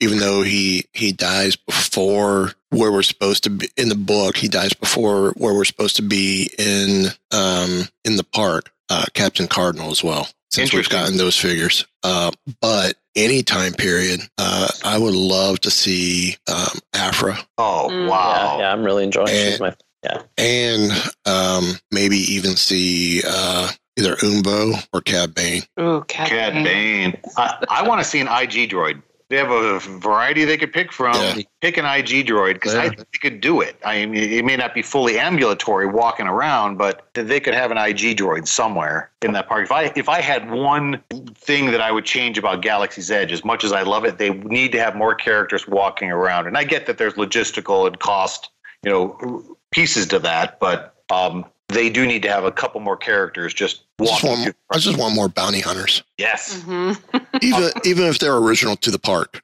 even 0.00 0.18
though 0.18 0.42
he 0.42 0.86
he 0.92 1.12
dies 1.12 1.56
before 1.56 2.52
where 2.70 2.92
we're 2.92 3.02
supposed 3.02 3.44
to 3.44 3.50
be 3.50 3.68
in 3.76 3.88
the 3.88 3.94
book, 3.94 4.36
he 4.36 4.48
dies 4.48 4.72
before 4.72 5.32
where 5.32 5.54
we're 5.54 5.64
supposed 5.64 5.96
to 5.96 6.02
be 6.02 6.50
in 6.58 7.06
um, 7.32 7.88
in 8.04 8.16
the 8.16 8.24
park. 8.24 8.70
Uh, 8.90 9.04
Captain 9.12 9.46
Cardinal 9.46 9.90
as 9.90 10.02
well, 10.02 10.28
since 10.50 10.72
we've 10.72 10.88
gotten 10.88 11.16
those 11.16 11.36
figures. 11.36 11.86
Uh, 12.02 12.30
but 12.60 12.94
any 13.16 13.42
time 13.42 13.72
period, 13.72 14.20
uh, 14.38 14.68
I 14.84 14.98
would 14.98 15.14
love 15.14 15.60
to 15.60 15.70
see 15.70 16.36
um, 16.48 16.78
Aphra 16.94 17.36
Oh, 17.58 17.88
Mm. 17.90 18.08
wow. 18.08 18.56
Yeah, 18.56 18.58
yeah, 18.64 18.72
I'm 18.72 18.82
really 18.84 19.04
enjoying. 19.04 19.28
And- 19.28 19.50
She's 19.50 19.60
my 19.60 19.74
yeah. 20.04 20.22
and 20.38 20.92
um, 21.26 21.72
maybe 21.90 22.16
even 22.16 22.54
see 22.56 23.22
uh, 23.26 23.70
either 23.98 24.14
Embo 24.16 24.74
or 24.92 25.00
Cad 25.00 25.34
Bane. 25.34 25.62
Ooh, 25.80 26.04
Cat, 26.06 26.28
Cad 26.28 26.52
Bane. 26.54 26.64
Bane. 27.12 27.20
I, 27.36 27.64
I 27.68 27.88
want 27.88 28.00
to 28.00 28.04
see 28.04 28.20
an 28.20 28.28
IG 28.28 28.70
droid. 28.70 29.02
They 29.30 29.36
have 29.36 29.50
a 29.50 29.78
variety 29.78 30.46
they 30.46 30.56
could 30.56 30.72
pick 30.72 30.90
from. 30.90 31.20
Yeah. 31.20 31.42
Pick 31.60 31.76
an 31.76 31.84
IG 31.84 32.26
droid 32.26 32.54
because 32.54 32.74
I 32.74 32.84
Yeah. 32.84 32.88
think 32.90 32.98
they 33.12 33.18
could 33.20 33.40
do 33.42 33.60
it. 33.60 33.76
I 33.84 34.06
mean, 34.06 34.14
it 34.32 34.44
may 34.44 34.56
not 34.56 34.72
be 34.72 34.80
fully 34.80 35.18
ambulatory 35.18 35.86
walking 35.86 36.26
around, 36.26 36.78
but 36.78 37.08
they 37.12 37.38
could 37.38 37.52
have 37.52 37.70
an 37.70 37.76
IG 37.76 38.16
droid 38.16 38.48
somewhere 38.48 39.10
in 39.20 39.32
that 39.32 39.46
park. 39.46 39.64
If 39.64 39.72
I 39.72 39.92
if 39.94 40.08
I 40.08 40.22
had 40.22 40.50
one 40.50 41.02
thing 41.34 41.70
that 41.72 41.82
I 41.82 41.92
would 41.92 42.06
change 42.06 42.38
about 42.38 42.62
Galaxy's 42.62 43.10
Edge, 43.10 43.30
as 43.30 43.44
much 43.44 43.64
as 43.64 43.72
I 43.72 43.82
love 43.82 44.06
it, 44.06 44.16
they 44.16 44.30
need 44.30 44.72
to 44.72 44.80
have 44.80 44.96
more 44.96 45.14
characters 45.14 45.68
walking 45.68 46.10
around. 46.10 46.46
And 46.46 46.56
I 46.56 46.64
get 46.64 46.86
that 46.86 46.96
there's 46.96 47.14
logistical 47.14 47.86
and 47.86 47.98
cost, 47.98 48.48
you 48.82 48.90
know, 48.90 49.44
pieces 49.72 50.06
to 50.06 50.18
that, 50.20 50.58
but 50.58 50.94
um, 51.10 51.44
they 51.68 51.90
do 51.90 52.06
need 52.06 52.22
to 52.22 52.30
have 52.30 52.44
a 52.44 52.52
couple 52.52 52.80
more 52.80 52.96
characters 52.96 53.52
just 53.54 53.82
I 54.00 54.04
just, 54.04 54.24
want, 54.24 54.56
I 54.70 54.78
just 54.78 54.98
want 54.98 55.14
more 55.14 55.28
bounty 55.28 55.60
hunters, 55.60 56.02
yes. 56.16 56.60
Mhm. 56.62 56.98
even 57.42 57.70
even 57.84 58.04
if 58.06 58.18
they're 58.18 58.36
original 58.36 58.76
to 58.76 58.90
the 58.90 58.98
park. 58.98 59.42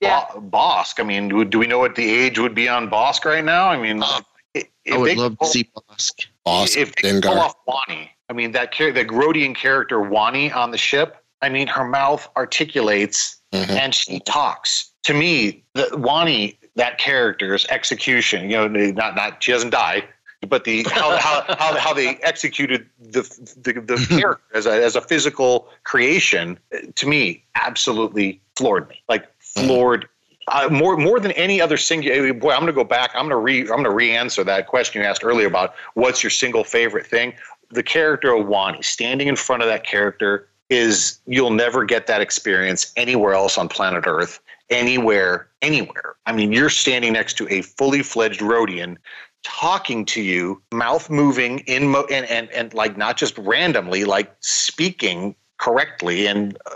Yeah. 0.00 0.24
Bo- 0.34 0.40
Bossk. 0.40 0.98
I 1.00 1.02
mean, 1.02 1.28
do, 1.28 1.44
do 1.44 1.58
we 1.58 1.66
know 1.66 1.78
what 1.78 1.94
the 1.96 2.08
age 2.08 2.38
would 2.38 2.54
be 2.54 2.68
on 2.68 2.88
Bossk 2.90 3.24
right 3.24 3.44
now? 3.44 3.68
I 3.68 3.76
mean, 3.78 4.02
Uh, 4.02 4.20
if 4.54 4.66
I 4.92 4.96
would 4.96 5.10
they 5.10 5.16
love 5.16 5.38
to 5.38 5.46
see 5.46 5.70
Bossk. 5.76 6.26
Boss, 6.44 6.76
if 6.76 6.94
they 6.96 7.20
pull 7.20 7.38
off 7.38 7.54
Wani, 7.66 8.10
I 8.28 8.32
mean 8.32 8.52
that 8.52 8.72
char- 8.72 8.92
the 8.92 9.04
Rodian 9.04 9.54
character 9.54 10.00
Wani 10.00 10.50
on 10.50 10.70
the 10.70 10.78
ship. 10.78 11.16
I 11.42 11.48
mean, 11.48 11.66
her 11.68 11.84
mouth 11.84 12.28
articulates 12.36 13.36
Mhm. 13.52 13.70
and 13.70 13.94
she 13.94 14.20
talks. 14.20 14.90
To 15.04 15.14
me, 15.14 15.64
the 15.74 15.88
Wani, 15.94 16.58
that 16.76 16.98
character's 16.98 17.66
execution. 17.66 18.48
You 18.50 18.68
know, 18.68 18.90
not 18.92 19.14
not 19.16 19.42
she 19.42 19.52
doesn't 19.52 19.70
die, 19.70 20.04
but 20.48 20.64
the 20.64 20.84
how 20.90 21.16
how 21.18 21.44
how, 21.48 21.76
how 21.76 21.92
they 21.92 22.16
executed 22.16 22.86
the 22.98 23.22
the, 23.62 23.74
the 23.80 24.06
character 24.08 24.42
as 24.54 24.66
a 24.66 24.84
as 24.84 24.96
a 24.96 25.00
physical 25.00 25.68
creation. 25.84 26.58
To 26.94 27.06
me, 27.06 27.44
absolutely 27.56 28.40
floored 28.56 28.88
me. 28.88 29.02
Like 29.08 29.28
floored 29.38 30.08
uh, 30.48 30.68
more 30.70 30.96
more 30.96 31.20
than 31.20 31.32
any 31.32 31.60
other 31.60 31.76
single 31.76 32.10
Boy, 32.34 32.52
I'm 32.52 32.60
going 32.60 32.66
to 32.66 32.72
go 32.72 32.84
back. 32.84 33.10
I'm 33.14 33.28
going 33.28 33.30
to 33.30 33.36
re. 33.36 33.60
I'm 33.60 33.66
going 33.66 33.84
to 33.84 33.90
re-answer 33.90 34.44
that 34.44 34.66
question 34.66 35.02
you 35.02 35.08
asked 35.08 35.24
earlier 35.24 35.46
about 35.46 35.74
what's 35.94 36.22
your 36.22 36.30
single 36.30 36.64
favorite 36.64 37.06
thing. 37.06 37.34
The 37.70 37.82
character 37.82 38.34
of 38.34 38.46
Wani 38.46 38.82
standing 38.82 39.28
in 39.28 39.36
front 39.36 39.62
of 39.62 39.68
that 39.68 39.84
character 39.84 40.48
is 40.70 41.18
you'll 41.26 41.50
never 41.50 41.84
get 41.84 42.06
that 42.06 42.20
experience 42.20 42.92
anywhere 42.96 43.34
else 43.34 43.58
on 43.58 43.68
planet 43.68 44.04
Earth, 44.06 44.40
anywhere, 44.70 45.48
anywhere. 45.62 46.14
I 46.26 46.32
mean, 46.32 46.52
you're 46.52 46.70
standing 46.70 47.12
next 47.12 47.34
to 47.38 47.48
a 47.48 47.62
fully 47.62 48.02
fledged 48.02 48.40
Rodian 48.40 48.96
talking 49.42 50.04
to 50.06 50.22
you, 50.22 50.62
mouth 50.72 51.08
moving 51.10 51.60
in 51.60 51.88
mo- 51.88 52.06
and, 52.10 52.26
and 52.26 52.50
and 52.50 52.74
like 52.74 52.96
not 52.96 53.16
just 53.16 53.36
randomly, 53.38 54.04
like 54.04 54.34
speaking 54.40 55.34
correctly 55.58 56.26
and 56.26 56.56
uh, 56.66 56.70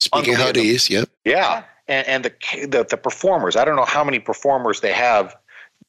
Speaking 0.00 0.34
unbelievable. 0.34 0.62
Huttese, 0.62 0.88
yep. 0.90 1.08
Yeah, 1.24 1.62
and, 1.88 2.06
and 2.06 2.24
the, 2.24 2.66
the 2.66 2.84
the 2.88 2.96
performers. 2.96 3.56
I 3.56 3.64
don't 3.64 3.76
know 3.76 3.84
how 3.84 4.02
many 4.04 4.18
performers 4.18 4.80
they 4.80 4.92
have 4.92 5.36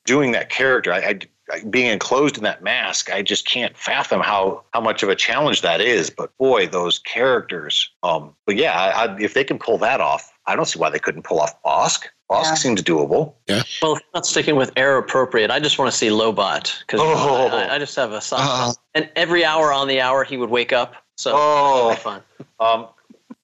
doing 0.05 0.31
that 0.33 0.49
character. 0.49 0.91
I, 0.91 0.97
I, 0.99 1.19
I- 1.51 1.63
being 1.69 1.87
enclosed 1.87 2.37
in 2.37 2.43
that 2.43 2.63
mask, 2.63 3.11
I 3.11 3.21
just 3.21 3.45
can't 3.45 3.75
fathom 3.77 4.21
how 4.21 4.63
how 4.73 4.81
much 4.81 5.03
of 5.03 5.09
a 5.09 5.15
challenge 5.15 5.61
that 5.61 5.81
is. 5.81 6.09
But 6.09 6.35
boy, 6.37 6.67
those 6.67 6.99
characters. 6.99 7.89
Um, 8.03 8.33
but 8.45 8.55
yeah, 8.55 8.73
I, 8.79 9.05
I, 9.05 9.19
if 9.19 9.33
they 9.33 9.43
can 9.43 9.59
pull 9.59 9.77
that 9.79 9.99
off, 10.01 10.31
I 10.45 10.55
don't 10.55 10.65
see 10.65 10.79
why 10.79 10.89
they 10.89 10.99
couldn't 10.99 11.23
pull 11.23 11.39
off 11.39 11.61
Bossk. 11.63 12.03
Bossk 12.31 12.43
Yeah. 12.45 12.53
seems 12.55 12.81
doable. 12.81 13.33
Yeah. 13.47 13.63
Well, 13.81 13.99
not 14.13 14.25
sticking 14.25 14.55
with 14.55 14.71
air 14.77 14.97
appropriate, 14.97 15.51
I 15.51 15.59
just 15.59 15.77
want 15.77 15.91
to 15.91 15.97
see 15.97 16.07
Lobot 16.09 16.79
because 16.79 16.99
Oh. 17.01 17.47
I, 17.47 17.75
I 17.75 17.77
just 17.79 17.95
have 17.97 18.13
a 18.13 18.21
soft 18.21 18.43
Uh, 18.43 18.71
spot. 18.71 18.83
And 18.95 19.09
every 19.17 19.43
hour 19.43 19.73
on 19.73 19.87
the 19.87 19.99
hour, 19.99 20.23
he 20.23 20.37
would 20.37 20.49
wake 20.49 20.71
up. 20.71 20.95
So 21.17 21.33
Oh. 21.35 21.87
it'd 21.91 21.97
be 21.97 22.03
fun. 22.03 22.23
Um, 22.59 22.87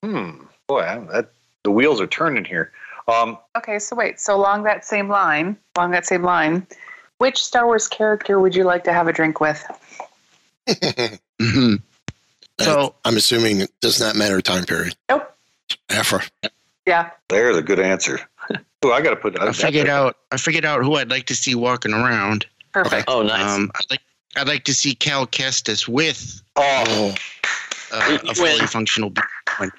hmm. 0.02 0.44
Boy, 0.66 0.82
that 1.12 1.30
the 1.64 1.70
wheels 1.70 2.00
are 2.00 2.06
turning 2.06 2.44
here. 2.46 2.72
Um, 3.08 3.38
Okay, 3.56 3.78
so 3.78 3.94
wait. 3.96 4.20
So 4.20 4.34
along 4.34 4.62
that 4.64 4.84
same 4.86 5.08
line, 5.08 5.56
along 5.76 5.90
that 5.92 6.06
same 6.06 6.22
line, 6.22 6.66
which 7.18 7.42
Star 7.44 7.66
Wars 7.66 7.88
character 7.88 8.38
would 8.40 8.54
you 8.54 8.64
like 8.64 8.84
to 8.84 8.92
have 8.92 9.06
a 9.08 9.12
drink 9.12 9.40
with? 9.40 9.62
mhm. 10.68 11.82
So- 12.60 12.94
I'm 13.04 13.16
assuming 13.16 13.60
it 13.60 13.70
does 13.80 14.00
not 14.00 14.16
matter 14.16 14.40
time 14.40 14.64
period. 14.64 14.94
Nope. 15.08 15.30
Aphra. 15.90 16.22
Yeah. 16.88 17.10
there's 17.28 17.56
a 17.56 17.62
good 17.62 17.78
answer. 17.80 18.20
Oh, 18.84 18.92
I 18.92 19.00
got 19.02 19.10
to 19.10 19.16
put. 19.16 19.36
I 19.40 19.50
figured 19.50 19.88
out. 19.88 20.18
I 20.30 20.36
figured 20.36 20.64
out 20.64 20.84
who 20.84 20.94
I'd 20.94 21.10
like 21.10 21.26
to 21.26 21.34
see 21.34 21.56
walking 21.56 21.92
around. 21.92 22.46
Perfect. 22.72 23.08
Oh, 23.08 23.22
nice. 23.22 23.42
Um, 23.56 23.72
I'd 23.74 23.90
like. 23.90 24.00
I'd 24.36 24.46
like 24.46 24.62
to 24.66 24.72
see 24.72 24.94
Cal 24.94 25.26
Kestis 25.26 25.88
with 25.88 26.40
Oh, 26.54 27.12
uh, 27.92 28.06
You 28.22 28.30
a 28.30 28.34
fully 28.36 28.52
win. 28.58 28.66
functional. 28.68 29.10
being. 29.10 29.72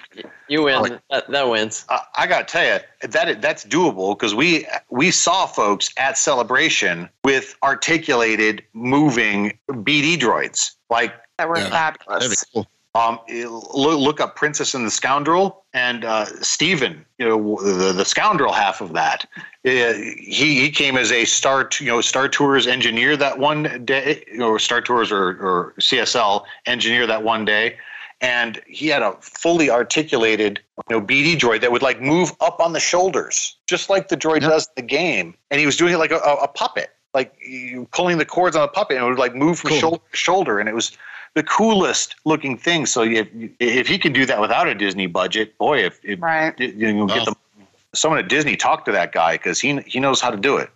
you 0.48 0.64
win. 0.64 0.98
That, 1.08 1.30
that 1.30 1.48
wins. 1.48 1.86
I, 1.88 2.00
I 2.18 2.26
got 2.26 2.46
to 2.46 2.52
tell 2.52 2.64
you 2.74 3.08
that 3.08 3.40
that's 3.40 3.64
doable 3.64 4.14
because 4.18 4.34
we 4.34 4.66
we 4.90 5.10
saw 5.10 5.46
folks 5.46 5.88
at 5.96 6.18
Celebration 6.18 7.08
with 7.24 7.56
articulated, 7.62 8.62
moving 8.74 9.58
BD 9.70 10.18
droids. 10.18 10.72
Like, 10.90 11.14
That 11.38 11.48
were 11.48 11.56
Yeah. 11.56 11.70
That'd 11.70 11.98
be 12.00 12.04
fabulous. 12.06 12.44
cool. 12.52 12.66
Um, 12.94 13.20
look, 13.28 14.00
look 14.00 14.20
up 14.20 14.34
Princess 14.34 14.74
and 14.74 14.84
the 14.84 14.90
Scoundrel 14.90 15.64
and 15.72 16.04
uh, 16.04 16.24
Stephen, 16.42 17.04
you 17.18 17.28
know, 17.28 17.56
the, 17.62 17.92
the 17.92 18.04
scoundrel 18.04 18.52
half 18.52 18.80
of 18.80 18.92
that. 18.94 19.24
Uh, 19.64 19.92
he 20.18 20.60
he 20.60 20.70
came 20.70 20.96
as 20.96 21.12
a 21.12 21.24
Star 21.24 21.68
you 21.78 21.86
know 21.86 22.00
Star 22.00 22.28
Tours 22.28 22.66
engineer 22.66 23.16
that 23.16 23.38
one 23.38 23.84
day, 23.84 24.24
or 24.40 24.58
Star 24.58 24.80
Tours 24.80 25.12
or, 25.12 25.28
or 25.40 25.74
CSL 25.80 26.44
engineer 26.66 27.06
that 27.06 27.22
one 27.22 27.44
day. 27.44 27.76
And 28.22 28.60
he 28.66 28.88
had 28.88 29.02
a 29.02 29.12
fully 29.20 29.70
articulated, 29.70 30.60
you 30.90 30.96
know, 30.98 31.02
BD 31.04 31.38
droid 31.38 31.62
that 31.62 31.72
would 31.72 31.80
like 31.82 32.02
move 32.02 32.32
up 32.40 32.60
on 32.60 32.74
the 32.74 32.80
shoulders, 32.80 33.56
just 33.66 33.88
like 33.88 34.08
the 34.08 34.16
droid 34.16 34.42
Yep. 34.42 34.50
does 34.50 34.66
in 34.66 34.72
the 34.76 34.82
game. 34.82 35.34
And 35.50 35.58
he 35.58 35.64
was 35.64 35.76
doing 35.76 35.94
it 35.94 35.96
like 35.96 36.10
a, 36.10 36.18
a, 36.18 36.46
puppet, 36.48 36.90
like 37.14 37.34
you 37.40 37.88
pulling 37.92 38.18
the 38.18 38.26
cords 38.26 38.56
on 38.56 38.62
a 38.62 38.68
puppet, 38.68 38.98
and 38.98 39.06
it 39.06 39.08
would 39.08 39.18
like 39.18 39.34
move 39.34 39.58
from 39.60 39.70
Cool. 39.70 39.80
shoulder 39.80 40.02
to 40.10 40.16
shoulder. 40.16 40.58
And 40.58 40.68
it 40.68 40.74
was 40.74 40.98
the 41.34 41.42
coolest 41.42 42.16
looking 42.24 42.56
thing. 42.56 42.86
So 42.86 43.02
if 43.02 43.28
if 43.60 43.86
he 43.86 43.98
can 43.98 44.12
do 44.12 44.26
that 44.26 44.40
without 44.40 44.66
a 44.68 44.74
Disney 44.74 45.06
budget, 45.06 45.56
boy, 45.58 45.84
if, 45.84 46.00
if 46.02 46.20
Right. 46.20 46.58
you 46.58 46.92
know, 46.92 47.06
get 47.06 47.28
Oh. 47.28 47.34
the, 47.58 47.66
someone 47.94 48.18
at 48.18 48.28
Disney 48.28 48.56
talk 48.56 48.84
to 48.86 48.92
that 48.92 49.12
guy 49.12 49.32
because 49.36 49.60
he 49.60 49.80
he 49.86 50.00
knows 50.00 50.20
how 50.20 50.30
to 50.30 50.36
do 50.36 50.56
it. 50.56 50.70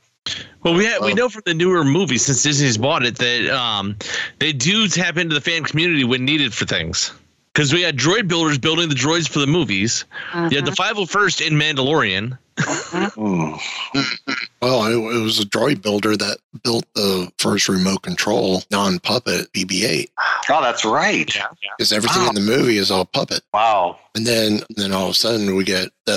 Well, 0.62 0.74
we 0.74 0.86
ha- 0.86 0.98
we 1.05 1.12
Oh. 1.12 1.14
know 1.14 1.28
from 1.28 1.43
the 1.44 1.55
newer 1.55 1.85
movies 1.85 2.24
since 2.24 2.43
Disney's 2.43 2.78
bought 2.78 3.05
it 3.05 3.16
that 3.18 3.51
um, 3.55 3.97
they 4.39 4.52
do 4.52 4.89
tap 4.89 5.16
into 5.18 5.35
the 5.35 5.40
fan 5.40 5.64
community 5.64 6.05
when 6.05 6.24
needed 6.24 6.55
for 6.55 6.64
things. 6.64 7.12
Because 7.55 7.72
we 7.72 7.81
had 7.82 7.97
droid 7.97 8.26
builders 8.28 8.59
building 8.59 8.89
the 8.89 8.94
droids 8.97 9.28
for 9.28 9.39
the 9.39 9.47
movies. 9.47 10.05
You 10.35 10.40
had 10.56 10.64
the 10.66 10.72
Mhm. 10.72 10.76
501st 10.76 11.40
in 11.47 11.55
Mandalorian. 11.55 12.39
Well, 14.62 14.85
it, 14.86 15.16
it 15.16 15.20
was 15.22 15.39
a 15.40 15.44
droid 15.44 15.82
builder 15.82 16.16
that 16.16 16.39
built 16.62 16.86
the 16.94 17.31
first 17.39 17.68
remote 17.68 18.02
control 18.02 18.62
non 18.70 18.98
puppet 18.98 19.52
BB-8 19.52 20.09
Oh, 20.48 20.62
that's 20.62 20.85
right. 20.86 21.31
because 21.76 21.93
everything 21.93 22.26
in 22.28 22.35
the 22.35 22.40
movie 22.40 22.78
is 22.78 22.90
all 22.90 23.05
puppet. 23.05 23.43
Wow. 23.52 23.98
And 24.14 24.26
then, 24.26 24.60
then 24.76 24.93
all 24.93 25.05
of 25.06 25.10
a 25.10 25.14
sudden, 25.14 25.55
we 25.55 25.64
get 25.64 25.90
the, 26.06 26.16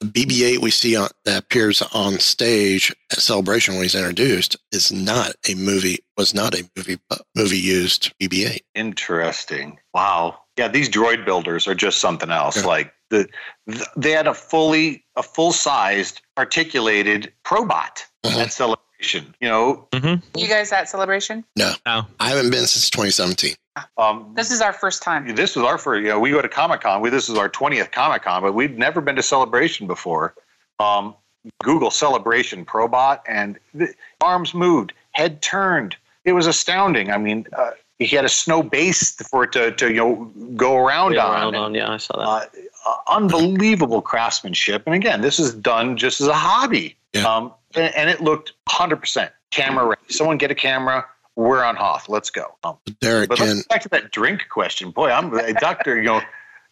the 0.00 0.06
BB-8 0.06 0.58
we 0.58 0.70
see 0.72 0.96
on, 0.96 1.08
that 1.26 1.38
appears 1.44 1.80
on 1.94 2.18
stage 2.18 2.92
at 3.12 3.18
Celebration 3.20 3.74
when 3.74 3.84
he's 3.84 3.94
introduced 3.94 4.56
is 4.72 4.90
not 4.90 5.32
a 5.48 5.54
movie. 5.54 5.98
Was 6.16 6.34
not 6.34 6.54
a 6.54 6.68
movie 6.76 6.98
movie 7.36 7.58
used 7.58 8.12
BB-8. 8.18 8.60
Interesting. 8.74 9.78
Wow. 9.94 10.40
Yeah, 10.56 10.68
these 10.68 10.88
droid 10.88 11.24
builders 11.24 11.66
are 11.68 11.74
just 11.74 11.98
something 11.98 12.30
else. 12.30 12.64
Like 12.64 12.92
the, 13.10 13.28
th 13.70 13.82
they 13.96 14.12
had 14.12 14.26
a 14.26 14.34
fully 14.34 15.04
a 15.16 15.22
full 15.22 15.52
sized 15.52 16.22
articulated 16.38 17.32
probot 17.44 18.04
at 18.24 18.52
celebration. 18.52 19.34
You 19.40 19.48
know, 19.48 19.88
You 19.92 20.48
guys 20.48 20.72
at 20.72 20.88
Celebration? 20.88 21.44
No, 21.56 21.74
no, 21.84 22.06
I 22.18 22.30
haven't 22.30 22.50
been 22.50 22.66
since 22.66 22.88
2017. 22.90 23.54
um, 23.98 24.32
This 24.34 24.50
is 24.50 24.62
our 24.62 24.72
first 24.72 25.02
time. 25.02 25.34
this 25.34 25.54
was 25.54 25.64
our 25.66 25.76
first. 25.78 26.02
You 26.02 26.08
know, 26.08 26.18
we 26.18 26.30
go 26.30 26.40
to 26.40 26.48
Comic 26.48 26.80
Con. 26.80 27.02
We 27.02 27.10
this 27.10 27.28
is 27.28 27.36
our 27.36 27.48
twentieth 27.50 27.90
Comic 27.92 28.22
Con, 28.22 28.40
but 28.42 28.54
we'd 28.54 28.78
never 28.78 29.00
been 29.02 29.16
to 29.16 29.22
Celebration 29.22 29.86
before. 29.86 30.34
Um, 30.80 31.14
Google 31.62 31.90
Celebration 31.90 32.64
Probot, 32.64 33.20
and 33.28 33.58
the 33.74 33.92
arms 34.20 34.54
moved, 34.54 34.92
head 35.12 35.42
turned. 35.42 35.94
It 36.24 36.32
was 36.32 36.46
astounding. 36.46 37.10
I 37.12 37.18
mean, 37.18 37.46
uh, 37.56 37.70
he 37.98 38.14
had 38.14 38.24
a 38.24 38.28
snow 38.28 38.62
base 38.62 39.12
for 39.30 39.44
it 39.44 39.52
to, 39.52 39.72
to 39.72 39.88
you 39.88 39.96
know 39.96 40.32
go 40.54 40.76
around 40.76 41.14
Go 41.14 41.20
on. 41.20 41.32
around 41.32 41.54
on, 41.54 41.74
yeah, 41.74 41.92
I 41.92 41.96
saw 41.96 42.16
that. 42.16 42.50
Uh, 42.54 42.60
uh, 42.88 42.96
unbelievable 43.08 44.00
craftsmanship, 44.02 44.82
and 44.86 44.94
again, 44.94 45.20
this 45.20 45.38
is 45.38 45.54
done 45.54 45.96
just 45.96 46.20
as 46.20 46.28
a 46.28 46.34
hobby. 46.34 46.96
Um, 47.24 47.52
and, 47.74 47.94
and 47.94 48.10
it 48.10 48.20
looked 48.20 48.52
100% 48.68 49.30
camera 49.50 49.86
ready. 49.86 50.00
Someone 50.08 50.36
get 50.36 50.50
a 50.50 50.54
camera. 50.54 51.06
We're 51.34 51.64
on 51.64 51.76
Hoth. 51.76 52.08
Let's 52.08 52.30
go. 52.30 52.56
Um, 52.64 52.76
Derek 53.00 53.28
but 53.28 53.38
can 53.38 53.48
let's 53.48 53.62
go 53.62 53.68
back 53.68 53.82
to 53.82 53.88
that 53.90 54.10
drink 54.10 54.48
question. 54.50 54.90
Boy, 54.90 55.10
I'm 55.10 55.30
Doctor. 55.54 55.96
You 55.96 56.04
know, 56.04 56.20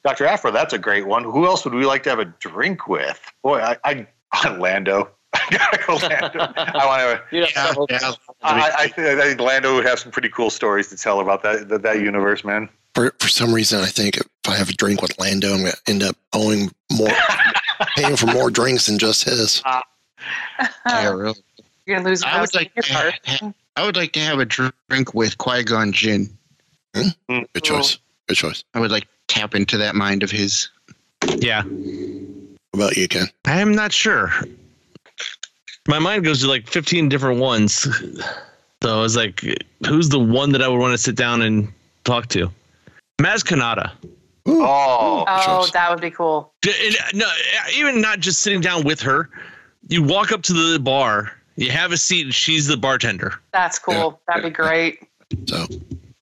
Doctor 0.04 0.26
Aphra. 0.26 0.52
That's 0.52 0.72
a 0.72 0.78
great 0.78 1.06
one. 1.06 1.24
Who 1.24 1.46
else 1.46 1.64
would 1.64 1.74
we 1.74 1.86
like 1.86 2.02
to 2.04 2.10
have 2.10 2.18
a 2.18 2.24
drink 2.24 2.86
with? 2.88 3.20
Boy, 3.42 3.60
I, 3.60 3.76
I 3.84 4.06
Lando. 4.58 5.00
I 5.00 5.02
gotta 5.02 5.23
go 5.50 5.98
I 6.00 6.86
want 6.86 7.02
to. 7.02 7.22
You'd 7.36 7.50
have 7.50 7.68
several- 7.68 7.86
I, 8.42 8.70
I, 8.78 8.88
think, 8.88 9.06
I 9.20 9.22
think 9.28 9.40
Lando 9.40 9.74
would 9.74 9.86
have 9.86 9.98
some 9.98 10.12
pretty 10.12 10.28
cool 10.28 10.50
stories 10.50 10.88
to 10.88 10.96
tell 10.96 11.20
about 11.20 11.42
that 11.42 11.68
that, 11.68 11.82
that 11.82 12.00
universe, 12.00 12.44
man. 12.44 12.68
for 12.94 13.14
for 13.20 13.28
some 13.28 13.52
reason 13.54 13.80
I 13.80 13.86
think 13.86 14.16
if 14.18 14.26
I 14.46 14.54
have 14.56 14.68
a 14.68 14.72
drink 14.72 15.02
with 15.02 15.18
Lando, 15.18 15.52
I'm 15.52 15.58
gonna 15.60 15.72
end 15.86 16.02
up 16.02 16.16
owing 16.32 16.70
more, 16.92 17.08
paying 17.96 18.16
for 18.16 18.26
more 18.26 18.50
drinks 18.50 18.86
than 18.86 18.98
just 18.98 19.24
his. 19.24 19.62
Uh, 19.64 19.80
yeah, 20.86 21.08
really. 21.12 21.34
You're 21.86 21.96
gonna 21.96 22.08
lose. 22.08 22.22
I 22.22 22.40
would 22.40 22.54
like 22.54 22.74
to 22.74 22.92
ha- 22.92 23.52
I 23.76 23.84
would 23.84 23.96
like 23.96 24.12
to 24.12 24.20
have 24.20 24.38
a 24.38 24.44
drink 24.44 25.14
with 25.14 25.36
Qui 25.38 25.64
Gon 25.64 25.92
Jinn. 25.92 26.36
Hmm? 26.94 27.08
Hmm. 27.28 27.38
Good 27.52 27.64
choice. 27.64 27.98
Good 28.28 28.36
choice. 28.36 28.62
I 28.72 28.80
would 28.80 28.90
like 28.90 29.02
to 29.04 29.08
tap 29.28 29.54
into 29.54 29.76
that 29.78 29.94
mind 29.94 30.22
of 30.22 30.30
his. 30.30 30.68
Yeah. 31.38 31.62
What 31.64 32.74
about 32.74 32.96
you, 32.96 33.08
Ken? 33.08 33.26
I 33.44 33.60
am 33.60 33.74
not 33.74 33.92
sure. 33.92 34.32
My 35.88 35.98
mind 35.98 36.24
goes 36.24 36.40
to 36.42 36.48
like 36.48 36.66
15 36.68 37.08
different 37.08 37.40
ones. 37.40 37.86
So 38.82 38.98
I 38.98 39.00
was 39.00 39.16
like, 39.16 39.42
who's 39.86 40.08
the 40.10 40.18
one 40.18 40.52
that 40.52 40.60
I 40.62 40.68
would 40.68 40.78
want 40.78 40.92
to 40.92 40.98
sit 40.98 41.16
down 41.16 41.40
and 41.42 41.72
talk 42.04 42.28
to? 42.28 42.50
Maz 43.20 43.42
Kanata. 43.44 43.92
Oh, 44.46 45.24
Oh, 45.26 45.66
that 45.72 45.90
would 45.90 46.00
be 46.02 46.10
cool. 46.10 46.52
And, 46.66 46.96
uh, 46.96 47.02
No, 47.14 47.26
even 47.74 48.00
not 48.00 48.20
just 48.20 48.42
sitting 48.42 48.60
down 48.60 48.84
with 48.84 49.00
her. 49.00 49.30
You 49.88 50.02
walk 50.02 50.32
up 50.32 50.42
to 50.42 50.52
the 50.52 50.78
bar, 50.78 51.32
you 51.56 51.70
have 51.70 51.92
a 51.92 51.96
seat, 51.96 52.26
and 52.26 52.34
she's 52.34 52.66
the 52.66 52.76
bartender. 52.76 53.34
That's 53.52 53.78
cool. 53.78 54.20
That'd 54.26 54.42
be 54.44 54.50
great. 54.50 54.98
So, 55.46 55.66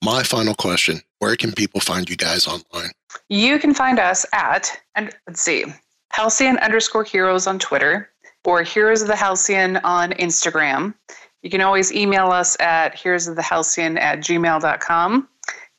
my 0.05 0.23
final 0.23 0.55
question: 0.55 1.01
Where 1.21 1.35
can 1.37 1.53
people 1.53 1.81
find 1.81 2.09
you 2.11 2.17
guys 2.17 2.47
online? 2.47 2.91
You 3.29 3.59
can 3.59 3.73
find 3.75 3.99
us 4.01 4.27
at, 4.33 4.81
and 4.97 5.11
let's 5.27 5.41
see, 5.41 5.65
Halcyon 6.11 6.59
underscore 6.59 7.05
heroes 7.05 7.47
on 7.47 7.59
Twitter 7.59 8.11
or 8.45 8.63
Heroes 8.63 9.03
of 9.03 9.09
the 9.09 9.17
Halcyon 9.17 9.77
on 9.79 10.13
Instagram. 10.13 10.95
You 11.43 11.51
can 11.51 11.61
always 11.61 11.93
email 11.93 12.31
us 12.31 12.57
at 12.61 12.95
heroes 12.95 13.27
of 13.27 13.37
the 13.37 13.43
halcyon 13.43 13.99
at 13.99 14.21
gmail.com. 14.21 15.29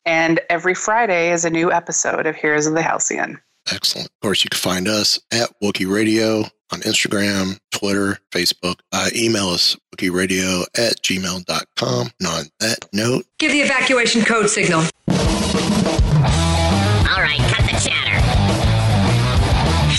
And 0.05 0.41
every 0.49 0.73
Friday 0.73 1.31
is 1.31 1.45
a 1.45 1.49
new 1.49 1.71
episode 1.71 2.25
of 2.25 2.35
Heroes 2.35 2.65
of 2.65 2.73
the 2.73 2.81
Halcyon. 2.81 3.39
Excellent. 3.71 4.07
Of 4.07 4.19
course, 4.21 4.43
you 4.43 4.49
can 4.49 4.57
find 4.59 4.87
us 4.89 5.19
at 5.31 5.49
Wookiee 5.61 5.89
Radio 5.89 6.43
on 6.73 6.81
Instagram, 6.81 7.57
Twitter, 7.71 8.17
Facebook. 8.31 8.79
Uh, 8.91 9.09
email 9.15 9.49
us 9.49 9.77
wookieeradio 9.95 10.63
at 10.75 11.01
gmail.com. 11.01 12.11
And 12.19 12.27
on 12.27 12.45
that 12.59 12.89
note, 12.91 13.25
Give 13.37 13.51
the 13.51 13.61
evacuation 13.61 14.23
code 14.23 14.49
signal. 14.49 14.83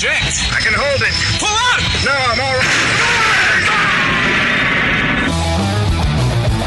Jinx, 0.04 0.52
I 0.52 0.60
can 0.60 0.74
hold 0.76 1.00
it. 1.00 1.14
Pull 1.40 1.48
out! 1.48 1.80
No, 2.04 2.12
I'm 2.12 2.36
all 2.44 2.52
right. 2.60 2.68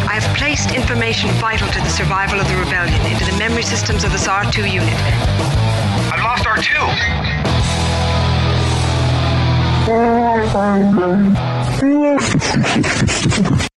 I 0.09 0.13
have 0.17 0.25
placed 0.35 0.73
information 0.73 1.29
vital 1.37 1.69
to 1.69 1.79
the 1.79 1.89
survival 1.89 2.39
of 2.39 2.47
the 2.47 2.55
rebellion 2.57 2.99
into 3.05 3.25
the 3.29 3.37
memory 3.37 3.61
systems 3.61 4.03
of 4.03 4.11
this 4.11 4.25
R2 4.27 4.65
unit. 4.65 4.97
I've 6.09 6.23
lost 6.25 6.45
R2. 6.45 6.73